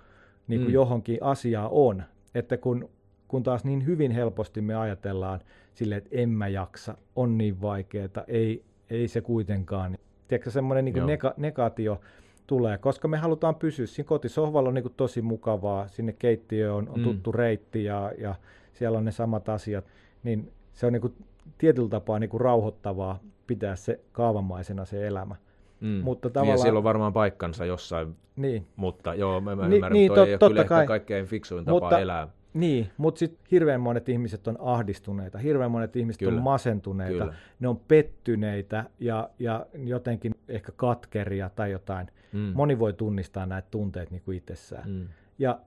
niin 0.49 0.61
kuin 0.61 0.71
mm. 0.71 0.75
johonkin 0.75 1.19
asiaan 1.21 1.69
on. 1.71 2.03
Että 2.35 2.57
kun, 2.57 2.91
kun 3.29 3.43
taas 3.43 3.65
niin 3.65 3.87
hyvin 3.87 4.11
helposti 4.11 4.61
me 4.61 4.75
ajatellaan 4.75 5.41
sille, 5.75 5.97
että 5.97 6.11
en 6.13 6.29
mä 6.29 6.49
jaksa, 6.49 6.95
on 7.17 7.39
niin 7.39 7.61
vaikeaa, 7.61 8.25
ei, 8.27 8.65
ei 8.91 9.09
se 9.09 9.21
kuitenkaan 9.21 9.99
tiedätkö, 10.33 10.51
semmoinen 10.51 10.85
niin 10.85 11.07
nega, 11.07 11.35
negaatio 11.37 12.01
tulee, 12.47 12.79
koska 12.79 13.09
me 13.09 13.17
halutaan 13.17 13.55
pysyä 13.55 13.87
siinä 13.87 14.09
kotisohvalla 14.09 14.69
on 14.69 14.75
niin 14.75 14.83
kuin 14.83 14.95
tosi 14.97 15.23
mukavaa, 15.23 15.89
sinne 15.89 16.13
keittiö 16.13 16.75
on, 16.75 16.89
on 16.89 16.99
mm. 16.99 17.05
tuttu 17.05 17.33
reitti 17.33 17.85
ja, 17.85 18.13
ja 18.19 18.35
siellä 18.73 18.99
on 18.99 19.05
ne 19.05 19.13
samat 19.13 19.49
asiat, 19.49 19.85
niin 20.23 20.53
se 20.73 20.87
on 20.87 20.93
niin 20.93 21.01
kuin 21.01 21.15
tietyllä 21.59 21.89
tapaa 21.89 22.19
niin 22.19 22.31
kuin 22.31 22.41
rauhoittavaa 22.41 23.19
pitää 23.47 23.77
se 23.77 24.01
kaavamaisena 24.13 24.85
se 24.85 25.07
elämä. 25.07 25.37
Mm. 25.81 25.89
Mutta 25.89 26.31
tavallaan... 26.31 26.55
Niin 26.55 26.61
ja 26.61 26.65
sillä 26.65 26.79
on 26.79 26.85
varmaan 26.85 27.13
paikkansa 27.13 27.65
jossain, 27.65 28.17
niin. 28.37 28.67
mutta 28.77 29.15
joo, 29.15 29.41
mä, 29.41 29.57
mä 29.57 29.63
niin, 29.63 29.73
ymmärrän, 29.73 29.93
niin, 29.93 30.09
toi 30.09 30.17
to, 30.17 30.25
ei 30.25 30.35
ole 30.41 30.49
kyllä 30.49 30.65
kai. 30.65 30.87
kaikkein 30.87 31.27
fiksuin 31.27 31.65
tapa 31.65 31.81
mutta, 31.81 31.99
elää. 31.99 32.29
Niin, 32.55 32.91
mutta 32.97 33.19
sitten 33.19 33.47
hirveän 33.51 33.81
monet 33.81 34.09
ihmiset 34.09 34.49
on 34.49 34.57
ahdistuneita, 34.61 35.39
hirveän 35.39 35.71
monet 35.71 35.97
ihmiset 35.97 36.19
Kyllä. 36.19 36.37
on 36.37 36.43
masentuneita, 36.43 37.25
Kyllä. 37.25 37.35
ne 37.61 37.69
on 37.69 37.81
pettyneitä 37.89 38.85
ja, 39.01 39.31
ja 39.39 39.67
jotenkin 39.75 40.35
ehkä 40.49 40.73
katkeria 40.77 41.51
tai 41.51 41.71
jotain. 41.71 42.07
Mm. 42.33 42.53
Moni 42.55 42.79
voi 42.79 42.93
tunnistaa 42.93 43.47
näitä 43.47 43.69
tunteet 43.71 44.11
niin 44.11 44.23
kuin 44.25 44.37
itsessään. 44.37 44.91
Mm. 44.91 45.09
Ja 45.39 45.61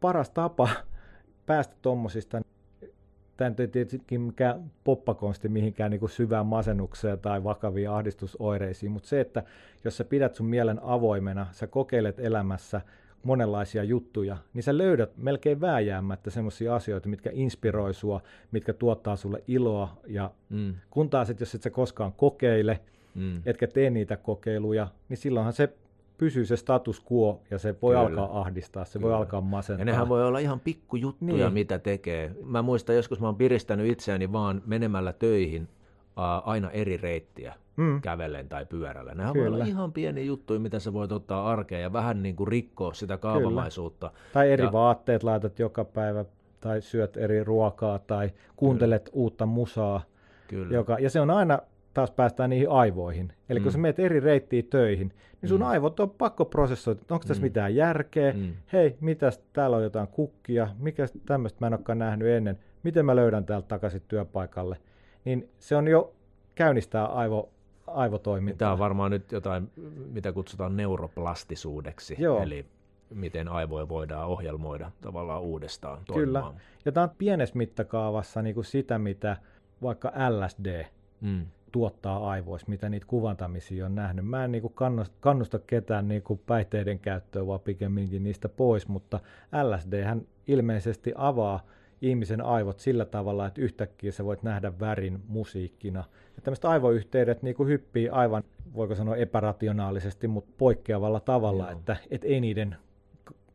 paras 0.00 0.30
tapa 0.30 0.68
päästä 1.46 1.74
tuommoisista, 1.82 2.40
tämä 3.36 3.54
ei 3.58 3.68
tietenkin 3.68 4.20
mikään 4.20 4.70
poppakonsti 4.84 5.48
mihinkään 5.48 5.90
niin 5.90 6.00
kuin 6.00 6.10
syvään 6.10 6.46
masennukseen 6.46 7.18
tai 7.18 7.44
vakaviin 7.44 7.90
ahdistusoireisiin, 7.90 8.92
mutta 8.92 9.08
se, 9.08 9.20
että 9.20 9.42
jos 9.84 9.96
sä 9.96 10.04
pidät 10.04 10.34
sun 10.34 10.46
mielen 10.46 10.80
avoimena, 10.82 11.46
sä 11.50 11.66
kokeilet 11.66 12.20
elämässä– 12.20 12.80
monenlaisia 13.22 13.84
juttuja, 13.84 14.36
niin 14.54 14.62
sä 14.62 14.78
löydät 14.78 15.10
melkein 15.16 15.60
vääjäämättä 15.60 16.30
semmoisia 16.30 16.74
asioita, 16.74 17.08
mitkä 17.08 17.30
inspiroi 17.32 17.94
sua, 17.94 18.20
mitkä 18.52 18.72
tuottaa 18.72 19.16
sulle 19.16 19.42
iloa. 19.48 19.96
Ja 20.06 20.30
mm. 20.48 20.74
kun 20.90 21.10
taas, 21.10 21.30
että 21.30 21.42
jos 21.42 21.54
et 21.54 21.62
sä 21.62 21.70
koskaan 21.70 22.12
kokeile, 22.12 22.80
mm. 23.14 23.42
etkä 23.46 23.66
tee 23.66 23.90
niitä 23.90 24.16
kokeiluja, 24.16 24.88
niin 25.08 25.16
silloinhan 25.16 25.52
se 25.52 25.74
pysyy 26.18 26.44
se 26.44 26.56
status 26.56 27.04
quo 27.12 27.40
ja 27.50 27.58
se 27.58 27.74
voi 27.82 27.94
Kyllä. 27.94 28.00
alkaa 28.00 28.40
ahdistaa, 28.40 28.84
se 28.84 28.98
Kyllä. 28.98 29.08
voi 29.08 29.14
alkaa 29.16 29.40
masentaa. 29.40 29.80
Ja 29.80 29.84
nehän 29.84 30.08
voi 30.08 30.26
olla 30.26 30.38
ihan 30.38 30.60
pikkujuttuja, 30.60 31.44
niin. 31.44 31.52
mitä 31.52 31.78
tekee. 31.78 32.34
Mä 32.44 32.62
muistan 32.62 32.96
joskus 32.96 33.20
mä 33.20 33.26
oon 33.26 33.36
piristänyt 33.36 33.86
itseäni 33.86 34.32
vaan 34.32 34.62
menemällä 34.66 35.12
töihin 35.12 35.68
aina 36.28 36.70
eri 36.70 36.96
reittiä 36.96 37.54
mm. 37.76 38.00
kävellen 38.00 38.48
tai 38.48 38.66
pyörällä. 38.66 39.14
Nämä 39.14 39.34
voi 39.34 39.46
olla 39.46 39.64
ihan 39.64 39.92
pieni 39.92 40.26
juttu, 40.26 40.58
mitä 40.58 40.78
sä 40.78 40.92
voit 40.92 41.12
ottaa 41.12 41.50
arkeen 41.50 41.82
ja 41.82 41.92
vähän 41.92 42.22
niin 42.22 42.36
kuin 42.36 42.48
rikkoa 42.48 42.94
sitä 42.94 43.18
kaavamaisuutta. 43.18 44.08
Kyllä. 44.08 44.30
Tai 44.32 44.52
eri 44.52 44.64
ja... 44.64 44.72
vaatteet 44.72 45.22
laitat 45.22 45.58
joka 45.58 45.84
päivä 45.84 46.24
tai 46.60 46.80
syöt 46.80 47.16
eri 47.16 47.44
ruokaa 47.44 47.98
tai 47.98 48.30
kuuntelet 48.56 49.04
Kyllä. 49.04 49.14
uutta 49.14 49.46
musaa. 49.46 50.02
Kyllä. 50.48 50.74
Joka, 50.74 50.96
ja 50.98 51.10
se 51.10 51.20
on 51.20 51.30
aina, 51.30 51.58
taas 51.94 52.10
päästään 52.10 52.50
niihin 52.50 52.70
aivoihin. 52.70 53.32
Eli 53.48 53.58
mm. 53.58 53.62
kun 53.62 53.72
sä 53.72 53.78
menet 53.78 53.98
eri 53.98 54.20
reittiin 54.20 54.66
töihin, 54.66 55.12
niin 55.42 55.48
sun 55.48 55.60
mm. 55.60 55.66
aivot 55.66 56.00
on 56.00 56.10
pakko 56.10 56.44
prosessoida, 56.44 57.00
onko 57.10 57.24
tässä 57.26 57.40
mm. 57.40 57.46
mitään 57.46 57.74
järkeä, 57.74 58.32
mm. 58.32 58.52
hei, 58.72 58.96
mitäs 59.00 59.40
täällä 59.52 59.76
on 59.76 59.82
jotain 59.82 60.08
kukkia, 60.08 60.68
mikä 60.78 61.06
tämmöistä 61.26 61.56
mä 61.60 61.66
en 61.66 61.74
olekaan 61.74 61.98
nähnyt 61.98 62.28
ennen, 62.28 62.58
miten 62.82 63.06
mä 63.06 63.16
löydän 63.16 63.44
täältä 63.44 63.68
takaisin 63.68 64.02
työpaikalle. 64.08 64.76
Niin 65.24 65.48
se 65.58 65.76
on 65.76 65.88
jo 65.88 66.12
käynnistää 66.54 67.06
aivo, 67.06 67.48
aivotoimintaa. 67.86 68.58
Tämä 68.58 68.72
on 68.72 68.78
varmaan 68.78 69.10
nyt 69.10 69.32
jotain, 69.32 69.70
mitä 70.12 70.32
kutsutaan 70.32 70.76
neuroplastisuudeksi, 70.76 72.16
Joo. 72.18 72.42
eli 72.42 72.66
miten 73.14 73.48
aivoja 73.48 73.88
voidaan 73.88 74.28
ohjelmoida 74.28 74.90
tavallaan 75.00 75.42
uudestaan 75.42 75.98
toimimaan. 76.06 76.52
Kyllä, 76.52 76.60
ja 76.84 76.92
tämä 76.92 77.04
on 77.04 77.10
pienessä 77.18 77.58
mittakaavassa 77.58 78.42
niin 78.42 78.54
kuin 78.54 78.64
sitä, 78.64 78.98
mitä 78.98 79.36
vaikka 79.82 80.12
LSD 80.28 80.84
mm. 81.20 81.46
tuottaa 81.72 82.30
aivoissa, 82.30 82.70
mitä 82.70 82.88
niitä 82.88 83.06
kuvantamisia 83.06 83.86
on 83.86 83.94
nähnyt. 83.94 84.26
Mä 84.26 84.44
en 84.44 84.52
niin 84.52 84.62
kuin 84.62 84.74
kannusta 85.20 85.58
ketään 85.58 86.08
niin 86.08 86.22
kuin 86.22 86.40
päihteiden 86.46 86.98
käyttöön, 86.98 87.46
vaan 87.46 87.60
pikemminkin 87.60 88.22
niistä 88.22 88.48
pois, 88.48 88.88
mutta 88.88 89.20
LSD 89.62 90.04
hän 90.04 90.22
ilmeisesti 90.46 91.12
avaa 91.16 91.60
ihmisen 92.02 92.40
aivot 92.44 92.78
sillä 92.78 93.04
tavalla, 93.04 93.46
että 93.46 93.60
yhtäkkiä 93.60 94.12
sä 94.12 94.24
voit 94.24 94.42
nähdä 94.42 94.78
värin 94.80 95.20
musiikkina. 95.28 96.04
Ja 96.36 96.42
tämmöiset 96.42 96.64
aivoyhteydet 96.64 97.42
niin 97.42 97.54
kuin 97.54 97.68
hyppii 97.68 98.08
aivan, 98.08 98.42
voiko 98.74 98.94
sanoa 98.94 99.16
epärationaalisesti, 99.16 100.28
mutta 100.28 100.52
poikkeavalla 100.58 101.20
tavalla, 101.20 101.64
Joo. 101.64 101.78
että 101.78 101.96
et 102.10 102.24
ei 102.24 102.40
niiden 102.40 102.76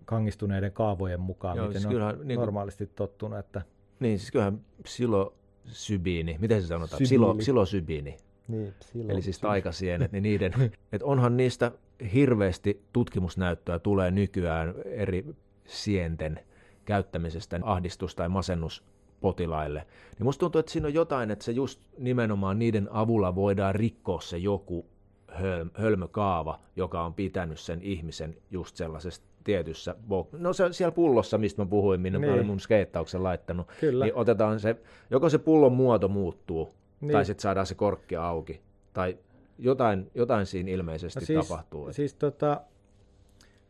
kangistuneiden 0.05 0.71
kaavojen 0.71 1.19
mukaan, 1.19 1.57
Joo, 1.57 1.67
miten 1.67 1.81
siis 1.81 1.95
on 1.95 2.27
niin 2.27 2.39
normaalisti 2.39 2.87
tottunut. 2.87 3.39
Että... 3.39 3.61
Niin, 3.99 4.19
siis 4.19 4.31
kyllähän 4.31 4.61
psilosybiini, 4.83 6.37
miten 6.39 6.61
se 6.61 6.67
sanotaan? 6.67 7.05
Silo, 7.05 7.35
psilosybiini. 7.35 8.17
Niin, 8.47 8.73
psilo, 8.79 9.11
Eli 9.11 9.21
siis 9.21 9.39
taikasienet, 9.39 10.11
niin 10.11 10.23
niiden, 10.29 10.53
että 10.91 11.05
onhan 11.05 11.37
niistä 11.37 11.71
hirveästi 12.13 12.83
tutkimusnäyttöä 12.93 13.79
tulee 13.79 14.11
nykyään 14.11 14.73
eri 14.85 15.25
sienten 15.67 16.39
käyttämisestä 16.85 17.59
ahdistus- 17.63 18.15
tai 18.15 18.29
masennus 18.29 18.83
potilaille. 19.21 19.87
Niin 20.17 20.25
musta 20.25 20.39
tuntuu, 20.39 20.59
että 20.59 20.71
siinä 20.71 20.87
on 20.87 20.93
jotain, 20.93 21.31
että 21.31 21.45
se 21.45 21.51
just 21.51 21.81
nimenomaan 21.97 22.59
niiden 22.59 22.87
avulla 22.91 23.35
voidaan 23.35 23.75
rikkoa 23.75 24.21
se 24.21 24.37
joku 24.37 24.85
höl, 25.27 25.65
hölmökaava, 25.73 26.59
joka 26.75 27.03
on 27.03 27.13
pitänyt 27.13 27.59
sen 27.59 27.81
ihmisen 27.81 28.35
just 28.51 28.75
sellaisessa 28.75 29.21
tietyssä, 29.43 29.95
no 30.31 30.53
se, 30.53 30.73
siellä 30.73 30.91
pullossa, 30.91 31.37
mistä 31.37 31.61
mä 31.61 31.65
puhuin, 31.65 32.01
minne 32.01 32.19
niin. 32.19 32.29
mä 32.29 32.33
olen 32.33 32.45
mun 32.45 32.59
skeittauksen 32.59 33.23
laittanut, 33.23 33.67
Kyllä. 33.79 34.05
niin 34.05 34.15
otetaan 34.15 34.59
se, 34.59 34.75
joko 35.09 35.29
se 35.29 35.37
pullon 35.37 35.73
muoto 35.73 36.07
muuttuu, 36.07 36.69
niin. 37.01 37.11
tai 37.11 37.25
sitten 37.25 37.41
saadaan 37.41 37.65
se 37.65 37.75
korkki 37.75 38.15
auki, 38.15 38.61
tai 38.93 39.17
jotain, 39.59 40.11
jotain 40.15 40.45
siinä 40.45 40.71
ilmeisesti 40.71 41.19
no 41.19 41.25
siis, 41.25 41.47
tapahtuu. 41.47 41.93
Siis 41.93 42.13
tota, 42.13 42.61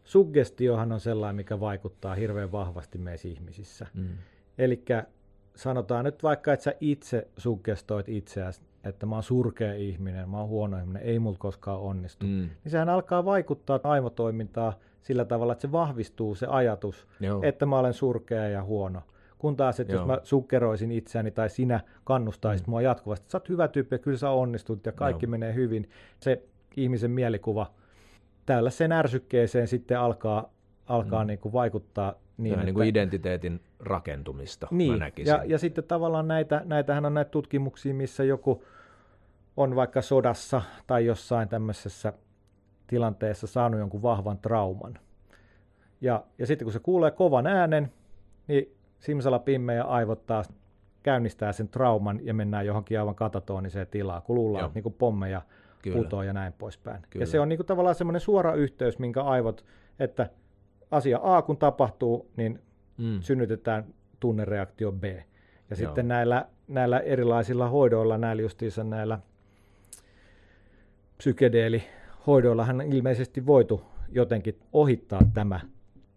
suggestiohan 0.05 0.91
on 0.91 0.99
sellainen, 0.99 1.35
mikä 1.35 1.59
vaikuttaa 1.59 2.15
hirveän 2.15 2.51
vahvasti 2.51 2.97
meissä 2.97 3.27
ihmisissä. 3.27 3.87
Mm. 3.93 4.09
Eli 4.57 4.83
sanotaan 5.55 6.05
nyt 6.05 6.23
vaikka, 6.23 6.53
että 6.53 6.63
sä 6.63 6.73
itse 6.81 7.27
suggestoit 7.37 8.09
itseäsi, 8.09 8.61
että 8.83 9.05
mä 9.05 9.15
oon 9.15 9.23
surkea 9.23 9.73
ihminen, 9.73 10.29
mä 10.29 10.39
oon 10.39 10.49
huono 10.49 10.77
ihminen, 10.77 11.01
ei 11.01 11.19
mulla 11.19 11.37
koskaan 11.37 11.79
onnistu, 11.79 12.25
mm. 12.25 12.31
niin 12.31 12.71
sehän 12.71 12.89
alkaa 12.89 13.25
vaikuttaa 13.25 13.79
aivotoimintaa 13.83 14.73
sillä 15.01 15.25
tavalla, 15.25 15.53
että 15.53 15.61
se 15.61 15.71
vahvistuu 15.71 16.35
se 16.35 16.47
ajatus, 16.47 17.07
Joo. 17.19 17.39
että 17.43 17.65
mä 17.65 17.79
olen 17.79 17.93
surkea 17.93 18.47
ja 18.47 18.63
huono. 18.63 19.01
Kun 19.37 19.55
taas, 19.55 19.79
että 19.79 19.93
Joo. 19.93 20.01
jos 20.01 20.07
mä 20.07 20.19
sukkeroisin 20.23 20.91
itseäni 20.91 21.31
tai 21.31 21.49
sinä 21.49 21.79
kannustaisit 22.03 22.67
mm. 22.67 22.71
mua 22.71 22.81
jatkuvasti, 22.81 23.23
että 23.23 23.31
sä 23.31 23.37
oot 23.37 23.49
hyvä 23.49 23.67
tyyppi 23.67 23.95
ja 23.95 23.99
kyllä 23.99 24.17
sä 24.17 24.29
onnistut 24.29 24.85
ja 24.85 24.91
kaikki 24.91 25.25
Joo. 25.25 25.31
menee 25.31 25.53
hyvin, 25.53 25.89
se 26.19 26.43
ihmisen 26.77 27.11
mielikuva 27.11 27.71
tällaiseen 28.45 28.91
ärsykkeeseen 28.91 29.67
sitten 29.67 29.99
alkaa, 29.99 30.49
alkaa 30.85 31.23
mm. 31.23 31.27
niin 31.27 31.39
kuin 31.39 31.53
vaikuttaa 31.53 32.13
niin, 32.37 32.53
että, 32.53 32.65
niin 32.65 32.75
kuin 32.75 32.87
identiteetin 32.87 33.61
rakentumista, 33.79 34.67
niin, 34.71 34.91
mä 34.91 34.97
näkisin. 34.97 35.31
Ja, 35.31 35.43
ja 35.45 35.59
sitten 35.59 35.83
tavallaan 35.83 36.27
näitä, 36.27 36.61
näitähän 36.65 37.05
on 37.05 37.13
näitä 37.13 37.31
tutkimuksia, 37.31 37.93
missä 37.93 38.23
joku 38.23 38.63
on 39.57 39.75
vaikka 39.75 40.01
sodassa 40.01 40.61
tai 40.87 41.05
jossain 41.05 41.49
tämmöisessä 41.49 42.13
tilanteessa 42.87 43.47
saanut 43.47 43.79
jonkun 43.79 44.01
vahvan 44.01 44.37
trauman. 44.37 44.99
Ja, 46.01 46.23
ja 46.37 46.47
sitten 46.47 46.65
kun 46.65 46.73
se 46.73 46.79
kuulee 46.79 47.11
kovan 47.11 47.47
äänen, 47.47 47.91
niin 48.47 48.75
simsalapimmeä 48.99 49.83
aivot 49.83 50.25
taas 50.25 50.53
käynnistää 51.03 51.51
sen 51.51 51.67
trauman 51.67 52.19
ja 52.23 52.33
mennään 52.33 52.65
johonkin 52.65 52.99
aivan 52.99 53.15
katatoniseen 53.15 53.87
tilaan, 53.87 54.21
kun 54.21 54.35
luullaan, 54.35 54.65
että 54.65 54.79
niin 54.79 54.93
pommeja 54.93 55.41
Kyllä. 55.93 56.25
ja 56.25 56.33
näin 56.33 56.53
poispäin. 56.53 57.01
Kyllä. 57.09 57.23
Ja 57.23 57.27
se 57.27 57.39
on 57.39 57.49
niin 57.49 57.57
kuin 57.57 57.67
tavallaan 57.67 57.95
semmoinen 57.95 58.21
suora 58.21 58.53
yhteys, 58.53 58.99
minkä 58.99 59.23
aivot, 59.23 59.65
että 59.99 60.29
asia 60.91 61.19
A 61.23 61.41
kun 61.41 61.57
tapahtuu, 61.57 62.31
niin 62.37 62.59
mm. 62.97 63.21
synnytetään 63.21 63.85
tunnereaktio 64.19 64.91
B. 64.91 65.03
Ja 65.03 65.11
Joo. 65.69 65.75
sitten 65.75 66.07
näillä, 66.07 66.45
näillä 66.67 66.99
erilaisilla 66.99 67.69
hoidoilla, 67.69 68.17
näillä 68.17 68.41
justiinsa 68.41 68.83
näillä 68.83 69.19
psykedeelihoidoillahan 71.17 72.81
on 72.81 72.93
ilmeisesti 72.93 73.45
voitu 73.45 73.81
jotenkin 74.09 74.59
ohittaa 74.73 75.21
tämä 75.33 75.59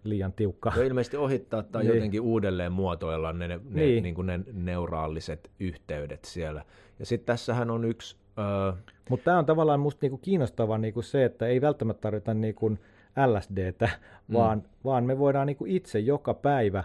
liian 0.05 0.33
tiukka. 0.33 0.73
Ja 0.77 0.85
ilmeisesti 0.85 1.16
ohittaa 1.16 1.62
tai 1.62 1.83
niin. 1.83 1.95
jotenkin 1.95 2.21
uudelleen 2.21 2.73
muotoilla 2.73 3.33
ne, 3.33 3.49
ne, 3.49 3.61
niin. 3.71 4.03
niin 4.03 4.14
kuin 4.14 4.27
ne 4.27 4.41
neuraaliset 4.53 5.51
yhteydet 5.61 6.25
siellä. 6.25 6.64
Ja 6.99 7.07
sitten 7.07 7.27
tässähän 7.27 7.71
on 7.71 7.85
yksi... 7.85 8.16
Öö... 8.39 8.72
Mutta 9.11 9.24
tämä 9.24 9.39
on 9.39 9.47
tavallaan 9.47 9.80
musta 9.80 9.99
niinku 10.05 10.18
kiinnostava 10.18 10.78
niinku 10.78 11.03
se, 11.03 11.24
että 11.24 11.47
ei 11.47 11.61
välttämättä 11.61 12.01
tarvita 12.01 12.34
niinku 12.34 12.78
LSDtä, 13.26 13.89
mm. 14.28 14.34
vaan, 14.34 14.62
vaan 14.84 15.05
me 15.05 15.18
voidaan 15.18 15.47
niinku 15.47 15.64
itse 15.68 15.99
joka 15.99 16.34
päivä 16.34 16.84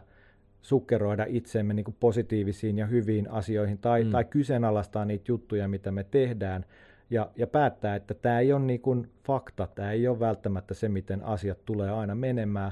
sukkeroida 0.62 1.26
itseemme 1.28 1.74
niinku 1.74 1.96
positiivisiin 2.00 2.78
ja 2.78 2.86
hyviin 2.86 3.32
asioihin 3.32 3.78
tai, 3.78 4.04
mm. 4.04 4.12
tai 4.12 4.26
kyseenalaistaa 4.26 5.06
niitä 5.06 5.24
juttuja, 5.28 5.68
mitä 5.68 5.92
me 5.92 6.04
tehdään 6.04 6.66
ja, 7.10 7.30
ja 7.36 7.48
päättää, 7.48 7.96
että 7.96 8.14
tämä 8.14 8.40
ei 8.40 8.54
ole 8.54 8.62
niin 8.62 8.82
kuin 8.82 9.10
fakta, 9.26 9.68
tämä 9.76 9.92
ei 9.92 10.08
ole 10.08 10.20
välttämättä 10.20 10.74
se, 10.74 10.90
miten 10.90 11.24
asiat 11.24 11.66
tulee 11.66 11.92
aina 11.92 12.16
menemään, 12.16 12.72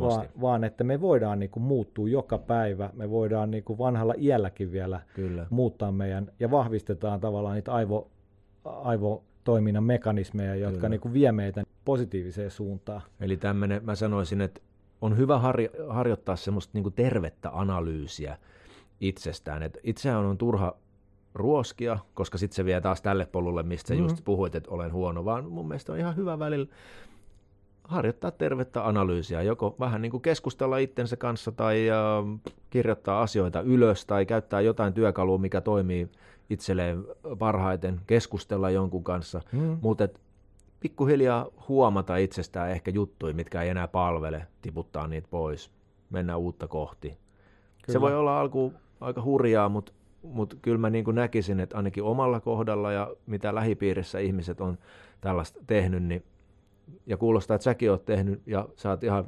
vaan, 0.00 0.26
vaan 0.40 0.64
että 0.64 0.84
me 0.84 1.00
voidaan 1.00 1.38
niin 1.38 1.50
kuin 1.50 1.62
muuttua 1.62 2.08
joka 2.08 2.38
päivä, 2.38 2.90
me 2.92 3.10
voidaan 3.10 3.50
niin 3.50 3.64
kuin 3.64 3.78
vanhalla 3.78 4.14
iälläkin 4.18 4.72
vielä 4.72 5.00
Kyllä. 5.14 5.46
muuttaa 5.50 5.92
meidän, 5.92 6.32
ja 6.40 6.50
vahvistetaan 6.50 7.20
tavallaan 7.20 7.54
niitä 7.54 7.72
aivo, 7.72 8.10
aivotoiminnan 8.64 9.84
mekanismeja, 9.84 10.54
jotka 10.54 10.76
Kyllä. 10.76 10.88
niin 10.88 11.00
kuin 11.00 11.14
vie 11.14 11.32
meitä 11.32 11.62
positiiviseen 11.84 12.50
suuntaan. 12.50 13.02
Eli 13.20 13.36
tämmöinen, 13.36 13.84
mä 13.84 13.94
sanoisin, 13.94 14.40
että 14.40 14.60
on 15.00 15.16
hyvä 15.16 15.38
harjo- 15.38 15.92
harjoittaa 15.92 16.36
semmoista 16.36 16.70
niin 16.74 16.82
kuin 16.82 16.94
tervettä 16.94 17.50
analyysiä 17.52 18.38
itsestään. 19.00 19.62
Et 19.62 19.78
itseään 19.82 20.24
on 20.24 20.38
turha 20.38 20.76
ruoskia, 21.34 21.98
koska 22.14 22.38
sitten 22.38 22.56
se 22.56 22.64
vie 22.64 22.80
taas 22.80 23.02
tälle 23.02 23.26
polulle, 23.26 23.62
mistä 23.62 23.94
mm-hmm. 23.94 24.08
just 24.08 24.24
puhuit, 24.24 24.54
että 24.54 24.70
olen 24.70 24.92
huono, 24.92 25.24
vaan 25.24 25.50
mun 25.50 25.68
mielestä 25.68 25.92
on 25.92 25.98
ihan 25.98 26.16
hyvä 26.16 26.38
välillä 26.38 26.66
harjoittaa 27.84 28.30
tervettä 28.30 28.86
analyysiä, 28.86 29.42
joko 29.42 29.76
vähän 29.80 30.02
niin 30.02 30.10
kuin 30.10 30.20
keskustella 30.20 30.78
itsensä 30.78 31.16
kanssa 31.16 31.52
tai 31.52 31.90
äh, 31.90 31.96
kirjoittaa 32.70 33.22
asioita 33.22 33.60
ylös 33.60 34.06
tai 34.06 34.26
käyttää 34.26 34.60
jotain 34.60 34.92
työkalua, 34.92 35.38
mikä 35.38 35.60
toimii 35.60 36.08
itselleen 36.50 37.04
parhaiten, 37.38 38.00
keskustella 38.06 38.70
jonkun 38.70 39.04
kanssa, 39.04 39.40
mm. 39.52 39.78
mutta 39.82 40.08
pikkuhiljaa 40.80 41.46
huomata 41.68 42.16
itsestään 42.16 42.70
ehkä 42.70 42.90
juttuja, 42.90 43.34
mitkä 43.34 43.62
ei 43.62 43.68
enää 43.68 43.88
palvele, 43.88 44.46
tiputtaa 44.62 45.06
niitä 45.06 45.28
pois, 45.30 45.70
mennä 46.10 46.36
uutta 46.36 46.68
kohti. 46.68 47.08
Kyllä. 47.08 47.92
Se 47.92 48.00
voi 48.00 48.14
olla 48.14 48.40
alku 48.40 48.72
aika 49.00 49.22
hurjaa, 49.22 49.68
mutta 49.68 49.92
mutta 50.22 50.56
kyllä 50.62 50.78
mä 50.78 50.90
niin 50.90 51.04
näkisin, 51.12 51.60
että 51.60 51.76
ainakin 51.76 52.02
omalla 52.02 52.40
kohdalla 52.40 52.92
ja 52.92 53.10
mitä 53.26 53.54
lähipiirissä 53.54 54.18
ihmiset 54.18 54.60
on 54.60 54.78
tällaista 55.20 55.60
tehnyt, 55.66 56.02
niin, 56.02 56.24
ja 57.06 57.16
kuulostaa, 57.16 57.54
että 57.54 57.64
säkin 57.64 57.90
oot 57.90 58.04
tehnyt 58.04 58.42
ja 58.46 58.68
sä 58.76 58.90
oot 58.90 59.04
ihan 59.04 59.24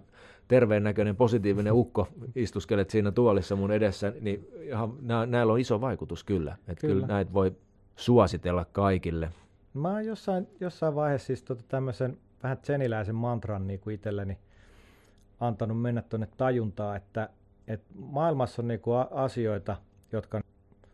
terveen 0.49 0.82
näköinen 0.82 1.16
positiivinen 1.16 1.72
ukko, 1.72 2.09
istuskelet 2.34 2.90
siinä 2.90 3.12
tuolissa 3.12 3.57
mun 3.57 3.72
edessä, 3.72 4.12
niin 4.20 4.49
ihan, 4.62 4.92
nä, 5.01 5.26
näillä 5.26 5.53
on 5.53 5.61
iso 5.61 5.80
vaikutus 5.80 6.24
kyllä. 6.24 6.57
Että 6.68 6.80
kyllä. 6.80 6.95
kyllä 6.95 7.07
näitä 7.07 7.32
voi 7.32 7.57
suositella 7.97 8.64
kaikille. 8.64 9.30
Mä 9.74 9.90
oon 9.90 10.07
jossain, 10.07 10.49
jossain 10.61 10.95
vaiheessa 10.95 11.26
siis 11.26 11.42
tota 11.42 11.62
tämmöisen 11.68 12.18
vähän 12.42 12.59
tseniläisen 12.59 13.14
mantran 13.14 13.66
niin 13.66 13.80
kuin 13.80 13.95
itselleni 13.95 14.38
antanut 15.40 15.82
mennä 15.82 16.03
tuonne 16.03 16.28
tajuntaa, 16.36 16.97
että, 16.97 17.28
että 17.68 17.86
maailmassa 17.95 18.62
on 18.62 18.68
niin 18.68 18.80
kuin 18.80 19.07
asioita, 19.11 19.76
jotka 20.12 20.40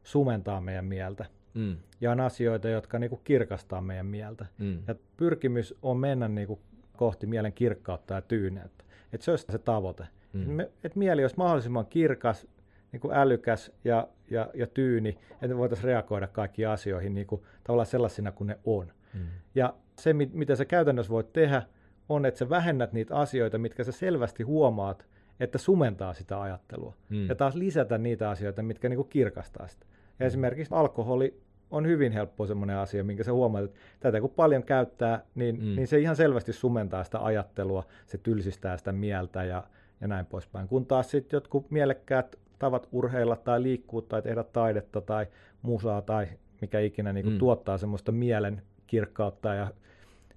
sumentaa 0.02 0.60
meidän 0.60 0.84
mieltä. 0.84 1.24
Mm. 1.54 1.76
Ja 2.00 2.12
on 2.12 2.20
asioita, 2.20 2.68
jotka 2.68 2.98
niin 2.98 3.10
kuin 3.10 3.20
kirkastaa 3.24 3.80
meidän 3.80 4.06
mieltä. 4.06 4.46
Mm. 4.58 4.78
Ja 4.88 4.94
pyrkimys 5.16 5.74
on 5.82 5.96
mennä 5.96 6.28
niin 6.28 6.46
kuin 6.46 6.60
kohti 6.96 7.26
mielen 7.26 7.52
kirkkautta 7.52 8.14
ja 8.14 8.22
tyyneyttä. 8.22 8.84
Että 9.12 9.24
se 9.24 9.30
olisi 9.30 9.46
se 9.50 9.58
tavoite. 9.58 10.06
Mm. 10.32 10.60
Että 10.60 10.98
mieli 10.98 11.24
olisi 11.24 11.36
mahdollisimman 11.36 11.86
kirkas, 11.86 12.46
niin 12.92 13.00
kuin 13.00 13.14
älykäs 13.14 13.72
ja, 13.84 14.08
ja, 14.30 14.50
ja 14.54 14.66
tyyni, 14.66 15.18
että 15.32 15.48
me 15.48 15.58
voitaisiin 15.58 15.84
reagoida 15.84 16.26
kaikkiin 16.26 16.68
asioihin 16.68 17.14
niin 17.14 17.26
kuin, 17.26 17.42
tavallaan 17.64 17.86
sellaisina 17.86 18.32
kuin 18.32 18.48
ne 18.48 18.58
on. 18.64 18.92
Mm. 19.14 19.20
Ja 19.54 19.74
se, 19.98 20.12
mit, 20.12 20.34
mitä 20.34 20.56
sä 20.56 20.64
käytännössä 20.64 21.12
voit 21.12 21.32
tehdä, 21.32 21.62
on, 22.08 22.26
että 22.26 22.38
sä 22.38 22.48
vähennät 22.48 22.92
niitä 22.92 23.16
asioita, 23.16 23.58
mitkä 23.58 23.84
sä 23.84 23.92
selvästi 23.92 24.42
huomaat, 24.42 25.06
että 25.40 25.58
sumentaa 25.58 26.14
sitä 26.14 26.40
ajattelua. 26.40 26.94
Mm. 27.08 27.28
Ja 27.28 27.34
taas 27.34 27.54
lisätä 27.54 27.98
niitä 27.98 28.30
asioita, 28.30 28.62
mitkä 28.62 28.88
niin 28.88 28.96
kuin 28.96 29.08
kirkastaa 29.08 29.68
sitä. 29.68 29.86
Ja 30.18 30.26
esimerkiksi 30.26 30.74
alkoholi 30.74 31.40
on 31.70 31.86
hyvin 31.86 32.12
helppo 32.12 32.46
semmoinen 32.46 32.76
asia, 32.76 33.04
minkä 33.04 33.24
sä 33.24 33.32
huomaat, 33.32 33.64
että 33.64 33.80
tätä 34.00 34.20
kun 34.20 34.30
paljon 34.30 34.62
käyttää, 34.62 35.22
niin, 35.34 35.56
mm. 35.56 35.76
niin 35.76 35.86
se 35.86 35.98
ihan 35.98 36.16
selvästi 36.16 36.52
sumentaa 36.52 37.04
sitä 37.04 37.24
ajattelua, 37.24 37.84
se 38.06 38.18
tylsistää 38.18 38.76
sitä 38.76 38.92
mieltä 38.92 39.44
ja, 39.44 39.64
ja 40.00 40.08
näin 40.08 40.26
poispäin. 40.26 40.68
Kun 40.68 40.86
taas 40.86 41.10
sitten 41.10 41.36
jotkut 41.36 41.70
mielekkäät 41.70 42.36
tavat 42.58 42.88
urheilla 42.92 43.36
tai 43.36 43.62
liikkua 43.62 44.02
tai 44.02 44.22
tehdä 44.22 44.44
taidetta 44.44 45.00
tai 45.00 45.26
musaa 45.62 46.02
tai 46.02 46.28
mikä 46.60 46.80
ikinä 46.80 47.12
niin 47.12 47.28
mm. 47.28 47.38
tuottaa 47.38 47.78
semmoista 47.78 48.12
mielen 48.12 48.62
kirkkautta 48.86 49.54
ja, 49.54 49.70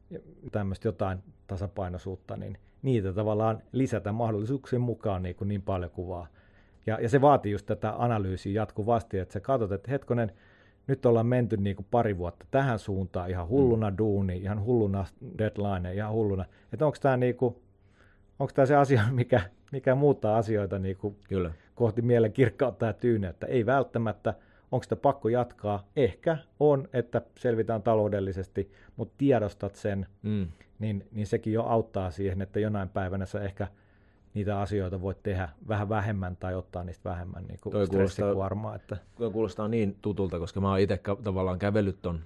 ja 0.09 0.19
tämmöistä 0.51 0.87
jotain 0.87 1.19
tasapainoisuutta, 1.47 2.37
niin 2.37 2.57
niitä 2.81 3.13
tavallaan 3.13 3.61
lisätä 3.71 4.11
mahdollisuuksien 4.11 4.81
mukaan 4.81 5.23
niin, 5.23 5.35
kuin 5.35 5.47
niin 5.47 5.61
paljon 5.61 5.91
kuin 5.91 6.07
vaan 6.07 6.27
ja, 6.85 6.99
ja 7.01 7.09
se 7.09 7.21
vaatii 7.21 7.51
just 7.51 7.65
tätä 7.65 7.93
analyysiä 7.97 8.61
jatkuvasti, 8.61 9.19
että 9.19 9.33
sä 9.33 9.39
katsot, 9.39 9.71
että 9.71 9.91
hetkonen, 9.91 10.31
nyt 10.87 11.05
ollaan 11.05 11.25
menty 11.25 11.57
niin 11.57 11.75
kuin 11.75 11.85
pari 11.91 12.17
vuotta 12.17 12.45
tähän 12.51 12.79
suuntaan, 12.79 13.29
ihan 13.29 13.47
hulluna 13.47 13.89
mm. 13.89 13.97
duuni, 13.97 14.37
ihan 14.37 14.63
hulluna 14.63 15.05
deadline, 15.37 15.93
ihan 15.93 16.11
hulluna. 16.13 16.45
Että 16.73 16.85
onko 16.85 16.97
tämä 17.01 17.17
niin 17.17 17.35
kuin, 17.35 17.55
onko 18.39 18.53
tämä 18.53 18.65
se 18.65 18.75
asia, 18.75 19.01
mikä, 19.11 19.41
mikä 19.71 19.95
muuttaa 19.95 20.37
asioita 20.37 20.79
niin 20.79 20.97
kuin 20.97 21.15
Kyllä. 21.29 21.51
kohti 21.75 22.01
mielen 22.01 22.33
kirkkautta 22.33 22.85
ja 22.85 22.93
tyyneyttä? 22.93 23.47
Ei 23.47 23.65
välttämättä. 23.65 24.33
Onko 24.71 24.83
sitä 24.83 24.95
pakko 24.95 25.29
jatkaa? 25.29 25.87
Ehkä 25.95 26.37
on, 26.59 26.87
että 26.93 27.21
selvitään 27.39 27.81
taloudellisesti, 27.81 28.71
mutta 28.95 29.13
tiedostat 29.17 29.75
sen, 29.75 30.05
mm. 30.21 30.47
niin, 30.79 31.07
niin 31.11 31.27
sekin 31.27 31.53
jo 31.53 31.63
auttaa 31.63 32.11
siihen, 32.11 32.41
että 32.41 32.59
jonain 32.59 32.89
päivänä 32.89 33.25
sä 33.25 33.41
ehkä 33.41 33.67
niitä 34.33 34.59
asioita 34.59 35.01
voit 35.01 35.23
tehdä 35.23 35.49
vähän 35.67 35.89
vähemmän 35.89 36.35
tai 36.35 36.55
ottaa 36.55 36.83
niistä 36.83 37.09
vähemmän 37.09 37.43
niin 37.47 37.59
Toi 37.71 37.87
stressikuormaa. 37.87 38.75
Että... 38.75 38.97
Tuo 39.15 39.31
kuulostaa 39.31 39.67
niin 39.67 39.97
tutulta, 40.01 40.39
koska 40.39 40.61
mä 40.61 40.69
oon 40.69 40.79
itse 40.79 41.01
tavallaan 41.23 41.59
kävellyt 41.59 42.01
ton, 42.01 42.19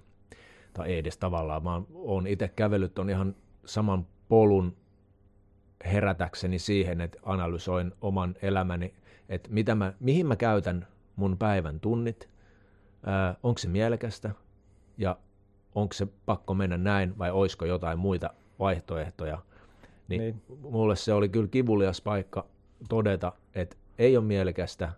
tai 0.73 0.89
ei 0.89 0.97
edes 0.97 1.17
tavallaan, 1.17 1.63
mä 1.63 1.81
oon 1.93 2.27
itse 2.27 2.47
kävellyt 2.47 2.93
ton 2.93 3.09
ihan 3.09 3.35
saman 3.65 4.07
polun 4.29 4.75
herätäkseni 5.85 6.59
siihen, 6.59 7.01
että 7.01 7.19
analysoin 7.23 7.93
oman 8.01 8.35
elämäni, 8.41 8.93
että 9.29 9.49
mitä 9.51 9.75
mä, 9.75 9.93
mihin 9.99 10.25
mä 10.25 10.35
käytän 10.35 10.87
mun 11.15 11.37
päivän 11.37 11.79
tunnit, 11.79 12.29
onko 13.43 13.57
se 13.57 13.67
mielekästä 13.67 14.31
ja 14.97 15.17
onko 15.75 15.93
se 15.93 16.07
pakko 16.25 16.53
mennä 16.53 16.77
näin 16.77 17.17
vai 17.17 17.31
olisiko 17.31 17.65
jotain 17.65 17.99
muita 17.99 18.29
vaihtoehtoja. 18.59 19.41
Niin, 20.07 20.21
niin. 20.21 20.41
mulle 20.61 20.95
se 20.95 21.13
oli 21.13 21.29
kyllä 21.29 21.47
kivulias 21.47 22.01
paikka 22.01 22.45
todeta, 22.89 23.33
että 23.55 23.75
ei 23.97 24.17
ole 24.17 24.25
mielekästä 24.25 24.91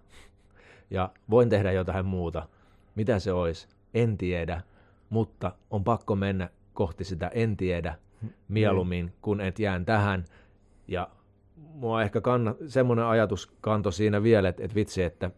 ja 0.89 1.11
voin 1.29 1.49
tehdä 1.49 1.71
jotain 1.71 2.05
muuta. 2.05 2.47
Mitä 2.95 3.19
se 3.19 3.31
olisi? 3.31 3.67
En 3.93 4.17
tiedä, 4.17 4.61
mutta 5.09 5.51
on 5.69 5.83
pakko 5.83 6.15
mennä 6.15 6.49
kohti 6.73 7.03
sitä 7.03 7.27
en 7.27 7.57
tiedä 7.57 7.95
mieluummin, 8.47 9.05
niin. 9.05 9.15
kun 9.21 9.41
et 9.41 9.59
jään 9.59 9.85
tähän. 9.85 10.25
Ja 10.87 11.09
mua 11.55 12.01
ehkä 12.01 12.21
kanna, 12.21 12.55
semmoinen 12.67 13.05
ajatus 13.05 13.51
kanto 13.61 13.91
siinä 13.91 14.23
vielä, 14.23 14.49
että, 14.49 14.63
että 14.63 14.75
vitsi, 14.75 15.03
että 15.03 15.31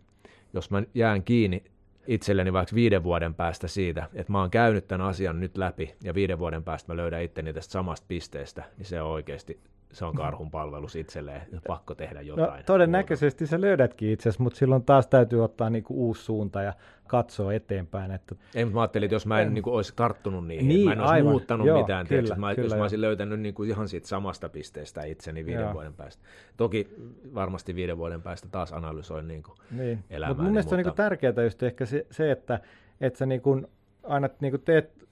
jos 0.54 0.72
mä 0.72 0.84
jään 0.94 1.24
kiinni 1.24 1.64
itselleni 2.08 2.54
vaikka 2.54 2.76
viiden 2.76 3.04
vuoden 3.04 3.34
päästä 3.34 3.68
siitä, 3.68 4.10
että 4.14 4.32
mä 4.32 4.39
oon 4.39 4.52
käynyt 4.52 4.88
tämän 4.88 5.08
asian 5.08 5.39
nyt 5.39 5.58
läpi 5.58 5.95
ja 6.04 6.14
viiden 6.14 6.39
vuoden 6.39 6.64
päästä 6.64 6.93
mä 6.93 6.97
löydän 6.97 7.24
itteni 7.24 7.54
tästä 7.54 7.72
samasta 7.72 8.06
pisteestä, 8.08 8.64
niin 8.78 8.86
se 8.86 9.02
on 9.02 9.10
oikeasti 9.10 9.60
se 9.92 10.06
on 10.06 10.16
karhun 10.16 10.52
palvelus 10.52 10.96
itselleen, 10.96 11.42
pakko 11.68 11.96
tehdä 11.96 12.20
no, 12.20 12.22
jotain. 12.22 12.58
No, 12.58 12.64
todennäköisesti 12.66 13.48
sä 13.48 13.62
löydätkin 13.62 14.10
itse 14.10 14.30
mutta 14.39 14.60
silloin 14.60 14.84
taas 14.84 15.08
täytyy 15.08 15.44
ottaa 15.44 15.70
niinku 15.70 15.94
uusi 15.94 16.24
suunta 16.24 16.62
ja 16.62 16.74
katsoa 17.08 17.54
eteenpäin. 17.54 18.12
Että... 18.12 18.36
Ei, 18.56 18.66
mutta 18.66 18.76
mä 18.76 18.82
ajattelin, 18.82 19.06
että 19.06 19.16
jos 19.16 19.26
mä 19.26 19.42
en 19.42 19.54
niinku 19.54 19.76
olisi 19.76 19.94
tarttunut 19.96 20.48
niihin, 20.48 20.68
niin, 20.68 20.86
mä 20.86 20.94
en 20.94 21.00
olisi 21.00 21.14
aivan. 21.14 21.32
muuttanut 21.32 21.68
Joo, 21.68 21.82
mitään, 21.82 22.08
kyllä, 22.08 22.22
tiedätkö, 22.22 22.39
mä, 22.39 22.56
kyllä, 22.56 22.66
jos 22.66 22.76
mä 22.76 22.82
olisin 22.82 23.02
löytänyt 23.02 23.39
niinku 23.39 23.64
ihan 23.64 23.88
siitä 23.88 24.08
samasta 24.08 24.50
pisteestä 24.50 25.04
itseni 25.04 25.46
viiden 25.46 25.62
Joo. 25.62 25.74
vuoden 25.74 25.94
päästä. 25.94 26.24
Toki 26.58 26.88
varmasti 27.34 27.76
viiden 27.76 27.98
vuoden 27.98 28.22
päästä 28.22 28.48
taas 28.52 28.74
analysoin 28.74 29.28
niinku 29.28 29.56
niin. 29.72 30.04
elämää. 30.10 30.34
Mut 30.34 30.44
mun 30.44 30.52
mielestä 30.52 30.68
mutta... 30.68 30.76
on 30.76 30.78
niinku 30.78 30.96
tärkeää 30.96 31.44
just 31.44 31.64
ehkä 31.64 31.86
se, 31.86 32.06
se 32.12 32.32
että, 32.32 32.60
että 33.02 33.20
sä 33.20 33.26
niinku 33.26 33.62
aina 34.04 34.30
niinku 34.39 34.58
teet 34.58 35.08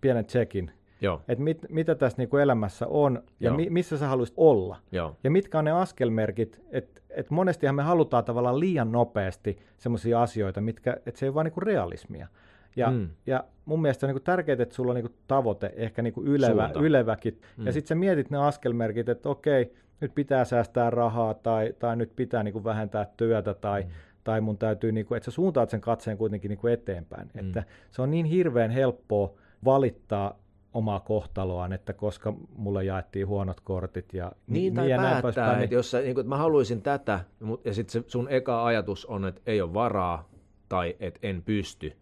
pienen 0.00 0.24
checkin, 0.24 0.70
Joo. 1.04 1.20
että 1.28 1.44
mit, 1.44 1.66
mitä 1.68 1.94
tässä 1.94 2.18
niinku 2.18 2.36
elämässä 2.36 2.86
on 2.86 3.22
ja 3.40 3.52
mi, 3.52 3.70
missä 3.70 3.98
sä 3.98 4.08
haluaisit 4.08 4.34
olla. 4.36 4.76
Joo. 4.92 5.16
Ja 5.24 5.30
mitkä 5.30 5.58
on 5.58 5.64
ne 5.64 5.72
askelmerkit, 5.72 6.60
että 6.70 7.00
et 7.10 7.30
monestihan 7.30 7.74
me 7.74 7.82
halutaan 7.82 8.24
tavallaan 8.24 8.60
liian 8.60 8.92
nopeasti 8.92 9.58
sellaisia 9.78 10.22
asioita, 10.22 10.60
mitkä, 10.60 10.96
että 11.06 11.18
se 11.18 11.26
ei 11.26 11.28
ole 11.28 11.34
vain 11.34 11.44
niinku 11.44 11.60
realismia. 11.60 12.28
Ja, 12.76 12.90
mm. 12.90 13.08
ja 13.26 13.44
mun 13.64 13.82
mielestä 13.82 14.06
on 14.06 14.08
niinku 14.08 14.24
tärkeää, 14.24 14.62
että 14.62 14.74
sulla 14.74 14.90
on 14.90 14.94
niinku 14.94 15.14
tavoite, 15.26 15.72
ehkä 15.76 16.02
niinku 16.02 16.22
ylevä, 16.22 16.70
yleväkin. 16.80 17.40
Mm. 17.56 17.66
Ja 17.66 17.72
sitten 17.72 17.88
sä 17.88 17.94
mietit 17.94 18.30
ne 18.30 18.38
askelmerkit, 18.38 19.08
että 19.08 19.28
okei, 19.28 19.72
nyt 20.00 20.14
pitää 20.14 20.44
säästää 20.44 20.90
rahaa 20.90 21.34
tai, 21.34 21.74
tai 21.78 21.96
nyt 21.96 22.16
pitää 22.16 22.42
niinku 22.42 22.64
vähentää 22.64 23.06
työtä 23.16 23.54
tai, 23.54 23.82
mm. 23.82 23.90
tai 24.24 24.40
mun 24.40 24.58
täytyy, 24.58 24.92
niinku, 24.92 25.14
että 25.14 25.24
sä 25.24 25.30
suuntaat 25.30 25.70
sen 25.70 25.80
katseen 25.80 26.18
kuitenkin 26.18 26.48
niinku 26.48 26.66
eteenpäin. 26.66 27.30
Mm. 27.34 27.40
Että 27.40 27.62
se 27.90 28.02
on 28.02 28.10
niin 28.10 28.26
hirveän 28.26 28.70
helppoa 28.70 29.32
valittaa 29.64 30.38
omaa 30.74 31.00
kohtaloaan, 31.00 31.72
että 31.72 31.92
koska 31.92 32.34
mulle 32.56 32.84
jaettiin 32.84 33.26
huonot 33.26 33.60
kortit 33.60 34.14
ja 34.14 34.32
niin, 34.46 34.74
niin 34.74 34.88
ja 34.88 34.98
päättää, 34.98 35.52
näin 35.52 35.64
että 35.64 35.74
jos 35.74 35.90
sä, 35.90 36.00
niin 36.00 36.14
kuin, 36.14 36.22
että 36.22 36.28
mä 36.28 36.36
haluaisin 36.36 36.82
tätä, 36.82 37.20
ja 37.64 37.74
sitten 37.74 38.04
sun 38.06 38.28
eka 38.30 38.64
ajatus 38.64 39.06
on, 39.06 39.24
että 39.24 39.40
ei 39.46 39.60
ole 39.60 39.74
varaa 39.74 40.28
tai 40.68 40.96
että 41.00 41.20
en 41.22 41.42
pysty, 41.42 41.92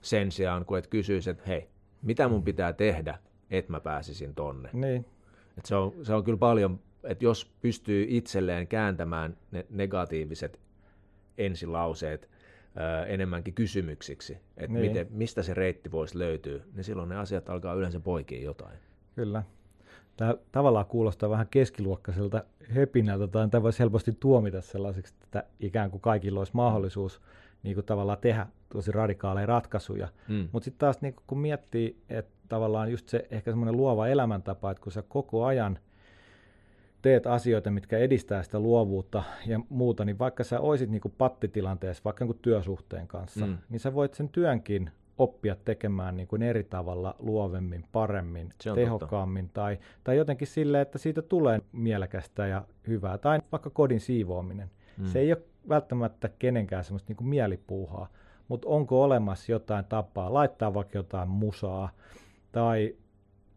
sen 0.00 0.32
sijaan 0.32 0.64
kun 0.64 0.78
et 0.78 0.86
kysyisi, 0.86 1.30
että 1.30 1.42
hei, 1.46 1.68
mitä 2.02 2.28
mun 2.28 2.42
pitää 2.42 2.72
tehdä, 2.72 3.18
että 3.50 3.72
mä 3.72 3.80
pääsisin 3.80 4.34
tonne. 4.34 4.70
Niin. 4.72 5.06
Et 5.58 5.66
se, 5.66 5.76
on, 5.76 5.92
se 6.02 6.14
on 6.14 6.24
kyllä 6.24 6.38
paljon, 6.38 6.80
että 7.04 7.24
jos 7.24 7.52
pystyy 7.60 8.06
itselleen 8.08 8.66
kääntämään 8.66 9.36
ne 9.50 9.66
negatiiviset 9.70 10.60
ensilauseet 11.38 12.30
enemmänkin 13.06 13.54
kysymyksiksi, 13.54 14.38
että 14.56 14.72
niin. 14.72 14.90
miten, 14.90 15.06
mistä 15.10 15.42
se 15.42 15.54
reitti 15.54 15.92
voisi 15.92 16.18
löytyä, 16.18 16.60
niin 16.74 16.84
silloin 16.84 17.08
ne 17.08 17.16
asiat 17.16 17.48
alkaa 17.48 17.74
yleensä 17.74 18.00
poikia 18.00 18.44
jotain. 18.44 18.78
Kyllä. 19.14 19.42
Tämä 20.16 20.34
tavallaan 20.52 20.86
kuulostaa 20.86 21.30
vähän 21.30 21.48
keskiluokkaiselta 21.50 22.44
höpinältä, 22.70 23.26
tai 23.26 23.48
tämä 23.48 23.62
voisi 23.62 23.78
helposti 23.78 24.12
tuomita 24.20 24.60
sellaiseksi, 24.60 25.14
että 25.24 25.44
ikään 25.60 25.90
kuin 25.90 26.00
kaikilla 26.00 26.40
olisi 26.40 26.52
mahdollisuus 26.54 27.20
niin 27.62 27.74
kuin 27.74 27.86
tavallaan 27.86 28.18
tehdä 28.18 28.46
tosi 28.68 28.92
radikaaleja 28.92 29.46
ratkaisuja. 29.46 30.08
Mm. 30.28 30.48
Mutta 30.52 30.64
sitten 30.64 30.78
taas 30.78 31.00
niin 31.00 31.16
kun 31.26 31.38
miettii, 31.38 32.02
että 32.08 32.32
tavallaan 32.48 32.90
just 32.90 33.08
se 33.08 33.26
ehkä 33.30 33.50
semmoinen 33.50 33.76
luova 33.76 34.08
elämäntapa, 34.08 34.70
että 34.70 34.82
kun 34.82 34.92
sä 34.92 35.02
koko 35.02 35.44
ajan– 35.44 35.78
teet 37.06 37.26
asioita, 37.26 37.70
mitkä 37.70 37.98
edistää 37.98 38.42
sitä 38.42 38.60
luovuutta 38.60 39.22
ja 39.46 39.60
muuta, 39.68 40.04
niin 40.04 40.18
vaikka 40.18 40.44
sä 40.44 40.60
oisit 40.60 40.90
niin 40.90 41.00
kuin 41.00 41.14
pattitilanteessa, 41.18 42.04
vaikka 42.04 42.24
niin 42.24 42.34
kuin 42.34 42.42
työsuhteen 42.42 43.08
kanssa, 43.08 43.46
mm. 43.46 43.58
niin 43.68 43.80
sä 43.80 43.94
voit 43.94 44.14
sen 44.14 44.28
työnkin 44.28 44.90
oppia 45.18 45.56
tekemään 45.64 46.16
niin 46.16 46.28
kuin 46.28 46.42
eri 46.42 46.64
tavalla 46.64 47.16
luovemmin, 47.18 47.84
paremmin, 47.92 48.48
tehokkaammin 48.74 49.50
tai, 49.54 49.78
tai 50.04 50.16
jotenkin 50.16 50.48
silleen, 50.48 50.82
että 50.82 50.98
siitä 50.98 51.22
tulee 51.22 51.60
mielekästä 51.72 52.46
ja 52.46 52.64
hyvää. 52.86 53.18
Tai 53.18 53.40
vaikka 53.52 53.70
kodin 53.70 54.00
siivoaminen. 54.00 54.70
Mm. 54.98 55.06
Se 55.06 55.18
ei 55.18 55.32
ole 55.32 55.42
välttämättä 55.68 56.30
kenenkään 56.38 56.84
semmoista 56.84 57.10
niin 57.10 57.16
kuin 57.16 57.28
mielipuuhaa, 57.28 58.08
mutta 58.48 58.68
onko 58.68 59.02
olemassa 59.02 59.52
jotain 59.52 59.84
tapaa 59.84 60.34
laittaa 60.34 60.74
vaikka 60.74 60.98
jotain 60.98 61.28
musaa 61.28 61.90
tai 62.52 62.94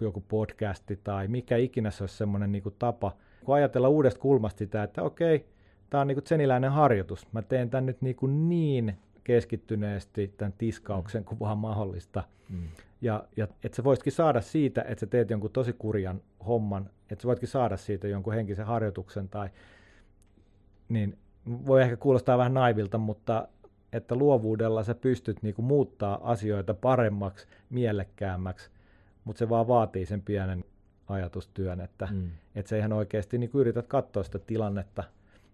joku 0.01 0.23
podcasti 0.27 0.99
tai 1.03 1.27
mikä 1.27 1.57
ikinä 1.57 1.91
se 1.91 2.03
olisi 2.03 2.17
semmoinen 2.17 2.51
niin 2.51 2.63
tapa– 2.79 3.15
kun 3.49 3.55
ajatella 3.55 3.89
uudesta 3.89 4.19
kulmasta 4.19 4.57
sitä, 4.57 4.83
että 4.83 5.03
okei, 5.03 5.45
tämä 5.89 6.01
on 6.01 6.07
niin 6.07 6.21
seniläinen 6.25 6.71
harjoitus. 6.71 7.27
Mä 7.31 7.41
teen 7.41 7.69
tämän 7.69 7.85
nyt 7.85 8.01
niin, 8.01 8.15
kuin 8.15 8.49
niin 8.49 8.97
keskittyneesti 9.23 10.33
tämän 10.37 10.53
tiskauksen 10.57 11.23
kuin 11.23 11.39
vaan 11.39 11.57
mahdollista. 11.57 12.23
Mm. 12.49 12.67
Ja, 13.01 13.23
ja 13.37 13.47
että 13.63 13.75
sä 13.75 13.83
voisitkin 13.83 14.13
saada 14.13 14.41
siitä, 14.41 14.81
että 14.81 14.99
sä 14.99 15.07
teet 15.07 15.29
jonkun 15.29 15.51
tosi 15.51 15.73
kurjan 15.73 16.21
homman, 16.47 16.89
että 17.11 17.21
sä 17.21 17.27
voitkin 17.27 17.49
saada 17.49 17.77
siitä 17.77 18.07
jonkun 18.07 18.33
henkisen 18.33 18.65
harjoituksen 18.65 19.29
tai 19.29 19.49
niin 20.89 21.17
voi 21.45 21.81
ehkä 21.81 21.97
kuulostaa 21.97 22.37
vähän 22.37 22.53
naivilta, 22.53 22.97
mutta 22.97 23.47
että 23.93 24.15
luovuudella 24.15 24.83
sä 24.83 24.95
pystyt 24.95 25.43
niinku 25.43 25.61
muuttaa 25.61 26.19
asioita 26.31 26.73
paremmaksi, 26.73 27.47
mielekkäämmäksi, 27.69 28.69
mutta 29.23 29.39
se 29.39 29.49
vaan 29.49 29.67
vaatii 29.67 30.05
sen 30.05 30.21
pienen 30.21 30.65
ajatustyön, 31.09 31.81
että, 31.81 32.07
mm. 32.11 32.31
että 32.55 32.69
se 32.69 32.77
ihan 32.77 32.93
oikeasti 32.93 33.37
niin 33.37 33.49
yrität 33.53 33.87
katsoa 33.87 34.23
sitä 34.23 34.39
tilannetta 34.39 35.03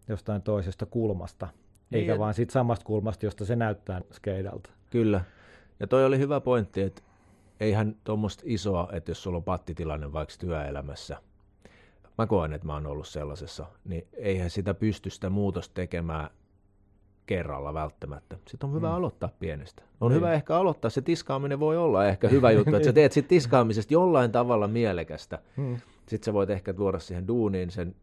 jostain 0.08 0.42
toisesta 0.42 0.86
kulmasta, 0.86 1.48
niin, 1.90 2.00
eikä 2.00 2.20
vaan 2.20 2.34
siitä 2.34 2.54
samasta 2.54 2.86
kulmasta, 2.86 3.26
josta 3.26 3.46
se 3.46 3.56
näyttää 3.56 4.02
skeidalta. 4.12 4.70
Kyllä. 4.90 5.22
Ja 5.80 5.88
toi 5.88 6.06
oli 6.06 6.20
hyvä 6.20 6.42
pointti, 6.42 6.82
että 6.82 7.02
eihän 7.60 7.96
tuommoista 8.04 8.44
isoa, 8.46 8.90
että 8.92 9.12
jos 9.12 9.24
sulla 9.24 9.38
on 9.38 9.44
pattitilanne 9.44 10.14
vaikka 10.14 10.36
työelämässä, 10.40 11.18
mä 12.18 12.28
koen, 12.28 12.54
että 12.54 12.68
mä 12.68 12.74
oon 12.74 12.88
ollut 12.88 13.08
sellaisessa, 13.08 13.66
niin 13.86 14.08
eihän 14.14 14.50
sitä 14.50 14.74
pysty 14.74 15.10
sitä 15.10 15.30
muutosta 15.30 15.74
tekemään 15.74 16.30
kerralla 17.26 17.74
välttämättä. 17.74 18.38
Sitten 18.48 18.70
on 18.70 18.76
hyvä 18.76 18.88
mm. 18.88 18.94
aloittaa 18.94 19.30
pienestä. 19.40 19.84
On 20.02 20.12
niin. 20.12 20.16
hyvä 20.16 20.34
ehkä 20.34 20.58
aloittaa, 20.58 20.90
se 20.90 21.02
tiskaaminen 21.02 21.60
voi 21.60 21.78
olla 21.78 22.08
ehkä 22.08 22.28
hyvä 22.28 22.52
juttu, 22.58 22.76
että 22.76 22.86
sä 22.86 22.94
teet 22.94 23.12
sit 23.12 23.28
tiskaamisesta 23.28 23.94
jollain 23.94 24.32
tavalla 24.32 24.68
mielekästä. 24.68 25.40
Mm. 25.58 25.78
Sitten 26.08 26.26
sä 26.26 26.34
voit 26.34 26.50
ehkä 26.50 26.74
tuoda 26.74 27.00
siihen 27.00 27.28
duuniin 27.28 27.72
sen 27.72 27.96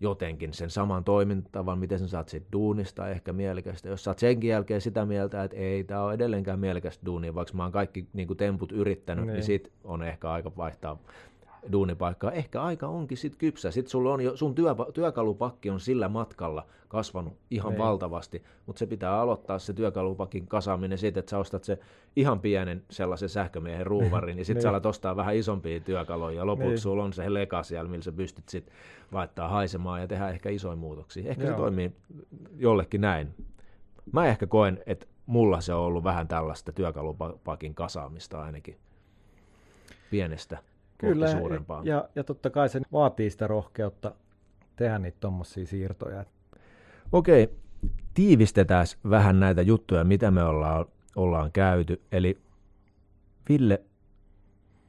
jotenkin 0.00 0.54
sen 0.54 0.70
saman 0.70 1.04
toimintavan, 1.04 1.78
miten 1.78 1.98
sä 1.98 2.08
saat 2.08 2.28
siitä 2.28 2.46
duunista 2.52 3.08
ehkä 3.08 3.32
mielekästä. 3.32 3.88
Jos 3.88 4.04
sä 4.04 4.10
oot 4.10 4.18
senkin 4.18 4.50
jälkeen 4.50 4.80
sitä 4.80 5.06
mieltä, 5.06 5.44
että 5.44 5.56
ei, 5.56 5.84
tämä 5.84 6.02
on 6.02 6.14
edelleenkään 6.14 6.58
mielekästä 6.58 7.06
duunia, 7.06 7.34
vaikka 7.34 7.54
mä 7.54 7.62
oon 7.62 7.72
kaikki 7.72 8.06
niin 8.12 8.36
temput 8.36 8.72
yrittänyt, 8.72 9.26
niin, 9.26 9.34
niin 9.34 9.44
sit 9.44 9.72
on 9.84 10.02
ehkä 10.02 10.30
aika 10.30 10.52
vaihtaa 10.56 10.98
duunipaikkaa. 11.72 12.32
Ehkä 12.32 12.62
aika 12.62 12.88
onkin 12.88 13.18
sitten 13.18 13.38
kypsä. 13.38 13.70
Sitten 13.70 13.90
sulla 13.90 14.12
on 14.12 14.20
jo, 14.20 14.36
sun 14.36 14.54
työ, 14.54 14.74
työkalupakki 14.94 15.70
on 15.70 15.80
sillä 15.80 16.08
matkalla 16.08 16.66
kasvanut 16.88 17.36
ihan 17.50 17.72
Ei. 17.72 17.78
Niin. 17.78 17.86
valtavasti, 17.86 18.42
mutta 18.66 18.78
se 18.78 18.86
pitää 18.86 19.20
aloittaa 19.20 19.58
se 19.58 19.72
työkalupakin 19.72 20.46
kasaaminen 20.46 20.98
siitä, 20.98 21.20
että 21.20 21.30
sä 21.30 21.38
ostat 21.38 21.64
se 21.64 21.78
ihan 22.16 22.40
pienen 22.40 22.82
sellaisen 22.90 23.28
sähkömiehen 23.28 23.86
ruuvarin, 23.86 24.36
niin 24.36 24.46
sitten 24.46 24.62
sä 24.62 24.68
niin. 24.68 24.70
alat 24.70 24.86
ostaa 24.86 25.16
vähän 25.16 25.36
isompia 25.36 25.80
työkaluja, 25.80 26.36
ja 26.36 26.46
lopuksi 26.46 26.68
niin. 26.68 26.78
sulla 26.78 27.04
on 27.04 27.12
se 27.12 27.34
leka 27.34 27.62
siellä, 27.62 27.90
millä 27.90 28.02
sä 28.02 28.12
pystyt 28.12 28.48
sitten 28.48 28.74
laittaa 29.12 29.48
haisemaan 29.48 30.00
ja 30.00 30.08
tehdä 30.08 30.28
ehkä 30.28 30.50
isoja 30.50 30.76
muutoksia. 30.76 31.30
Ehkä 31.30 31.42
Joo. 31.42 31.52
se 31.52 31.56
toimii 31.56 31.92
jollekin 32.56 33.00
näin. 33.00 33.34
Mä 34.12 34.26
ehkä 34.26 34.46
koen, 34.46 34.82
että 34.86 35.06
mulla 35.26 35.60
se 35.60 35.74
on 35.74 35.80
ollut 35.80 36.04
vähän 36.04 36.28
tällaista 36.28 36.72
työkalupakin 36.72 37.74
kasaamista 37.74 38.42
ainakin 38.42 38.76
pienestä 40.10 40.58
Kyllä, 41.00 41.30
suurempaa. 41.30 41.82
Ja, 41.84 42.08
ja 42.14 42.24
totta 42.24 42.50
kai 42.50 42.68
se 42.68 42.80
vaatii 42.92 43.30
sitä 43.30 43.46
rohkeutta 43.46 44.14
tehdä 44.76 44.98
niitä 44.98 45.16
tuommoisia 45.20 45.66
siirtoja. 45.66 46.24
Okei, 47.12 47.50
tiivistetään 48.14 48.86
vähän 49.10 49.40
näitä 49.40 49.62
juttuja, 49.62 50.04
mitä 50.04 50.30
me 50.30 50.44
ollaan, 50.44 50.86
ollaan 51.16 51.52
käyty. 51.52 52.02
Eli 52.12 52.38
Ville, 53.48 53.82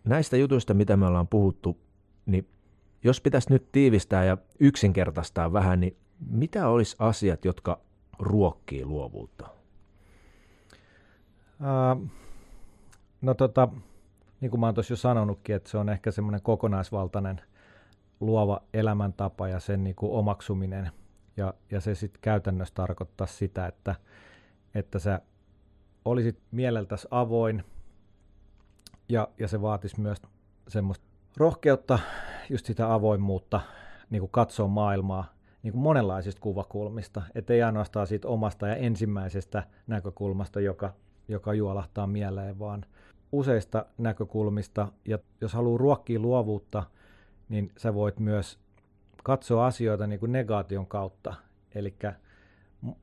näistä 0.04 0.38
jutuista, 0.38 0.74
mitä 0.74 0.98
me 0.98 1.06
ollaan 1.06 1.28
puhuttu, 1.28 1.78
niin 2.26 2.48
jos 3.04 3.22
pitäisi 3.22 3.50
nyt 3.50 3.72
tiivistää 3.72 4.26
ja 4.26 4.38
yksinkertaistaa 4.60 5.54
vähän, 5.54 5.80
niin 5.80 5.98
mitä 6.30 6.68
olisi 6.68 6.96
asiat, 7.00 7.46
jotka 7.46 7.80
ruokkii 8.20 8.86
luovuutta? 8.86 9.50
Uh, 11.60 12.08
no 13.22 13.34
tota, 13.34 13.68
niin 14.42 14.52
kuin 14.52 14.60
mä 14.60 14.66
oon 14.66 14.76
tuossa 14.76 14.94
jo 14.94 14.98
sanonutkin, 14.98 15.56
että 15.56 15.70
se 15.70 15.78
on 15.78 15.90
ehkä 15.90 16.12
semmoinen 16.12 16.42
kokonaisvaltainen 16.42 17.42
luova 18.20 18.62
elämäntapa 18.74 19.48
ja 19.48 19.60
sen 19.60 19.84
niin 19.84 19.96
kuin 19.96 20.12
omaksuminen. 20.12 20.92
Ja, 21.38 21.54
ja 21.72 21.82
se 21.82 21.96
sitten 21.96 22.22
käytännössä 22.22 22.76
tarkoittaa 22.76 23.28
sitä, 23.28 23.68
että, 23.68 23.96
että 24.76 25.00
sä 25.00 25.22
olisit 26.06 26.40
mieleltäsi 26.52 27.08
avoin 27.12 27.64
ja, 29.10 29.28
ja 29.40 29.48
se 29.48 29.62
vaatisi 29.62 30.02
myös 30.02 30.22
semmoista 30.68 31.06
rohkeutta, 31.38 32.00
just 32.50 32.66
sitä 32.66 32.94
avoimuutta, 32.94 33.62
niin 34.10 34.20
kuin 34.20 34.32
katsoa 34.32 34.68
maailmaa 34.68 35.34
niin 35.64 35.72
kuin 35.72 35.82
monenlaisista 35.82 36.42
kuvakulmista, 36.42 37.22
ettei 37.36 37.64
ainoastaan 37.64 38.08
siitä 38.08 38.28
omasta 38.28 38.68
ja 38.68 38.76
ensimmäisestä 38.76 39.64
näkökulmasta, 39.88 40.60
joka, 40.60 40.94
joka 41.28 41.54
juolahtaa 41.54 42.08
mieleen, 42.08 42.60
vaan 42.60 42.86
useista 43.32 43.86
näkökulmista. 43.98 44.88
Ja 45.08 45.20
jos 45.42 45.54
haluaa 45.54 45.78
ruokkia 45.78 46.20
luovuutta, 46.20 46.84
niin 47.50 47.72
sä 47.78 47.94
voit 47.94 48.20
myös 48.20 48.60
katsoa 49.24 49.66
asioita 49.66 50.08
niin 50.08 50.20
kuin 50.20 50.32
negaation 50.32 50.88
kautta. 50.88 51.34
Eli 51.76 51.96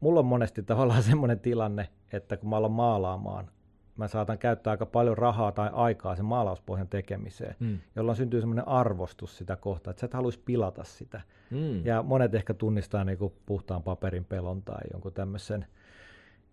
mulla 0.01 0.21
on 0.21 0.27
monesti 0.27 0.63
tavallaan 0.63 1.03
semmoinen 1.11 1.41
tilanne, 1.41 1.89
että 2.13 2.37
kun 2.37 2.51
mä 2.51 2.57
aloin 2.57 2.73
maalaamaan, 2.73 3.51
mä 3.97 4.09
saatan 4.09 4.39
käyttää 4.39 4.71
aika 4.71 4.87
paljon 4.87 5.19
rahaa 5.19 5.53
tai 5.53 5.71
aikaa 5.73 6.17
sen 6.17 6.25
maalauspohjan 6.25 6.89
tekemiseen, 6.89 7.57
mm. 7.61 7.79
jolloin 7.97 8.17
syntyy 8.17 8.41
semmoinen 8.41 8.69
arvostus 8.69 9.39
sitä 9.39 9.57
kohtaa, 9.57 9.91
että 9.91 10.01
sä 10.01 10.07
et 10.07 10.15
haluaisi 10.15 10.43
pilata 10.45 10.85
sitä. 10.85 11.21
Mm. 11.51 11.87
Ja 11.87 12.03
monet 12.03 12.35
ehkä 12.35 12.55
tunnistaa 12.55 13.05
niin 13.05 13.19
kuin 13.19 13.33
puhtaan 13.47 13.83
paperin 13.83 14.25
pelon 14.25 14.63
tai 14.63 14.81
jonkun 14.93 15.13
tämmöisen. 15.13 15.67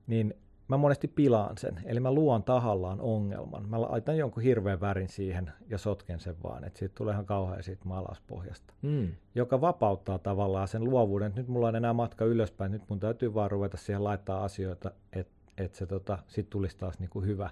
Niin 0.07 0.33
mä 0.67 0.77
monesti 0.77 1.07
pilaan 1.07 1.57
sen. 1.57 1.81
Eli 1.85 1.99
mä 1.99 2.11
luon 2.11 2.43
tahallaan 2.43 3.01
ongelman. 3.01 3.69
Mä 3.69 3.81
laitan 3.81 4.17
jonkun 4.17 4.43
hirveän 4.43 4.81
värin 4.81 5.09
siihen 5.09 5.51
ja 5.67 5.77
sotken 5.77 6.19
sen 6.19 6.35
vaan, 6.43 6.63
että 6.63 6.79
siitä 6.79 6.95
tulee 6.95 7.13
ihan 7.13 7.25
kauhean 7.25 7.63
siitä 7.63 7.85
maalauspohjasta. 7.85 8.73
Mm. 8.81 9.11
Joka 9.35 9.61
vapauttaa 9.61 10.19
tavallaan 10.19 10.67
sen 10.67 10.83
luovuuden, 10.83 11.27
että 11.27 11.41
nyt 11.41 11.47
mulla 11.47 11.67
on 11.67 11.75
enää 11.75 11.93
matka 11.93 12.25
ylöspäin, 12.25 12.71
nyt 12.71 12.89
mun 12.89 12.99
täytyy 12.99 13.33
vaan 13.33 13.51
ruveta 13.51 13.77
siihen 13.77 14.03
laittaa 14.03 14.43
asioita, 14.43 14.91
että 15.13 15.35
että 15.57 15.77
se 15.77 15.85
tota, 15.85 16.19
sitten 16.27 16.51
tulisi 16.51 16.77
taas 16.77 16.99
niinku 16.99 17.21
hyvä, 17.21 17.49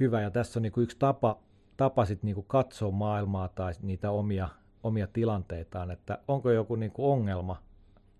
hyvä. 0.00 0.20
Ja 0.20 0.30
tässä 0.30 0.58
on 0.58 0.62
niinku 0.62 0.80
yksi 0.80 0.96
tapa, 0.98 1.38
tapa 1.76 2.04
sit 2.04 2.22
niinku 2.22 2.42
katsoa 2.42 2.90
maailmaa 2.90 3.48
tai 3.48 3.72
niitä 3.82 4.10
omia, 4.10 4.48
omia 4.82 5.06
tilanteitaan, 5.06 5.90
että 5.90 6.18
onko 6.28 6.50
joku 6.50 6.76
niinku 6.76 7.10
ongelma, 7.10 7.62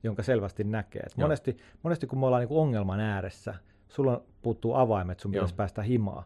jonka 0.03 0.23
selvästi 0.23 0.65
näkee. 0.65 1.03
Et 1.03 1.17
monesti, 1.17 1.57
monesti 1.83 2.07
kun 2.07 2.19
me 2.19 2.27
ollaan 2.27 2.41
niinku 2.41 2.61
ongelman 2.61 3.01
ääressä, 3.01 3.55
sulla 3.89 4.23
puuttuu 4.43 4.75
avaimet, 4.75 5.21
sun 5.21 5.33
pitäisi 5.33 5.55
päästä 5.55 5.83
himaa, 5.83 6.25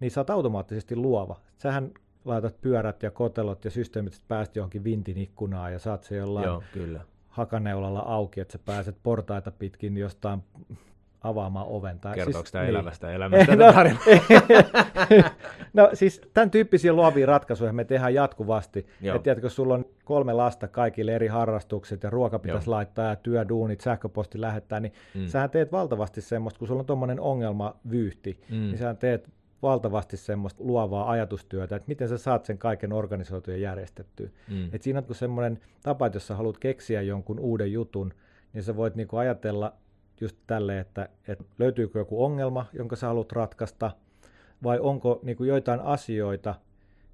niin 0.00 0.10
sä 0.10 0.20
oot 0.20 0.30
automaattisesti 0.30 0.96
luova. 0.96 1.40
Sähän 1.58 1.90
laitat 2.24 2.60
pyörät 2.60 3.02
ja 3.02 3.10
kotelot 3.10 3.64
ja 3.64 3.70
systeemit, 3.70 4.12
että 4.12 4.24
pääst 4.28 4.56
johonkin 4.56 4.84
vintin 4.84 5.18
ikkunaan 5.18 5.72
ja 5.72 5.78
saat 5.78 6.04
se 6.04 6.16
jollain 6.16 6.46
Joo, 6.46 6.62
kyllä. 6.72 7.00
hakaneulalla 7.28 8.00
auki, 8.00 8.40
että 8.40 8.52
sä 8.52 8.58
pääset 8.64 8.96
portaita 9.02 9.50
pitkin 9.50 9.96
jostain 9.96 10.42
avaamaan 11.22 11.66
oven. 11.68 12.00
Tai 12.00 12.14
Kertooko 12.14 12.38
siis, 12.38 12.52
tämä 12.52 12.64
niin. 12.64 12.70
elämästä 12.74 13.12
elämästä 13.12 13.56
no, 13.56 13.72
no 15.72 15.90
siis 15.92 16.20
tämän 16.34 16.50
tyyppisiä 16.50 16.92
luovia 16.92 17.26
ratkaisuja 17.26 17.72
me 17.72 17.84
tehdään 17.84 18.14
jatkuvasti. 18.14 18.86
Että 19.02 19.18
tiedätkö, 19.18 19.48
sulla 19.48 19.74
on 19.74 19.84
kolme 20.04 20.32
lasta 20.32 20.68
kaikille 20.68 21.14
eri 21.14 21.26
harrastukset 21.26 22.02
ja 22.02 22.10
ruoka 22.10 22.38
pitäisi 22.38 22.70
Joo. 22.70 22.76
laittaa 22.76 23.08
ja 23.08 23.16
työduunit, 23.16 23.80
sähköposti 23.80 24.40
lähettää, 24.40 24.80
niin 24.80 24.92
mm. 25.14 25.26
sähän 25.26 25.50
teet 25.50 25.72
valtavasti 25.72 26.20
semmoista, 26.20 26.58
kun 26.58 26.68
sulla 26.68 26.80
on 26.80 26.86
tuommoinen 26.86 27.20
ongelmavyyhti, 27.20 28.40
mm. 28.50 28.56
niin 28.56 28.78
sähän 28.78 28.96
teet 28.96 29.28
valtavasti 29.62 30.16
semmoista 30.16 30.64
luovaa 30.64 31.10
ajatustyötä, 31.10 31.76
että 31.76 31.88
miten 31.88 32.08
sä 32.08 32.18
saat 32.18 32.44
sen 32.44 32.58
kaiken 32.58 32.92
organisoitua 32.92 33.54
ja 33.54 33.60
järjestettyä. 33.60 34.28
Mm. 34.48 34.68
Et 34.72 34.82
siinä 34.82 35.02
on 35.08 35.14
semmoinen 35.14 35.58
tapa, 35.82 36.06
että 36.06 36.16
jos 36.16 36.26
sä 36.26 36.36
haluat 36.36 36.58
keksiä 36.58 37.02
jonkun 37.02 37.38
uuden 37.38 37.72
jutun, 37.72 38.14
niin 38.52 38.62
sä 38.62 38.76
voit 38.76 38.94
niinku 38.94 39.16
ajatella 39.16 39.72
just 40.20 40.36
tälle, 40.46 40.80
että, 40.80 41.08
että 41.28 41.44
löytyykö 41.58 41.98
joku 41.98 42.24
ongelma, 42.24 42.66
jonka 42.72 42.96
sä 42.96 43.06
haluat 43.06 43.32
ratkaista, 43.32 43.90
vai 44.62 44.78
onko 44.78 45.20
niin 45.22 45.36
kuin 45.36 45.48
joitain 45.48 45.80
asioita, 45.80 46.54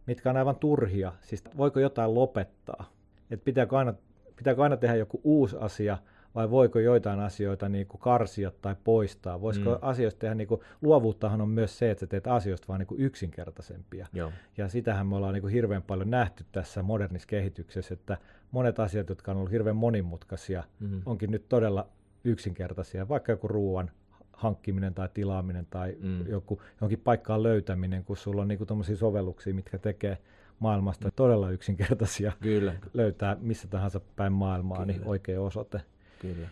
mitkä 0.07 0.31
on 0.31 0.37
aivan 0.37 0.57
turhia, 0.57 1.13
siis 1.21 1.45
voiko 1.57 1.81
jotain 1.81 2.15
lopettaa, 2.15 2.93
että 3.31 3.45
pitääkö 3.45 3.79
aina, 3.79 3.95
pitääkö 4.37 4.63
aina 4.63 4.77
tehdä 4.77 4.97
joku 4.97 5.21
uusi 5.25 5.57
asia, 5.61 5.99
vai 6.35 6.51
voiko 6.51 6.79
joitain 6.79 7.21
asioita 7.21 7.69
niin 7.69 7.87
kuin 7.87 8.01
karsia 8.01 8.53
tai 8.63 8.77
poistaa? 8.85 9.41
Voisiko 9.41 9.71
mm. 9.71 9.79
asioista 9.83 10.19
tehdä, 10.19 10.35
niin 10.35 10.49
kuin, 10.49 10.61
luovuuttahan 10.83 11.41
on 11.41 11.49
myös 11.49 11.79
se, 11.79 11.91
että 11.91 12.01
sä 12.01 12.07
teet 12.07 12.27
asioista 12.27 12.69
vaan 12.69 12.79
niin 12.81 12.87
kuin 12.87 13.01
yksinkertaisempia. 13.01 14.07
Joo. 14.13 14.33
Ja 14.57 14.69
sitähän 14.69 15.07
me 15.07 15.17
ollaan 15.17 15.35
niin 15.35 15.43
kuin 15.43 15.53
hirveän 15.53 15.83
paljon 15.83 16.11
nähty 16.11 16.45
tässä 16.53 16.83
modernissa 16.83 17.29
kehityksessä, 17.29 17.95
että 17.95 18.19
monet 18.51 18.79
asiat, 18.79 19.09
jotka 19.09 19.31
on 19.31 19.37
ollut 19.37 19.53
hirveän 19.53 19.77
monimutkaisia, 19.77 20.65
mm. 20.81 21.03
onkin 21.07 21.31
nyt 21.31 21.49
todella 21.49 21.89
yksinkertaisia, 22.25 23.09
vaikka 23.09 23.33
joku 23.33 23.49
ruoan 23.49 23.91
hankkiminen 24.33 24.95
tai 24.95 25.09
tilaaminen 25.15 25.67
tai 25.71 25.97
mm. 26.01 26.27
joku, 26.27 26.63
jonkin 26.81 27.01
paikkaan 27.01 27.43
löytäminen, 27.43 28.05
kun 28.05 28.17
sulla 28.17 28.43
on 28.43 28.49
niinku 28.49 28.67
sovelluksia, 28.95 29.55
mitkä 29.55 29.79
tekee 29.79 30.19
maailmasta 30.59 31.11
todella 31.17 31.51
yksinkertaisia 31.51 32.33
Kyllä. 32.41 32.75
löytää 32.95 33.37
missä 33.41 33.69
tahansa 33.69 34.01
päin 34.01 34.33
maailmaa, 34.33 34.79
niin 34.79 34.87
Kyllä. 34.87 34.99
niin 34.99 35.11
oikea 35.11 35.41
osoite. 35.41 35.81
Kyllä. 36.19 36.49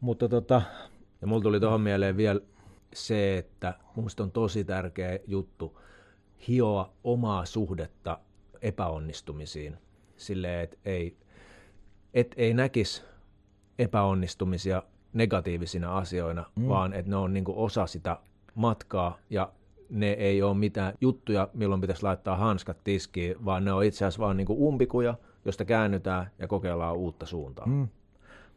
Mutta 0.00 0.28
tota... 0.28 0.62
Ja 1.20 1.26
mulla 1.26 1.42
tuli 1.42 1.60
tuohon 1.60 1.80
mieleen 1.80 2.16
vielä 2.16 2.40
se, 2.94 3.38
että 3.38 3.74
minusta 3.96 4.22
on 4.22 4.30
tosi 4.30 4.64
tärkeä 4.64 5.18
juttu 5.26 5.80
hioa 6.48 6.92
omaa 7.04 7.44
suhdetta 7.44 8.18
epäonnistumisiin. 8.62 9.76
Silleen, 10.16 10.60
että 10.60 10.76
ei, 10.84 11.16
et 12.14 12.34
ei 12.36 12.54
näkisi 12.54 13.02
epäonnistumisia 13.78 14.82
negatiivisina 15.12 15.98
asioina, 15.98 16.44
mm. 16.56 16.68
vaan 16.68 16.92
että 16.92 17.10
ne 17.10 17.16
on 17.16 17.32
niin 17.32 17.44
osa 17.48 17.86
sitä 17.86 18.16
matkaa 18.54 19.18
ja 19.30 19.52
ne 19.90 20.10
ei 20.10 20.42
ole 20.42 20.56
mitään 20.56 20.94
juttuja, 21.00 21.48
milloin 21.54 21.80
pitäisi 21.80 22.02
laittaa 22.02 22.36
hanskat 22.36 22.84
tiskiin, 22.84 23.44
vaan 23.44 23.64
ne 23.64 23.72
on 23.72 23.84
itse 23.84 24.04
asiassa 24.04 24.20
vaan 24.20 24.36
niin 24.36 24.46
umpikuja, 24.50 25.14
josta 25.44 25.64
käännytään 25.64 26.30
ja 26.38 26.48
kokeillaan 26.48 26.96
uutta 26.96 27.26
suuntaa. 27.26 27.66
Mm. 27.66 27.88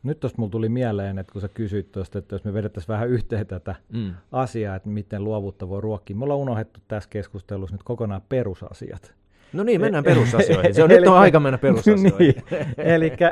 Nyt 0.04 0.20
tuosta 0.20 0.38
mulla 0.38 0.52
tuli 0.52 0.70
mieleen, 0.70 1.20
että 1.20 1.34
kun 1.34 1.42
sä 1.42 1.48
kysyit 1.48 1.92
tuosta, 1.92 2.20
että 2.20 2.36
jos 2.36 2.44
me 2.44 2.54
vedettäisiin 2.54 2.94
vähän 2.94 3.10
yhteen 3.10 3.48
tätä 3.48 3.76
mm. 3.94 4.14
asiaa, 4.32 4.76
että 4.76 4.90
miten 4.90 5.24
luovuutta 5.24 5.70
voi 5.70 5.82
ruokkia. 5.82 6.16
Me 6.16 6.24
ollaan 6.24 6.40
unohdettu 6.40 6.80
tässä 6.88 7.10
keskustelussa 7.10 7.74
nyt 7.74 7.84
kokonaan 7.84 8.22
perusasiat. 8.30 9.16
No 9.56 9.64
niin, 9.64 9.82
mennään 9.82 10.04
perusasioihin. 10.04 10.74
Se 10.74 10.84
on 10.84 10.90
nyt 11.00 11.08
on 11.08 11.18
aika 11.18 11.40
mennä 11.40 11.58
perusasioihin. 11.58 12.18
niin. 12.20 12.36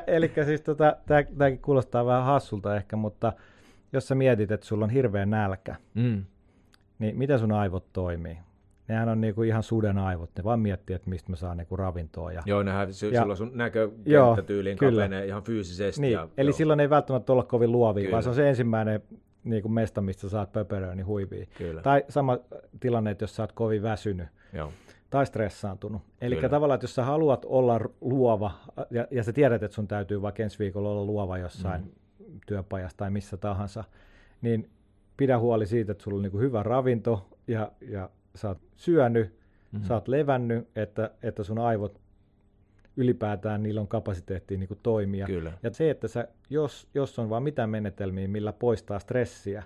eli, 0.07 0.31
siis 0.45 0.61
tota, 0.61 0.97
tämäkin 1.37 1.59
kuulostaa 1.59 2.05
vähän 2.05 2.23
hassulta 2.23 2.75
ehkä, 2.75 2.95
mutta 2.95 3.33
jos 3.93 4.07
sä 4.07 4.15
mietit, 4.15 4.51
että 4.51 4.65
sulla 4.65 4.85
on 4.85 4.89
hirveä 4.89 5.25
nälkä, 5.25 5.75
mm. 5.93 6.25
niin 6.99 7.17
miten 7.17 7.39
sun 7.39 7.51
aivot 7.51 7.93
toimii? 7.93 8.37
Nehän 8.87 9.09
on 9.09 9.21
niinku 9.21 9.43
ihan 9.43 9.63
suden 9.63 9.97
aivot, 9.97 10.29
ne 10.37 10.43
vaan 10.43 10.59
miettii, 10.59 10.95
että 10.95 11.09
mistä 11.09 11.31
mä 11.31 11.35
saan 11.35 11.57
niinku 11.57 11.75
ravintoa. 11.75 12.31
Ja, 12.31 12.43
joo, 12.45 12.63
nehän, 12.63 12.87
ja, 12.87 12.93
silloin 12.93 13.37
sun 13.37 13.51
näkökenttätyyliin 13.53 14.77
kapenee 14.77 15.25
ihan 15.25 15.43
fyysisesti. 15.43 16.01
Niin, 16.01 16.13
ja, 16.13 16.27
eli 16.37 16.49
joo. 16.49 16.57
silloin 16.57 16.79
ei 16.79 16.89
välttämättä 16.89 17.33
olla 17.33 17.43
kovin 17.43 17.71
luovia, 17.71 18.11
vaan 18.11 18.23
se 18.23 18.29
on 18.29 18.35
se 18.35 18.49
ensimmäinen 18.49 19.01
niin 19.43 19.61
kuin 19.61 19.71
mesta, 19.71 20.01
mistä 20.01 20.29
saat 20.29 20.51
pöperöä, 20.51 20.95
niin 20.95 21.05
huivia. 21.05 21.45
Kyllä. 21.57 21.81
Tai 21.81 22.03
sama 22.09 22.37
tilanne, 22.79 23.11
että 23.11 23.23
jos 23.23 23.35
sä 23.35 23.43
oot 23.43 23.51
kovin 23.51 23.83
väsynyt, 23.83 24.27
Joo 24.53 24.71
tai 25.13 25.25
stressaantunut. 25.25 26.01
Eli 26.21 26.41
tavallaan, 26.49 26.75
että 26.75 26.83
jos 26.83 26.95
sä 26.95 27.03
haluat 27.03 27.45
olla 27.45 27.79
luova, 28.01 28.51
ja, 28.91 29.07
ja 29.11 29.23
sä 29.23 29.33
tiedät, 29.33 29.63
että 29.63 29.75
sun 29.75 29.87
täytyy 29.87 30.21
vaikka 30.21 30.43
ensi 30.43 30.59
viikolla 30.59 30.89
olla 30.89 31.05
luova 31.05 31.37
jossain 31.37 31.81
mm. 31.81 32.39
työpajassa 32.47 32.97
tai 32.97 33.11
missä 33.11 33.37
tahansa, 33.37 33.83
niin 34.41 34.69
pidä 35.17 35.39
huoli 35.39 35.65
siitä, 35.65 35.91
että 35.91 36.03
sulla 36.03 36.17
on 36.17 36.23
niin 36.23 36.39
hyvä 36.39 36.63
ravinto, 36.63 37.27
ja, 37.47 37.71
ja 37.81 38.09
sä 38.35 38.47
oot 38.47 38.57
syönyt, 38.75 39.27
mm-hmm. 39.27 39.87
sä 39.87 39.93
oot 39.93 40.07
levännyt, 40.07 40.67
että, 40.75 41.11
että 41.23 41.43
sun 41.43 41.59
aivot 41.59 42.01
ylipäätään 42.97 43.63
niillä 43.63 43.81
on 43.81 43.87
kapasiteettia 43.87 44.57
niin 44.57 44.79
toimia. 44.83 45.25
Kyllä. 45.25 45.53
Ja 45.63 45.73
se, 45.73 45.89
että 45.89 46.07
sä, 46.07 46.27
jos, 46.49 46.87
jos 46.93 47.19
on 47.19 47.29
vaan 47.29 47.43
mitään 47.43 47.69
menetelmiä, 47.69 48.27
millä 48.27 48.53
poistaa 48.53 48.99
stressiä, 48.99 49.63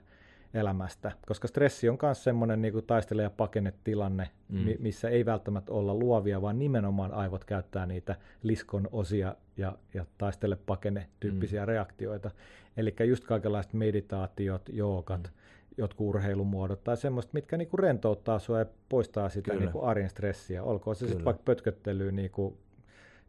elämästä, 0.53 1.11
koska 1.25 1.47
stressi 1.47 1.89
on 1.89 1.97
myös 2.01 2.23
semmoinen 2.23 2.61
niin 2.61 2.73
taistele- 2.87 3.21
ja 3.21 3.29
pakennetilanne, 3.29 4.29
mm. 4.49 4.65
missä 4.79 5.09
ei 5.09 5.25
välttämättä 5.25 5.71
olla 5.71 5.93
luovia, 5.93 6.41
vaan 6.41 6.59
nimenomaan 6.59 7.13
aivot 7.13 7.45
käyttää 7.45 7.85
niitä 7.85 8.15
liskon 8.43 8.89
osia 8.91 9.35
ja, 9.57 9.77
ja 9.93 10.05
taistele 10.17 10.57
pakene 10.65 11.07
tyyppisiä 11.19 11.61
mm. 11.61 11.67
reaktioita. 11.67 12.31
Eli 12.77 12.95
just 13.07 13.23
kaikenlaiset 13.23 13.73
meditaatiot, 13.73 14.69
joogat, 14.69 15.23
mm. 15.23 15.33
jotkut 15.77 16.07
urheilumuodot 16.07 16.83
tai 16.83 16.97
semmoista, 16.97 17.31
mitkä 17.33 17.57
niinku 17.57 17.77
rentouttaa 17.77 18.39
sua 18.39 18.59
ja 18.59 18.65
poistaa 18.89 19.29
sitä 19.29 19.53
niinku 19.53 19.83
arjen 19.83 20.09
stressiä. 20.09 20.63
Olkoon 20.63 20.95
se 20.95 21.07
sitten 21.07 21.25
vaikka 21.25 21.43
pötköttelyä 21.45 22.11
niinku 22.11 22.57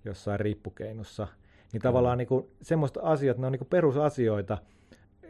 jossain 0.05 0.41
riippukeinossa. 0.41 1.25
Niin 1.25 1.71
Kyllä. 1.71 1.83
tavallaan 1.83 2.19
niinku 2.19 2.51
semmoista 2.63 3.01
asiat, 3.03 3.39
ne 3.39 3.47
on 3.47 3.53
niinku 3.53 3.65
perusasioita, 3.71 4.59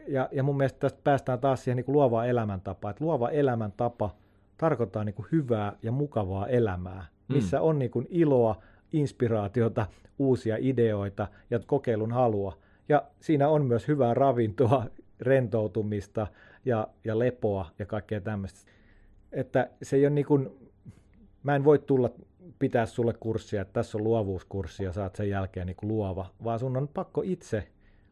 ja, 0.09 0.29
ja 0.31 0.43
mun 0.43 0.57
mielestä 0.57 0.79
tästä 0.79 0.99
päästään 1.03 1.39
taas 1.39 1.63
siihen 1.63 1.75
niin 1.75 1.85
kuin 1.85 1.93
luovaan 1.93 2.29
elämäntapaan. 2.29 2.89
Että 2.89 3.05
luova 3.05 3.29
elämäntapa 3.29 4.15
tarkoittaa 4.57 5.03
niin 5.03 5.15
kuin 5.15 5.27
hyvää 5.31 5.73
ja 5.83 5.91
mukavaa 5.91 6.47
elämää, 6.47 7.05
mm. 7.29 7.35
missä 7.35 7.57
mm. 7.57 7.63
on 7.63 7.79
niin 7.79 7.91
kuin 7.91 8.07
iloa, 8.09 8.61
inspiraatiota, 8.93 9.87
uusia 10.19 10.55
ideoita 10.59 11.27
ja 11.51 11.59
kokeilun 11.59 12.11
halua. 12.11 12.57
Ja 12.89 13.03
siinä 13.19 13.49
on 13.49 13.65
myös 13.65 13.87
hyvää 13.87 14.13
ravintoa, 14.13 14.85
rentoutumista 15.21 16.27
ja, 16.65 16.87
ja 17.03 17.19
lepoa 17.19 17.65
ja 17.79 17.85
kaikkea 17.85 18.21
tämmöistä. 18.21 18.71
Että 19.31 19.69
se 19.81 19.95
ei 19.95 20.05
ole 20.05 20.09
niin 20.09 20.25
kuin, 20.25 20.49
mä 21.43 21.55
en 21.55 21.63
voi 21.63 21.79
tulla 21.79 22.09
pitää 22.59 22.85
sulle 22.85 23.13
kurssia, 23.19 23.61
että 23.61 23.73
tässä 23.73 23.97
on 23.97 24.03
luovuuskurssi 24.03 24.83
ja 24.83 24.91
saat 24.91 25.15
sen 25.15 25.29
jälkeen 25.29 25.67
niin 25.67 25.75
kuin 25.75 25.87
luova, 25.87 26.25
vaan 26.43 26.59
sun 26.59 26.77
on 26.77 26.87
pakko 26.87 27.21
itse 27.25 27.67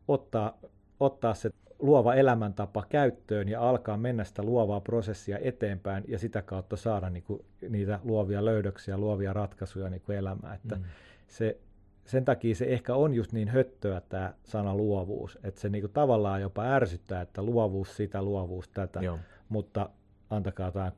ottaa, 0.07 0.57
ottaa 0.99 1.33
se 1.33 1.49
luova 1.79 2.13
elämäntapa 2.13 2.85
käyttöön 2.89 3.49
ja 3.49 3.69
alkaa 3.69 3.97
mennä 3.97 4.23
sitä 4.23 4.43
luovaa 4.43 4.81
prosessia 4.81 5.37
eteenpäin 5.41 6.03
ja 6.07 6.19
sitä 6.19 6.41
kautta 6.41 6.75
saada 6.75 7.09
niin 7.09 7.23
kuin, 7.23 7.45
niitä 7.69 7.99
luovia 8.03 8.45
löydöksiä, 8.45 8.97
luovia 8.97 9.33
ratkaisuja 9.33 9.89
niin 9.89 10.01
kuin 10.01 10.17
elämään. 10.17 10.55
Että 10.55 10.75
mm. 10.75 10.83
se, 11.27 11.57
sen 12.05 12.25
takia 12.25 12.55
se 12.55 12.65
ehkä 12.65 12.95
on 12.95 13.13
just 13.13 13.33
niin 13.33 13.47
höttöä 13.47 14.01
tämä 14.09 14.33
sana 14.43 14.75
luovuus, 14.75 15.39
että 15.43 15.61
se 15.61 15.69
niin 15.69 15.81
kuin, 15.81 15.93
tavallaan 15.93 16.41
jopa 16.41 16.63
ärsyttää, 16.63 17.21
että 17.21 17.43
luovuus 17.43 17.97
sitä, 17.97 18.21
luovuus 18.21 18.69
tätä, 18.69 18.99
Joo. 18.99 19.19
mutta 19.49 19.89
antakaa 20.29 20.71
tämä 20.71 20.91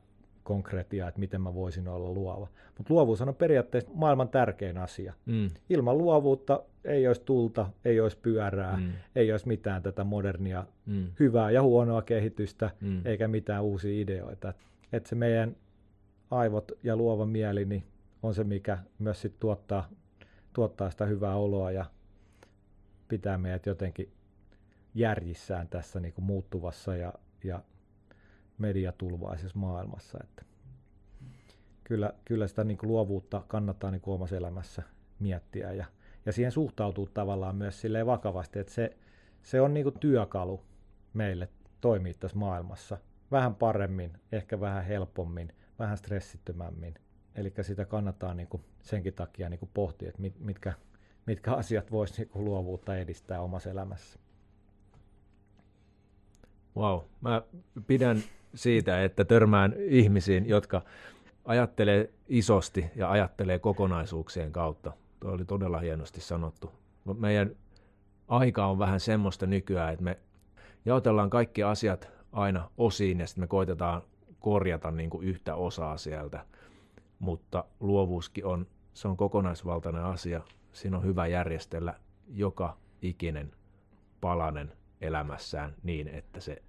konkretiaa, 0.50 1.08
että 1.08 1.20
miten 1.20 1.40
mä 1.40 1.54
voisin 1.54 1.88
olla 1.88 2.10
luova. 2.10 2.48
Mutta 2.78 2.94
luovuus 2.94 3.20
on 3.20 3.34
periaatteessa 3.34 3.90
maailman 3.94 4.28
tärkein 4.28 4.78
asia. 4.78 5.14
Mm. 5.26 5.50
Ilman 5.68 5.98
luovuutta 5.98 6.62
ei 6.84 7.06
olisi 7.06 7.22
tulta, 7.24 7.70
ei 7.84 8.00
olisi 8.00 8.18
pyörää, 8.22 8.76
mm. 8.76 8.92
ei 9.16 9.32
olisi 9.32 9.48
mitään 9.48 9.82
tätä 9.82 10.04
modernia 10.04 10.66
mm. 10.86 11.06
hyvää 11.20 11.50
ja 11.50 11.62
huonoa 11.62 12.02
kehitystä, 12.02 12.70
mm. 12.80 13.06
eikä 13.06 13.28
mitään 13.28 13.62
uusia 13.62 14.02
ideoita. 14.02 14.54
Että 14.92 15.08
se 15.08 15.14
meidän 15.14 15.56
aivot 16.30 16.72
ja 16.82 16.96
luova 16.96 17.26
mieli 17.26 17.64
niin 17.64 17.84
on 18.22 18.34
se, 18.34 18.44
mikä 18.44 18.78
myös 18.98 19.20
sit 19.20 19.40
tuottaa, 19.40 19.88
tuottaa 20.52 20.90
sitä 20.90 21.06
hyvää 21.06 21.36
oloa 21.36 21.70
ja 21.70 21.84
pitää 23.08 23.38
meidät 23.38 23.66
jotenkin 23.66 24.12
järjissään 24.94 25.68
tässä 25.68 26.00
niin 26.00 26.12
kuin 26.12 26.24
muuttuvassa 26.24 26.96
ja, 26.96 27.12
ja 27.44 27.62
mediatulvaisessa 28.60 29.58
maailmassa. 29.58 30.18
Että 30.22 30.44
kyllä, 31.84 32.12
kyllä 32.24 32.48
sitä 32.48 32.64
niin 32.64 32.78
kuin 32.78 32.90
luovuutta 32.90 33.44
kannattaa 33.48 33.90
niin 33.90 34.00
kuin 34.00 34.14
omassa 34.14 34.36
elämässä 34.36 34.82
miettiä 35.20 35.72
ja, 35.72 35.84
ja 36.26 36.32
siihen 36.32 36.52
suhtautuu 36.52 37.06
tavallaan 37.06 37.56
myös 37.56 37.80
silleen 37.80 38.06
vakavasti, 38.06 38.58
että 38.58 38.72
se, 38.72 38.96
se 39.42 39.60
on 39.60 39.74
niin 39.74 39.84
kuin 39.84 39.98
työkalu 39.98 40.62
meille 41.14 41.48
toimia 41.80 42.14
tässä 42.20 42.38
maailmassa 42.38 42.98
vähän 43.30 43.54
paremmin, 43.54 44.12
ehkä 44.32 44.60
vähän 44.60 44.84
helpommin, 44.84 45.52
vähän 45.78 45.96
stressittömämmin. 45.96 46.94
Eli 47.34 47.52
sitä 47.62 47.84
kannattaa 47.84 48.34
niin 48.34 48.48
kuin 48.48 48.64
senkin 48.82 49.14
takia 49.14 49.48
niin 49.48 49.58
kuin 49.60 49.70
pohtia, 49.74 50.08
että 50.08 50.20
mit, 50.20 50.40
mitkä, 50.40 50.72
mitkä 51.26 51.52
asiat 51.52 51.90
voisi 51.90 52.22
niin 52.22 52.44
luovuutta 52.44 52.96
edistää 52.96 53.40
omassa 53.40 53.70
elämässä. 53.70 54.18
Wow, 56.76 57.00
mä 57.20 57.42
pidän 57.86 58.22
siitä, 58.54 59.04
että 59.04 59.24
törmään 59.24 59.74
ihmisiin, 59.78 60.48
jotka 60.48 60.82
ajattelee 61.44 62.10
isosti 62.28 62.84
ja 62.96 63.10
ajattelee 63.10 63.58
kokonaisuuksien 63.58 64.52
kautta. 64.52 64.92
Tuo 65.20 65.30
oli 65.30 65.44
todella 65.44 65.78
hienosti 65.78 66.20
sanottu. 66.20 66.72
Meidän 67.18 67.50
aika 68.28 68.66
on 68.66 68.78
vähän 68.78 69.00
semmoista 69.00 69.46
nykyään, 69.46 69.92
että 69.92 70.04
me 70.04 70.18
jaotellaan 70.84 71.30
kaikki 71.30 71.62
asiat 71.62 72.08
aina 72.32 72.70
osiin 72.78 73.20
ja 73.20 73.26
sitten 73.26 73.42
me 73.42 73.46
koitetaan 73.46 74.02
korjata 74.40 74.90
niin 74.90 75.10
kuin 75.10 75.26
yhtä 75.26 75.54
osaa 75.54 75.96
sieltä. 75.96 76.44
Mutta 77.18 77.64
luovuuskin 77.80 78.46
on, 78.46 78.66
se 78.94 79.08
on 79.08 79.16
kokonaisvaltainen 79.16 80.04
asia. 80.04 80.40
Siinä 80.72 80.96
on 80.96 81.04
hyvä 81.04 81.26
järjestellä 81.26 81.94
joka 82.28 82.76
ikinen 83.02 83.52
palanen 84.20 84.72
elämässään 85.00 85.74
niin, 85.82 86.08
että 86.08 86.40
se 86.40 86.62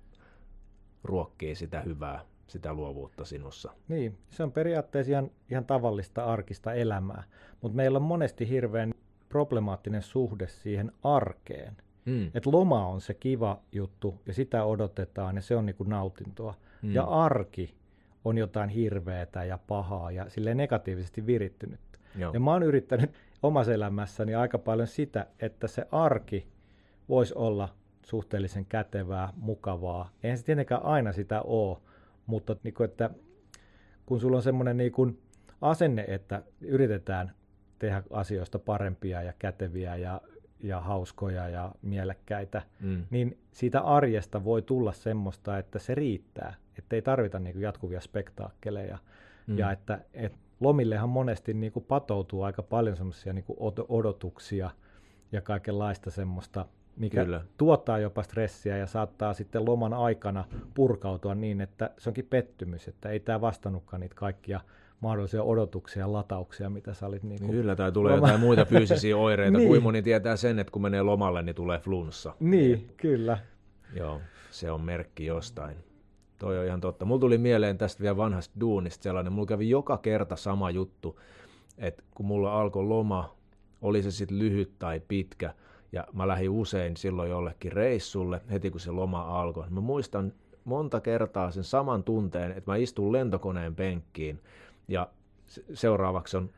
ruokkii 1.03 1.55
sitä 1.55 1.81
hyvää, 1.81 2.25
sitä 2.47 2.73
luovuutta 2.73 3.25
sinussa. 3.25 3.71
Niin, 3.87 4.17
se 4.29 4.43
on 4.43 4.51
periaatteessa 4.51 5.11
ihan, 5.11 5.31
ihan 5.49 5.65
tavallista 5.65 6.25
arkista 6.25 6.73
elämää, 6.73 7.23
mutta 7.61 7.75
meillä 7.75 7.95
on 7.95 8.01
monesti 8.01 8.49
hirveän 8.49 8.93
problemaattinen 9.29 10.01
suhde 10.01 10.47
siihen 10.47 10.91
arkeen. 11.03 11.77
Mm. 12.05 12.31
Että 12.33 12.51
loma 12.51 12.87
on 12.87 13.01
se 13.01 13.13
kiva 13.13 13.59
juttu 13.71 14.21
ja 14.25 14.33
sitä 14.33 14.63
odotetaan 14.63 15.35
ja 15.35 15.41
se 15.41 15.55
on 15.55 15.65
niinku 15.65 15.83
nautintoa. 15.83 16.53
Mm. 16.81 16.91
Ja 16.91 17.03
arki 17.03 17.75
on 18.25 18.37
jotain 18.37 18.69
hirveätä 18.69 19.43
ja 19.43 19.59
pahaa 19.67 20.11
ja 20.11 20.29
sille 20.29 20.53
negatiivisesti 20.53 21.25
virittynyt. 21.25 21.79
Joo. 22.17 22.33
Ja 22.33 22.39
mä 22.39 22.51
oon 22.51 22.63
yrittänyt 22.63 23.11
omassa 23.43 23.73
elämässäni 23.73 24.35
aika 24.35 24.57
paljon 24.57 24.87
sitä, 24.87 25.27
että 25.39 25.67
se 25.67 25.87
arki 25.91 26.47
voisi 27.09 27.33
olla 27.35 27.69
suhteellisen 28.05 28.65
kätevää, 28.65 29.33
mukavaa. 29.35 30.11
Eihän 30.23 30.37
se 30.37 30.45
tietenkään 30.45 30.85
aina 30.85 31.11
sitä 31.11 31.41
ole, 31.41 31.77
mutta 32.25 32.55
niin 32.63 32.73
kuin, 32.73 32.89
että 32.89 33.09
kun 34.05 34.19
sulla 34.19 34.37
on 34.37 34.43
semmoinen 34.43 34.77
niin 34.77 34.91
kuin 34.91 35.21
asenne, 35.61 36.05
että 36.07 36.43
yritetään 36.61 37.31
tehdä 37.79 38.03
asioista 38.09 38.59
parempia 38.59 39.21
ja 39.21 39.33
käteviä 39.39 39.95
ja, 39.95 40.21
ja 40.59 40.79
hauskoja 40.79 41.49
ja 41.49 41.71
mielekkäitä, 41.81 42.61
mm. 42.79 43.05
niin 43.09 43.37
siitä 43.51 43.81
arjesta 43.81 44.43
voi 44.43 44.61
tulla 44.61 44.91
semmoista, 44.91 45.57
että 45.57 45.79
se 45.79 45.95
riittää, 45.95 46.53
että 46.77 46.95
ei 46.95 47.01
tarvita 47.01 47.39
niin 47.39 47.53
kuin 47.53 47.63
jatkuvia 47.63 48.01
spektaakkeleja. 48.01 48.97
Mm. 49.47 49.57
Ja 49.57 49.71
että, 49.71 50.01
että 50.13 50.37
lomillehan 50.59 51.09
monesti 51.09 51.53
niin 51.53 51.71
kuin 51.71 51.85
patoutuu 51.85 52.43
aika 52.43 52.63
paljon 52.63 52.97
semmoisia 52.97 53.33
niin 53.33 53.45
odotuksia 53.89 54.69
ja 55.31 55.41
kaikenlaista 55.41 56.11
semmoista 56.11 56.65
mikä 56.95 57.25
Kyllä. 57.25 57.41
tuottaa 57.57 57.99
jopa 57.99 58.23
stressiä 58.23 58.77
ja 58.77 58.87
saattaa 58.87 59.33
sitten 59.33 59.65
loman 59.65 59.93
aikana 59.93 60.43
purkautua 60.73 61.35
niin, 61.35 61.61
että 61.61 61.89
se 61.97 62.09
onkin 62.09 62.27
pettymys, 62.29 62.87
että 62.87 63.09
ei 63.09 63.19
tämä 63.19 63.41
vastannutkaan 63.41 63.99
niitä 63.99 64.15
kaikkia 64.15 64.59
mahdollisia 65.01 65.43
odotuksia 65.43 65.99
ja 65.99 66.13
latauksia, 66.13 66.69
mitä 66.69 66.93
sä 66.93 67.07
olit. 67.07 67.23
Niin 67.23 67.51
Kyllä, 67.51 67.75
tai 67.75 67.91
tulee 67.91 68.15
loma... 68.15 68.27
jotain 68.27 68.41
muita 68.41 68.65
fyysisiä 68.65 69.17
oireita. 69.17 69.57
niin. 69.57 69.67
Kuin 69.67 69.83
moni 69.83 70.01
tietää 70.01 70.35
sen, 70.35 70.59
että 70.59 70.71
kun 70.71 70.81
menee 70.81 71.01
lomalle, 71.01 71.41
niin 71.41 71.55
tulee 71.55 71.79
flunssa. 71.79 72.33
Niin, 72.39 72.71
niin. 72.71 72.93
kyllä. 72.97 73.37
Joo, 73.95 74.21
se 74.51 74.71
on 74.71 74.81
merkki 74.81 75.25
jostain. 75.25 75.77
Toi 76.39 76.59
on 76.59 76.65
ihan 76.65 76.81
totta. 76.81 77.05
Mulla 77.05 77.19
tuli 77.19 77.37
mieleen 77.37 77.77
tästä 77.77 78.01
vielä 78.01 78.17
vanhasta 78.17 78.59
duunista 78.59 79.03
sellainen, 79.03 79.33
mulla 79.33 79.47
kävi 79.47 79.69
joka 79.69 79.97
kerta 79.97 80.35
sama 80.35 80.69
juttu, 80.69 81.19
että 81.77 82.03
kun 82.15 82.25
mulla 82.25 82.61
alkoi 82.61 82.83
loma, 82.83 83.35
oli 83.81 84.03
se 84.03 84.11
sitten 84.11 84.39
lyhyt 84.39 84.79
tai 84.79 85.01
pitkä, 85.07 85.53
ja 85.91 86.07
mä 86.13 86.27
lähdin 86.27 86.49
usein 86.49 86.97
silloin 86.97 87.29
jollekin 87.29 87.71
reissulle 87.71 88.41
heti 88.51 88.71
kun 88.71 88.79
se 88.79 88.91
loma 88.91 89.41
alkoi. 89.41 89.69
Mä 89.69 89.81
muistan 89.81 90.33
monta 90.65 91.01
kertaa 91.01 91.51
sen 91.51 91.63
saman 91.63 92.03
tunteen, 92.03 92.51
että 92.51 92.71
mä 92.71 92.75
istun 92.75 93.11
lentokoneen 93.11 93.75
penkkiin 93.75 94.41
ja 94.87 95.09
seuraavaksi 95.73 96.37
on 96.37 96.49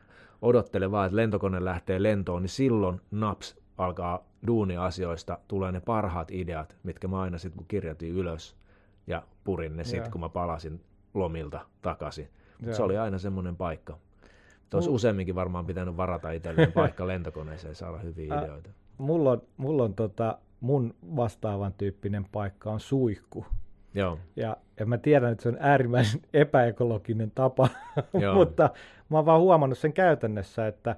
odottele 0.42 0.90
vaan, 0.90 1.06
että 1.06 1.16
lentokone 1.16 1.64
lähtee 1.64 2.02
lentoon, 2.02 2.42
niin 2.42 2.50
silloin 2.50 3.00
naps 3.10 3.56
alkaa 3.78 4.24
duuniasioista, 4.46 5.38
tulee 5.48 5.72
ne 5.72 5.80
parhaat 5.80 6.30
ideat, 6.30 6.76
mitkä 6.82 7.08
mä 7.08 7.20
aina 7.20 7.38
sitten 7.38 7.58
kun 7.58 7.66
kirjoitin 7.66 8.14
ylös 8.14 8.56
ja 9.06 9.22
purin 9.44 9.76
ne 9.76 9.84
sitten, 9.84 10.12
kun 10.12 10.20
mä 10.20 10.28
palasin 10.28 10.80
lomilta 11.14 11.60
takaisin. 11.82 12.28
Se 12.72 12.82
oli 12.82 12.98
aina 12.98 13.18
semmoinen 13.18 13.56
paikka. 13.56 13.98
Olisi 14.74 14.90
useamminkin 14.90 15.34
varmaan 15.34 15.66
pitänyt 15.66 15.96
varata 15.96 16.30
itselleen 16.30 16.72
paikka 16.72 17.06
lentokoneeseen 17.06 17.70
ja 17.70 17.74
saada 17.74 17.98
hyviä 17.98 18.38
ideoita 18.38 18.70
mulla 18.98 19.30
on, 19.30 19.42
mulla 19.56 19.84
on 19.84 19.94
tota, 19.94 20.38
mun 20.60 20.94
vastaavan 21.16 21.72
tyyppinen 21.72 22.24
paikka 22.32 22.70
on 22.70 22.80
suihku. 22.80 23.46
Joo. 23.94 24.18
Ja, 24.36 24.56
ja 24.80 24.86
mä 24.86 24.98
tiedän, 24.98 25.32
että 25.32 25.42
se 25.42 25.48
on 25.48 25.56
äärimmäisen 25.60 26.20
epäekologinen 26.34 27.32
tapa, 27.34 27.68
mutta 28.34 28.70
mä 29.08 29.18
oon 29.18 29.26
vaan 29.26 29.40
huomannut 29.40 29.78
sen 29.78 29.92
käytännössä, 29.92 30.66
että 30.66 30.96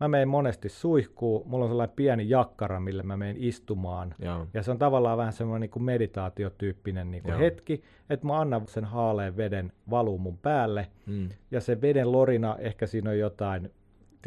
mä 0.00 0.08
menen 0.08 0.28
monesti 0.28 0.68
suihkuun, 0.68 1.42
mulla 1.48 1.64
on 1.64 1.70
sellainen 1.70 1.96
pieni 1.96 2.28
jakkara, 2.28 2.80
millä 2.80 3.02
mä 3.02 3.16
menen 3.16 3.36
istumaan. 3.38 4.14
Joo. 4.18 4.46
Ja 4.54 4.62
se 4.62 4.70
on 4.70 4.78
tavallaan 4.78 5.18
vähän 5.18 5.32
semmoinen 5.32 5.60
niin 5.60 5.70
kuin 5.70 5.82
meditaatiotyyppinen 5.82 7.10
niin 7.10 7.22
kuin 7.22 7.32
Joo. 7.32 7.40
hetki, 7.40 7.82
että 8.10 8.26
mä 8.26 8.40
annan 8.40 8.66
sen 8.66 8.84
haaleen 8.84 9.36
veden 9.36 9.72
valuu 9.90 10.18
mun 10.18 10.38
päälle. 10.38 10.86
Mm. 11.06 11.28
Ja 11.50 11.60
se 11.60 11.80
veden 11.80 12.12
lorina, 12.12 12.56
ehkä 12.58 12.86
siinä 12.86 13.10
on 13.10 13.18
jotain, 13.18 13.70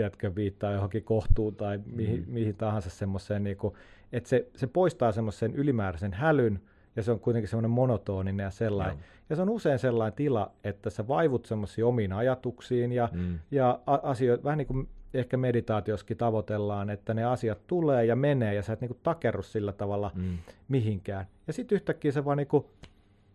tiedätkö, 0.01 0.35
viittaa 0.35 0.71
johonkin 0.71 1.03
kohtuun 1.03 1.55
tai 1.55 1.79
mihin, 1.85 2.19
Mm. 2.27 2.33
mihin 2.33 2.55
tahansa 2.55 2.89
semmoiseen, 2.89 3.43
niin 3.43 3.57
kuin, 3.57 3.73
että 4.11 4.29
se, 4.29 4.47
se 4.55 4.67
poistaa 4.67 5.11
semmoisen 5.11 5.55
ylimääräisen 5.55 6.13
hälyn, 6.13 6.61
ja 6.95 7.03
se 7.03 7.11
on 7.11 7.19
kuitenkin 7.19 7.49
semmoinen 7.49 7.69
monotoninen 7.71 8.43
ja 8.43 8.51
sellainen. 8.51 8.95
Joo. 8.97 9.03
Ja 9.29 9.35
se 9.35 9.41
on 9.41 9.49
usein 9.49 9.79
sellainen 9.79 10.15
tila, 10.15 10.51
että 10.63 10.89
sä 10.89 11.07
vaivut 11.07 11.45
semmoisiin 11.45 11.85
omiin 11.85 12.13
ajatuksiin 12.13 12.91
ja, 12.91 13.09
Mm. 13.13 13.39
ja 13.51 13.79
asioita, 13.85 14.43
vähän 14.43 14.57
niin 14.57 14.67
kuin 14.67 14.87
ehkä 15.13 15.37
meditaatioskin 15.37 16.17
tavoitellaan, 16.17 16.89
että 16.89 17.13
ne 17.13 17.23
asiat 17.23 17.67
tulee 17.67 18.05
ja 18.05 18.15
menee 18.15 18.53
ja 18.55 18.63
sä 18.63 18.73
et 18.73 18.81
niin 18.81 18.89
kuin 18.89 18.99
takerru 19.03 19.41
sillä 19.41 19.71
tavalla 19.71 20.11
Mm. 20.15 20.37
mihinkään. 20.67 21.25
Ja 21.47 21.53
sitten 21.53 21.75
yhtäkkiä 21.75 22.11
se 22.11 22.25
vaan 22.25 22.37
niin 22.37 22.47
kuin 22.47 22.65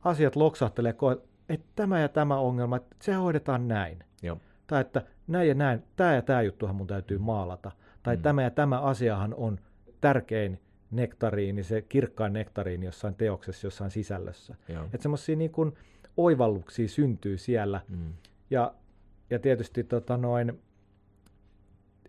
asiat 0.04 0.36
loksahtelee, 0.36 0.94
että 1.48 1.66
tämä 1.76 2.00
ja 2.00 2.08
tämä 2.08 2.38
ongelma, 2.38 2.76
että 2.76 2.96
se 3.02 3.12
hoidetaan 3.12 3.68
näin. 3.68 3.98
Joo. 4.22 4.38
Tai 4.66 4.80
että 4.80 5.02
näin 5.26 5.48
ja 5.48 5.54
näin, 5.54 5.82
tämä 5.96 6.14
ja 6.14 6.22
tämä 6.22 6.42
juttuhan 6.42 6.76
mun 6.76 6.86
täytyy 6.86 7.18
maalata. 7.18 7.72
Tai 8.02 8.16
Mm. 8.16 8.22
tämä 8.22 8.42
ja 8.42 8.50
tämä 8.50 8.80
asiahan 8.80 9.34
on 9.34 9.58
tärkein 10.00 10.60
nektariini, 10.90 11.62
se 11.62 11.82
kirkkain 11.82 12.32
nektariini 12.32 12.86
jossain 12.86 13.14
teoksessa, 13.14 13.66
jossain 13.66 13.90
sisällössä. 13.90 14.54
Että 14.84 15.02
semmoisia 15.02 15.36
niin 15.36 15.50
kuin 15.50 15.72
oivalluksia 16.16 16.88
syntyy 16.88 17.38
siellä. 17.38 17.80
Mm. 17.88 18.12
Ja, 18.50 18.74
ja 19.30 19.38
tietysti 19.38 19.84
tota 19.84 20.16
noin, 20.16 20.60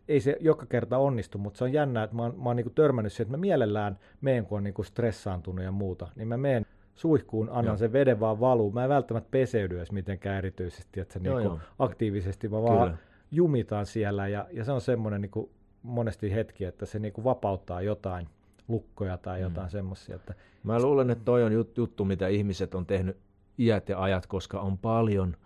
ei 0.08 0.20
se 0.20 0.38
joka 0.40 0.66
kerta 0.66 0.98
onnistu, 0.98 1.38
mutta 1.38 1.58
se 1.58 1.64
on 1.64 1.74
jännä, 1.74 2.04
että 2.04 2.16
mä 2.16 2.22
oon, 2.22 2.36
mä 2.38 2.44
oon 2.50 2.56
niinku 2.56 2.70
törmännyt 2.70 3.14
siihen, 3.14 3.26
että 3.28 3.38
mä 3.38 3.42
mielellään 3.42 4.00
meen, 4.22 4.46
kun 4.46 4.58
on 4.58 4.64
niinku 4.64 4.84
stressaantunut 4.84 5.66
ja 5.66 5.72
muuta, 5.72 6.08
niin 6.16 6.28
mä 6.28 6.38
meen 6.38 6.66
suihkuun, 6.98 7.50
annan 7.50 7.66
Joo. 7.66 7.78
sen 7.78 7.94
veden 7.94 8.20
vaan 8.20 8.40
valuu. 8.40 8.72
Mä 8.72 8.84
en 8.84 8.90
välttämättä 8.90 9.28
peseydy 9.32 9.78
edes 9.78 9.92
mitenkään 9.92 10.38
erityisesti, 10.38 11.00
että 11.00 11.14
se 11.14 11.20
Joo, 11.24 11.38
niinku 11.40 11.54
joo. 11.54 11.60
aktiivisesti, 11.80 12.50
mä 12.50 12.62
vaan 12.62 12.88
Kyllä. 12.90 12.98
jumitaan 13.32 13.86
siellä 13.86 14.28
ja, 14.28 14.48
ja 14.52 14.64
se 14.64 14.72
on 14.72 14.82
semmoinen 14.82 15.22
niinku 15.22 15.52
monesti 15.84 16.34
hetki, 16.34 16.66
että 16.66 16.86
se 16.86 17.00
niinku 17.00 17.24
vapauttaa 17.24 17.82
jotain 17.82 18.28
lukkoja 18.68 19.18
tai 19.18 19.38
Mm. 19.40 19.44
jotain 19.44 19.70
semmoisia. 19.70 20.16
Että, 20.16 20.34
Mä 20.64 20.80
luulen, 20.82 21.10
että 21.10 21.26
toi 21.26 21.44
on 21.44 21.52
jut- 21.52 21.74
juttu, 21.78 22.06
mitä 22.06 22.28
ihmiset 22.28 22.76
on 22.76 22.86
tehnyt 22.86 23.18
iät 23.60 23.90
ja 23.90 24.02
ajat, 24.02 24.28
koska 24.28 24.60
on 24.60 24.78
paljon 24.78 25.38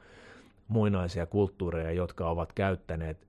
muinaisia 0.68 1.26
kulttuureja, 1.26 1.91
jotka 1.91 2.30
ovat 2.30 2.53
käyttäneet 2.53 3.28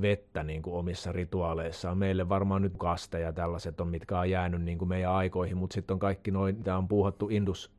vettä 0.00 0.42
niin 0.42 0.62
kuin 0.62 0.76
omissa 0.76 1.12
rituaaleissaan. 1.12 1.98
Meille 1.98 2.28
varmaan 2.28 2.62
nyt 2.62 2.74
kaste 2.78 3.20
ja 3.20 3.32
tällaiset 3.32 3.80
on, 3.80 3.88
mitkä 3.88 4.18
on 4.18 4.30
jäänyt 4.30 4.62
niin 4.62 4.78
kuin 4.78 4.88
meidän 4.88 5.12
aikoihin, 5.12 5.56
mutta 5.56 5.74
sitten 5.74 5.94
on 5.94 5.98
kaikki 6.00 6.30
noin, 6.30 6.56
mitä 6.56 6.76
on 6.76 6.88
puuhattu 6.88 7.28
Indus 7.30 7.72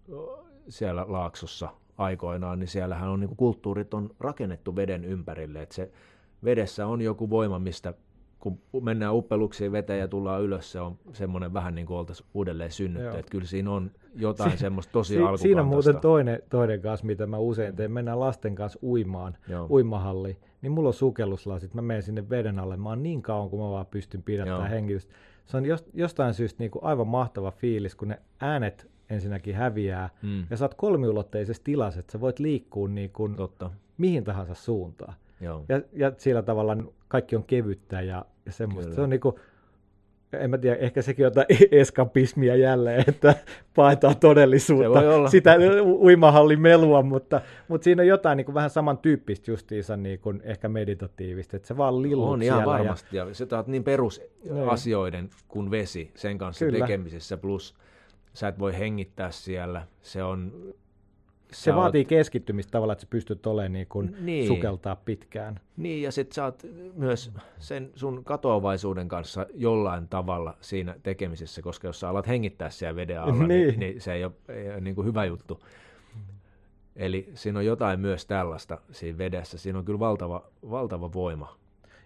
siellä 0.69 1.05
laaksossa 1.07 1.69
aikoinaan, 1.97 2.59
niin 2.59 2.67
siellähän 2.67 3.09
on 3.09 3.19
niin 3.19 3.27
kuin 3.27 3.37
kulttuurit 3.37 3.93
on 3.93 4.09
rakennettu 4.19 4.75
veden 4.75 5.05
ympärille, 5.05 5.61
että 5.61 5.75
se 5.75 5.91
vedessä 6.43 6.87
on 6.87 7.01
joku 7.01 7.29
voima, 7.29 7.59
mistä 7.59 7.93
kun 8.71 8.83
mennään 8.85 9.15
uppeluksiin 9.15 9.71
veteen 9.71 9.99
ja 9.99 10.07
tullaan 10.07 10.41
ylös, 10.41 10.71
se 10.71 10.79
on 10.81 10.97
semmoinen 11.13 11.53
vähän 11.53 11.75
niin 11.75 11.87
kuin 11.87 11.97
oltaisiin 11.97 12.27
uudelleen 12.33 12.71
synnytty. 12.71 13.19
Että 13.19 13.31
kyllä 13.31 13.45
siinä 13.45 13.71
on 13.71 13.91
jotain 14.15 14.57
semmoista 14.57 14.91
tosi 14.91 15.07
si- 15.07 15.15
alkukantaista. 15.15 15.43
siinä 15.43 15.61
on 15.61 15.67
muuten 15.67 15.97
toinen, 15.99 16.41
toinen 16.49 16.81
kanssa, 16.81 17.05
mitä 17.05 17.27
mä 17.27 17.37
usein 17.37 17.75
teen. 17.75 17.91
Mennään 17.91 18.19
lasten 18.19 18.55
kanssa 18.55 18.79
uimaan. 18.83 19.37
Joo. 19.47 19.67
uimahalli, 19.69 20.37
niin 20.61 20.71
mulla 20.71 20.89
on 20.89 20.93
sukelluslasit, 20.93 21.73
mä 21.73 21.81
menen 21.81 22.03
sinne 22.03 22.29
veden 22.29 22.59
alle, 22.59 22.77
mä 22.77 22.89
oon 22.89 23.03
niin 23.03 23.21
kauan 23.21 23.49
kuin 23.49 23.61
mä 23.61 23.69
vaan 23.69 23.85
pystyn 23.85 24.23
pidättämään 24.23 24.69
hengitystä. 24.69 25.13
Se 25.45 25.57
on 25.57 25.65
jos- 25.65 25.85
jostain 25.93 26.33
syystä 26.33 26.63
niin 26.63 26.71
kuin 26.71 26.83
aivan 26.83 27.07
mahtava 27.07 27.51
fiilis, 27.51 27.95
kun 27.95 28.07
ne 28.07 28.19
äänet 28.41 28.89
ensinnäkin 29.09 29.55
häviää, 29.55 30.09
Mm. 30.21 30.45
ja 30.49 30.57
sä 30.57 30.65
oot 30.65 30.73
kolmiulotteisessa 30.73 31.63
tilassa, 31.63 31.99
että 31.99 32.11
sä 32.11 32.19
voit 32.21 32.39
liikkua 32.39 32.87
niin 32.87 33.09
kuin 33.09 33.35
Totta. 33.35 33.71
mihin 33.97 34.23
tahansa 34.23 34.53
suuntaan. 34.53 35.13
Joo. 35.41 35.65
Ja, 35.69 35.81
ja 35.93 36.11
sillä 36.17 36.41
tavalla 36.41 36.77
kaikki 37.07 37.35
on 37.35 37.43
kevyttä 37.43 38.01
ja, 38.01 38.25
ja 38.45 38.51
semmoista. 38.51 38.83
Kyllä. 38.83 38.95
Se 38.95 39.01
on 39.01 39.09
niin 39.09 39.19
kuin, 39.19 39.35
en 40.33 40.49
mä 40.49 40.57
tiedä, 40.57 40.75
ehkä 40.75 41.01
sekin 41.01 41.25
on 41.25 41.31
eskapismia 41.71 42.55
jälleen, 42.55 43.03
että 43.07 43.35
paetaan 43.75 44.17
todellisuutta, 44.17 45.27
sitä 45.29 45.55
uimahallin 45.83 46.61
melua, 46.61 47.01
mutta, 47.01 47.41
mutta 47.67 47.83
siinä 47.83 48.01
on 48.01 48.07
jotain 48.07 48.37
niin 48.37 48.45
kuin 48.45 48.55
vähän 48.55 48.69
samantyyppistä 48.69 49.51
justiinsa 49.51 49.97
niin 49.97 50.19
kuin 50.19 50.41
ehkä 50.43 50.69
meditatiivista, 50.69 51.55
että 51.55 51.67
se 51.67 51.77
vaan 51.77 52.01
lillut 52.01 52.29
On 52.29 52.41
ihan 52.41 52.65
varmasti. 52.65 53.17
Ja, 53.17 53.33
sä 53.33 53.43
oot 53.51 53.67
niin 53.67 53.71
Niin. 53.71 53.83
perusasioiden 53.83 55.29
kuin 55.47 55.71
vesi 55.71 56.11
sen 56.15 56.37
kanssa 56.37 56.65
Kyllä. 56.65 56.79
tekemisessä, 56.79 57.37
plus 57.37 57.75
sä 58.33 58.47
et 58.47 58.59
voi 58.59 58.79
hengittää 58.79 59.31
siellä. 59.31 59.87
Se 60.01 60.23
on... 60.23 60.53
Se 61.51 61.75
vaatii 61.75 62.03
oot- 62.03 62.07
keskittymistä 62.07 62.71
tavallaan, 62.71 62.93
että 62.93 63.01
sä 63.01 63.07
pystyt 63.09 63.45
olemaan 63.47 63.73
niin 63.73 63.87
kuin 63.87 64.15
Niin. 64.19 64.47
sukeltaa 64.47 64.95
pitkään. 64.95 65.59
Niin, 65.77 66.01
ja 66.03 66.11
sit 66.11 66.31
sä 66.31 66.43
oot 66.45 66.63
myös 66.95 67.31
sen 67.59 67.91
sun 67.95 68.23
katoavaisuuden 68.23 69.07
kanssa 69.07 69.45
jollain 69.53 70.07
tavalla 70.07 70.57
siinä 70.61 70.95
tekemisessä, 71.03 71.61
koska 71.61 71.87
jos 71.87 71.99
sä 71.99 72.09
alat 72.09 72.27
hengittää 72.27 72.69
siellä 72.69 72.95
veden 72.95 73.21
alla, 73.21 73.33
niin, 73.33 73.47
Niin. 73.47 73.67
niin, 73.67 73.79
niin 73.79 74.01
se 74.01 74.13
ei 74.13 74.23
ole, 74.25 74.31
ei 74.49 74.69
ole 74.69 74.81
niin 74.81 74.95
kuin 74.95 75.07
hyvä 75.07 75.25
juttu. 75.25 75.63
Eli 76.95 77.29
siinä 77.33 77.59
on 77.59 77.65
jotain 77.65 77.99
myös 77.99 78.25
tällaista 78.25 78.77
siinä 78.91 79.17
vedessä. 79.17 79.57
Siinä 79.57 79.79
on 79.79 79.85
kyllä 79.85 79.99
valtava, 79.99 80.49
valtava 80.69 81.13
voima. 81.13 81.57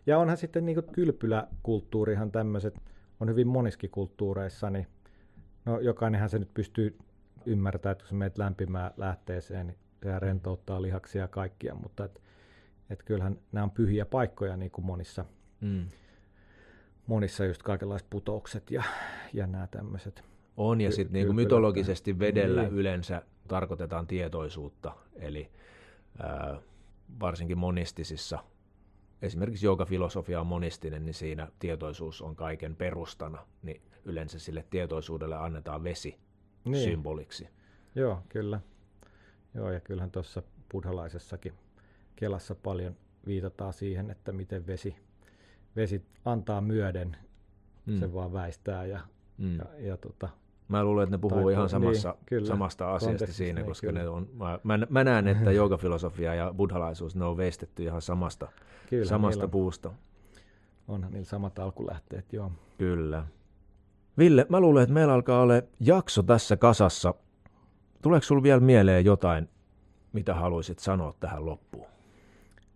Ja 0.06 0.18
onhan 0.20 0.38
sitten 0.38 0.66
niin 0.66 0.84
kylpyläkulttuurihan 0.92 2.32
tämmöiset, 2.32 2.82
on 3.20 3.30
hyvin 3.30 3.48
moniskin 3.48 3.90
kulttuureissa, 3.90 4.70
niin 4.70 4.88
no 5.66 5.80
jokainenhan 5.80 6.30
se 6.30 6.40
nyt 6.40 6.54
pystyy 6.54 6.98
ymmärtämään, 7.46 7.92
että 7.92 8.06
kun 8.10 8.18
menet 8.18 8.38
lämpimään 8.38 8.92
lähteeseen, 8.98 9.68
niin 9.68 9.78
se 10.04 10.20
rentouttaa 10.20 10.82
lihaksia 10.82 11.22
ja 11.22 11.28
kaikkia, 11.28 11.76
mutta 11.76 12.06
et, 12.06 12.22
et 12.90 13.04
kyllähän 13.04 13.38
nämä 13.52 13.64
on 13.64 13.72
pyhiä 13.72 14.06
paikkoja 14.06 14.58
niin 14.58 14.72
kuin 14.72 14.86
monissa, 14.86 15.26
Mm. 15.62 15.86
monissa 17.08 17.46
just 17.46 17.64
kaikenlaiset 17.64 18.10
putoukset 18.10 18.72
ja, 18.72 18.84
ja 19.34 19.48
nämä 19.48 19.68
tämmöiset. 19.68 20.24
On, 20.58 20.82
ja 20.82 20.90
Ky- 20.90 20.96
sitten 20.96 21.14
niin 21.14 21.36
mytologisesti 21.36 22.20
vedellä 22.20 22.62
Niin. 22.62 22.74
yleensä 22.74 23.22
tarkoitetaan 23.48 24.08
tietoisuutta, 24.08 24.92
eli 25.16 25.52
ää, 26.20 26.62
varsinkin 27.20 27.58
monistisissa, 27.58 28.40
esimerkiksi 29.22 29.68
filosofia 29.88 30.42
on 30.42 30.48
monistinen, 30.48 31.06
niin 31.06 31.14
siinä 31.14 31.48
tietoisuus 31.60 32.22
on 32.22 32.36
kaiken 32.36 32.76
perustana, 32.76 33.46
niin 33.64 33.82
yleensä 34.06 34.40
sille 34.40 34.66
tietoisuudelle 34.70 35.36
annetaan 35.36 35.84
vesi 35.84 36.18
Niin. 36.66 36.84
symboliksi. 36.90 37.48
Joo, 37.96 38.22
kyllä. 38.30 38.60
Joo, 39.54 39.72
ja 39.72 39.80
kyllähän 39.80 40.12
tuossa 40.12 40.44
buddhalaisessakin 40.72 41.54
kelassa 42.16 42.56
paljon 42.56 42.96
viitataan 43.28 43.74
siihen, 43.74 44.10
että 44.12 44.32
miten 44.32 44.68
vesi, 44.68 44.96
vesi 45.76 46.06
antaa 46.26 46.62
myöden, 46.62 47.18
Mm. 47.86 47.98
se 48.00 48.14
vaan 48.14 48.34
väistää 48.34 48.86
ja, 48.86 49.00
Mm. 49.38 49.58
ja, 49.58 49.66
ja 49.80 49.98
tota, 49.98 50.30
Mä 50.68 50.84
luulen, 50.84 51.04
että 51.04 51.18
ne 51.18 51.22
puhuu 51.22 51.50
ihan 51.50 51.62
niin, 51.64 51.70
samassa, 51.70 52.16
kyllä. 52.26 52.48
samasta 52.48 52.94
asiasta 52.96 53.28
siinä, 53.28 53.60
niin, 53.60 53.66
koska 53.68 53.88
kyllä. 53.88 54.00
ne 54.02 54.10
on, 54.10 54.30
mä, 54.34 54.60
mä, 54.64 54.80
mä 54.90 55.04
näen, 55.04 55.28
että 55.28 55.52
joogafilosofia 55.52 56.36
ja 56.36 56.54
buddhalaisuus, 56.58 57.16
ne 57.16 57.26
on 57.26 57.38
veistetty 57.38 57.84
ihan 57.84 58.02
samasta, 58.02 58.48
kyllä 58.90 59.06
samasta 59.06 59.40
niillä 59.42 59.52
puusta. 59.52 59.94
onhan 60.88 61.12
niillä 61.12 61.26
samat 61.26 61.60
alkulähteet, 61.60 62.34
joo. 62.34 62.52
Kyllä. 62.78 63.26
Ville, 64.18 64.46
mä 64.50 64.60
luulen, 64.60 64.84
että 64.84 64.94
meillä 64.94 65.14
alkaa 65.14 65.42
olla 65.42 65.54
jakso 65.80 66.24
tässä 66.24 66.58
kasassa. 66.58 67.14
Tuleeko 68.02 68.24
sulla 68.24 68.44
vielä 68.44 68.60
mieleen 68.60 69.06
jotain, 69.06 69.50
mitä 70.14 70.34
haluaisit 70.34 70.80
sanoa 70.80 71.14
tähän 71.20 71.46
loppuun? 71.46 71.88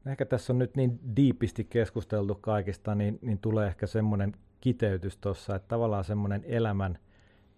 Ehkä 0.05 0.25
tässä 0.25 0.53
on 0.53 0.59
nyt 0.59 0.75
niin 0.75 0.99
diipisti 1.15 1.63
keskusteltu 1.63 2.35
kaikista, 2.35 2.95
niin, 2.95 3.19
niin 3.21 3.39
tulee 3.39 3.67
ehkä 3.67 3.87
semmoinen 3.87 4.33
kiteytys 4.61 5.17
tuossa, 5.17 5.55
että 5.55 5.67
tavallaan 5.67 6.03
semmoinen 6.03 6.43
elämän 6.47 6.97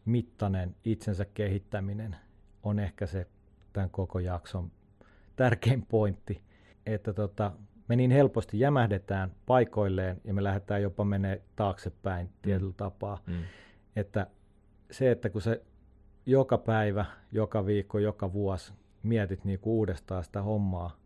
mittainen 0.06 0.76
itsensä 0.86 1.26
kehittäminen 1.26 2.16
on 2.64 2.80
ehkä 2.80 3.06
se 3.06 3.28
tämän 3.74 3.90
koko 3.90 4.20
jakson 4.20 4.72
tärkein 5.36 5.86
pointti, 5.86 6.42
että 6.86 7.14
tota, 7.14 7.52
me 7.88 7.96
niin 7.96 8.12
helposti 8.12 8.60
jämähdetään 8.60 9.32
paikoilleen 9.46 10.22
ja 10.24 10.34
me 10.34 10.44
lähdetään 10.44 10.82
jopa 10.82 11.04
menee 11.04 11.42
taaksepäin 11.56 12.30
tietyllä 12.42 12.74
tapaa, 12.78 13.20
Mm. 13.28 13.34
Että 14.00 14.28
se, 14.92 15.12
että 15.12 15.30
kun 15.30 15.42
se 15.42 15.62
joka 16.26 16.58
päivä, 16.58 17.06
joka 17.32 17.66
viikko, 17.66 18.00
joka 18.00 18.34
vuosi 18.34 18.74
mietit 19.04 19.46
niinku 19.46 19.78
uudestaan 19.78 20.24
sitä 20.24 20.42
hommaa, 20.42 20.98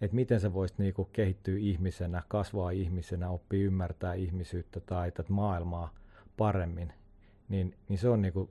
että 0.00 0.14
miten 0.14 0.40
sä 0.40 0.52
voisit 0.52 0.78
niinku 0.78 1.04
kehittyä 1.04 1.58
ihmisenä, 1.58 2.22
kasvaa 2.28 2.70
ihmisenä, 2.70 3.30
oppia 3.30 3.66
ymmärtää 3.66 4.14
ihmisyyttä 4.14 4.80
tai 4.80 5.12
tätä 5.12 5.32
maailmaa 5.32 5.94
paremmin, 6.36 6.92
niin, 7.48 7.74
niin 7.88 7.98
se 7.98 8.08
on 8.08 8.22
niinku 8.22 8.50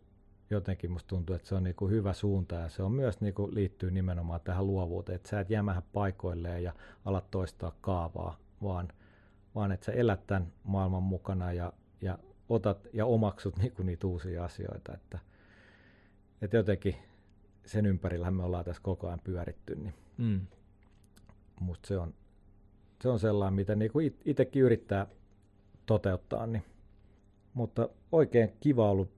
jotenkin 0.49 0.91
musta 0.91 1.07
tuntuu, 1.07 1.35
että 1.35 1.47
se 1.47 1.55
on 1.55 1.63
niinku 1.63 1.87
hyvä 1.87 2.13
suunta 2.13 2.55
ja 2.55 2.69
se 2.69 2.83
on 2.83 2.91
myös 2.91 3.21
niinku 3.21 3.49
liittyy 3.53 3.91
nimenomaan 3.91 4.41
tähän 4.43 4.67
luovuuteen, 4.67 5.15
että 5.15 5.29
sä 5.29 5.39
et 5.39 5.49
jämähä 5.49 5.81
paikoilleen 5.93 6.63
ja 6.63 6.73
alat 7.05 7.31
toistaa 7.31 7.75
kaavaa, 7.81 8.37
vaan 8.63 8.87
vaan 9.55 9.71
että 9.71 9.85
sä 9.85 9.91
elät 9.91 10.27
tämän 10.27 10.53
maailman 10.63 11.03
mukana 11.03 11.53
ja, 11.53 11.73
ja 12.01 12.17
otat 12.49 12.87
ja 12.93 13.05
omaksut 13.05 13.57
niinku 13.57 13.83
niitä 13.83 14.07
uusia 14.07 14.45
asioita. 14.45 14.93
Että, 14.93 15.19
että 16.41 16.57
jotenkin 16.57 16.95
sen 17.65 17.85
ympärillähän 17.85 18.33
me 18.33 18.43
ollaan 18.43 18.65
tässä 18.65 18.81
koko 18.81 19.07
ajan 19.07 19.21
pyöritty, 19.23 19.75
niin 19.75 19.93
mm. 20.17 20.41
musta 21.59 21.87
se 21.87 21.97
on, 21.97 22.13
se 23.01 23.09
on 23.09 23.19
sellainen, 23.19 23.53
mitä 23.53 23.75
niinku 23.75 23.99
itsekin 24.25 24.61
yrittää 24.61 25.07
toteuttaa. 25.85 26.47
Niin. 26.47 26.63
Mutta 27.53 27.89
oikein 28.11 28.53
kiva 28.59 28.89
ollut 28.89 29.11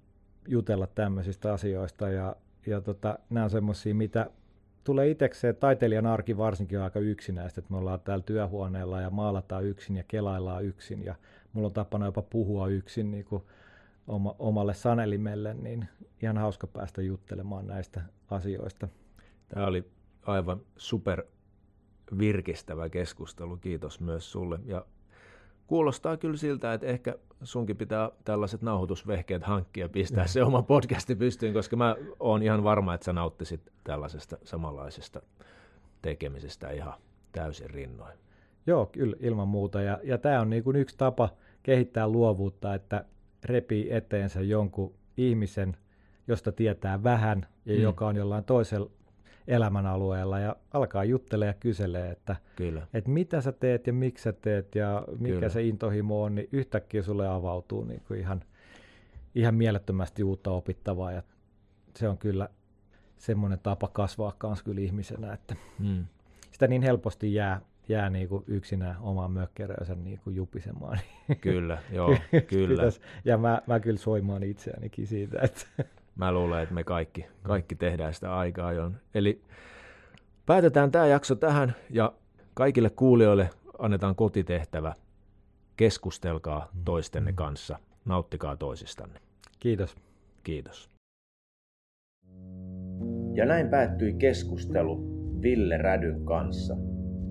jutella 0.47 0.87
tämmöisistä 0.87 1.53
asioista 1.53 2.09
ja, 2.09 2.35
ja 2.65 2.81
tota, 2.81 3.19
nämä 3.29 3.43
on 3.43 3.49
semmoisia, 3.49 3.95
mitä 3.95 4.29
tulee 4.85 5.09
itsekseen, 5.09 5.55
taiteilijan 5.55 6.05
arki 6.05 6.37
varsinkin 6.37 6.77
on 6.77 6.83
aika 6.83 6.99
yksinäistä, 6.99 7.61
että 7.61 7.71
me 7.71 7.77
ollaan 7.77 7.99
täällä 7.99 8.23
työhuoneella 8.23 9.01
ja 9.01 9.09
maalataan 9.09 9.65
yksin 9.65 9.97
ja 9.97 10.03
kelaillaan 10.07 10.65
yksin 10.65 11.05
ja 11.05 11.15
mulla 11.53 11.65
on 11.65 11.73
tapana 11.73 12.05
jopa 12.05 12.21
puhua 12.21 12.67
yksin 12.67 13.11
niin 13.11 13.25
kuin 13.25 13.43
oma, 14.07 14.35
omalle 14.39 14.73
sanelimelle, 14.73 15.53
niin 15.53 15.87
ihan 16.21 16.37
hauska 16.37 16.67
päästä 16.67 17.01
juttelemaan 17.01 17.67
näistä 17.67 18.01
asioista. 18.29 18.87
Tämä 19.49 19.65
oli 19.67 19.91
aivan 20.21 20.61
super 20.77 21.23
virkistävä 22.17 22.89
keskustelu, 22.89 23.57
kiitos 23.57 23.99
myös 23.99 24.31
sulle. 24.31 24.59
Ja 24.65 24.85
kuulostaa 25.67 26.17
kyllä 26.17 26.37
siltä, 26.37 26.73
että 26.73 26.87
ehkä 26.87 27.15
sunkin 27.43 27.77
pitää 27.77 28.09
tällaiset 28.23 28.61
nauhoitusvehkeet 28.61 29.43
hankkia 29.43 29.85
ja 29.85 29.89
pistää 29.89 30.27
se 30.27 30.43
oma 30.43 30.61
podcasti 30.61 31.15
pystyyn, 31.15 31.53
koska 31.53 31.75
mä 31.75 31.95
oon 32.19 32.43
ihan 32.43 32.63
varma, 32.63 32.93
että 32.93 33.05
sä 33.05 33.13
nauttisit 33.13 33.61
tällaisesta 33.83 34.37
samanlaisesta 34.43 35.21
tekemisestä 36.01 36.71
ihan 36.71 36.93
täysin 37.31 37.69
rinnoin. 37.69 38.17
Joo, 38.67 38.85
kyllä 38.85 39.15
ilman 39.19 39.47
muuta. 39.47 39.81
Ja, 39.81 39.99
ja 40.03 40.17
tämä 40.17 40.41
on 40.41 40.49
niin 40.49 40.63
kuin 40.63 40.75
yksi 40.75 40.97
tapa 40.97 41.29
kehittää 41.63 42.07
luovuutta, 42.07 42.73
että 42.73 43.05
repii 43.43 43.93
eteensä 43.93 44.41
jonkun 44.41 44.93
ihmisen, 45.17 45.77
josta 46.27 46.51
tietää 46.51 47.03
vähän 47.03 47.47
ja 47.65 47.75
mm. 47.75 47.81
joka 47.81 48.07
on 48.07 48.15
jollain 48.15 48.43
toisella 48.43 48.91
elämänalueella 49.47 50.39
ja 50.39 50.55
alkaa 50.73 51.03
juttelemaan 51.03 51.55
ja 51.55 51.59
kyselee, 51.59 52.11
että, 52.11 52.35
Kyllä. 52.55 52.87
että 52.93 53.09
mitä 53.09 53.41
sä 53.41 53.51
teet 53.51 53.87
ja 53.87 53.93
miksi 53.93 54.23
sä 54.23 54.33
teet 54.33 54.75
ja 54.75 55.05
mikä 55.19 55.35
Kyllä. 55.35 55.49
se 55.49 55.63
intohimo 55.63 56.23
on, 56.23 56.35
niin 56.35 56.49
yhtäkkiä 56.51 57.03
sulle 57.03 57.27
avautuu 57.27 57.83
niin 57.83 58.01
kuin 58.07 58.19
ihan, 58.19 58.43
ihan 59.35 59.55
mielettömästi 59.55 60.23
uutta 60.23 60.51
opittavaa 60.51 61.11
ja 61.11 61.23
se 61.95 62.09
on 62.09 62.17
kyllä 62.17 62.49
semmoinen 63.17 63.59
tapa 63.59 63.87
kasvaa 63.87 64.35
kans 64.37 64.63
kyllä 64.63 64.81
ihmisenä, 64.81 65.33
että 65.33 65.55
hmm. 65.79 66.05
sitä 66.51 66.67
niin 66.67 66.81
helposti 66.81 67.33
jää, 67.33 67.61
jää 67.89 68.09
niin 68.09 68.29
kuin 68.29 68.43
yksinään 68.47 68.97
omaan 69.01 69.31
mökkeröönsä 69.31 69.95
niin 69.95 70.19
kuin 70.23 70.35
jupisemaan. 70.35 70.99
Kyllä, 71.41 71.77
joo, 71.91 72.17
kyllä. 72.47 72.67
Pitäis, 72.67 73.01
ja 73.25 73.37
mä, 73.37 73.61
mä 73.67 73.79
kyllä 73.79 73.97
soimaan 73.97 74.43
itseänikin 74.43 75.07
siitä, 75.07 75.39
että 75.41 75.85
mä 76.15 76.31
luulen, 76.31 76.63
että 76.63 76.75
me 76.75 76.83
kaikki, 76.83 77.25
kaikki 77.43 77.75
tehdään 77.75 78.13
sitä 78.13 78.37
aikaa 78.37 78.67
ajoin. 78.67 78.95
Eli 79.13 79.41
päätetään 80.45 80.91
tämä 80.91 81.07
jakso 81.07 81.35
tähän 81.35 81.75
ja 81.89 82.13
kaikille 82.53 82.89
kuulijoille 82.89 83.49
annetaan 83.79 84.15
kotitehtävä. 84.15 84.93
Keskustelkaa 85.77 86.69
toistenne 86.85 87.33
kanssa. 87.33 87.79
Nauttikaa 88.05 88.55
toisistanne. 88.55 89.19
Kiitos. 89.59 89.95
Kiitos. 90.43 90.89
Ja 93.33 93.45
näin 93.45 93.69
päättyi 93.69 94.13
keskustelu 94.13 95.15
Ville 95.41 95.77
Rädyn 95.77 96.25
kanssa. 96.25 96.75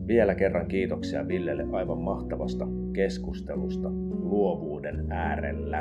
Vielä 0.07 0.35
kerran 0.35 0.69
kiitoksia 0.69 1.29
Villelle 1.29 1.67
aivan 1.73 1.99
mahtavasta 1.99 2.67
keskustelusta 2.93 3.89
luovuuden 4.11 5.13
äärellä. 5.13 5.79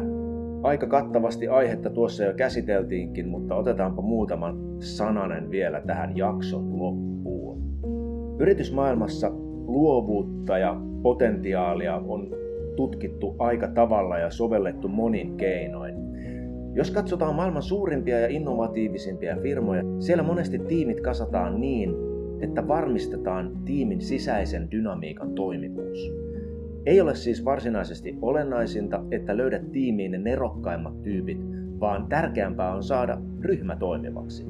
Aika 0.63 0.87
kattavasti 0.87 1.47
aihetta 1.47 1.89
tuossa 1.89 2.23
jo 2.23 2.33
käsiteltiinkin, 2.33 3.27
mutta 3.27 3.55
otetaanpa 3.55 4.01
muutaman 4.01 4.57
sananen 4.79 5.51
vielä 5.51 5.81
tähän 5.81 6.17
jakson 6.17 6.79
loppuun. 6.79 7.61
Yritysmaailmassa 8.39 9.31
luovuutta 9.65 10.57
ja 10.57 10.81
potentiaalia 11.01 11.95
on 11.95 12.29
tutkittu 12.75 13.35
aika 13.39 13.67
tavalla 13.67 14.17
ja 14.17 14.29
sovellettu 14.29 14.87
monin 14.87 15.37
keinoin. 15.37 15.95
Jos 16.73 16.91
katsotaan 16.91 17.35
maailman 17.35 17.63
suurimpia 17.63 18.19
ja 18.19 18.27
innovatiivisimpia 18.27 19.37
firmoja, 19.41 19.83
siellä 19.99 20.23
monesti 20.23 20.59
tiimit 20.59 21.01
kasataan 21.01 21.61
niin, 21.61 21.95
että 22.41 22.67
varmistetaan 22.67 23.51
tiimin 23.65 24.01
sisäisen 24.01 24.71
dynamiikan 24.71 25.33
toimivuus. 25.35 26.22
Ei 26.85 27.01
ole 27.01 27.15
siis 27.15 27.45
varsinaisesti 27.45 28.17
olennaisinta, 28.21 29.03
että 29.11 29.37
löydät 29.37 29.71
tiimiin 29.71 30.11
ne 30.11 30.17
nerokkaimmat 30.17 31.03
tyypit, 31.03 31.39
vaan 31.79 32.07
tärkeämpää 32.07 32.73
on 32.73 32.83
saada 32.83 33.21
ryhmä 33.41 33.75
toimivaksi. 33.75 34.45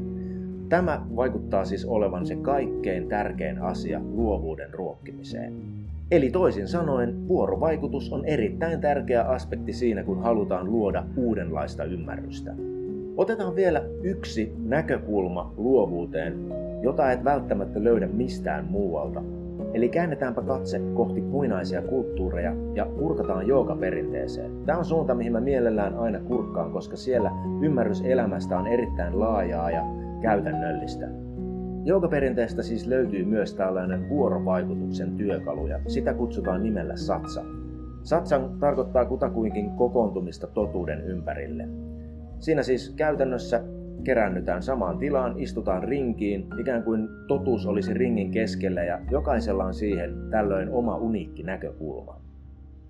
Tämä 0.69 1.05
vaikuttaa 1.15 1.65
siis 1.65 1.85
olevan 1.85 2.25
se 2.25 2.35
kaikkein 2.35 3.07
tärkein 3.07 3.61
asia 3.61 4.01
luovuuden 4.03 4.73
ruokkimiseen. 4.73 5.53
Eli 6.11 6.29
toisin 6.29 6.67
sanoen, 6.67 7.27
vuorovaikutus 7.27 8.13
on 8.13 8.25
erittäin 8.25 8.81
tärkeä 8.81 9.23
aspekti 9.23 9.73
siinä, 9.73 10.03
kun 10.03 10.23
halutaan 10.23 10.71
luoda 10.71 11.05
uudenlaista 11.17 11.83
ymmärrystä. 11.83 12.55
Otetaan 13.17 13.55
vielä 13.55 13.83
yksi 14.03 14.53
näkökulma 14.63 15.53
luovuuteen, 15.57 16.39
jota 16.81 17.11
et 17.11 17.23
välttämättä 17.23 17.83
löydä 17.83 18.07
mistään 18.07 18.65
muualta, 18.65 19.23
Eli 19.73 19.89
käännetäänpä 19.89 20.41
katse 20.41 20.81
kohti 20.93 21.21
muinaisia 21.21 21.81
kulttuureja 21.81 22.55
ja 22.75 22.85
kurkataan 22.85 23.47
joogaperinteeseen. 23.47 24.65
Tämä 24.65 24.77
on 24.77 24.85
suunta, 24.85 25.15
mihin 25.15 25.31
mä 25.31 25.39
mielellään 25.39 25.95
aina 25.95 26.19
kurkkaan, 26.19 26.71
koska 26.71 26.95
siellä 26.95 27.31
ymmärrys 27.61 28.01
elämästä 28.01 28.57
on 28.57 28.67
erittäin 28.67 29.19
laajaa 29.19 29.71
ja 29.71 29.83
käytännöllistä. 30.21 31.07
Joogaperinteestä 31.85 32.63
siis 32.63 32.87
löytyy 32.87 33.25
myös 33.25 33.53
tällainen 33.53 34.09
vuorovaikutuksen 34.09 35.15
työkalu 35.15 35.67
ja 35.67 35.79
sitä 35.87 36.13
kutsutaan 36.13 36.63
nimellä 36.63 36.95
satsa. 36.95 37.41
Satsan 38.03 38.59
tarkoittaa 38.59 39.05
kutakuinkin 39.05 39.69
kokoontumista 39.69 40.47
totuuden 40.47 41.01
ympärille. 41.01 41.67
Siinä 42.39 42.63
siis 42.63 42.93
käytännössä 42.95 43.63
Kerännytään 44.03 44.63
samaan 44.63 44.97
tilaan, 44.97 45.39
istutaan 45.39 45.83
rinkiin, 45.83 46.47
ikään 46.59 46.83
kuin 46.83 47.09
totuus 47.27 47.65
olisi 47.65 47.93
ringin 47.93 48.31
keskellä 48.31 48.83
ja 48.83 48.99
jokaisella 49.11 49.65
on 49.65 49.73
siihen 49.73 50.13
tällöin 50.29 50.69
oma 50.69 50.95
uniikki 50.95 51.43
näkökulma. 51.43 52.21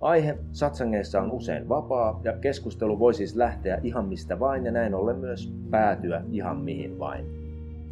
Aihe 0.02 0.38
satsangeissa 0.52 1.22
on 1.22 1.32
usein 1.32 1.70
vapaa 1.70 2.22
ja 2.24 2.34
keskustelu 2.34 3.00
voi 3.00 3.14
siis 3.14 3.36
lähteä 3.36 3.80
ihan 3.84 4.06
mistä 4.06 4.40
vain 4.40 4.66
ja 4.66 4.72
näin 4.72 4.96
ollen 4.96 5.18
myös 5.18 5.54
päätyä 5.70 6.24
ihan 6.32 6.58
mihin 6.58 7.00
vain. 7.00 7.26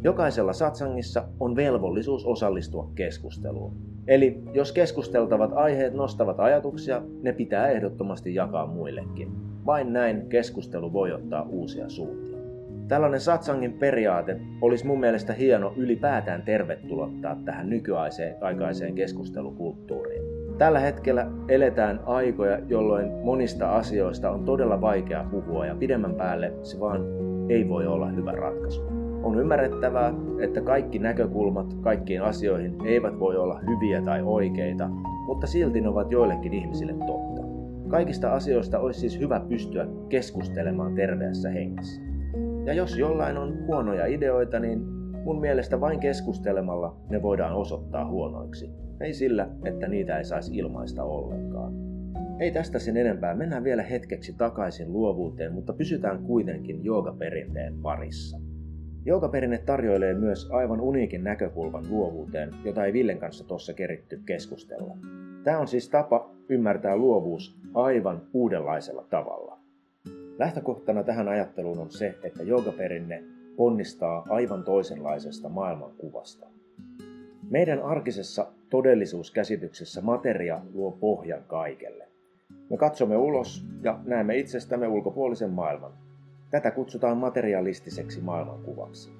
Jokaisella 0.02 0.52
satsangissa 0.52 1.24
on 1.40 1.56
velvollisuus 1.56 2.26
osallistua 2.26 2.90
keskusteluun. 2.94 3.72
Eli 4.06 4.42
jos 4.54 4.72
keskusteltavat 4.72 5.52
aiheet 5.54 5.94
nostavat 5.94 6.40
ajatuksia, 6.40 7.02
ne 7.22 7.32
pitää 7.32 7.68
ehdottomasti 7.68 8.34
jakaa 8.34 8.66
muillekin. 8.66 9.32
Vain 9.66 9.92
näin 9.92 10.28
keskustelu 10.28 10.92
voi 10.92 11.12
ottaa 11.12 11.42
uusia 11.42 11.88
suuntia. 11.88 12.31
Tällainen 12.92 13.20
satsangin 13.20 13.72
periaate 13.72 14.40
olisi 14.60 14.86
mun 14.86 15.00
mielestä 15.00 15.32
hieno 15.32 15.72
ylipäätään 15.76 16.42
tervetulottaa 16.42 17.36
tähän 17.44 17.70
nykyaikaiseen 17.70 18.94
keskustelukulttuuriin. 18.94 20.22
Tällä 20.58 20.78
hetkellä 20.78 21.26
eletään 21.48 22.00
aikoja, 22.06 22.58
jolloin 22.68 23.12
monista 23.12 23.76
asioista 23.76 24.30
on 24.30 24.44
todella 24.44 24.80
vaikea 24.80 25.24
puhua 25.30 25.66
ja 25.66 25.74
pidemmän 25.74 26.14
päälle 26.14 26.52
se 26.62 26.80
vaan 26.80 27.00
ei 27.48 27.68
voi 27.68 27.86
olla 27.86 28.06
hyvä 28.08 28.32
ratkaisu. 28.32 28.82
On 29.22 29.38
ymmärrettävää, 29.38 30.14
että 30.40 30.60
kaikki 30.60 30.98
näkökulmat 30.98 31.74
kaikkiin 31.80 32.22
asioihin 32.22 32.86
eivät 32.86 33.18
voi 33.18 33.36
olla 33.36 33.60
hyviä 33.60 34.02
tai 34.02 34.22
oikeita, 34.22 34.88
mutta 35.26 35.46
silti 35.46 35.80
ne 35.80 35.88
ovat 35.88 36.12
joillekin 36.12 36.54
ihmisille 36.54 36.92
totta. 36.92 37.42
Kaikista 37.88 38.32
asioista 38.32 38.78
olisi 38.78 39.00
siis 39.00 39.20
hyvä 39.20 39.40
pystyä 39.48 39.86
keskustelemaan 40.08 40.94
terveessä 40.94 41.50
hengessä. 41.50 42.11
Ja 42.64 42.72
jos 42.72 42.98
jollain 42.98 43.36
on 43.36 43.66
huonoja 43.66 44.06
ideoita, 44.06 44.58
niin 44.60 44.86
mun 45.24 45.40
mielestä 45.40 45.80
vain 45.80 46.00
keskustelemalla 46.00 46.96
ne 47.10 47.22
voidaan 47.22 47.54
osoittaa 47.54 48.08
huonoiksi. 48.08 48.70
Ei 49.00 49.12
sillä, 49.12 49.48
että 49.64 49.88
niitä 49.88 50.18
ei 50.18 50.24
saisi 50.24 50.56
ilmaista 50.56 51.04
ollenkaan. 51.04 51.72
Ei 52.40 52.50
tästä 52.50 52.78
sen 52.78 52.96
enempää, 52.96 53.34
mennään 53.34 53.64
vielä 53.64 53.82
hetkeksi 53.82 54.34
takaisin 54.38 54.92
luovuuteen, 54.92 55.52
mutta 55.52 55.72
pysytään 55.72 56.24
kuitenkin 56.24 56.84
joogaperinteen 56.84 57.78
parissa. 57.82 58.38
Joogaperinne 59.04 59.58
tarjoilee 59.58 60.14
myös 60.14 60.50
aivan 60.50 60.80
uniikin 60.80 61.24
näkökulman 61.24 61.84
luovuuteen, 61.90 62.50
jota 62.64 62.84
ei 62.84 62.92
Villen 62.92 63.18
kanssa 63.18 63.48
tuossa 63.48 63.74
keritty 63.74 64.20
keskustella. 64.26 64.96
Tämä 65.44 65.58
on 65.58 65.68
siis 65.68 65.88
tapa 65.88 66.30
ymmärtää 66.48 66.96
luovuus 66.96 67.58
aivan 67.74 68.22
uudenlaisella 68.32 69.06
tavalla. 69.10 69.51
Lähtökohtana 70.38 71.02
tähän 71.02 71.28
ajatteluun 71.28 71.78
on 71.78 71.90
se, 71.90 72.14
että 72.22 72.42
joogaperinne 72.42 73.22
ponnistaa 73.56 74.26
aivan 74.28 74.64
toisenlaisesta 74.64 75.48
maailmankuvasta. 75.48 76.46
Meidän 77.50 77.82
arkisessa 77.82 78.46
todellisuuskäsityksessä 78.70 80.00
materia 80.00 80.60
luo 80.74 80.90
pohjan 80.90 81.44
kaikelle. 81.46 82.08
Me 82.70 82.76
katsomme 82.76 83.16
ulos 83.16 83.66
ja 83.82 84.00
näemme 84.04 84.36
itsestämme 84.36 84.88
ulkopuolisen 84.88 85.50
maailman. 85.50 85.92
Tätä 86.50 86.70
kutsutaan 86.70 87.16
materialistiseksi 87.16 88.20
maailmankuvaksi. 88.20 89.10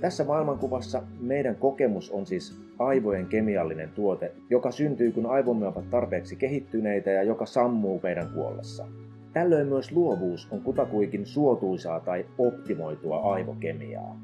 Tässä 0.00 0.24
maailmankuvassa 0.24 1.02
meidän 1.20 1.56
kokemus 1.56 2.10
on 2.10 2.26
siis 2.26 2.60
aivojen 2.78 3.26
kemiallinen 3.26 3.88
tuote, 3.88 4.32
joka 4.50 4.70
syntyy 4.70 5.12
kun 5.12 5.26
aivomme 5.26 5.66
ovat 5.66 5.90
tarpeeksi 5.90 6.36
kehittyneitä 6.36 7.10
ja 7.10 7.22
joka 7.22 7.46
sammuu 7.46 8.00
meidän 8.02 8.30
kuollessa. 8.34 8.86
Tällöin 9.36 9.66
myös 9.66 9.92
luovuus 9.92 10.48
on 10.50 10.60
kutakuikin 10.60 11.26
suotuisaa 11.26 12.00
tai 12.00 12.26
optimoitua 12.38 13.18
aivokemiaa. 13.18 14.20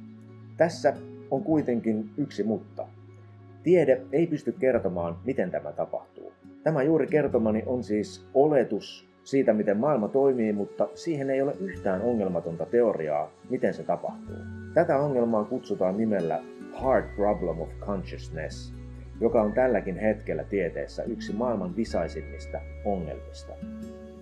Tässä 0.57 0.95
on 1.31 1.43
kuitenkin 1.43 2.11
yksi 2.17 2.43
mutta. 2.43 2.87
Tiede 3.63 4.03
ei 4.13 4.27
pysty 4.27 4.53
kertomaan, 4.53 5.17
miten 5.25 5.51
tämä 5.51 5.73
tapahtuu. 5.73 6.33
Tämä 6.63 6.83
juuri 6.83 7.07
kertomani 7.07 7.63
on 7.67 7.85
siis 7.85 8.27
oletus 8.35 9.09
siitä, 9.25 9.53
miten 9.53 9.77
maailma 9.77 10.09
toimii, 10.09 10.53
mutta 10.53 10.89
siihen 10.95 11.31
ei 11.31 11.43
ole 11.43 11.57
yhtään 11.61 12.03
ongelmatonta 12.03 12.67
teoriaa, 12.67 13.31
miten 13.51 13.75
se 13.75 13.83
tapahtuu. 13.83 14.37
Tätä 14.75 14.99
ongelmaa 14.99 15.45
kutsutaan 15.45 15.97
nimellä 15.97 16.43
Hard 16.75 17.05
Problem 17.17 17.61
of 17.61 17.69
Consciousness, 17.81 18.75
joka 19.21 19.43
on 19.43 19.53
tälläkin 19.53 19.99
hetkellä 19.99 20.45
tieteessä 20.45 21.03
yksi 21.03 21.33
maailman 21.33 21.77
visaisimmista 21.77 22.61
ongelmista. 22.85 23.53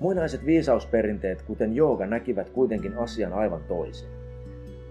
Muinaiset 0.00 0.46
viisausperinteet, 0.46 1.42
kuten 1.42 1.76
jooga, 1.76 2.06
näkivät 2.06 2.50
kuitenkin 2.50 2.98
asian 2.98 3.32
aivan 3.32 3.60
toisin. 3.68 4.08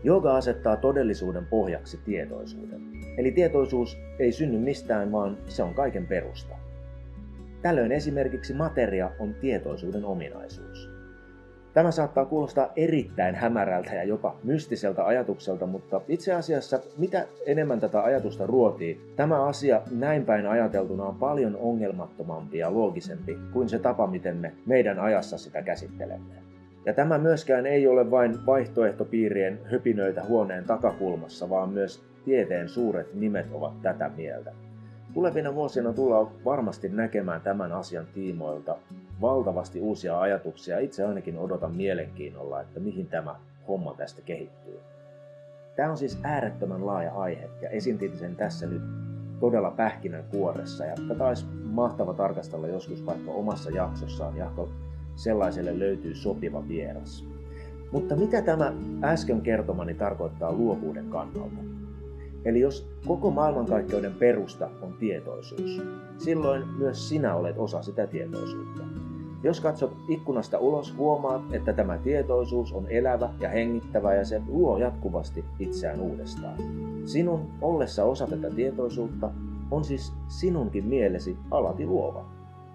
Jooga 0.03 0.35
asettaa 0.35 0.77
todellisuuden 0.77 1.45
pohjaksi 1.45 1.99
tietoisuuden. 2.05 2.81
Eli 3.17 3.31
tietoisuus 3.31 3.97
ei 4.19 4.31
synny 4.31 4.59
mistään, 4.59 5.11
vaan 5.11 5.37
se 5.47 5.63
on 5.63 5.73
kaiken 5.73 6.07
perusta. 6.07 6.55
Tällöin 7.61 7.91
esimerkiksi 7.91 8.53
materia 8.53 9.11
on 9.19 9.33
tietoisuuden 9.33 10.05
ominaisuus. 10.05 10.98
Tämä 11.73 11.91
saattaa 11.91 12.25
kuulostaa 12.25 12.71
erittäin 12.75 13.35
hämärältä 13.35 13.95
ja 13.95 14.03
jopa 14.03 14.35
mystiseltä 14.43 15.05
ajatukselta, 15.05 15.65
mutta 15.65 16.01
itse 16.07 16.33
asiassa 16.33 16.79
mitä 16.97 17.27
enemmän 17.45 17.79
tätä 17.79 18.03
ajatusta 18.03 18.47
ruotii, 18.47 19.01
tämä 19.15 19.45
asia 19.45 19.81
näin 19.91 20.25
päin 20.25 20.47
ajateltuna 20.47 21.03
on 21.03 21.15
paljon 21.15 21.55
ongelmattomampi 21.55 22.57
ja 22.57 22.73
loogisempi 22.73 23.37
kuin 23.53 23.69
se 23.69 23.79
tapa, 23.79 24.07
miten 24.07 24.37
me 24.37 24.53
meidän 24.65 24.99
ajassa 24.99 25.37
sitä 25.37 25.61
käsittelemme. 25.61 26.33
Ja 26.85 26.93
tämä 26.93 27.17
myöskään 27.17 27.65
ei 27.65 27.87
ole 27.87 28.11
vain 28.11 28.45
vaihtoehtopiirien 28.45 29.59
höpinöitä 29.71 30.23
huoneen 30.23 30.63
takakulmassa, 30.63 31.49
vaan 31.49 31.69
myös 31.69 32.03
tieteen 32.25 32.69
suuret 32.69 33.13
nimet 33.13 33.47
ovat 33.51 33.81
tätä 33.81 34.11
mieltä. 34.17 34.51
Tulevina 35.13 35.55
vuosina 35.55 35.93
tullaan 35.93 36.27
varmasti 36.45 36.89
näkemään 36.89 37.41
tämän 37.41 37.71
asian 37.71 38.07
tiimoilta 38.13 38.75
valtavasti 39.21 39.81
uusia 39.81 40.19
ajatuksia. 40.19 40.79
Itse 40.79 41.05
ainakin 41.05 41.37
odotan 41.37 41.75
mielenkiinnolla, 41.75 42.61
että 42.61 42.79
mihin 42.79 43.07
tämä 43.07 43.35
homma 43.67 43.93
tästä 43.93 44.21
kehittyy. 44.21 44.79
Tämä 45.75 45.91
on 45.91 45.97
siis 45.97 46.19
äärettömän 46.23 46.85
laaja 46.85 47.13
aihe 47.13 47.49
ja 47.61 47.69
esiintin 47.69 48.17
sen 48.17 48.35
tässä 48.35 48.67
nyt 48.67 48.81
todella 49.39 49.71
pähkinän 49.71 50.23
kuoressa 50.31 50.85
ja 50.85 50.95
tätä 51.07 51.27
olisi 51.27 51.45
mahtava 51.63 52.13
tarkastella 52.13 52.67
joskus 52.67 53.05
vaikka 53.05 53.31
omassa 53.31 53.69
jaksossaan, 53.69 54.37
jahko 54.37 54.69
sellaiselle 55.15 55.79
löytyy 55.79 56.15
sopiva 56.15 56.67
vieras. 56.67 57.25
Mutta 57.91 58.15
mitä 58.15 58.41
tämä 58.41 58.73
äsken 59.03 59.41
kertomani 59.41 59.93
tarkoittaa 59.93 60.53
luovuuden 60.53 61.09
kannalta? 61.09 61.78
Eli 62.45 62.59
jos 62.59 62.89
koko 63.07 63.31
maailmankaikkeuden 63.31 64.13
perusta 64.13 64.69
on 64.81 64.93
tietoisuus, 64.93 65.81
silloin 66.17 66.67
myös 66.77 67.09
sinä 67.09 67.35
olet 67.35 67.57
osa 67.57 67.81
sitä 67.81 68.07
tietoisuutta. 68.07 68.83
Jos 69.43 69.61
katsot 69.61 69.97
ikkunasta 70.07 70.57
ulos, 70.57 70.97
huomaat, 70.97 71.41
että 71.51 71.73
tämä 71.73 71.97
tietoisuus 71.97 72.73
on 72.73 72.87
elävä 72.89 73.29
ja 73.39 73.49
hengittävä 73.49 74.13
ja 74.13 74.25
se 74.25 74.41
luo 74.47 74.77
jatkuvasti 74.77 75.45
itseään 75.59 75.99
uudestaan. 75.99 76.55
Sinun 77.05 77.49
ollessa 77.61 78.03
osa 78.03 78.27
tätä 78.27 78.49
tietoisuutta 78.49 79.31
on 79.71 79.83
siis 79.83 80.13
sinunkin 80.27 80.85
mielesi 80.85 81.37
alati 81.51 81.85
luova. 81.85 82.25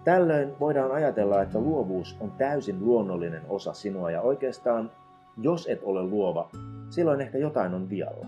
Tällöin 0.05 0.53
voidaan 0.61 0.93
ajatella, 0.93 1.43
että 1.43 1.59
luovuus 1.61 2.17
on 2.21 2.31
täysin 2.31 2.85
luonnollinen 2.85 3.43
osa 3.49 3.73
sinua 3.73 4.11
ja 4.11 4.21
oikeastaan, 4.21 4.91
jos 5.37 5.67
et 5.67 5.81
ole 5.83 6.03
luova, 6.03 6.51
silloin 6.91 7.21
ehkä 7.21 7.39
jotain 7.39 7.75
on 7.75 7.91
vialla. 7.91 8.27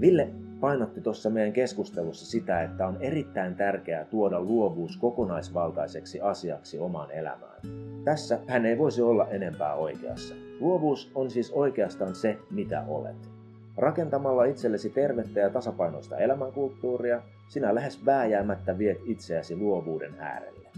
Ville 0.00 0.30
painotti 0.60 1.00
tuossa 1.00 1.30
meidän 1.30 1.52
keskustelussa 1.52 2.26
sitä, 2.26 2.62
että 2.62 2.86
on 2.86 2.96
erittäin 3.00 3.54
tärkeää 3.54 4.04
tuoda 4.04 4.40
luovuus 4.40 4.96
kokonaisvaltaiseksi 4.96 6.20
asiaksi 6.20 6.78
omaan 6.78 7.10
elämään. 7.10 7.60
Tässä 8.04 8.38
hän 8.46 8.66
ei 8.66 8.78
voisi 8.78 9.02
olla 9.02 9.28
enempää 9.28 9.74
oikeassa. 9.74 10.34
Luovuus 10.60 11.10
on 11.14 11.30
siis 11.30 11.50
oikeastaan 11.50 12.14
se, 12.14 12.38
mitä 12.50 12.84
olet. 12.88 13.30
Rakentamalla 13.76 14.44
itsellesi 14.44 14.90
tervettä 14.90 15.40
ja 15.40 15.50
tasapainoista 15.50 16.16
elämänkulttuuria, 16.16 17.22
sinä 17.48 17.74
lähes 17.74 18.06
vääjäämättä 18.06 18.78
viet 18.78 18.98
itseäsi 19.04 19.56
luovuuden 19.56 20.14
äärelle. 20.18 20.68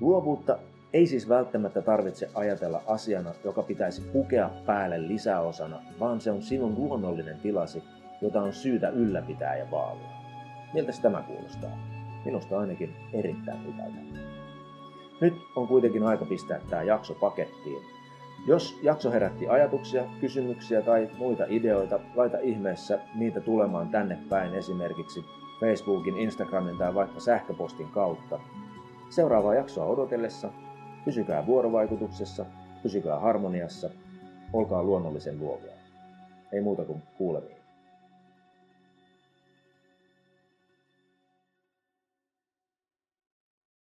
Luovuutta 0.00 0.58
ei 0.92 1.06
siis 1.06 1.28
välttämättä 1.28 1.82
tarvitse 1.82 2.28
ajatella 2.34 2.82
asiana, 2.86 3.34
joka 3.44 3.62
pitäisi 3.62 4.02
pukea 4.12 4.50
päälle 4.66 5.08
lisäosana, 5.08 5.82
vaan 6.00 6.20
se 6.20 6.30
on 6.30 6.42
sinun 6.42 6.74
luonnollinen 6.74 7.38
tilasi 7.42 7.82
jota 8.20 8.42
on 8.42 8.52
syytä 8.52 8.88
ylläpitää 8.88 9.56
ja 9.56 9.70
vaalia. 9.70 10.08
Miltä 10.74 10.92
tämä 11.02 11.22
kuulostaa? 11.22 11.70
Minusta 12.24 12.58
ainakin 12.58 12.96
erittäin 13.12 13.64
hyvältä. 13.64 13.98
Nyt 15.20 15.34
on 15.56 15.68
kuitenkin 15.68 16.02
aika 16.02 16.24
pistää 16.24 16.60
tämä 16.70 16.82
jakso 16.82 17.14
pakettiin. 17.14 17.82
Jos 18.46 18.78
jakso 18.82 19.10
herätti 19.10 19.48
ajatuksia, 19.48 20.04
kysymyksiä 20.20 20.82
tai 20.82 21.10
muita 21.18 21.44
ideoita, 21.48 22.00
laita 22.14 22.38
ihmeessä 22.38 22.98
niitä 23.14 23.40
tulemaan 23.40 23.88
tänne 23.88 24.18
päin 24.28 24.54
esimerkiksi 24.54 25.24
Facebookin, 25.60 26.18
Instagramin 26.18 26.78
tai 26.78 26.94
vaikka 26.94 27.20
sähköpostin 27.20 27.88
kautta. 27.88 28.38
Seuraavaa 29.10 29.54
jaksoa 29.54 29.86
odotellessa 29.86 30.50
pysykää 31.04 31.46
vuorovaikutuksessa, 31.46 32.46
pysykää 32.82 33.18
harmoniassa, 33.18 33.90
olkaa 34.52 34.82
luonnollisen 34.82 35.38
luovia. 35.38 35.72
Ei 36.52 36.60
muuta 36.60 36.84
kuin 36.84 37.02
kuulemiin. 37.18 37.55